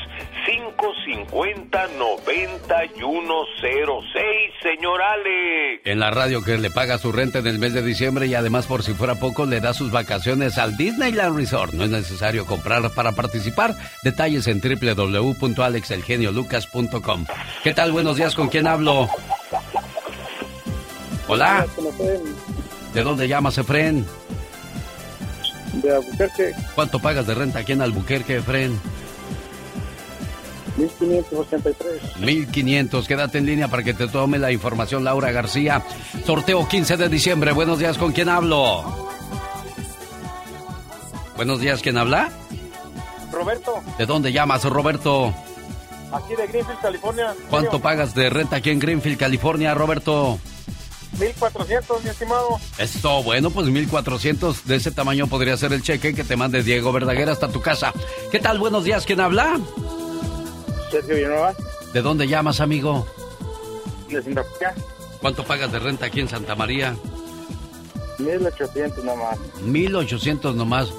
señor 4.62 5.02
Alex. 5.02 5.82
En 5.85 5.98
la 5.98 6.10
radio 6.10 6.44
que 6.44 6.56
le 6.56 6.70
paga 6.70 6.98
su 6.98 7.10
renta 7.10 7.40
en 7.40 7.48
el 7.48 7.59
mes 7.59 7.74
de 7.74 7.82
diciembre 7.82 8.27
y 8.27 8.35
además 8.35 8.66
por 8.66 8.85
si 8.85 8.94
fuera 8.94 9.16
poco 9.16 9.44
le 9.44 9.60
da 9.60 9.74
sus 9.74 9.90
vacaciones 9.90 10.56
al 10.59 10.77
Disneyland 10.77 11.36
Resort. 11.36 11.73
No 11.73 11.82
es 11.85 11.90
necesario 11.90 12.47
comprar 12.47 12.89
para 12.90 13.10
participar. 13.12 13.74
Detalles 14.05 14.47
en 14.47 14.60
www.alexelgeniolucas.com. 14.60 17.27
¿Qué 17.64 17.74
tal? 17.74 17.90
Buenos 17.90 18.16
días, 18.16 18.36
¿con 18.36 18.48
quién 18.48 18.68
hablo? 18.68 19.09
Hola. 21.27 21.66
¿De 22.94 23.02
dónde 23.02 23.27
llamas, 23.27 23.59
Efren? 23.59 24.06
De 25.73 25.93
Albuquerque, 25.93 26.52
¿Cuánto 26.74 27.01
pagas 27.01 27.27
de 27.27 27.35
renta 27.35 27.59
aquí 27.59 27.73
en 27.73 27.82
Albuquerque, 27.82 28.36
Efren? 28.36 28.81
1583. 30.77 32.16
1500. 32.19 33.07
Quédate 33.09 33.39
en 33.39 33.47
línea 33.47 33.69
para 33.69 33.82
que 33.82 33.94
te 33.94 34.09
tome 34.09 34.39
la 34.39 34.53
información 34.53 35.05
Laura 35.05 35.32
García. 35.32 35.82
Sorteo 36.24 36.66
15 36.69 36.97
de 36.97 37.09
diciembre. 37.09 37.53
Buenos 37.53 37.78
días, 37.78 37.98
¿con 37.98 38.12
quién 38.12 38.28
hablo? 38.28 39.07
Buenos 41.36 41.61
días, 41.61 41.82
¿quién 41.82 41.98
habla? 41.98 42.31
Roberto, 43.31 43.82
¿De 43.98 44.07
dónde 44.07 44.32
llamas, 44.32 44.65
Roberto? 44.65 45.35
aquí 46.12 46.35
de 46.35 46.47
Greenfield, 46.47 46.81
California. 46.81 47.35
¿Cuánto 47.51 47.81
pagas 47.81 48.15
de 48.15 48.31
renta 48.31 48.57
aquí 48.57 48.70
en 48.70 48.78
Greenfield, 48.78 49.19
California, 49.19 49.74
Roberto? 49.74 50.39
1400, 51.19 52.05
mi 52.05 52.11
estimado. 52.11 52.59
Esto, 52.78 53.23
bueno, 53.23 53.51
pues 53.51 53.66
1400 53.69 54.66
de 54.66 54.77
ese 54.77 54.90
tamaño 54.90 55.27
podría 55.27 55.57
ser 55.57 55.73
el 55.73 55.82
cheque 55.82 56.15
que 56.15 56.24
te 56.24 56.36
mande 56.36 56.62
Diego 56.62 56.93
Verdaguer 56.93 57.28
hasta 57.28 57.48
tu 57.48 57.61
casa. 57.61 57.93
¿Qué 58.31 58.39
tal? 58.39 58.59
Buenos 58.59 58.85
días, 58.85 59.05
¿quién 59.05 59.20
habla? 59.20 59.59
Sergio 61.01 61.14
Villanueva, 61.16 61.55
¿De 61.93 62.02
dónde 62.02 62.27
llamas, 62.28 62.60
amigo? 62.60 63.06
de 64.09 64.23
Santa 64.23 64.44
María, 64.52 64.74
¿Cuánto 65.20 65.44
pagas 65.44 65.73
de 65.73 65.78
renta 65.78 66.06
aquí 66.06 66.20
en 66.20 66.28
Santa 66.28 66.55
María? 66.55 66.97
1800 68.18 69.05
nomás. 69.05 69.39
1800 69.62 70.55
nomás. 70.55 70.93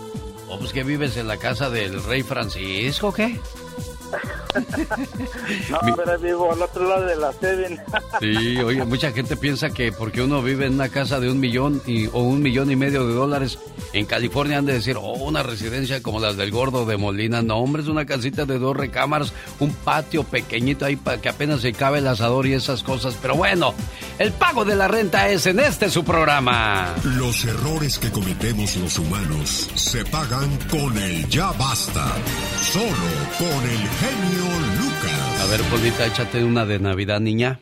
¿O 0.49 0.57
pues 0.59 0.71
que 0.71 0.83
vives 0.83 1.17
en 1.17 1.27
la 1.27 1.37
casa 1.37 1.69
del 1.69 2.03
rey 2.03 2.23
Francisco, 2.23 3.11
qué? 3.13 3.39
No, 5.69 5.79
pero 5.95 6.19
vivo 6.19 6.51
al 6.51 6.61
otro 6.61 6.87
lado 6.87 7.05
de 7.05 7.15
la 7.15 7.31
Seven. 7.33 7.79
Sí, 8.19 8.57
oye, 8.57 8.83
mucha 8.85 9.11
gente 9.11 9.35
piensa 9.35 9.69
que 9.69 9.91
porque 9.91 10.21
uno 10.21 10.41
vive 10.41 10.65
en 10.65 10.73
una 10.73 10.89
casa 10.89 11.19
de 11.19 11.29
un 11.29 11.39
millón 11.39 11.81
y, 11.85 12.07
o 12.07 12.19
un 12.19 12.41
millón 12.41 12.71
y 12.71 12.75
medio 12.75 13.05
de 13.07 13.13
dólares 13.13 13.59
en 13.93 14.05
California 14.05 14.57
han 14.57 14.65
de 14.65 14.73
decir, 14.73 14.97
oh, 14.97 15.13
una 15.13 15.43
residencia 15.43 16.01
como 16.01 16.19
las 16.19 16.37
del 16.37 16.51
gordo 16.51 16.85
de 16.85 16.97
Molina. 16.97 17.41
No, 17.41 17.57
hombre, 17.57 17.83
es 17.83 17.87
una 17.87 18.05
casita 18.05 18.45
de 18.45 18.59
dos 18.59 18.75
recámaras, 18.75 19.33
un 19.59 19.73
patio 19.73 20.23
pequeñito 20.23 20.85
ahí 20.85 20.95
para 20.95 21.19
que 21.19 21.29
apenas 21.29 21.61
se 21.61 21.73
cabe 21.73 21.99
el 21.99 22.07
asador 22.07 22.47
y 22.47 22.53
esas 22.53 22.83
cosas. 22.83 23.15
Pero 23.21 23.35
bueno, 23.35 23.73
el 24.19 24.31
pago 24.31 24.65
de 24.65 24.75
la 24.75 24.87
renta 24.87 25.29
es 25.29 25.45
en 25.45 25.59
este 25.59 25.89
su 25.89 26.03
programa. 26.03 26.95
Los 27.03 27.45
errores 27.45 27.99
que 27.99 28.11
cometemos 28.11 28.75
los 28.77 28.97
humanos 28.97 29.69
se 29.75 30.03
pagan 30.05 30.57
con 30.69 30.97
el 30.97 31.27
ya 31.29 31.51
basta. 31.53 32.13
Solo 32.61 32.87
con 33.37 33.69
el 33.69 33.87
genio 33.99 34.45
Lucas. 34.79 35.41
A 35.43 35.45
ver, 35.51 35.61
Polita, 35.69 36.05
échate 36.05 36.43
una 36.43 36.65
de 36.65 36.79
Navidad, 36.79 37.19
niña. 37.19 37.59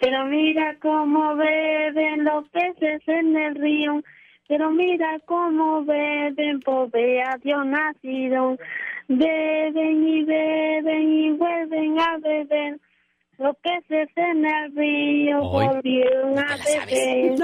Pero 0.00 0.26
mira 0.26 0.76
cómo 0.80 1.36
beben 1.36 2.24
los 2.24 2.48
peces 2.50 3.02
en 3.06 3.36
el 3.36 3.54
río. 3.54 4.02
Pero 4.48 4.70
mira 4.70 5.18
cómo 5.26 5.84
beben, 5.84 6.60
pobre 6.60 7.22
a 7.22 7.36
Dios 7.42 7.66
nacido. 7.66 8.56
Beben 9.08 10.08
y 10.08 10.24
beben 10.24 11.12
y 11.12 11.30
vuelven 11.32 12.00
a 12.00 12.18
beber. 12.18 12.78
Los 13.38 13.54
peces 13.58 14.08
en 14.16 14.46
el 14.46 14.74
río 14.74 15.40
Hoy. 15.42 15.66
volvieron 15.66 16.38
a 16.38 16.56
beber. 16.56 17.38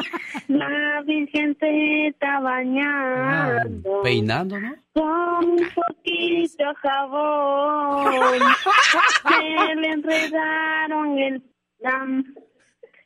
La 0.48 1.02
virgen 1.06 1.56
se 1.60 2.06
está 2.08 2.40
bañando. 2.40 4.00
Peinando, 4.02 4.58
¿no? 4.58 4.74
Con 4.94 5.50
un 5.50 5.68
poquito 5.74 6.64
de 6.64 6.74
jabón. 6.76 8.40
Se 9.28 9.74
le 9.76 9.88
enredaron 9.88 11.18
el... 11.18 11.42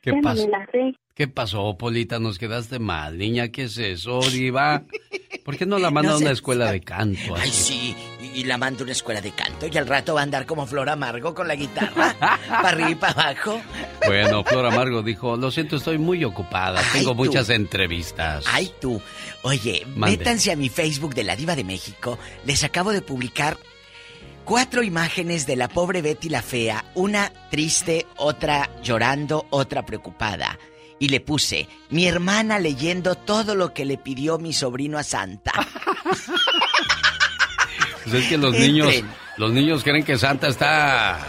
¿Qué 0.01 0.13
pasó? 0.21 0.47
¿Qué 1.13 1.27
pasó, 1.27 1.77
Polita? 1.77 2.19
Nos 2.19 2.37
quedaste 2.37 2.79
mal, 2.79 3.17
niña. 3.17 3.49
¿Qué 3.49 3.63
es 3.63 3.77
eso, 3.79 4.19
Diva? 4.31 4.83
¿Por 5.43 5.57
qué 5.57 5.65
no 5.65 5.79
la 5.79 5.89
mandan 5.91 6.11
No 6.11 6.15
a 6.15 6.19
sé. 6.19 6.23
una 6.25 6.31
escuela 6.33 6.71
de 6.71 6.79
canto? 6.81 7.35
Ay, 7.35 7.49
así? 7.49 7.73
sí, 7.73 7.95
y, 8.37 8.43
la 8.43 8.57
mando 8.57 8.81
a 8.81 8.83
una 8.83 8.91
escuela 8.91 9.21
de 9.21 9.31
canto 9.31 9.67
y 9.67 9.77
al 9.77 9.87
rato 9.87 10.13
va 10.13 10.21
a 10.21 10.23
andar 10.23 10.45
como 10.45 10.65
Flor 10.65 10.89
Amargo 10.89 11.33
con 11.33 11.47
la 11.47 11.55
guitarra, 11.55 12.15
para 12.47 12.69
arriba 12.69 12.89
y 12.91 12.95
para 12.95 13.29
abajo. 13.29 13.61
Bueno, 14.05 14.43
Flor 14.43 14.65
Amargo 14.65 15.01
dijo, 15.01 15.35
lo 15.37 15.51
siento, 15.51 15.75
estoy 15.77 15.97
muy 15.97 16.23
ocupada. 16.23 16.79
Ay, 16.79 16.99
Tengo 16.99 17.11
tú. 17.11 17.15
muchas 17.15 17.49
entrevistas. 17.49 18.45
Ay, 18.47 18.71
tú. 18.79 19.01
Oye, 19.43 19.85
Mande. 19.95 20.17
métanse 20.17 20.51
a 20.51 20.55
mi 20.55 20.69
Facebook 20.69 21.13
de 21.13 21.23
la 21.23 21.35
Diva 21.35 21.55
de 21.55 21.63
México. 21.63 22.17
Les 22.45 22.63
acabo 22.63 22.91
de 22.91 23.01
publicar 23.01 23.57
cuatro 24.45 24.83
imágenes 24.83 25.45
de 25.45 25.55
la 25.55 25.67
pobre 25.67 26.01
Betty 26.01 26.29
la 26.29 26.41
Fea. 26.41 26.85
Una 26.95 27.31
triste, 27.49 28.05
otra 28.17 28.69
llorando, 28.81 29.45
otra 29.49 29.85
preocupada. 29.85 30.57
Y 30.99 31.09
le 31.09 31.19
puse, 31.19 31.67
mi 31.89 32.07
hermana 32.07 32.57
leyendo 32.57 33.15
todo 33.15 33.53
lo 33.55 33.73
que 33.73 33.85
le 33.85 33.97
pidió 33.97 34.39
mi 34.39 34.53
sobrino 34.53 34.97
a 34.97 35.03
Santa. 35.03 35.51
Pues 38.09 38.23
es 38.23 38.29
que 38.29 38.37
los 38.37 38.57
niños, 38.57 38.93
los 39.37 39.51
niños 39.51 39.83
creen 39.83 40.03
que 40.03 40.17
Santa 40.17 40.47
está 40.47 41.19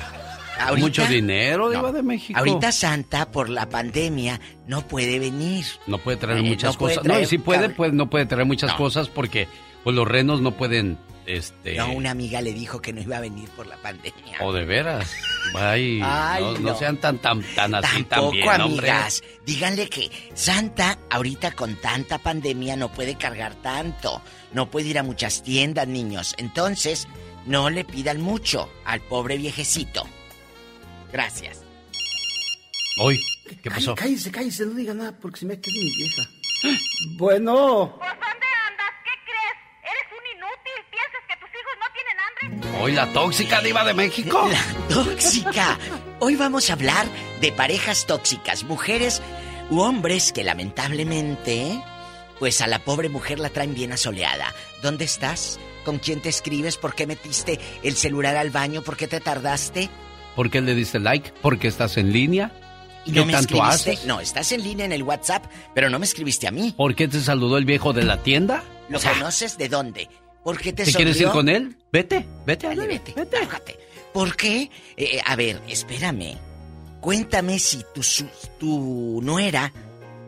con 0.59 0.69
Ahorita- 0.69 0.87
mucho 0.87 1.07
dinero, 1.07 1.71
No. 1.71 1.93
De 1.93 2.03
México. 2.03 2.39
Ahorita 2.39 2.73
Santa, 2.73 3.31
por 3.31 3.49
la 3.49 3.69
pandemia, 3.69 4.41
no 4.67 4.87
puede 4.87 5.19
venir. 5.19 5.65
No 5.87 5.99
puede 5.99 6.17
traer 6.19 6.39
Eh, 6.39 6.43
muchas 6.43 6.75
no 6.75 6.79
puede 6.79 6.97
cosas. 6.97 7.09
no, 7.13 7.21
y 7.21 7.27
si 7.27 7.39
puede, 7.39 7.69
pues 7.71 7.93
no 7.93 8.09
puede 8.11 8.27
traer 8.27 8.47
muchas 8.47 8.71
No. 8.73 8.77
cosas 8.77 9.09
porque 9.09 9.49
pues 9.85 9.95
los 9.95 10.07
renos 10.07 10.41
no 10.41 10.51
pueden, 10.53 10.99
este... 11.27 11.77
No, 11.77 11.93
una 11.93 12.11
amiga 12.11 12.41
le 12.43 12.53
dijo 12.53 12.83
que 12.83 12.93
no 12.93 13.01
iba 13.01 13.17
a 13.17 13.21
venir 13.21 13.49
por 13.51 13.67
la 13.67 13.77
pandemia. 13.77 14.39
O 14.43 14.53
de 14.53 14.65
veras. 14.65 15.11
Ay, 15.55 16.01
Ay, 16.03 16.45
no, 16.61 16.77
sean 16.77 16.97
tan, 16.99 17.19
tan, 17.19 17.43
tan 17.55 17.75
así 17.77 18.03
Tampoco, 18.05 18.33
también, 18.45 18.61
hombre. 18.61 18.91
amigas. 18.91 19.23
Díganle 19.47 19.89
que 19.89 20.11
Santa, 20.35 20.99
ahorita 21.11 21.53
con 21.53 21.77
tanta 21.77 22.19
pandemia, 22.19 22.77
no 22.77 22.91
puede 22.93 23.15
cargar 23.15 23.55
tanto. 23.63 24.21
No 24.53 24.71
puede 24.71 24.89
ir 24.89 24.99
a 24.99 25.03
muchas 25.03 25.43
tiendas, 25.43 25.87
niños. 25.87 26.35
Entonces, 26.39 27.07
no 27.47 27.71
le 27.71 27.85
pidan 27.85 28.21
mucho 28.21 28.71
al 28.85 29.01
pobre 29.01 29.37
viejecito. 29.37 30.07
Gracias. 31.13 31.63
Hoy, 33.01 33.21
¿qué 33.63 33.71
pasó? 33.71 33.95
Cállese, 33.95 34.31
cállese, 34.31 34.67
no 34.67 34.75
diga 34.75 34.95
nada 34.95 35.17
porque 35.19 35.41
se 35.41 35.47
me 35.47 35.61
queda 35.61 35.75
mi 35.75 35.97
vieja. 35.97 36.29
Bueno. 37.17 37.99
Hoy 42.81 42.93
la 42.93 43.13
tóxica 43.13 43.61
diva 43.61 43.85
de 43.85 43.93
México. 43.95 44.49
La 44.51 44.95
tóxica. 44.95 45.79
Hoy 46.21 46.37
vamos 46.37 46.71
a 46.71 46.75
hablar 46.75 47.07
de 47.41 47.51
parejas 47.53 48.07
tóxicas, 48.07 48.65
mujeres 48.65 49.21
u 49.71 49.81
hombres 49.81 50.33
que 50.33 50.45
lamentablemente, 50.45 51.83
pues 52.39 52.61
a 52.61 52.67
la 52.67 52.79
pobre 52.85 53.09
mujer 53.09 53.39
la 53.39 53.51
traen 53.51 53.75
bien 53.75 53.93
asoleada. 53.93 54.55
¿Dónde 54.83 55.05
estás? 55.05 55.59
¿Con 55.85 55.99
quién 55.99 56.21
te 56.21 56.29
escribes? 56.29 56.77
¿Por 56.77 56.95
qué 56.95 57.07
metiste 57.07 57.59
el 57.83 57.95
celular 57.97 58.37
al 58.37 58.51
baño? 58.51 58.83
¿Por 58.83 58.97
qué 58.97 59.07
te 59.09 59.21
tardaste? 59.21 59.89
¿Por 60.37 60.51
qué 60.51 60.61
le 60.61 60.75
diste 60.75 60.99
like? 60.99 61.33
¿Porque 61.43 61.69
estás 61.69 61.97
en 61.97 62.13
línea? 62.13 62.53
¿Y 63.05 63.13
¿Qué 63.13 63.21
no 63.21 63.27
me 63.27 63.33
tanto 63.33 63.55
escribiste? 63.57 63.91
haces? 63.93 64.05
No, 64.07 64.21
estás 64.21 64.53
en 64.53 64.63
línea 64.63 64.85
en 64.85 64.93
el 64.93 65.03
WhatsApp, 65.03 65.47
pero 65.75 65.89
no 65.89 65.99
me 65.99 66.05
escribiste 66.07 66.47
a 66.47 66.51
mí. 66.51 66.75
¿Por 66.77 66.95
qué 66.95 67.09
te 67.09 67.21
saludó 67.21 67.57
el 67.59 67.65
viejo 67.65 67.93
de 67.93 68.05
la 68.05 68.23
tienda? 68.23 68.63
¿Lo 68.89 68.99
O 68.99 69.01
sea, 69.01 69.13
conoces 69.15 69.57
de 69.57 69.69
dónde? 69.69 70.09
¿Por 70.45 70.59
qué 70.59 70.73
te 70.73 70.85
¿Te 70.85 70.93
quieres 70.93 71.21
ir 71.21 71.29
con 71.29 71.49
él? 71.49 71.77
Vete, 71.93 72.27
vete, 72.47 72.69
Dale, 72.69 72.87
vete, 72.87 73.15
bájate. 73.41 73.79
¿Por 74.13 74.37
qué? 74.37 74.71
Eh, 74.97 75.21
a 75.25 75.37
ver, 75.37 75.61
espérame. 75.69 76.37
Cuéntame 77.01 77.59
si 77.59 77.83
tu, 77.95 78.03
su- 78.03 78.29
tu 78.59 79.21
nuera, 79.23 79.73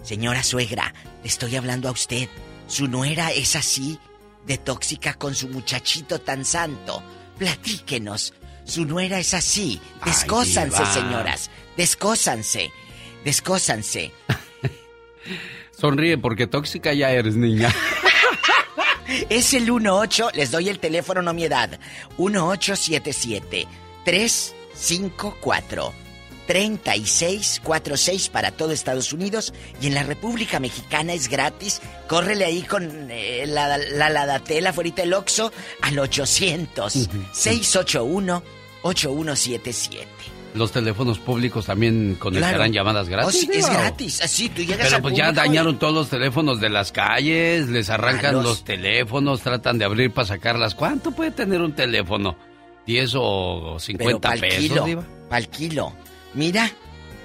señora 0.02 0.43
suegra, 0.43 0.94
le 1.22 1.28
estoy 1.28 1.56
hablando 1.56 1.89
a 1.89 1.93
usted, 1.93 2.28
su 2.66 2.89
nuera 2.89 3.31
es 3.32 3.56
así 3.56 3.98
de 4.47 4.59
tóxica 4.59 5.14
con 5.14 5.35
su 5.35 5.48
muchachito 5.48 6.20
tan 6.20 6.44
santo. 6.44 7.02
Platíquenos. 7.39 8.35
Su 8.64 8.85
nuera 8.85 9.18
es 9.18 9.35
así. 9.35 9.81
Descósanse, 10.05 10.85
señoras. 10.86 11.51
Descósanse. 11.77 12.70
Descósanse. 13.24 14.12
Sonríe 15.77 16.18
porque 16.18 16.47
tóxica 16.47 16.93
ya 16.93 17.10
eres, 17.10 17.36
niña. 17.36 17.74
Es 19.28 19.55
el 19.55 19.66
18, 19.66 20.31
les 20.35 20.52
doy 20.52 20.68
el 20.68 20.78
teléfono, 20.78 21.20
no 21.20 21.35
mi 21.35 21.43
edad. 21.43 21.81
1877 22.16 23.66
354 24.05 25.93
3646 26.51 28.28
para 28.31 28.51
todo 28.51 28.72
Estados 28.72 29.12
Unidos 29.12 29.52
y 29.81 29.86
en 29.86 29.94
la 29.94 30.02
República 30.02 30.59
Mexicana 30.60 31.12
es 31.12 31.28
gratis. 31.28 31.81
Córrele 32.09 32.44
ahí 32.44 32.62
con 32.62 33.09
eh, 33.10 33.44
la, 33.47 33.78
la 33.78 34.10
Ladatel 34.10 34.66
afuera 34.66 34.90
del 34.97 35.12
Oxxo 35.14 35.52
al 35.82 35.98
800 35.98 37.09
681 37.32 38.43
8177. 38.82 40.06
Los 40.55 40.72
teléfonos 40.72 41.20
públicos 41.20 41.66
también 41.66 42.16
conectarán 42.18 42.56
Claro. 42.56 42.72
llamadas 42.72 43.09
gratis. 43.09 43.28
Oh, 43.48 43.52
sí, 43.52 43.59
es 43.59 43.70
gratis. 43.70 44.20
Así 44.20 44.48
tú 44.48 44.62
llegas 44.62 44.86
Pero 44.86 44.97
al 44.97 45.02
pues 45.02 45.14
ya 45.14 45.31
y- 45.31 45.35
dañaron 45.35 45.78
todos 45.78 45.94
los 45.94 46.09
teléfonos 46.09 46.60
de 46.60 46.70
las 46.70 46.90
calles, 46.90 47.68
les 47.68 47.89
arrancan 47.90 48.43
los 48.43 48.64
teléfonos, 48.64 49.43
tratan 49.43 49.78
de 49.78 49.85
abrir 49.85 50.10
para 50.10 50.27
sacarlas. 50.27 50.74
¿Cuánto 50.74 51.12
puede 51.12 51.31
tener 51.31 51.60
un 51.60 51.72
teléfono? 51.74 52.36
¿10 52.89 53.12
o 53.16 53.78
50 53.78 54.31
Pero 54.31 54.40
pesos, 54.40 54.59
kilo, 54.60 54.85
diva? 54.85 55.05
pa'l 55.28 55.48
kilo. 55.48 55.93
Mira 56.35 56.70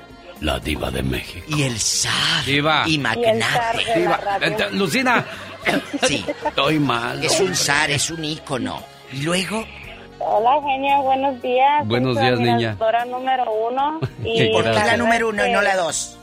la 0.43 0.59
diva 0.59 0.90
de 0.90 1.02
México. 1.02 1.47
Y 1.48 1.62
el 1.62 1.78
zar. 1.78 2.44
Diva. 2.44 2.85
Y 2.86 2.98
magnate. 2.98 3.85
Diva. 3.97 4.20
Ent- 4.40 4.70
Lucina. 4.73 5.24
Sí. 6.09 6.24
Estoy 6.44 6.81
mal. 6.81 7.23
Es 7.24 7.39
un 7.39 7.55
zar, 7.55 7.89
es 7.90 8.10
un 8.10 8.24
ícono. 8.24 8.82
Y 9.12 9.23
luego, 9.23 9.64
Hola, 10.19 10.60
genia, 10.64 10.98
buenos 10.98 11.40
días. 11.40 11.86
Buenos 11.86 12.16
Soy 12.16 12.24
días, 12.27 12.40
niña. 12.40 12.77
número 13.09 13.44
uno. 13.70 14.01
Y 14.24 14.48
¿por 14.52 14.64
qué 14.64 14.70
la 14.73 14.97
número 14.97 15.28
uno 15.28 15.47
y 15.47 15.52
no 15.52 15.62
la 15.62 15.70
que- 15.73 15.77
dos? 15.77 16.19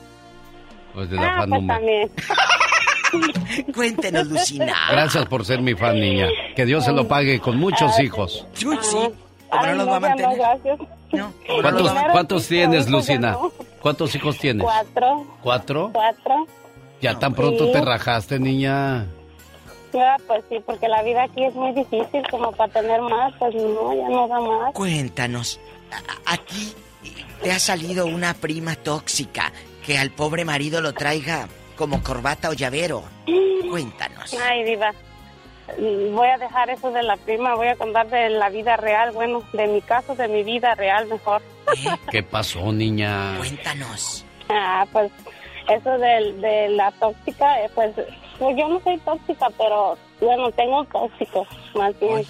Pues 0.94 1.10
de 1.10 1.16
la 1.16 1.24
Ah, 1.24 1.38
fan 1.40 1.50
pues 1.50 1.62
número. 1.62 1.80
también. 1.80 2.12
Cuéntenos, 3.74 4.28
Lucina. 4.28 4.76
Gracias 4.91 5.26
por 5.28 5.46
ser 5.46 5.62
mi 5.62 5.74
fan, 5.74 6.00
niña. 6.00 6.28
Que 6.56 6.66
Dios 6.66 6.84
se 6.86 6.91
lo 6.91 7.08
pague 7.08 7.40
con 7.40 7.58
muchos 7.58 7.94
Ay, 7.98 8.06
hijos. 8.08 8.46
Sí. 8.54 8.66
¿Cómo 8.66 9.64
Ay, 9.64 9.72
no 9.72 9.86
los 9.86 9.88
va 9.88 9.98
a 9.98 10.00
ya 10.02 10.08
no, 10.16 10.28
mantener? 10.28 10.38
gracias. 10.38 10.80
No. 11.14 11.34
¿Cuántos, 11.62 11.91
cuántos 12.12 12.48
tienes, 12.48 12.90
Lucina? 12.90 13.32
no. 13.32 13.52
¿Cuántos 13.81 14.14
hijos 14.15 14.38
tienes? 14.38 14.64
Cuatro. 14.64 15.26
¿Cuatro? 15.41 15.89
Cuatro. 15.93 16.45
Ya 17.01 17.18
tan 17.18 17.34
pronto 17.34 17.65
Sí. 17.68 17.72
te 17.72 17.81
rajaste, 17.81 18.39
niña. 18.39 19.06
Ya, 19.93 20.18
pues 20.27 20.43
sí, 20.49 20.57
porque 20.65 20.88
la 20.88 21.01
vida 21.01 21.23
aquí 21.23 21.43
es 21.45 21.56
muy 21.56 21.72
difícil 21.73 22.22
como 22.30 22.51
para 22.51 22.72
tener 22.73 23.01
más, 23.01 23.34
pues 23.39 23.56
no, 23.56 23.93
ya 23.95 24.10
no 24.10 24.27
da 24.27 24.39
más. 24.39 24.73
Cuéntanos, 24.73 25.60
a- 26.26 26.38
te 27.41 27.51
ha 27.51 27.60
salido 27.60 28.06
una 28.06 28.34
prima 28.34 28.76
tóxica 28.76 29.51
que 29.85 29.97
al 29.97 30.11
pobre 30.11 30.43
marido 30.45 30.81
lo 30.81 30.93
traiga 30.93 31.47
como 31.77 32.03
corbata 32.03 32.49
o 32.49 32.53
llavero. 32.53 33.03
Cuéntanos. 33.72 34.35
Ay, 34.45 34.64
diva. 34.65 34.91
Voy 35.78 36.28
a 36.28 36.38
dejar 36.38 36.70
eso 36.70 36.91
de 36.91 37.04
la 37.04 37.18
prima, 37.18 37.56
voy 37.56 37.68
a 37.68 37.76
contar 37.76 38.08
de 38.08 38.30
la 38.30 38.50
vida 38.50 38.78
real, 38.78 39.12
bueno, 39.12 39.44
de 39.54 39.68
mi 39.68 39.82
caso, 39.82 40.16
de 40.16 40.28
mi 40.28 40.44
vida 40.44 40.76
real 40.76 41.08
mejor. 41.08 41.41
¿Qué 42.12 42.24
pasó, 42.24 42.72
niña? 42.72 43.36
Cuéntanos. 43.38 44.26
Ah, 44.50 44.86
pues 44.91 45.12
eso 45.68 45.98
de, 45.98 46.34
de 46.34 46.70
la 46.70 46.91
tóxica, 46.94 47.62
eh, 47.64 47.70
pues, 47.76 47.94
pues 48.40 48.58
yo 48.58 48.68
no 48.68 48.80
soy 48.82 48.98
tóxica, 49.00 49.48
pero 49.58 49.98
bueno, 50.20 50.52
tengo 50.52 50.80
un 50.80 50.86
tóxico, 50.88 51.46
más 51.76 51.98
bien. 52.00 52.26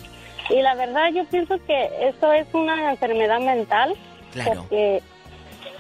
Y 0.50 0.62
la 0.62 0.76
verdad 0.76 1.10
yo 1.14 1.24
pienso 1.26 1.58
que 1.66 1.90
eso 2.02 2.34
es 2.34 2.48
una 2.54 2.92
enfermedad 2.92 3.40
mental. 3.40 3.96
Claro. 4.32 4.62
Porque, 4.62 5.02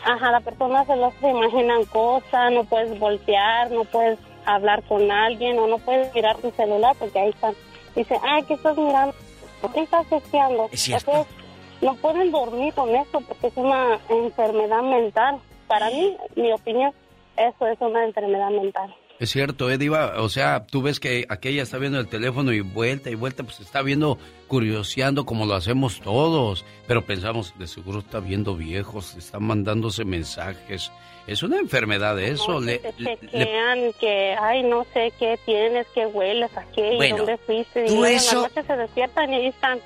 ajá, 0.05 0.31
la 0.31 0.39
persona 0.39 0.85
se 0.85 0.95
lo 0.95 1.11
se 1.19 1.29
imaginan 1.29 1.85
cosas, 1.85 2.51
no 2.51 2.63
puedes 2.63 2.97
voltear, 2.99 3.69
no 3.71 3.83
puedes 3.85 4.17
hablar 4.55 4.83
con 4.83 5.09
alguien 5.11 5.57
o 5.59 5.67
no 5.67 5.77
puedes 5.79 6.13
mirar 6.13 6.37
tu 6.37 6.51
celular 6.51 6.95
porque 6.97 7.19
ahí 7.19 7.29
están. 7.29 7.53
Dice, 7.95 8.15
ah, 8.23 8.39
¿qué 8.47 8.53
estás 8.53 8.77
mirando? 8.77 9.15
¿Por 9.61 9.73
qué 9.73 9.81
estás? 9.81 10.05
Es. 10.11 10.89
Entonces, 10.89 11.27
no 11.81 11.95
pueden 11.95 12.31
dormir 12.31 12.73
con 12.73 12.95
eso 12.95 13.21
porque 13.21 13.47
es 13.47 13.57
una 13.57 13.99
enfermedad 14.09 14.81
mental. 14.81 15.39
Para 15.67 15.89
mí, 15.89 16.15
mi 16.35 16.51
opinión, 16.51 16.91
eso 17.37 17.67
es 17.67 17.77
una 17.79 18.05
enfermedad 18.05 18.49
mental. 18.51 18.93
Es 19.19 19.31
cierto, 19.31 19.69
Ediva, 19.69 20.21
o 20.21 20.29
sea, 20.29 20.65
tú 20.65 20.81
ves 20.81 21.01
que 21.01 21.25
aquella 21.27 21.63
está 21.63 21.77
viendo 21.77 21.99
el 21.99 22.07
teléfono 22.07 22.53
y 22.53 22.61
vuelta 22.61 23.09
y 23.09 23.15
vuelta, 23.15 23.43
pues 23.43 23.59
está 23.59 23.81
viendo, 23.81 24.17
curioseando 24.47 25.25
como 25.25 25.45
lo 25.45 25.55
hacemos 25.55 25.99
todos, 25.99 26.65
pero 26.87 27.05
pensamos, 27.05 27.53
de 27.59 27.67
seguro 27.67 27.99
está 27.99 28.21
viendo 28.21 28.55
viejos, 28.55 29.17
está 29.17 29.41
mandándose 29.41 30.05
mensajes. 30.05 30.93
Es 31.31 31.43
una 31.43 31.57
enfermedad 31.59 32.19
eso. 32.19 32.53
No, 32.53 32.59
le, 32.61 32.79
que 32.79 32.91
te 32.93 33.01
le- 33.03 33.17
chequean, 33.19 33.93
que, 33.99 34.35
ay, 34.41 34.63
no 34.63 34.83
sé 34.93 35.11
qué 35.19 35.39
tienes, 35.45 35.85
qué 35.93 36.05
hueles, 36.07 36.49
a 36.57 36.63
qué, 36.71 36.95
Bueno, 36.95 37.15
y 37.15 37.17
dónde 37.19 37.37
fuiste. 37.37 37.85
tú 37.85 37.91
y 37.91 37.95
luego 37.95 38.05
en 38.07 38.13
eso- 38.15 38.35
la 38.41 38.47
noche 38.47 38.63
se 38.65 38.75
despiertan 38.75 39.33
y 39.33 39.35
ahí 39.35 39.47
están. 39.47 39.79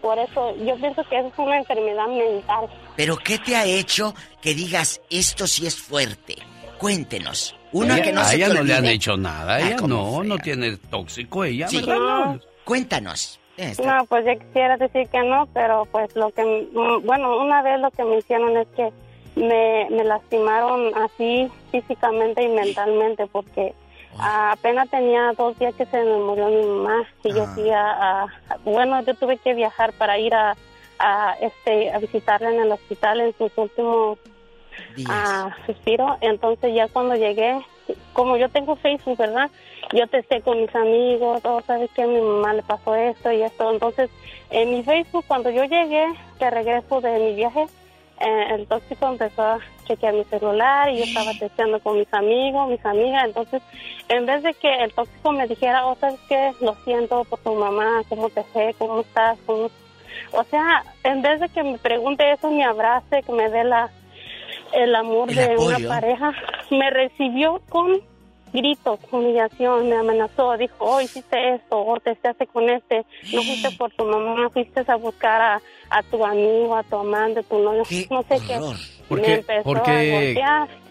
Por 0.00 0.18
eso, 0.18 0.54
yo 0.64 0.76
pienso 0.76 1.02
que 1.08 1.18
eso 1.18 1.28
es 1.28 1.38
una 1.38 1.58
enfermedad 1.58 2.06
mental. 2.06 2.68
Pero 2.96 3.16
¿qué 3.16 3.38
te 3.38 3.56
ha 3.56 3.64
hecho 3.64 4.14
que 4.40 4.54
digas 4.54 5.00
esto 5.10 5.46
sí 5.46 5.66
es 5.66 5.74
fuerte? 5.76 6.36
Cuéntenos. 6.78 7.56
Uno 7.72 7.94
ella- 7.94 8.04
que 8.04 8.12
no 8.12 8.20
a 8.20 8.24
se 8.24 8.36
ella 8.36 8.48
no 8.48 8.62
le 8.62 8.74
han 8.74 8.86
hecho 8.86 9.16
nada, 9.16 9.54
Ah, 9.56 9.60
ella 9.60 9.76
¿cómo 9.76 9.88
no, 9.88 10.24
no 10.24 10.38
tiene 10.38 10.76
tóxico 10.76 11.42
ella, 11.44 11.66
Sí. 11.68 11.78
¿verdad? 11.80 11.96
No. 11.96 12.40
Cuéntanos. 12.64 13.40
Esta- 13.56 13.82
No, 13.98 14.04
pues 14.06 14.24
yo 14.26 14.38
quisiera 14.38 14.76
decir 14.76 15.08
que 15.08 15.22
no, 15.22 15.48
pero 15.54 15.86
pues 15.90 16.14
lo 16.14 16.30
que, 16.30 16.42
mm, 16.44 17.04
bueno, 17.06 17.38
una 17.42 17.62
vez 17.62 17.80
lo 17.80 17.90
que 17.90 18.04
me 18.04 18.18
hicieron 18.18 18.54
es 18.58 18.68
que 18.76 18.90
me, 19.36 19.86
me 19.90 20.02
lastimaron 20.04 20.92
así 20.96 21.48
físicamente 21.70 22.42
y 22.42 22.48
mentalmente 22.48 23.26
porque 23.26 23.74
ah, 24.18 24.52
apenas 24.52 24.88
tenía 24.90 25.32
dos 25.36 25.58
días 25.58 25.74
que 25.74 25.86
se 25.86 26.02
me 26.02 26.16
murió 26.18 26.48
mi 26.48 26.62
mamá 26.62 27.06
y 27.22 27.32
yo 27.34 27.46
fui 27.48 27.70
a, 27.70 28.22
a- 28.22 28.26
bueno, 28.64 29.00
yo 29.02 29.14
tuve 29.14 29.36
que 29.38 29.54
viajar 29.54 29.92
para 29.92 30.18
ir 30.18 30.34
a, 30.34 30.56
a, 30.98 31.36
este, 31.40 31.92
a 31.92 31.98
visitarla 31.98 32.50
en 32.50 32.60
el 32.60 32.72
hospital 32.72 33.20
en 33.20 33.36
sus 33.36 33.52
últimos 33.56 34.18
ah, 35.08 35.54
suspiros. 35.66 36.16
Entonces 36.22 36.74
ya 36.74 36.88
cuando 36.88 37.14
llegué, 37.14 37.60
como 38.14 38.36
yo 38.38 38.48
tengo 38.48 38.76
Facebook, 38.76 39.18
¿verdad? 39.18 39.50
Yo 39.92 40.06
testé 40.08 40.40
con 40.40 40.60
mis 40.60 40.74
amigos, 40.74 41.42
todo, 41.42 41.60
¿sabes 41.60 41.90
qué? 41.94 42.02
A 42.02 42.06
mi 42.06 42.20
mamá 42.20 42.54
le 42.54 42.62
pasó 42.62 42.94
esto 42.94 43.30
y 43.30 43.42
esto. 43.42 43.70
Entonces, 43.70 44.10
en 44.50 44.70
mi 44.70 44.82
Facebook, 44.82 45.24
cuando 45.28 45.50
yo 45.50 45.62
llegué, 45.64 46.06
de 46.40 46.50
regreso 46.50 47.00
de 47.00 47.18
mi 47.20 47.34
viaje, 47.36 47.66
eh, 48.20 48.54
el 48.54 48.66
tóxico 48.66 49.08
empezó 49.08 49.42
a 49.42 49.60
chequear 49.86 50.14
mi 50.14 50.24
celular 50.24 50.90
y 50.90 50.98
yo 50.98 51.04
estaba 51.04 51.32
testeando 51.38 51.80
con 51.80 51.98
mis 51.98 52.12
amigos, 52.12 52.68
mis 52.68 52.84
amigas. 52.84 53.24
Entonces, 53.24 53.62
en 54.08 54.26
vez 54.26 54.42
de 54.42 54.54
que 54.54 54.74
el 54.82 54.92
tóxico 54.92 55.32
me 55.32 55.46
dijera, 55.46 55.86
oh, 55.86 55.96
¿sabes 55.96 56.20
qué? 56.28 56.52
Lo 56.60 56.74
siento 56.84 57.24
por 57.24 57.38
tu 57.40 57.54
mamá, 57.54 58.02
¿cómo 58.08 58.28
te 58.30 58.42
fue? 58.44 58.74
¿Cómo 58.78 59.00
estás? 59.00 59.38
¿Cómo-?" 59.46 59.70
O 60.32 60.44
sea, 60.44 60.82
en 61.04 61.22
vez 61.22 61.40
de 61.40 61.48
que 61.48 61.62
me 61.62 61.78
pregunte 61.78 62.30
eso, 62.32 62.50
me 62.50 62.64
abrace, 62.64 63.22
que 63.22 63.32
me 63.32 63.50
dé 63.50 63.64
la, 63.64 63.90
el 64.72 64.94
amor 64.94 65.28
El 65.30 65.36
de 65.36 65.56
una 65.56 65.78
pareja, 65.86 66.32
me 66.70 66.90
recibió 66.90 67.60
con 67.68 68.00
gritos, 68.52 69.00
humillación, 69.10 69.88
me 69.88 69.96
amenazó, 69.96 70.56
dijo, 70.56 70.74
oh, 70.78 71.00
hiciste 71.00 71.54
esto, 71.54 71.78
o 71.78 71.98
te 72.00 72.10
hace 72.22 72.46
con 72.46 72.68
este, 72.70 73.04
no 73.32 73.44
fuiste 73.44 73.70
por 73.72 73.90
tu 73.92 74.04
mamá, 74.04 74.48
fuiste 74.50 74.82
a 74.86 74.96
buscar 74.96 75.40
a, 75.40 75.62
a 75.90 76.02
tu 76.04 76.24
amigo, 76.24 76.74
a 76.74 76.82
tu 76.82 76.96
amante, 76.96 77.42
tu 77.42 77.58
novio, 77.58 77.84
no 78.10 78.22
sé 78.22 78.40
qué. 78.46 78.58
¿Por 79.08 79.20
Me 79.20 79.26
qué, 79.26 79.34
empezó 79.34 79.76
a 79.76 79.82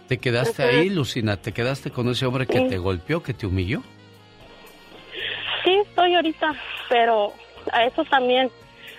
te 0.07 0.19
quedaste 0.19 0.63
Ajá. 0.63 0.71
ahí, 0.71 0.89
Lucina? 0.89 1.37
¿Te 1.37 1.51
quedaste 1.51 1.89
con 1.91 2.07
ese 2.09 2.25
hombre 2.25 2.45
que 2.45 2.59
Sí. 2.59 2.67
te 2.67 2.77
golpeó, 2.77 3.23
que 3.23 3.33
te 3.33 3.47
humilló? 3.47 3.81
Sí, 5.63 5.73
estoy 5.87 6.13
ahorita, 6.13 6.53
pero 6.89 7.33
a 7.71 7.85
eso 7.85 8.03
también, 8.05 8.51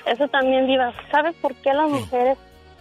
eso 0.05 0.27
también, 0.29 0.67
Diva. 0.67 0.93
¿Sabes 1.13 1.35
por 1.37 1.55
qué 1.57 1.73
las 1.73 1.89
mujeres 1.89 2.37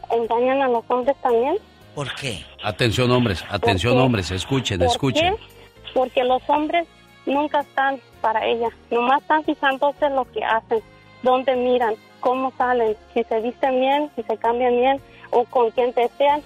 engañan 0.09 0.63
a 0.63 0.67
los 0.69 0.83
hombres 0.87 1.15
también? 1.21 1.57
¿Por 1.93 2.13
qué? 2.15 2.43
Atención 2.63 3.11
hombres, 3.11 3.45
atención 3.49 3.97
hombres, 3.99 4.31
escuchen, 4.31 4.79
¿Por 4.79 4.87
escuchen. 4.87 5.35
qué? 5.35 5.54
Porque 5.95 6.23
los 6.23 6.43
hombres 6.47 6.87
nunca 7.25 7.61
están 7.61 7.99
para 8.21 8.45
ella, 8.45 8.69
nomás 8.91 9.21
están 9.21 9.43
fijándose 9.45 10.05
en 10.05 10.15
lo 10.15 10.25
que 10.31 10.43
hacen, 10.43 10.81
dónde 11.23 11.55
miran, 11.55 11.95
cómo 12.19 12.53
salen, 12.57 12.95
si 13.13 13.23
se 13.23 13.39
visten 13.39 13.79
bien, 13.79 14.11
si 14.15 14.23
se 14.23 14.37
cambian 14.37 14.75
bien 14.75 15.01
o 15.31 15.45
con 15.45 15.71
quién 15.71 15.93
te 15.93 16.09
sean. 16.17 16.41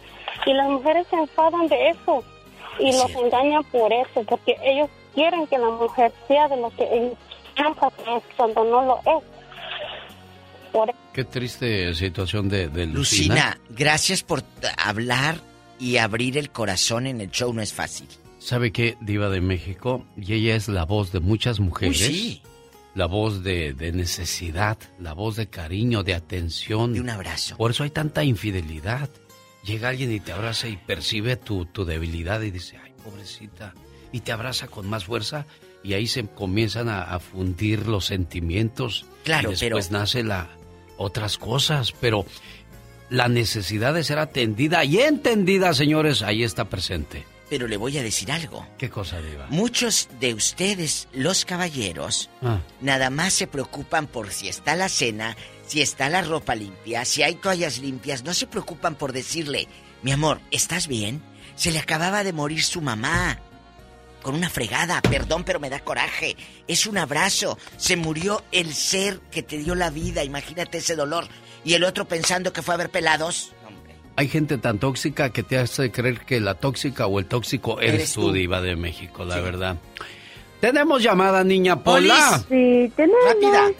Y 0.45 0.53
las 0.53 0.69
mujeres 0.69 1.07
se 1.09 1.17
enfadan 1.17 1.67
de 1.67 1.89
eso 1.89 2.23
y 2.79 2.91
los 2.91 3.09
engañan 3.15 3.63
por 3.65 3.91
eso, 3.91 4.23
porque 4.23 4.55
ellos 4.63 4.89
quieren 5.13 5.47
que 5.47 5.57
la 5.57 5.69
mujer 5.69 6.13
sea 6.27 6.47
de 6.47 6.57
lo 6.57 6.69
que 6.69 6.83
ellos 6.83 7.17
piensan 7.55 7.91
que 7.91 8.17
es 8.17 8.23
cuando 8.37 8.63
no 8.63 8.85
lo 8.85 8.99
es. 8.99 9.23
Por 10.71 10.93
Qué 11.13 11.23
triste 11.23 11.95
situación 11.95 12.47
de, 12.47 12.67
de 12.67 12.85
Lucina. 12.85 13.33
Lucina, 13.33 13.59
gracias 13.69 14.21
por 14.21 14.43
hablar 14.77 15.37
y 15.79 15.97
abrir 15.97 16.37
el 16.37 16.51
corazón 16.51 17.07
en 17.07 17.21
el 17.21 17.31
show, 17.31 17.51
no 17.51 17.63
es 17.63 17.73
fácil. 17.73 18.07
¿Sabe 18.39 18.71
qué, 18.71 18.97
Diva 19.01 19.29
de 19.29 19.41
México? 19.41 20.05
Y 20.17 20.33
ella 20.33 20.55
es 20.55 20.67
la 20.69 20.85
voz 20.85 21.11
de 21.11 21.19
muchas 21.19 21.59
mujeres. 21.59 21.99
Uy, 22.01 22.13
sí. 22.15 22.41
La 22.95 23.05
voz 23.05 23.43
de, 23.43 23.73
de 23.73 23.91
necesidad, 23.91 24.77
la 24.99 25.13
voz 25.13 25.35
de 25.35 25.47
cariño, 25.47 26.03
de 26.03 26.15
atención. 26.15 26.93
De 26.93 27.01
un 27.01 27.09
abrazo. 27.09 27.55
Por 27.57 27.71
eso 27.71 27.83
hay 27.83 27.89
tanta 27.91 28.23
infidelidad. 28.23 29.09
Llega 29.65 29.89
alguien 29.89 30.11
y 30.11 30.19
te 30.19 30.31
abraza 30.31 30.67
y 30.67 30.77
percibe 30.77 31.35
tu, 31.35 31.65
tu 31.65 31.85
debilidad 31.85 32.41
y 32.41 32.49
dice, 32.51 32.77
ay, 32.83 32.93
pobrecita. 33.03 33.73
Y 34.11 34.21
te 34.21 34.31
abraza 34.31 34.67
con 34.67 34.87
más 34.89 35.05
fuerza 35.05 35.45
y 35.83 35.93
ahí 35.93 36.07
se 36.07 36.25
comienzan 36.25 36.89
a, 36.89 37.03
a 37.03 37.19
fundir 37.19 37.87
los 37.87 38.05
sentimientos. 38.05 39.05
Claro, 39.23 39.49
y 39.49 39.51
después 39.55 39.87
pero- 39.89 39.99
nace 39.99 40.23
la 40.23 40.49
otras 40.97 41.37
cosas, 41.37 41.93
pero 42.01 42.25
la 43.09 43.27
necesidad 43.27 43.93
de 43.93 44.03
ser 44.03 44.17
atendida 44.19 44.83
y 44.83 44.97
entendida, 44.99 45.73
señores, 45.73 46.21
ahí 46.23 46.43
está 46.43 46.65
presente. 46.65 47.23
Pero 47.49 47.67
le 47.67 47.77
voy 47.77 47.97
a 47.97 48.03
decir 48.03 48.31
algo. 48.31 48.67
¿Qué 48.77 48.89
cosa, 48.89 49.19
Diva? 49.21 49.47
Muchos 49.49 50.07
de 50.19 50.33
ustedes, 50.35 51.07
los 51.13 51.45
caballeros, 51.45 52.29
Ah. 52.43 52.59
nada 52.81 53.09
más 53.09 53.33
se 53.33 53.47
preocupan 53.47 54.05
por 54.07 54.31
si 54.31 54.47
está 54.49 54.75
la 54.75 54.87
cena, 54.89 55.35
si 55.65 55.81
está 55.81 56.09
la 56.09 56.21
ropa 56.21 56.53
limpia, 56.55 57.05
si 57.05 57.23
hay 57.23 57.35
toallas 57.35 57.79
limpias. 57.79 58.23
No 58.23 58.33
se 58.33 58.45
preocupan 58.47 58.95
por 58.95 59.13
decirle, 59.13 59.67
mi 60.03 60.11
amor, 60.11 60.39
¿estás 60.51 60.87
bien? 60.87 61.23
Se 61.55 61.71
le 61.71 61.79
acababa 61.79 62.23
de 62.23 62.33
morir 62.33 62.63
su 62.63 62.81
mamá. 62.81 63.39
Con 64.21 64.35
una 64.35 64.49
fregada, 64.49 65.01
perdón, 65.01 65.43
pero 65.45 65.59
me 65.61 65.69
da 65.69 65.79
coraje. 65.79 66.35
Es 66.67 66.85
un 66.85 66.97
abrazo. 66.97 67.57
Se 67.77 67.95
murió 67.95 68.43
el 68.51 68.73
ser 68.73 69.19
que 69.31 69.43
te 69.43 69.57
dio 69.57 69.75
la 69.75 69.89
vida. 69.89 70.23
Imagínate 70.25 70.79
ese 70.79 70.95
dolor. 70.97 71.27
Y 71.63 71.73
el 71.73 71.83
otro 71.85 72.05
pensando 72.05 72.51
que 72.53 72.61
fue 72.61 72.73
a 72.73 72.77
ver 72.77 72.89
pelados. 72.89 73.53
Hay 74.19 74.27
gente 74.27 74.57
tan 74.57 74.79
tóxica 74.79 75.29
que 75.29 75.43
te 75.43 75.57
hace 75.57 75.91
creer 75.93 76.19
que 76.25 76.41
la 76.41 76.53
tóxica 76.55 77.07
o 77.07 77.19
el 77.19 77.25
tóxico 77.25 77.79
eres, 77.79 77.93
Eres 77.93 78.13
tú, 78.13 78.23
tú. 78.23 78.31
diva 78.33 78.59
de 78.59 78.75
México, 78.75 79.23
la 79.23 79.39
verdad. 79.39 79.77
Tenemos 80.59 81.01
llamada, 81.01 81.41
niña 81.45 81.81
Pola. 81.81 82.37
Sí, 82.49 82.91
tenemos. 82.97 83.23
Rápida. 83.25 83.71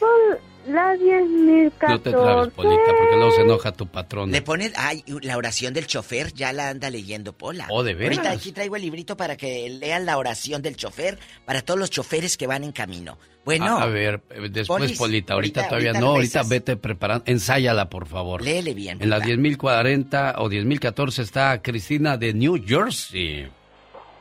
Son 0.00 0.38
las 0.68 0.98
10.014. 0.98 1.88
No 1.88 2.00
te 2.00 2.10
trabes, 2.10 2.52
Polita, 2.54 2.82
porque 2.98 3.16
luego 3.16 3.30
se 3.32 3.40
enoja 3.42 3.72
tu 3.72 3.86
patrón. 3.86 4.30
Le 4.30 4.42
pone, 4.42 4.70
ay, 4.76 5.02
la 5.22 5.36
oración 5.36 5.74
del 5.74 5.86
chofer, 5.86 6.32
ya 6.32 6.52
la 6.52 6.68
anda 6.68 6.90
leyendo 6.90 7.32
Pola. 7.32 7.66
Oh, 7.70 7.82
¿de 7.82 7.94
veras? 7.94 8.18
Ahorita 8.18 8.34
aquí 8.34 8.52
traigo 8.52 8.76
el 8.76 8.82
librito 8.82 9.16
para 9.16 9.36
que 9.36 9.68
lean 9.70 10.06
la 10.06 10.18
oración 10.18 10.62
del 10.62 10.76
chofer 10.76 11.18
para 11.44 11.62
todos 11.62 11.78
los 11.80 11.90
choferes 11.90 12.36
que 12.36 12.46
van 12.46 12.64
en 12.64 12.72
camino. 12.72 13.18
Bueno, 13.44 13.78
A, 13.78 13.84
a 13.84 13.86
ver, 13.86 14.20
eh, 14.30 14.48
después, 14.50 14.82
Polis, 14.82 14.98
Polita, 14.98 15.32
ahorita, 15.34 15.60
ahorita- 15.62 15.68
todavía 15.68 15.88
ahorita 15.90 16.00
no, 16.00 16.10
ahorita 16.14 16.42
vete 16.42 16.76
preparando, 16.76 17.24
ensáyala, 17.26 17.88
por 17.88 18.06
favor. 18.06 18.42
léele 18.42 18.74
bien. 18.74 19.00
En 19.00 19.08
la 19.08 19.16
Pola. 19.20 19.26
10.040 19.34 20.34
o 20.38 20.48
10.014 20.50 21.22
está 21.22 21.62
Cristina 21.62 22.16
de 22.18 22.34
New 22.34 22.62
Jersey. 22.66 23.48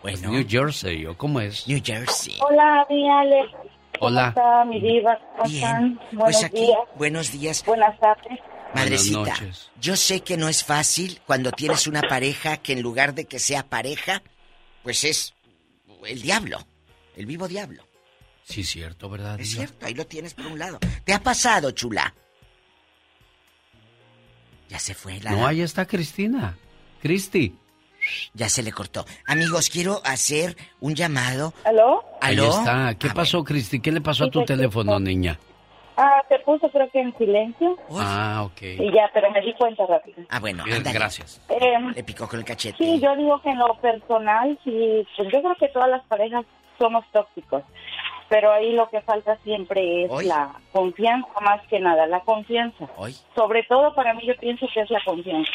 Bueno. 0.02 0.32
New 0.32 0.46
Jersey, 0.48 1.06
¿o 1.08 1.18
cómo 1.18 1.42
es? 1.42 1.68
New 1.68 1.82
Jersey. 1.84 2.36
Hola, 2.40 2.86
mi 2.90 3.10
Alex. 3.10 3.50
Hola. 4.00 4.34
¿Cómo 4.34 4.48
está 4.48 4.66
mi 4.66 4.82
diva? 4.82 5.20
¿Cómo 5.38 5.50
están? 5.50 5.82
Bien, 5.84 6.00
Buenos 6.12 6.24
pues 6.24 6.44
aquí, 6.44 6.58
días. 6.62 6.80
buenos 6.96 7.32
días. 7.32 7.66
Buenas 7.66 8.00
tardes. 8.00 8.40
Madrecita, 8.76 9.34
yo 9.80 9.96
sé 9.96 10.22
que 10.22 10.36
no 10.38 10.50
es 10.50 10.64
fácil 10.64 11.22
cuando 11.26 11.52
tienes 11.52 11.88
una 11.88 12.02
pareja 12.02 12.58
que 12.58 12.74
en 12.74 12.82
lugar 12.82 13.16
de 13.16 13.26
que 13.26 13.40
sea 13.40 13.64
pareja, 13.64 14.22
pues 14.84 15.04
es 15.06 15.34
el 16.06 16.22
diablo, 16.22 16.60
el 17.16 17.26
vivo 17.26 17.48
diablo. 17.48 17.84
Sí, 18.44 18.64
cierto, 18.64 19.10
¿verdad? 19.10 19.40
Es 19.40 19.52
cierto, 19.52 19.86
ahí 19.86 19.94
lo 19.94 20.06
tienes 20.06 20.34
por 20.34 20.48
un 20.48 20.60
lado. 20.60 20.80
¿Te 21.06 21.14
ha 21.14 21.22
pasado, 21.24 21.72
chula? 21.72 22.14
Ya 24.70 24.80
se 24.80 24.94
fue 24.94 25.20
la... 25.22 25.32
No, 25.32 25.48
ahí 25.48 25.62
está 25.62 25.86
Cristina. 25.86 26.58
Cristi. 27.02 27.56
Ya 28.34 28.50
se 28.50 28.64
le 28.64 28.72
cortó. 28.72 29.06
Amigos, 29.26 29.70
quiero 29.70 30.00
hacer 30.04 30.56
un 30.80 30.96
llamado. 30.96 31.54
¿Aló? 31.66 32.04
Ahí 32.22 32.36
¿Aló? 32.38 32.50
está. 32.50 32.96
¿Qué 32.96 33.10
pasó, 33.10 33.44
Cristi? 33.44 33.80
¿Qué 33.80 33.92
le 33.92 34.02
pasó 34.02 34.26
a 34.26 34.30
tu 34.30 34.44
teléfono, 34.46 35.00
niña? 35.00 35.38
Ah, 36.00 36.22
se 36.30 36.38
puso 36.40 36.70
creo 36.70 36.88
que 36.92 37.00
en 37.02 37.18
silencio 37.18 37.76
Ah, 37.98 38.44
ok. 38.46 38.62
y 38.62 38.92
ya, 38.94 39.10
pero 39.16 39.32
me 39.32 39.42
di 39.42 39.52
cuenta 39.56 39.84
rápido. 39.88 40.18
Ah, 40.30 40.40
bueno, 40.40 40.64
Bien, 40.64 40.84
gracias. 40.84 41.42
Eh, 41.50 41.74
Le 41.96 42.04
picó 42.04 42.28
con 42.28 42.38
el 42.40 42.46
cachete. 42.46 42.78
Sí, 42.78 43.00
yo 43.02 43.16
digo 43.16 43.42
que 43.42 43.50
en 43.50 43.58
lo 43.58 43.74
personal, 43.82 44.60
sí, 44.64 45.08
pues 45.16 45.28
yo 45.34 45.42
creo 45.42 45.56
que 45.60 45.70
todas 45.70 45.90
las 45.90 46.04
parejas 46.06 46.46
somos 46.78 47.04
tóxicos, 47.12 47.64
pero 48.30 48.52
ahí 48.54 48.74
lo 48.74 48.88
que 48.90 49.02
falta 49.02 49.38
siempre 49.44 50.04
es 50.06 50.12
la 50.28 50.52
confianza, 50.72 51.28
más 51.42 51.66
que 51.68 51.80
nada, 51.80 52.06
la 52.06 52.20
confianza. 52.20 52.86
Sobre 53.36 53.64
todo 53.64 53.96
para 53.96 54.14
mí 54.14 54.22
yo 54.28 54.36
pienso 54.40 54.68
que 54.72 54.82
es 54.82 54.92
la 54.92 55.00
confianza. 55.04 55.52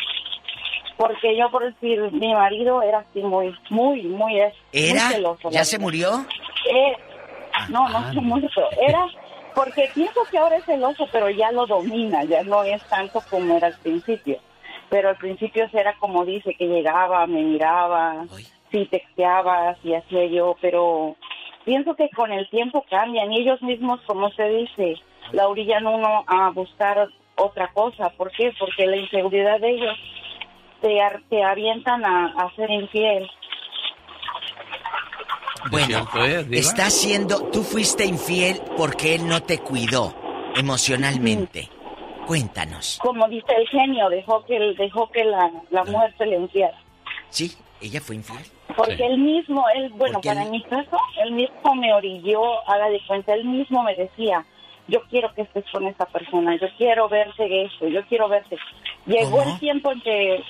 Porque 0.96 1.36
yo, 1.36 1.50
por 1.50 1.64
decir, 1.64 2.00
mi 2.12 2.34
marido 2.34 2.82
era 2.82 2.98
así 2.98 3.20
muy, 3.20 3.54
muy, 3.70 4.02
muy, 4.02 4.40
¿Era? 4.72 5.08
celoso. 5.08 5.50
¿Ya 5.50 5.64
se 5.64 5.78
murió? 5.78 6.24
Eh, 6.70 6.96
no, 7.68 7.88
no 7.88 8.12
se 8.12 8.20
muerto. 8.20 8.62
Era 8.80 9.06
porque 9.54 9.90
pienso 9.94 10.20
que 10.30 10.38
ahora 10.38 10.56
es 10.56 10.64
celoso, 10.64 11.06
pero 11.12 11.28
ya 11.30 11.52
lo 11.52 11.66
domina, 11.66 12.24
ya 12.24 12.42
no 12.42 12.62
es 12.64 12.82
tanto 12.84 13.20
como 13.28 13.56
era 13.56 13.68
al 13.68 13.78
principio. 13.78 14.38
Pero 14.88 15.10
al 15.10 15.16
principio 15.16 15.68
era 15.72 15.94
como 15.98 16.24
dice, 16.24 16.54
que 16.54 16.66
llegaba, 16.66 17.26
me 17.26 17.42
miraba, 17.42 18.26
sí 18.70 18.86
texteaba, 18.90 19.74
sí 19.82 19.94
hacía 19.94 20.26
yo, 20.26 20.56
pero 20.60 21.16
pienso 21.64 21.94
que 21.94 22.08
con 22.10 22.32
el 22.32 22.48
tiempo 22.50 22.84
cambian 22.88 23.32
y 23.32 23.40
ellos 23.40 23.62
mismos, 23.62 24.00
como 24.06 24.30
se 24.30 24.48
dice, 24.48 24.96
la 25.32 25.48
orillan 25.48 25.86
uno 25.86 26.24
a 26.26 26.50
buscar 26.50 27.08
otra 27.36 27.68
cosa. 27.72 28.10
¿Por 28.10 28.30
qué? 28.32 28.52
Porque 28.58 28.86
la 28.86 28.96
inseguridad 28.96 29.60
de 29.60 29.70
ellos 29.70 29.98
te, 30.82 31.00
ar- 31.00 31.22
te 31.30 31.42
avientan 31.42 32.04
a, 32.04 32.26
a 32.36 32.54
ser 32.56 32.70
infiel. 32.70 33.30
Bueno, 35.70 36.06
¿eh, 36.16 36.44
está 36.52 36.90
siendo, 36.90 37.48
tú 37.50 37.62
fuiste 37.62 38.04
infiel 38.04 38.60
porque 38.76 39.14
él 39.14 39.26
no 39.28 39.42
te 39.42 39.58
cuidó 39.58 40.14
emocionalmente. 40.56 41.68
Cuéntanos. 42.26 42.98
Como 43.02 43.26
dice 43.28 43.52
el 43.56 43.68
genio, 43.68 44.08
dejó 44.08 44.44
que, 44.44 44.58
dejó 44.76 45.10
que 45.10 45.24
la, 45.24 45.50
la 45.70 45.84
mujer 45.84 46.14
se 46.18 46.26
le 46.26 46.36
enfiara. 46.36 46.76
Sí, 47.30 47.52
ella 47.80 48.00
fue 48.00 48.16
infiel. 48.16 48.44
Porque 48.76 49.04
él 49.04 49.18
mismo, 49.18 49.64
él, 49.74 49.90
bueno, 49.90 50.20
para 50.20 50.44
mi 50.46 50.62
caso, 50.64 50.96
él 51.24 51.32
mismo 51.32 51.74
me 51.74 51.92
orilló, 51.92 52.42
haga 52.68 52.88
de 52.88 53.00
cuenta, 53.06 53.34
él 53.34 53.44
mismo 53.44 53.82
me 53.82 53.94
decía, 53.94 54.44
yo 54.92 55.00
quiero 55.08 55.32
que 55.34 55.42
estés 55.42 55.64
con 55.72 55.86
esa 55.86 56.04
persona, 56.04 56.54
yo 56.60 56.68
quiero 56.76 57.08
verte 57.08 57.64
esto, 57.64 57.88
yo 57.88 58.04
quiero 58.08 58.28
verte. 58.28 58.58
Llegó 59.06 59.42
el 59.42 59.58
tiempo 59.58 59.90
en 59.90 60.02
que, 60.02 60.44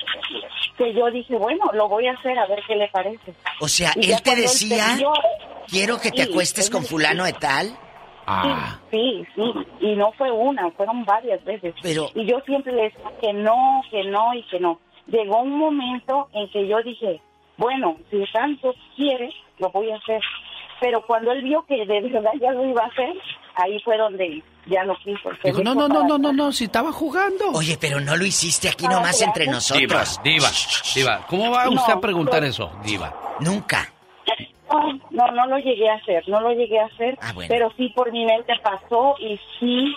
que 0.77 0.93
yo 0.93 1.09
dije, 1.09 1.35
bueno, 1.37 1.71
lo 1.73 1.87
voy 1.87 2.07
a 2.07 2.11
hacer 2.11 2.37
a 2.37 2.45
ver 2.47 2.59
qué 2.67 2.75
le 2.75 2.89
parece. 2.89 3.33
O 3.61 3.69
sea, 3.69 3.93
Y 3.95 4.11
él 4.11 4.21
te 4.21 4.35
decía, 4.35 4.97
quiero 5.69 5.97
que 5.97 6.11
te 6.11 6.25
Sí, 6.25 6.31
acuestes 6.31 6.69
con 6.69 6.83
fulano 6.83 7.23
de 7.23 7.33
tal. 7.33 7.69
Ah. 8.27 8.79
Sí, 8.91 9.25
sí, 9.33 9.53
y 9.79 9.95
no 9.95 10.11
fue 10.13 10.29
una, 10.29 10.69
fueron 10.71 11.05
varias 11.05 11.41
veces. 11.45 11.73
Y 12.13 12.25
yo 12.25 12.41
siempre 12.45 12.73
le 12.73 12.83
decía 12.83 13.11
que 13.21 13.31
no, 13.31 13.81
que 13.89 14.03
no 14.03 14.33
y 14.33 14.43
que 14.43 14.59
no. 14.59 14.79
Llegó 15.07 15.41
un 15.41 15.57
momento 15.57 16.27
en 16.33 16.49
que 16.49 16.67
yo 16.67 16.81
dije, 16.83 17.21
bueno, 17.57 17.95
si 18.11 18.21
tanto 18.33 18.73
quieres, 18.97 19.33
lo 19.59 19.69
voy 19.69 19.89
a 19.91 19.95
hacer. 19.95 20.21
Pero 20.81 21.05
cuando 21.05 21.31
él 21.31 21.43
vio 21.43 21.65
que 21.65 21.85
de 21.85 22.01
verdad 22.01 22.31
ya 22.41 22.51
lo 22.51 22.65
iba 22.65 22.83
a 22.83 22.87
hacer, 22.87 23.13
ahí 23.55 23.79
fue 23.83 23.97
donde 23.97 24.41
ya 24.65 24.83
no 24.85 24.95
quiso. 25.03 25.29
Dijo, 25.43 25.63
no, 25.63 25.75
no, 25.75 25.87
no, 25.87 26.03
no, 26.03 26.17
no, 26.17 26.31
no, 26.33 26.51
si 26.51 26.65
estaba 26.65 26.91
jugando. 26.91 27.51
Oye, 27.53 27.77
pero 27.79 27.99
no 27.99 28.15
lo 28.15 28.25
hiciste 28.25 28.69
aquí 28.69 28.87
nomás 28.87 29.21
entre 29.21 29.47
nosotros. 29.47 30.19
Diva, 30.23 30.47
diva, 30.47 30.49
diva, 30.95 31.27
¿cómo 31.27 31.51
va 31.51 31.69
usted 31.69 31.93
No, 31.93 31.97
a 31.99 32.01
preguntar 32.01 32.41
no. 32.41 32.47
eso, 32.47 32.71
diva? 32.83 33.13
Nunca. 33.39 33.89
No, 35.11 35.27
no, 35.31 35.45
lo 35.45 35.57
llegué 35.59 35.87
a 35.87 35.95
hacer, 35.95 36.27
no 36.27 36.41
lo 36.41 36.51
llegué 36.51 36.79
a 36.79 36.85
hacer, 36.85 37.15
Ah, 37.21 37.31
bueno. 37.33 37.47
pero 37.53 37.71
sí 37.77 37.89
por 37.95 38.11
mi 38.11 38.25
mente 38.25 38.53
pasó 38.63 39.15
y 39.19 39.39
sí, 39.59 39.93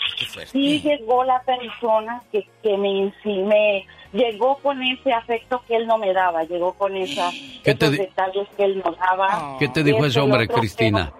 sí 0.52 0.80
llegó 0.82 1.24
la 1.24 1.40
persona 1.44 2.22
que, 2.30 2.46
que 2.62 2.76
me, 2.76 3.10
me 3.24 3.86
llegó 4.12 4.56
con 4.58 4.82
ese 4.82 5.14
afecto 5.14 5.62
que 5.66 5.76
él 5.76 5.86
no 5.86 5.96
me 5.96 6.12
daba, 6.12 6.44
llegó 6.44 6.74
con 6.74 6.94
esa, 6.94 7.30
¿Qué 7.64 7.74
te 7.74 7.86
esos 7.86 7.96
detalles 7.98 8.48
que 8.54 8.64
él 8.64 8.82
no 8.84 8.92
daba. 8.92 9.56
¿Qué 9.58 9.68
te 9.68 9.82
dijo 9.82 9.98
Esto 9.98 10.08
ese 10.08 10.20
hombre, 10.20 10.46
Cristina? 10.46 11.10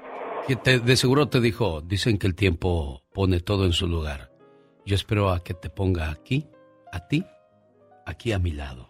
Que 0.46 0.56
te- 0.56 0.78
de 0.78 0.96
seguro 0.96 1.28
te 1.28 1.40
dijo, 1.40 1.80
dicen 1.80 2.18
que 2.18 2.26
el 2.26 2.34
tiempo 2.36 3.02
pone 3.12 3.40
todo 3.40 3.64
en 3.64 3.72
su 3.72 3.88
lugar. 3.88 4.30
Yo 4.84 4.94
espero 4.94 5.30
a 5.30 5.42
que 5.42 5.54
te 5.54 5.68
ponga 5.70 6.10
aquí, 6.10 6.46
a 6.92 7.08
ti, 7.08 7.24
aquí 8.06 8.32
a 8.32 8.38
mi 8.38 8.52
lado. 8.52 8.88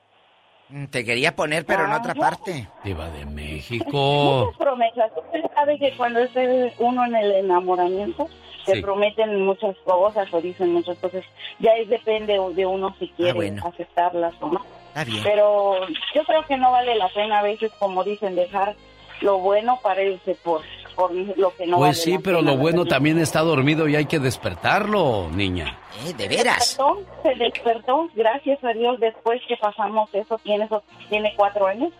Mm, 0.68 0.86
Te 0.86 1.04
quería 1.04 1.34
poner, 1.34 1.64
pero 1.64 1.84
en 1.86 1.92
otra 1.92 2.14
parte. 2.14 2.68
Diva 2.84 3.08
de 3.10 3.24
México. 3.24 4.44
Muchas 4.46 4.58
promesas. 4.58 5.12
Usted 5.16 5.40
sabe 5.54 5.78
que 5.78 5.96
cuando 5.96 6.20
es 6.20 6.34
el- 6.36 6.72
uno 6.78 7.04
en 7.06 7.14
el 7.14 7.32
enamoramiento, 7.32 8.28
se 8.66 8.74
Sí. 8.74 8.82
prometen 8.82 9.42
muchas 9.46 9.76
cosas 9.84 10.28
o 10.34 10.40
dicen 10.40 10.72
muchas 10.74 10.98
cosas. 10.98 11.24
Ya 11.60 11.70
es 11.76 11.88
depende 11.88 12.38
de 12.54 12.66
uno 12.66 12.94
si 12.98 13.08
quiere 13.10 13.32
bueno. 13.32 13.62
aceptarlas 13.64 14.34
o 14.40 14.50
no. 14.50 14.60
Está 14.88 15.04
bien. 15.04 15.22
Pero 15.22 15.86
yo 16.14 16.24
creo 16.26 16.44
que 16.46 16.56
no 16.58 16.72
vale 16.72 16.96
la 16.96 17.08
pena 17.10 17.38
a 17.38 17.42
veces, 17.42 17.70
como 17.78 18.02
dicen, 18.04 18.34
dejar 18.34 18.74
lo 19.22 19.38
bueno 19.38 19.78
para 19.82 20.02
irse 20.02 20.34
por, 20.34 20.60
por 20.96 21.12
lo 21.12 21.54
que 21.54 21.66
no 21.66 21.76
Pues 21.76 21.90
vale 21.90 21.94
sí, 21.94 22.18
pero 22.18 22.42
lo 22.42 22.56
bueno 22.56 22.84
también 22.86 23.18
está 23.18 23.40
dormido 23.42 23.86
y 23.88 23.94
hay 23.96 24.06
que 24.06 24.18
despertarlo, 24.18 25.28
niña. 25.30 25.78
Eh, 26.06 26.14
de 26.14 26.24
Se 26.28 26.42
despertó, 26.44 27.02
se 27.22 27.34
despertó, 27.36 28.08
gracias 28.14 28.64
a 28.64 28.72
Dios, 28.72 28.98
después 28.98 29.40
que 29.46 29.56
pasamos 29.56 30.08
eso, 30.14 30.38
tiene, 30.42 30.64
eso, 30.64 30.82
tiene 31.08 31.32
cuatro 31.36 31.66
años. 31.66 31.92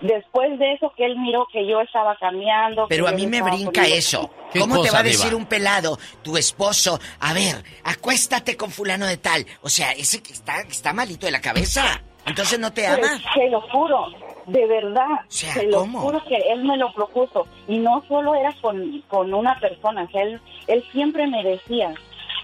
Después 0.00 0.58
de 0.58 0.72
eso 0.74 0.92
que 0.96 1.06
él 1.06 1.16
miró 1.18 1.46
que 1.50 1.66
yo 1.66 1.80
estaba 1.80 2.16
cambiando. 2.16 2.86
Pero 2.88 3.08
a 3.08 3.12
mí 3.12 3.26
me 3.26 3.40
brinca 3.40 3.70
poniendo- 3.82 3.96
eso. 3.96 4.30
¿Qué 4.52 4.58
¿Cómo 4.58 4.82
te 4.82 4.90
va 4.90 4.98
a 4.98 5.02
decir 5.02 5.26
Diva? 5.30 5.36
un 5.36 5.46
pelado, 5.46 5.98
tu 6.22 6.36
esposo, 6.36 6.98
a 7.20 7.32
ver, 7.32 7.64
acuéstate 7.84 8.56
con 8.56 8.70
fulano 8.70 9.06
de 9.06 9.16
tal? 9.16 9.46
O 9.62 9.68
sea, 9.70 9.92
ese 9.92 10.22
que 10.22 10.32
está, 10.32 10.60
está 10.60 10.92
malito 10.92 11.26
de 11.26 11.32
la 11.32 11.40
cabeza. 11.40 12.02
Entonces 12.26 12.58
no 12.58 12.72
te 12.72 12.86
ama. 12.86 12.98
Pues, 12.98 13.22
se 13.34 13.48
lo 13.50 13.60
juro, 13.62 14.06
de 14.46 14.66
verdad. 14.66 15.20
sea, 15.28 15.52
se 15.52 15.66
lo 15.66 15.86
juro 15.86 16.22
que 16.24 16.36
él 16.36 16.64
me 16.64 16.76
lo 16.76 16.92
propuso. 16.92 17.46
Y 17.68 17.78
no 17.78 18.02
solo 18.08 18.34
era 18.34 18.54
con, 18.60 19.02
con 19.08 19.32
una 19.32 19.58
persona, 19.60 20.04
o 20.04 20.10
sea, 20.10 20.22
él, 20.22 20.40
él 20.66 20.84
siempre 20.92 21.26
me 21.26 21.42
decía, 21.42 21.94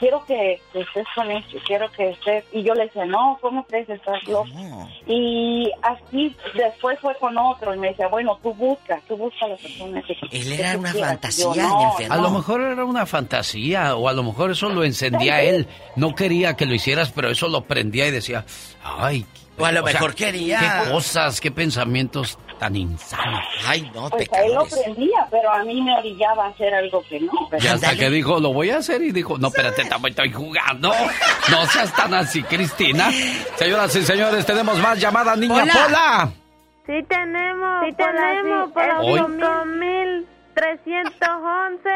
quiero 0.01 0.25
que, 0.25 0.61
que 0.73 0.81
estés 0.81 1.07
con 1.15 1.31
él, 1.31 1.45
quiero 1.67 1.89
que 1.93 2.09
estés. 2.09 2.45
Y 2.53 2.63
yo 2.65 2.75
le 2.75 2.85
decía, 2.87 3.05
no, 3.05 3.39
¿cómo 3.41 3.65
crees? 3.65 3.89
Estás 3.89 4.21
loco. 4.27 4.49
Y 5.07 5.71
así 5.83 6.35
después 6.55 6.99
fue 7.01 7.15
con 7.17 7.37
otro 7.39 7.75
y 7.75 7.79
me 7.79 7.89
decía, 7.89 8.09
bueno, 8.09 8.37
tú 8.43 8.53
busca, 8.55 9.01
tú 9.07 9.17
busca 9.17 9.45
a 9.45 9.49
la 9.51 9.57
persona 9.57 10.03
que 10.03 10.15
Él 10.33 10.45
que 10.49 10.55
era 10.55 10.73
tú 10.73 10.79
una 10.81 10.93
quieras. 10.93 11.11
fantasía, 11.11 11.45
Yo, 11.55 11.63
no, 11.69 11.91
enfermo. 11.93 12.15
A 12.15 12.17
lo 12.17 12.31
mejor 12.31 12.61
era 12.63 12.85
una 12.85 13.07
fantasía 13.07 13.95
o 13.95 14.09
a 14.09 14.13
lo 14.13 14.23
mejor 14.25 14.51
eso 14.51 14.69
lo 14.71 14.83
encendía 14.83 15.43
él. 15.43 15.69
No 15.97 16.15
quería 16.15 16.57
que 16.57 16.67
lo 16.67 16.75
hicieras, 16.75 17.13
pero 17.13 17.29
eso 17.31 17.49
lo 17.49 17.63
prendía 17.65 18.07
y 18.09 18.11
decía, 18.11 18.45
ay. 18.83 19.25
O 19.59 19.65
a 19.67 19.73
lo 19.73 19.83
sea, 19.85 19.93
mejor 19.93 20.15
quería. 20.15 20.59
Qué 20.85 20.91
cosas, 20.91 21.41
qué 21.41 21.51
pensamientos 21.51 22.39
tan 22.61 22.77
insanos. 22.77 23.41
Ay, 23.67 23.91
no, 23.95 24.11
Pues 24.11 24.31
a 24.33 24.43
él 24.43 24.55
lo 24.55 24.67
prendía, 24.67 25.27
pero 25.31 25.51
a 25.51 25.65
mí 25.65 25.81
me 25.81 25.97
orillaba 25.97 26.45
a 26.45 26.49
hacer 26.51 26.75
algo 26.75 27.03
que 27.09 27.19
no. 27.19 27.33
Y 27.59 27.67
hasta 27.67 27.97
que 27.97 28.11
dijo, 28.11 28.39
lo 28.39 28.53
voy 28.53 28.69
a 28.69 28.77
hacer, 28.77 29.01
y 29.01 29.13
dijo, 29.13 29.39
no, 29.39 29.49
espérate, 29.49 29.87
también 29.87 30.11
estoy 30.11 30.31
jugando. 30.31 30.93
No 31.51 31.67
seas 31.67 31.91
tan 31.97 32.13
así, 32.13 32.43
Cristina. 32.43 33.11
Señoras 33.57 33.97
y 33.97 34.03
señores, 34.03 34.45
tenemos 34.45 34.79
más 34.79 35.01
llamadas, 35.01 35.39
niña 35.39 35.63
Hola. 35.63 35.73
Pola. 35.73 36.31
Sí 36.87 37.03
tenemos, 37.09 37.87
sí 37.87 37.95
tenemos, 37.97 38.73
por 38.73 38.85
Hoy. 39.01 39.19
los 39.19 39.31
5311. 40.55 41.91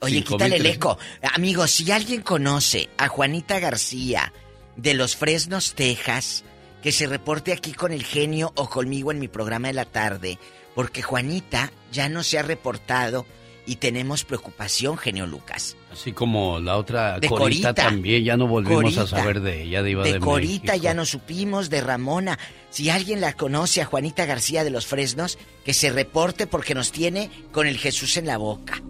Oye, 0.00 0.22
quítale 0.22 0.56
el 0.56 0.66
eco. 0.66 0.96
Amigos, 1.34 1.72
si 1.72 1.90
alguien 1.90 2.22
conoce 2.22 2.88
a 2.98 3.08
Juanita 3.08 3.58
García 3.58 4.32
de 4.76 4.94
los 4.94 5.16
Fresnos, 5.16 5.74
Texas, 5.74 6.44
que 6.82 6.92
se 6.92 7.06
reporte 7.06 7.52
aquí 7.52 7.72
con 7.72 7.92
el 7.92 8.04
genio 8.04 8.52
o 8.56 8.68
conmigo 8.68 9.12
en 9.12 9.18
mi 9.20 9.28
programa 9.28 9.68
de 9.68 9.74
la 9.74 9.84
tarde, 9.84 10.38
porque 10.74 11.02
Juanita 11.02 11.72
ya 11.92 12.08
no 12.08 12.22
se 12.22 12.38
ha 12.38 12.42
reportado 12.42 13.24
y 13.64 13.76
tenemos 13.76 14.24
preocupación, 14.24 14.98
genio 14.98 15.24
Lucas. 15.26 15.76
Así 15.92 16.12
como 16.12 16.58
la 16.58 16.76
otra 16.76 17.20
De 17.20 17.28
Corita, 17.28 17.68
Corita. 17.68 17.74
también, 17.74 18.24
ya 18.24 18.36
no 18.36 18.48
volvimos 18.48 18.82
Corita. 18.82 19.02
a 19.02 19.06
saber 19.06 19.40
de 19.40 19.62
ella, 19.62 19.82
Diva 19.84 20.02
de, 20.02 20.14
De 20.14 20.18
Corita 20.18 20.72
México. 20.72 20.82
ya 20.82 20.94
no 20.94 21.04
supimos, 21.06 21.70
de 21.70 21.80
Ramona. 21.80 22.38
Si 22.70 22.90
alguien 22.90 23.20
la 23.20 23.34
conoce 23.34 23.80
a 23.80 23.84
Juanita 23.84 24.24
García 24.26 24.64
de 24.64 24.70
los 24.70 24.86
Fresnos, 24.86 25.38
que 25.64 25.74
se 25.74 25.92
reporte 25.92 26.48
porque 26.48 26.74
nos 26.74 26.90
tiene 26.90 27.30
con 27.52 27.68
el 27.68 27.78
Jesús 27.78 28.16
en 28.16 28.26
la 28.26 28.36
boca. 28.38 28.82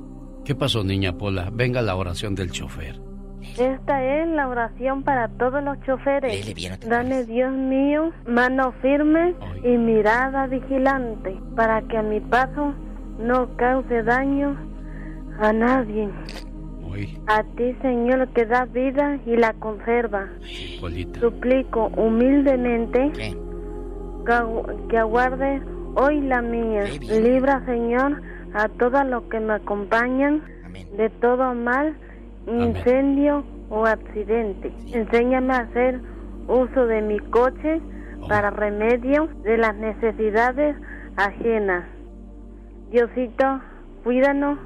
¿Qué 0.47 0.55
pasó, 0.55 0.83
niña 0.83 1.19
Pola? 1.19 1.51
Venga 1.53 1.83
la 1.83 1.95
oración 1.95 2.35
del 2.35 2.51
chofer. 2.51 2.99
Esta 3.59 4.03
es 4.05 4.29
la 4.29 4.49
oración 4.49 5.03
para 5.03 5.29
todos 5.29 5.63
los 5.63 5.81
choferes. 5.83 6.33
Léele 6.33 6.55
bien, 6.55 6.73
no 6.73 6.79
te 6.79 6.89
Dame, 6.89 7.25
Dios 7.25 7.53
mío, 7.53 8.13
mano 8.27 8.73
firme 8.81 9.35
y 9.65 9.77
mirada 9.77 10.47
vigilante 10.47 11.39
para 11.57 11.83
que 11.83 11.99
a 11.99 12.03
mi 12.03 12.21
paso 12.21 12.75
no 13.19 13.57
cause 13.57 14.03
daño 14.03 14.57
a 15.39 15.53
nadie. 15.53 16.09
A 17.27 17.43
ti, 17.43 17.75
Señor, 17.81 18.29
que 18.29 18.45
da 18.45 18.67
vida 18.67 19.19
y 19.27 19.37
la 19.37 19.55
conserva. 19.55 20.29
Polita. 20.81 21.21
Suplico 21.21 21.87
humildemente 21.97 23.11
que 24.89 24.99
aguarde 24.99 25.63
hoy 25.95 26.21
la 26.21 26.43
mía. 26.43 26.85
Libra, 27.01 27.65
Señor, 27.65 28.23
a 28.55 28.69
todos 28.69 29.07
los 29.07 29.23
que 29.25 29.41
me 29.41 29.55
acompañan 29.55 30.43
de 30.97 31.09
todo 31.09 31.55
mal 31.55 31.97
incendio 32.47 33.45
o 33.71 33.87
accidente. 33.87 34.73
Enséñame 34.93 35.55
a 35.55 35.59
hacer 35.59 36.01
uso 36.49 36.87
de 36.87 37.03
mi 37.03 37.19
coche 37.19 37.81
para 38.29 38.51
remedio 38.51 39.29
de 39.43 39.59
las 39.59 39.75
necesidades 39.77 40.77
ajenas. 41.17 41.85
Diosito, 42.91 43.61
cuídanos 44.05 44.59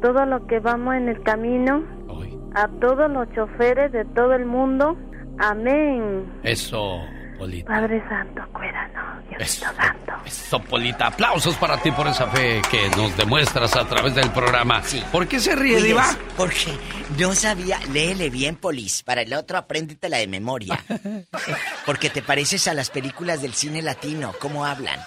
todo 0.00 0.26
lo 0.26 0.46
que 0.46 0.60
vamos 0.60 0.94
en 0.94 1.08
el 1.08 1.22
camino, 1.22 1.82
a 2.54 2.68
todos 2.80 3.10
los 3.10 3.30
choferes 3.32 3.92
de 3.92 4.04
todo 4.04 4.32
el 4.34 4.46
mundo. 4.46 4.96
Amén. 5.38 6.24
Eso, 6.42 7.00
Polita. 7.38 7.68
Padre 7.68 8.02
Santo, 8.08 8.42
cuídanos, 8.52 9.28
Diosito 9.28 9.66
Santo. 9.76 10.12
Eso, 10.24 10.58
Polita. 10.60 11.06
Aplausos 11.06 11.56
para 11.56 11.76
ti 11.78 11.90
por 11.90 12.06
esa 12.06 12.26
fe 12.28 12.60
que 12.70 12.88
nos 12.96 13.16
demuestras 13.16 13.76
a 13.76 13.86
través 13.86 14.14
del 14.14 14.30
programa. 14.30 14.82
¿Por 15.12 15.26
qué 15.28 15.38
se 15.40 15.54
ríe, 15.54 15.80
Diva? 15.82 16.04
Porque 16.36 16.76
no 17.18 17.34
sabía. 17.34 17.78
Léele 17.92 18.30
bien, 18.30 18.56
Polis. 18.56 19.02
Para 19.02 19.22
el 19.22 19.32
otro, 19.34 19.58
apréndetela 19.58 20.18
de 20.18 20.26
memoria. 20.26 20.82
Porque 21.86 22.10
te 22.10 22.22
pareces 22.22 22.66
a 22.68 22.74
las 22.74 22.90
películas 22.90 23.42
del 23.42 23.54
cine 23.54 23.82
latino. 23.82 24.34
¿Cómo 24.40 24.64
hablan? 24.64 24.98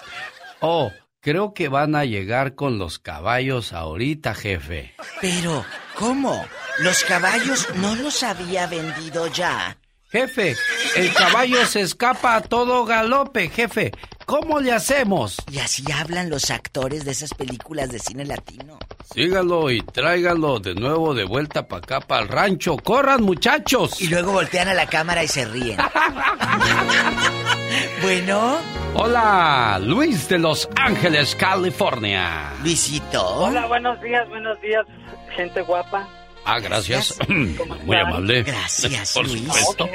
Oh, 0.60 0.90
creo 1.20 1.54
que 1.54 1.68
van 1.68 1.94
a 1.94 2.04
llegar 2.04 2.54
con 2.54 2.78
los 2.78 2.98
caballos 2.98 3.72
ahorita, 3.72 4.34
jefe. 4.34 4.94
Pero, 5.20 5.64
¿cómo? 5.94 6.44
¿Los 6.78 7.04
caballos 7.04 7.68
no 7.76 7.94
los 7.96 8.22
había 8.22 8.66
vendido 8.66 9.26
ya? 9.26 9.76
Jefe, 10.10 10.56
el 10.96 11.14
caballo 11.14 11.64
se 11.66 11.82
escapa 11.82 12.34
a 12.34 12.40
todo 12.40 12.84
galope, 12.84 13.48
jefe. 13.48 13.92
¿Cómo 14.26 14.58
le 14.58 14.72
hacemos? 14.72 15.36
Y 15.48 15.60
así 15.60 15.84
hablan 15.92 16.30
los 16.30 16.50
actores 16.50 17.04
de 17.04 17.12
esas 17.12 17.32
películas 17.32 17.90
de 17.90 18.00
cine 18.00 18.24
latino. 18.24 18.76
Sígalo 19.14 19.70
y 19.70 19.82
tráigalo 19.82 20.58
de 20.58 20.74
nuevo 20.74 21.14
de 21.14 21.22
vuelta 21.22 21.68
para 21.68 21.78
acá, 21.78 22.00
para 22.00 22.22
el 22.22 22.28
rancho. 22.28 22.76
¡Corran, 22.76 23.22
muchachos! 23.22 24.00
Y 24.00 24.08
luego 24.08 24.32
voltean 24.32 24.66
a 24.66 24.74
la 24.74 24.86
cámara 24.86 25.22
y 25.22 25.28
se 25.28 25.44
ríen. 25.44 25.78
bueno. 28.02 28.58
Hola, 28.94 29.78
Luis 29.80 30.28
de 30.28 30.40
Los 30.40 30.68
Ángeles, 30.74 31.36
California. 31.36 32.52
Luisito. 32.64 33.44
Hola, 33.44 33.66
buenos 33.66 34.02
días, 34.02 34.28
buenos 34.28 34.60
días, 34.60 34.84
gente 35.36 35.62
guapa. 35.62 36.08
Ah, 36.52 36.58
gracias. 36.58 37.16
Muy 37.28 37.96
amable. 37.96 38.42
Gracias, 38.42 39.14
Por 39.14 39.24
Luis. 39.28 39.42
supuesto. 39.44 39.88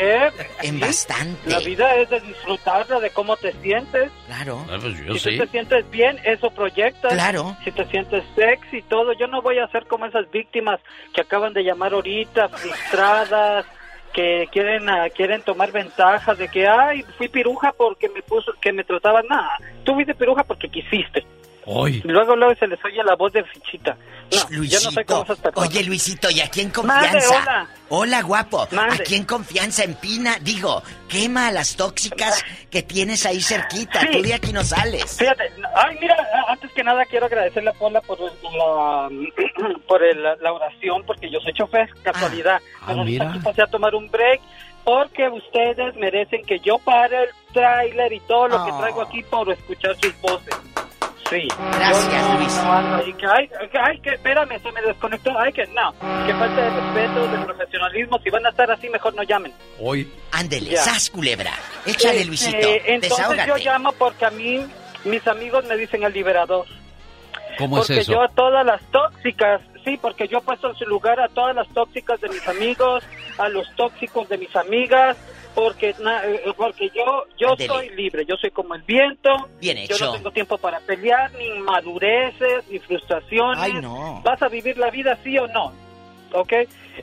En 0.61 0.79
bastante. 0.79 1.49
La 1.49 1.59
vida 1.59 1.95
es 1.97 2.09
de 2.09 2.21
disfrutarla, 2.21 3.01
de 3.01 3.09
cómo 3.09 3.35
te 3.35 3.51
sientes. 3.61 4.09
Claro. 4.27 4.65
Ah, 4.69 4.77
pues 4.79 5.05
yo 5.05 5.15
si 5.15 5.31
sí. 5.31 5.37
te 5.37 5.47
sientes 5.47 5.89
bien, 5.91 6.17
eso 6.23 6.49
proyectas. 6.51 7.11
Claro. 7.11 7.57
Si 7.65 7.73
te 7.73 7.85
sientes 7.87 8.23
sexy 8.35 8.77
y 8.77 8.81
todo, 8.83 9.11
yo 9.19 9.27
no 9.27 9.41
voy 9.41 9.59
a 9.59 9.67
ser 9.67 9.85
como 9.87 10.05
esas 10.05 10.31
víctimas 10.31 10.79
que 11.13 11.21
acaban 11.21 11.51
de 11.51 11.61
llamar 11.61 11.91
ahorita, 11.91 12.47
frustradas, 12.47 13.65
que 14.13 14.47
quieren 14.49 14.87
ah, 14.87 15.09
quieren 15.13 15.41
tomar 15.41 15.73
ventaja 15.73 16.35
de 16.35 16.47
que, 16.47 16.65
ay, 16.65 17.03
fui 17.17 17.27
piruja 17.27 17.73
porque 17.77 18.07
me 18.07 18.21
puso, 18.21 18.53
que 18.61 18.71
me 18.71 18.85
trataban. 18.85 19.25
Nada, 19.27 19.57
tú 19.83 19.93
fuiste 19.93 20.15
piruja 20.15 20.45
porque 20.45 20.69
quisiste. 20.69 21.25
Luego, 21.65 22.35
luego 22.35 22.53
se 22.59 22.67
les 22.67 22.83
oye 22.85 23.03
la 23.03 23.15
voz 23.15 23.33
de 23.33 23.43
fichita. 23.43 23.97
No, 24.31 24.37
yo 24.37 24.43
no 24.49 24.57
Luisito. 24.57 24.91
soy 24.91 25.05
como 25.05 25.23
esas 25.23 25.39
personas. 25.39 25.69
Oye, 25.69 25.83
Luisito, 25.83 26.29
¿y 26.29 26.41
aquí 26.41 26.61
en 26.61 26.71
Mande, 26.83 27.09
confianza? 27.11 27.67
hola. 27.89 28.21
guapo. 28.21 28.67
Mande. 28.71 28.95
Aquí 28.95 29.15
en 29.15 29.25
confianza, 29.25 29.83
empina, 29.83 30.37
digo, 30.41 30.81
quema 31.07 31.47
a 31.47 31.51
las 31.51 31.75
tóxicas 31.75 32.43
que 32.69 32.83
tienes 32.83 33.25
ahí 33.25 33.41
cerquita. 33.41 34.01
Sí. 34.01 34.07
Tú 34.11 34.21
de 34.21 34.33
aquí 34.33 34.51
no 34.53 34.63
sales. 34.63 35.17
Fíjate, 35.17 35.43
ay, 35.75 35.97
mira, 35.99 36.15
antes 36.47 36.71
que 36.71 36.83
nada 36.83 37.03
quiero 37.05 37.25
agradecerle 37.25 37.69
a 37.69 37.73
Paula 37.73 38.01
por 38.01 38.19
la, 38.19 39.09
por 39.87 40.03
el- 40.03 40.23
la 40.23 40.53
oración, 40.53 41.03
porque 41.05 41.29
yo 41.31 41.39
soy 41.39 41.53
chofer, 41.53 41.89
casualidad. 42.03 42.61
Ah, 42.81 42.85
Pero 42.87 43.03
mira. 43.05 43.29
aquí 43.29 43.39
pasé 43.39 43.61
a 43.63 43.67
tomar 43.67 43.93
un 43.95 44.09
break, 44.09 44.41
porque 44.83 45.29
ustedes 45.29 45.95
merecen 45.95 46.43
que 46.45 46.59
yo 46.59 46.77
pare 46.79 47.23
el 47.23 47.29
tráiler 47.53 48.13
y 48.13 48.19
todo 48.21 48.47
lo 48.49 48.65
que 48.65 48.71
Ah. 48.71 48.77
traigo 48.79 49.01
aquí 49.01 49.23
por 49.23 49.51
escuchar 49.51 49.95
sus 50.01 50.19
voces. 50.21 50.55
Sí. 51.29 51.47
Gracias, 51.73 52.27
no- 52.27 52.37
Luis. 52.37 52.55
no 52.55 53.17
que, 53.17 53.25
ay, 53.25 53.47
que, 53.71 53.77
ay, 53.79 53.99
que 53.99 54.09
espérame, 54.11 54.61
se 54.61 54.71
me 54.71 54.81
desconectó. 54.81 55.37
Ay, 55.39 55.51
que 55.53 55.65
no. 55.67 55.91
Que 56.27 56.33
falta 56.35 56.61
de 56.61 56.69
respeto, 56.69 57.27
de 57.27 57.45
profesionalismo. 57.45 58.19
Si 58.23 58.29
van 58.29 58.45
a 58.45 58.49
estar 58.49 58.69
así, 58.71 58.89
mejor 58.89 59.15
no 59.15 59.23
llamen. 59.23 59.51
Hoy. 59.79 60.11
Ándele, 60.31 60.77
sas 60.77 61.09
culebra. 61.09 61.51
Échale, 61.85 62.17
Este, 62.17 62.25
Luisito. 62.27 62.57
Entonces 62.85 63.01
Desahógate. 63.09 63.47
yo 63.49 63.57
llamo 63.57 63.91
porque 63.93 64.25
a 64.25 64.29
mí, 64.31 64.65
mis 65.05 65.27
amigos 65.27 65.65
me 65.65 65.75
dicen 65.77 66.03
el 66.03 66.13
liberador. 66.13 66.65
¿Cómo 67.57 67.77
es 67.79 67.87
porque 67.87 68.01
eso? 68.01 68.11
yo 68.11 68.21
a 68.21 68.27
todas 68.27 68.65
las 68.65 68.81
tóxicas, 68.91 69.61
sí, 69.85 69.97
porque 70.01 70.27
yo 70.27 70.39
he 70.39 70.41
puesto 70.41 70.69
en 70.69 70.75
su 70.75 70.85
lugar 70.85 71.19
a 71.21 71.29
todas 71.29 71.55
las 71.55 71.67
tóxicas 71.69 72.19
de 72.21 72.27
mis 72.29 72.45
amigos, 72.47 73.03
a 73.37 73.47
los 73.49 73.65
tóxicos 73.75 74.27
de 74.29 74.37
mis 74.37 74.53
amigas, 74.55 75.15
porque 75.55 75.89
eh, 75.91 76.53
porque 76.55 76.91
yo 76.93 77.25
yo 77.37 77.55
soy 77.65 77.89
libre, 77.91 78.25
yo 78.27 78.35
soy 78.35 78.51
como 78.51 78.75
el 78.75 78.83
viento. 78.83 79.31
Bien 79.59 79.77
Yo 79.87 79.95
hecho. 79.95 80.05
no 80.05 80.11
tengo 80.13 80.31
tiempo 80.31 80.57
para 80.57 80.79
pelear, 80.81 81.31
ni 81.33 81.47
inmadureces, 81.47 82.67
ni 82.69 82.77
frustraciones. 82.79 83.57
Ay, 83.57 83.73
no. 83.75 84.21
¿Vas 84.23 84.41
a 84.41 84.49
vivir 84.49 84.77
la 84.77 84.91
vida 84.91 85.17
sí 85.23 85.37
o 85.37 85.47
no? 85.47 85.71
¿Ok? 86.33 86.53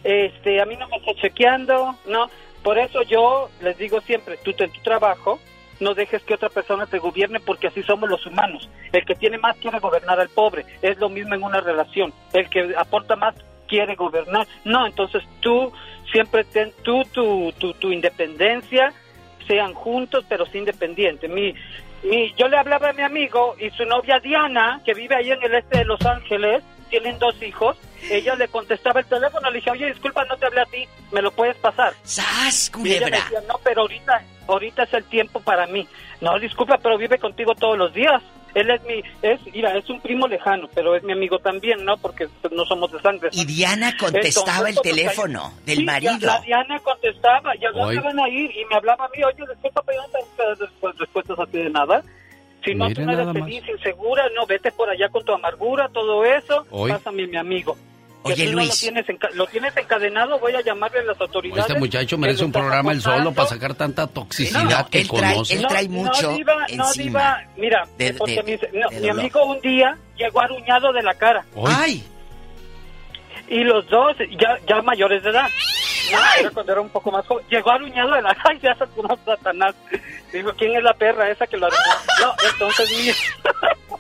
Este, 0.05 0.61
a 0.61 0.67
mí 0.67 0.77
no 0.77 0.87
me 0.89 0.99
está 0.99 1.15
chequeando, 1.15 1.97
¿no? 2.07 2.31
Por 2.63 2.79
eso 2.79 3.03
yo 3.03 3.49
les 3.63 3.77
digo 3.79 4.01
siempre, 4.03 4.37
tú 4.37 4.53
en 4.59 4.71
tu 4.71 4.81
trabajo, 4.83 5.41
no 5.81 5.95
dejes 5.95 6.23
que 6.23 6.35
otra 6.35 6.51
persona 6.51 6.87
te 6.87 6.99
gobierne 6.99 7.41
porque 7.41 7.69
así 7.69 7.83
somos 7.83 8.09
los 8.09 8.25
humanos. 8.27 8.69
El 8.93 9.05
que 9.05 9.15
tiene 9.15 9.39
más 9.39 9.57
quiere 9.57 9.79
gobernar 9.81 10.21
al 10.21 10.29
pobre. 10.29 10.65
Es 10.83 10.99
lo 10.99 11.09
mismo 11.09 11.35
en 11.35 11.43
una 11.43 11.61
relación. 11.61 12.13
El 12.33 12.49
que 12.51 12.75
aporta 12.77 13.17
más 13.17 13.35
quiere 13.67 13.95
gobernar. 13.95 14.47
No, 14.65 14.87
entonces 14.87 15.23
tú 15.41 15.73
siempre 16.13 16.45
ten 16.45 16.73
tú 16.83 17.03
tu, 17.13 17.53
tu, 17.59 17.73
tu 17.75 17.91
independencia, 17.91 18.93
sean 19.47 19.75
juntos 19.75 20.25
pero 20.29 20.47
sí 20.47 20.59
independientes. 20.59 21.29
Mi, 21.31 21.55
mi, 22.05 22.33
yo 22.35 22.47
le 22.49 22.57
hablaba 22.59 22.91
a 22.91 22.93
mi 22.93 23.03
amigo 23.03 23.57
y 23.59 23.71
su 23.71 23.85
novia 23.85 24.21
Diana, 24.21 24.81
que 24.85 24.95
vive 24.95 25.17
ahí 25.17 25.31
en 25.33 25.43
el 25.43 25.55
este 25.55 25.79
de 25.79 25.85
Los 25.85 26.05
Ángeles, 26.05 26.63
tienen 26.91 27.19
dos 27.19 27.41
hijos, 27.43 27.77
ella 28.11 28.35
le 28.35 28.49
contestaba 28.49 29.01
el 29.01 29.07
teléfono, 29.07 29.51
le 29.51 29.57
dije, 29.57 29.71
oye, 29.71 29.87
disculpa, 29.87 30.25
no 30.27 30.37
te 30.37 30.47
hablé 30.47 30.61
a 30.61 30.67
ti, 30.67 30.87
¿me 31.11 31.23
lo 31.23 31.31
puedes 31.31 31.57
pasar? 31.57 31.95
¡Sas, 32.03 32.71
Y 32.85 32.91
ella 32.93 33.07
me 33.07 33.11
culebra! 33.11 33.19
decía, 33.19 33.41
no, 33.49 33.59
pero 33.65 33.83
ahorita, 33.83 34.23
ahorita 34.47 34.83
es 34.83 34.93
el 34.95 35.05
tiempo 35.05 35.41
para 35.41 35.67
mí. 35.67 35.87
No, 36.21 36.39
disculpa, 36.39 36.79
pero 36.83 36.99
vive 36.99 37.19
contigo 37.19 37.55
todos 37.55 37.79
los 37.79 37.95
días. 37.95 38.23
Él 38.55 38.71
es 38.71 38.83
mi, 38.85 39.03
es, 39.23 39.41
mira, 39.53 39.77
es 39.77 39.89
un 39.89 40.01
primo 40.01 40.29
lejano, 40.29 40.69
pero 40.75 40.95
es 40.95 41.03
mi 41.03 41.13
amigo 41.13 41.39
también, 41.39 41.85
¿no? 41.85 41.97
Porque 41.97 42.29
no 42.51 42.65
somos 42.67 42.93
de 42.93 43.01
sangre. 43.01 43.31
Y 43.33 43.45
Diana 43.47 43.97
contestaba 43.97 44.69
el 44.69 44.77
Entonces, 44.77 44.83
pues, 44.83 44.97
teléfono 44.97 45.53
del 45.65 45.79
Sí, 45.79 45.85
marido. 45.85 46.13
La, 46.21 46.35
la 46.35 46.41
Diana 46.41 46.79
contestaba, 46.81 47.55
ya 47.57 47.71
no 47.71 47.85
Hoy. 47.85 47.95
se 47.97 48.03
van 48.03 48.21
a 48.21 48.29
ir 48.29 48.51
y 48.57 48.65
me 48.67 48.77
hablaba 48.77 49.07
a 49.07 49.09
mí, 49.09 49.25
oye, 49.25 49.45
disculpa, 49.51 49.83
pero 49.87 50.03
no 50.03 50.19
te 50.37 50.93
respuestas 50.99 51.39
así 51.39 51.59
de 51.59 51.71
nada. 51.71 52.03
Si 52.65 52.75
no, 52.75 52.89
tú 52.93 53.01
no 53.03 53.13
eres 53.13 53.27
nada 53.27 53.33
más. 53.33 53.43
feliz, 53.43 53.65
insegura, 53.69 54.23
no, 54.37 54.47
vete 54.47 54.71
por 54.71 54.89
allá 54.89 55.09
con 55.09 55.25
tu 55.25 55.33
amargura, 55.33 55.89
todo 55.89 56.25
eso, 56.25 56.65
Hoy. 56.71 56.91
pásame 56.93 57.27
mi 57.27 57.37
amigo. 57.37 57.77
Oye, 58.25 58.47
Luis. 58.47 58.69
lo, 58.69 58.75
tienes 58.75 59.35
lo 59.35 59.47
tienes 59.47 59.77
encadenado, 59.77 60.39
voy 60.39 60.55
a 60.55 60.61
llamarle 60.61 61.01
a 61.01 61.03
las 61.05 61.21
autoridades. 61.21 61.67
Este 61.67 61.79
muchacho 61.79 62.17
merece 62.19 62.45
un 62.45 62.53
programa 62.53 62.93
él 62.93 63.01
solo 63.03 63.33
para 63.33 63.49
sacar 63.49 63.75
tanta 63.75 64.07
toxicidad 64.07 64.63
No, 64.65 64.89
que 64.91 65.01
él 65.01 65.09
trae- 65.09 65.33
conoce. 65.35 65.55
él 65.55 65.67
trae 65.67 65.89
mucho 65.89 66.31
no, 66.31 66.37
Diva, 66.37 66.67
no. 66.77 66.93
Diva, 66.93 67.43
mira, 67.57 67.87
De- 67.99 68.15
porque 68.15 68.43
de- 68.43 68.71
mi, 68.73 68.81
no, 68.81 68.89
mi 68.91 69.09
amigo 69.09 69.45
un 69.45 69.61
día 69.61 69.97
llegó 70.17 70.41
aruñado 70.41 70.93
de 70.93 71.03
la 71.03 71.15
cara. 71.15 71.45
¡Ay! 71.67 72.05
Y 73.49 73.65
los 73.65 73.87
dos, 73.89 74.17
ya, 74.41 74.57
ya 74.69 74.81
mayores 74.83 75.23
de 75.23 75.31
edad. 75.31 75.49
Era 76.39 76.51
cuando 76.51 76.73
era 76.73 76.81
un 76.81 76.89
poco 76.91 77.11
más 77.11 77.27
joven. 77.27 77.45
Llegó 77.51 77.71
aruñado 77.71 78.15
de 78.15 78.23
la 78.23 78.35
cara. 78.35 78.43
Ay, 78.51 78.59
ya 78.63 78.75
sacó 78.77 79.01
una 79.03 79.17
satanás. 79.25 79.75
Dijo, 80.33 80.53
¿quién 80.57 80.75
es 80.77 80.83
la 80.83 80.95
perra 80.95 81.31
esa 81.31 81.47
que 81.47 81.57
lo 81.57 81.67
aruñó? 81.67 81.81
No, 82.21 82.35
entonces, 82.53 82.91
mira. 82.99 83.15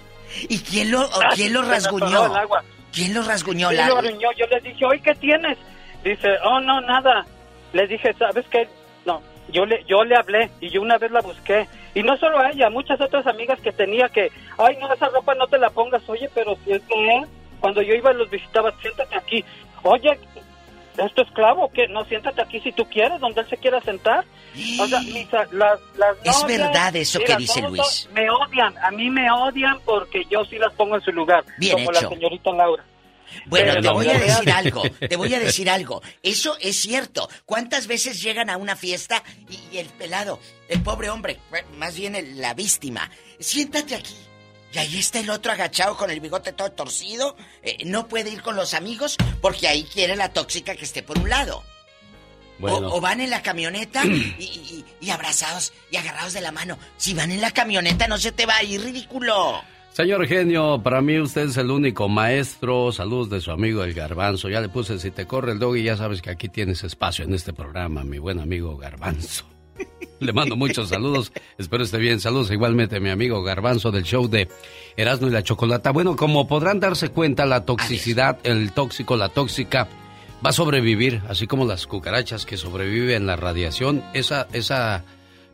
¿Y 0.49 0.59
quién 0.61 0.91
lo, 0.91 1.09
quién 1.35 1.53
lo 1.53 1.63
rasguñó? 1.63 2.27
el 2.27 2.37
agua. 2.37 2.65
¿Quién 2.93 3.15
lo 3.15 3.23
rasguñó? 3.23 3.71
La- 3.73 3.89
lo 3.89 3.99
aruñó. 3.99 4.29
Yo 4.37 4.47
le 4.47 4.61
dije, 4.61 4.85
oye, 4.85 5.01
¿qué 5.03 5.15
tienes? 5.15 5.59
Dice, 6.05 6.29
oh, 6.45 6.61
no, 6.61 6.81
nada. 6.83 7.25
Le 7.73 7.87
dije, 7.87 8.13
¿sabes 8.19 8.45
qué? 8.51 8.69
No, 9.07 9.23
yo 9.49 9.65
le, 9.65 9.83
yo 9.85 10.05
le 10.05 10.15
hablé 10.17 10.51
y 10.61 10.69
yo 10.69 10.83
una 10.83 10.99
vez 10.99 11.11
la 11.11 11.21
busqué. 11.21 11.67
Y 11.95 12.03
no 12.03 12.17
solo 12.19 12.39
a 12.39 12.51
ella, 12.51 12.69
muchas 12.71 13.01
otras 13.01 13.27
amigas 13.27 13.59
que 13.61 13.73
tenía 13.73 14.09
que, 14.09 14.31
ay, 14.59 14.77
no, 14.81 14.93
esa 14.93 15.09
ropa 15.09 15.35
no 15.35 15.47
te 15.47 15.59
la 15.59 15.71
pongas. 15.71 16.07
Oye, 16.09 16.29
pero 16.35 16.57
si 16.65 16.73
es 16.73 16.83
que 16.83 17.23
cuando 17.61 17.81
yo 17.83 17.95
iba 17.95 18.13
y 18.13 18.17
los 18.17 18.29
visitaba, 18.31 18.73
siéntate 18.81 19.17
aquí. 19.17 19.45
Oye, 19.83 20.19
¿es 20.99 21.15
tu 21.15 21.23
esclavo 21.23 21.65
o 21.67 21.73
qué? 21.73 21.89
No, 21.89 22.05
siéntate 22.05 22.43
aquí 22.43 22.61
si 22.61 22.73
tú 22.73 22.85
quieres, 22.89 23.21
donde 23.21 23.41
él 23.43 23.49
se 23.49 23.57
quiera 23.57 23.81
sentar. 23.83 24.25
O 24.81 24.87
sea, 24.87 25.01
mis, 25.01 25.27
las, 25.33 25.51
las 25.97 26.17
Es 26.25 26.45
verdad 26.47 26.95
eso 26.97 27.21
que 27.21 27.37
dice 27.37 27.63
Luis. 27.63 28.09
Me 28.13 28.29
odian, 28.31 28.77
a 28.79 28.91
mí 28.91 29.09
me 29.11 29.31
odian 29.31 29.81
porque 29.85 30.25
yo 30.31 30.45
sí 30.45 30.59
las 30.59 30.73
pongo 30.75 30.97
en 30.97 31.03
su 31.03 31.11
lugar. 31.13 31.45
Bien 31.59 31.73
como 31.77 31.91
hecho. 31.91 32.03
la 32.03 32.09
señorita 32.09 32.53
Laura. 32.53 32.85
Bueno, 33.47 33.73
Pero 33.73 33.81
te 33.81 33.89
voy 33.95 34.09
a 34.09 34.19
decir 34.19 34.51
algo, 34.51 34.83
te 35.09 35.17
voy 35.17 35.33
a 35.35 35.39
decir 35.41 35.71
algo. 35.71 36.03
Eso 36.23 36.55
es 36.61 36.77
cierto. 36.77 37.31
¿Cuántas 37.47 37.87
veces 37.87 38.23
llegan 38.23 38.51
a 38.51 38.59
una 38.59 38.77
fiesta 38.77 39.23
y, 39.49 39.75
y 39.75 39.79
el 39.79 39.87
pelado, 39.87 40.39
el 40.69 40.83
pobre 40.83 41.09
hombre, 41.09 41.39
más 41.79 41.97
bien 41.97 42.15
el- 42.15 42.39
la 42.43 42.53
víctima, 42.53 43.11
siéntate 43.41 43.95
aquí? 43.95 44.15
Y 44.73 44.79
ahí 44.79 44.99
está 44.99 45.21
el 45.21 45.29
otro 45.31 45.53
agachado 45.53 45.97
con 45.97 46.11
el 46.11 46.21
bigote 46.21 46.53
todo 46.53 46.73
torcido. 46.73 47.37
Eh, 47.63 47.79
no 47.85 48.09
puede 48.09 48.31
ir 48.31 48.41
con 48.43 48.57
los 48.57 48.73
amigos 48.75 49.17
porque 49.41 49.69
ahí 49.69 49.85
quiere 49.85 50.17
la 50.17 50.33
tóxica 50.33 50.75
que 50.75 50.85
esté 50.85 51.03
por 51.03 51.19
un 51.19 51.29
lado. 51.29 51.63
Bueno. 52.59 52.89
O, 52.89 52.97
o 52.97 53.01
van 53.01 53.21
en 53.21 53.31
la 53.31 53.43
camioneta 53.43 54.05
y, 54.07 54.11
y- 54.11 54.85
y 55.01 55.11
abrazados 55.11 55.73
y 55.91 55.97
agarrados 55.97 56.33
de 56.33 56.41
la 56.41 56.53
mano. 56.53 56.79
Si 56.97 57.13
van 57.13 57.31
en 57.33 57.41
la 57.41 57.51
camioneta 57.51 58.07
no 58.09 58.17
se 58.19 58.33
te 58.33 58.47
va 58.47 58.57
a 58.57 58.63
ir, 58.63 58.81
ridículo. 58.83 59.61
Señor 59.93 60.27
genio, 60.27 60.81
para 60.83 61.03
mí 61.03 61.19
usted 61.19 61.51
es 61.51 61.57
el 61.59 61.71
único 61.71 62.09
maestro. 62.09 62.93
Saludos 62.93 63.29
de 63.29 63.41
su 63.43 63.51
amigo 63.51 63.85
el 63.85 63.93
Garbanzo. 63.93 64.49
Ya 64.49 64.61
le 64.63 64.71
puse 64.71 64.99
si 64.99 65.11
te 65.11 65.27
corre 65.27 65.53
el 65.53 65.59
dog 65.59 65.77
y 65.77 65.83
ya 65.83 65.99
sabes 65.99 66.23
que 66.23 66.31
aquí 66.31 66.49
tienes 66.49 66.83
espacio 66.83 67.27
en 67.27 67.35
este 67.35 67.53
programa, 67.53 68.03
mi 68.05 68.19
buen 68.19 68.39
amigo 68.41 68.77
Garbanzo. 68.79 69.45
Le 70.21 70.33
mando 70.33 70.57
muchos 70.57 70.91
saludos. 70.91 71.33
Espero 71.59 71.85
esté 71.85 71.99
bien. 71.99 72.21
Saludos 72.21 72.51
igualmente 72.51 72.97
a 72.97 73.01
mi 73.01 73.11
amigo 73.11 73.43
Garbanzo 73.43 73.91
del 73.91 74.05
show 74.05 74.29
de 74.29 74.49
Erasmo 74.97 75.29
y 75.29 75.31
la 75.31 75.43
Chocolata. 75.43 75.91
Bueno, 75.91 76.17
como 76.17 76.47
podrán 76.47 76.81
darse 76.81 77.09
cuenta, 77.09 77.45
la 77.45 77.65
toxicidad, 77.65 78.39
el 78.45 78.73
tóxico, 78.73 79.17
la 79.17 79.31
tóxica, 79.31 79.89
va 80.45 80.51
a 80.51 80.53
sobrevivir, 80.53 81.23
así 81.29 81.47
como 81.47 81.65
las 81.65 81.87
cucarachas 81.87 82.47
que 82.47 82.57
sobreviven 82.57 83.27
la 83.27 83.37
radiación. 83.37 84.05
Esa, 84.15 84.47
esa 84.53 85.05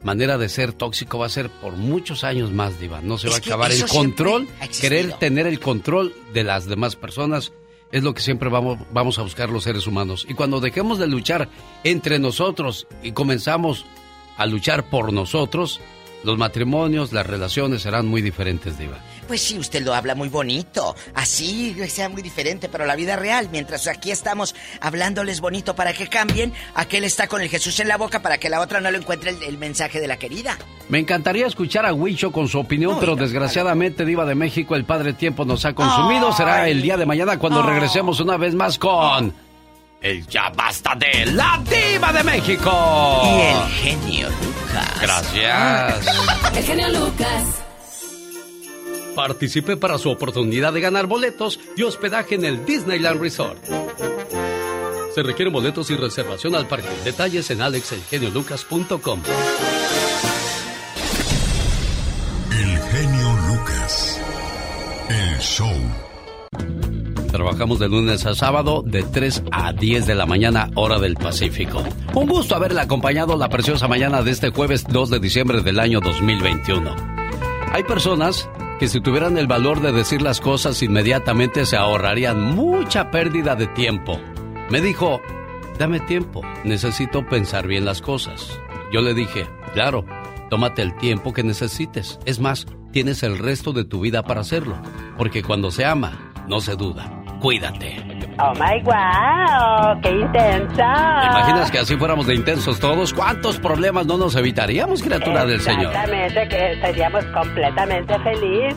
manera 0.03 0.39
de 0.39 0.49
ser 0.49 0.73
tóxico 0.73 1.19
va 1.19 1.27
a 1.27 1.31
ser 1.31 1.49
por 1.49 1.77
muchos 1.77 2.25
años 2.25 2.53
más, 2.53 2.79
Diva. 2.79 3.01
No 3.01 3.17
se 3.17 3.29
Es 3.29 3.33
va 3.33 3.37
a 3.37 3.41
acabar. 3.41 3.73
El 3.73 3.87
control, 3.87 4.49
querer 4.81 5.13
tener 5.15 5.47
el 5.47 5.61
control 5.61 6.13
de 6.35 6.45
las 6.45 6.67
demás 6.67 6.95
personas 6.95 7.53
es 7.91 8.03
lo 8.03 8.13
que 8.15 8.21
siempre 8.21 8.49
vamos, 8.49 8.79
vamos 8.93 9.19
a 9.19 9.23
buscar 9.23 9.51
los 9.51 9.65
seres 9.65 9.87
humanos. 9.87 10.27
Y 10.29 10.35
cuando 10.35 10.61
dejemos 10.61 10.99
de 10.99 11.07
luchar 11.07 11.49
entre 11.85 12.19
nosotros 12.19 12.87
y 13.03 13.13
comenzamos 13.13 13.87
a 14.39 14.47
luchar 14.47 14.85
por 14.85 15.13
nosotros, 15.13 15.81
los 16.25 16.37
matrimonios, 16.37 17.13
las 17.13 17.27
relaciones 17.27 17.83
serán 17.83 18.07
muy 18.07 18.23
diferentes, 18.23 18.79
Diva. 18.79 18.99
Pues 19.29 19.41
sí, 19.43 19.59
usted 19.59 19.85
lo 19.85 19.95
habla 19.95 20.15
muy 20.15 20.29
bonito. 20.29 20.97
Así 21.15 21.77
sea 21.89 22.09
muy 22.09 22.23
diferente, 22.23 22.69
pero 22.69 22.87
la 22.87 22.97
vida 22.97 23.15
real, 23.15 23.49
mientras 23.53 23.87
aquí 23.87 24.11
estamos 24.11 24.55
hablándoles 24.81 25.41
bonito 25.41 25.77
para 25.77 25.93
que 25.93 26.09
cambien, 26.09 26.53
aquel 26.75 27.05
está 27.05 27.29
con 27.29 27.43
el 27.43 27.49
Jesús 27.49 27.79
en 27.81 27.89
la 27.89 27.99
boca 27.99 28.21
para 28.21 28.39
que 28.39 28.49
la 28.49 28.61
otra 28.61 28.81
no 28.81 28.91
le 28.91 28.99
encuentre 28.99 29.31
el, 29.31 29.43
el 29.43 29.59
mensaje 29.59 30.01
de 30.01 30.09
la 30.09 30.17
querida. 30.17 30.57
Me 30.89 30.99
encantaría 30.99 31.47
escuchar 31.47 31.85
a 31.85 31.93
Huicho 31.93 32.33
con 32.33 32.49
su 32.49 32.59
opinión, 32.59 32.97
pero 32.99 33.15
desgraciadamente, 33.15 34.05
Diva 34.05 34.25
de 34.25 34.35
México, 34.35 34.75
el 34.75 34.85
Padre 34.85 35.13
Tiempo 35.13 35.45
nos 35.45 35.65
ha 35.67 35.75
consumido. 35.75 36.33
Será 36.33 36.69
el 36.69 36.81
día 36.83 36.97
de 36.97 37.07
mañana 37.07 37.39
cuando 37.39 37.63
regresemos 37.63 38.21
una 38.21 38.37
vez 38.39 38.55
más 38.55 38.79
con. 38.79 39.48
El 40.01 40.27
Ya 40.29 40.51
Basta 40.51 40.95
de 40.95 41.27
la 41.33 41.61
Diva 41.69 42.13
de 42.13 42.23
México. 42.23 43.23
Y 43.25 43.41
el 43.41 43.69
genio 43.73 44.29
Lucas. 44.29 45.01
Gracias. 45.01 46.07
El 46.57 46.65
genio 46.65 46.89
Lucas. 46.89 47.45
Participe 49.15 49.77
para 49.77 49.99
su 49.99 50.11
oportunidad 50.11 50.73
de 50.73 50.81
ganar 50.81 51.07
boletos 51.07 51.59
y 51.77 51.83
hospedaje 51.83 52.37
en 52.37 52.45
el 52.45 52.65
Disneyland 52.65 53.21
Resort. 53.21 53.59
Se 55.13 55.23
requieren 55.25 55.53
boletos 55.53 55.91
y 55.91 55.97
reservación 55.97 56.55
al 56.55 56.69
parque. 56.69 56.89
Detalles 57.05 57.51
en 57.51 57.61
alexelgeniolucas.com. 57.63 59.23
El 62.53 62.79
genio 62.79 63.37
Lucas. 63.49 64.21
El 65.09 65.39
show. 65.41 66.08
Trabajamos 67.39 67.79
de 67.79 67.89
lunes 67.89 68.27
a 68.27 68.35
sábado 68.35 68.83
de 68.85 69.05
3 69.05 69.45
a 69.53 69.73
10 69.73 70.09
de 70.09 70.17
la 70.17 70.27
mañana 70.27 70.71
hora 70.75 70.99
del 70.99 71.15
Pacífico. 71.15 71.85
Un 72.13 72.27
gusto 72.27 72.57
haberle 72.57 72.81
acompañado 72.81 73.37
la 73.37 73.49
preciosa 73.49 73.87
mañana 73.87 74.23
de 74.23 74.33
este 74.33 74.51
jueves 74.51 74.85
2 74.89 75.09
de 75.09 75.21
diciembre 75.21 75.61
del 75.61 75.79
año 75.79 76.01
2021. 76.01 76.97
Hay 77.71 77.85
personas 77.85 78.51
que 78.81 78.89
si 78.89 79.01
tuvieran 79.01 79.39
el 79.39 79.47
valor 79.47 79.81
de 79.81 79.93
decir 79.93 80.21
las 80.21 80.41
cosas 80.41 80.83
inmediatamente 80.83 81.65
se 81.65 81.77
ahorrarían 81.77 82.57
mucha 82.57 83.13
pérdida 83.13 83.55
de 83.55 83.69
tiempo. 83.69 84.19
Me 84.69 84.81
dijo, 84.81 85.21
dame 85.79 86.01
tiempo, 86.01 86.43
necesito 86.65 87.25
pensar 87.25 87.69
bien 87.69 87.85
las 87.85 88.03
cosas. 88.03 88.51
Yo 88.93 89.01
le 89.01 89.15
dije, 89.15 89.47
claro, 89.75 90.05
tómate 90.51 90.83
el 90.83 90.97
tiempo 90.97 91.33
que 91.33 91.45
necesites. 91.45 92.19
Es 92.25 92.41
más, 92.41 92.67
tienes 92.91 93.23
el 93.23 93.39
resto 93.39 93.73
de 93.73 93.85
tu 93.85 94.01
vida 94.01 94.25
para 94.25 94.41
hacerlo. 94.41 94.77
Porque 95.17 95.45
cuando 95.45 95.71
se 95.71 95.85
ama, 95.85 96.33
no 96.49 96.61
se 96.61 96.75
duda. 96.75 97.19
Cuídate. 97.41 97.97
Oh 98.41 98.53
my 98.55 98.81
wow, 98.85 100.01
qué 100.01 100.11
intensa. 100.11 101.21
¿Te 101.21 101.27
imaginas 101.27 101.71
que 101.73 101.79
así 101.79 101.97
fuéramos 101.97 102.29
de 102.29 102.37
intensos 102.37 102.79
todos? 102.79 103.13
¿Cuántos 103.13 103.59
problemas 103.59 104.07
no 104.07 104.17
nos 104.17 104.37
evitaríamos, 104.37 105.03
criatura 105.03 105.45
del 105.45 105.61
Señor? 105.61 105.93
Exactamente, 105.93 106.49
que 106.49 106.81
seríamos 106.81 107.25
completamente 107.27 108.17
felices. 108.21 108.77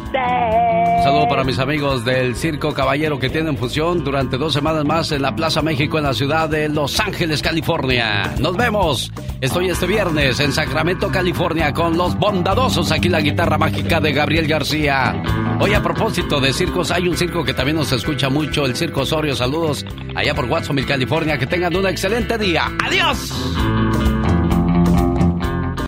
Un 0.97 1.03
saludo 1.03 1.27
para 1.27 1.43
mis 1.43 1.59
amigos 1.59 2.03
del 2.03 2.35
Circo 2.35 2.73
Caballero 2.73 3.19
que 3.19 3.29
tienen 3.29 3.55
función 3.55 4.03
durante 4.03 4.37
dos 4.37 4.51
semanas 4.51 4.83
más 4.83 5.11
en 5.11 5.21
la 5.21 5.35
Plaza 5.35 5.61
México 5.61 5.99
en 5.99 6.05
la 6.05 6.13
ciudad 6.13 6.49
de 6.49 6.67
Los 6.67 6.99
Ángeles, 6.99 7.43
California. 7.43 8.33
Nos 8.39 8.57
vemos. 8.57 9.11
Estoy 9.41 9.69
este 9.69 9.85
viernes 9.87 10.39
en 10.39 10.53
Sacramento, 10.53 11.11
California 11.11 11.71
con 11.71 11.97
los 11.97 12.15
bondadosos. 12.17 12.91
Aquí 12.91 13.09
la 13.09 13.21
guitarra 13.21 13.59
mágica 13.59 13.99
de 13.99 14.11
Gabriel 14.11 14.47
García. 14.47 15.21
Hoy 15.59 15.75
a 15.75 15.83
propósito 15.83 16.39
de 16.39 16.53
circos, 16.53 16.89
hay 16.89 17.07
un 17.07 17.15
circo 17.15 17.43
que 17.43 17.53
también 17.53 17.77
nos 17.77 17.91
escucha 17.91 18.29
mucho, 18.29 18.50
el 18.59 18.75
Circo 18.75 19.01
Osorio. 19.01 19.35
Saludos 19.35 19.85
allá 20.13 20.35
por 20.35 20.45
Watsonville, 20.45 20.87
California. 20.87 21.37
Que 21.37 21.47
tengan 21.47 21.75
un 21.75 21.87
excelente 21.87 22.37
día. 22.37 22.69
¡Adiós! 22.83 23.80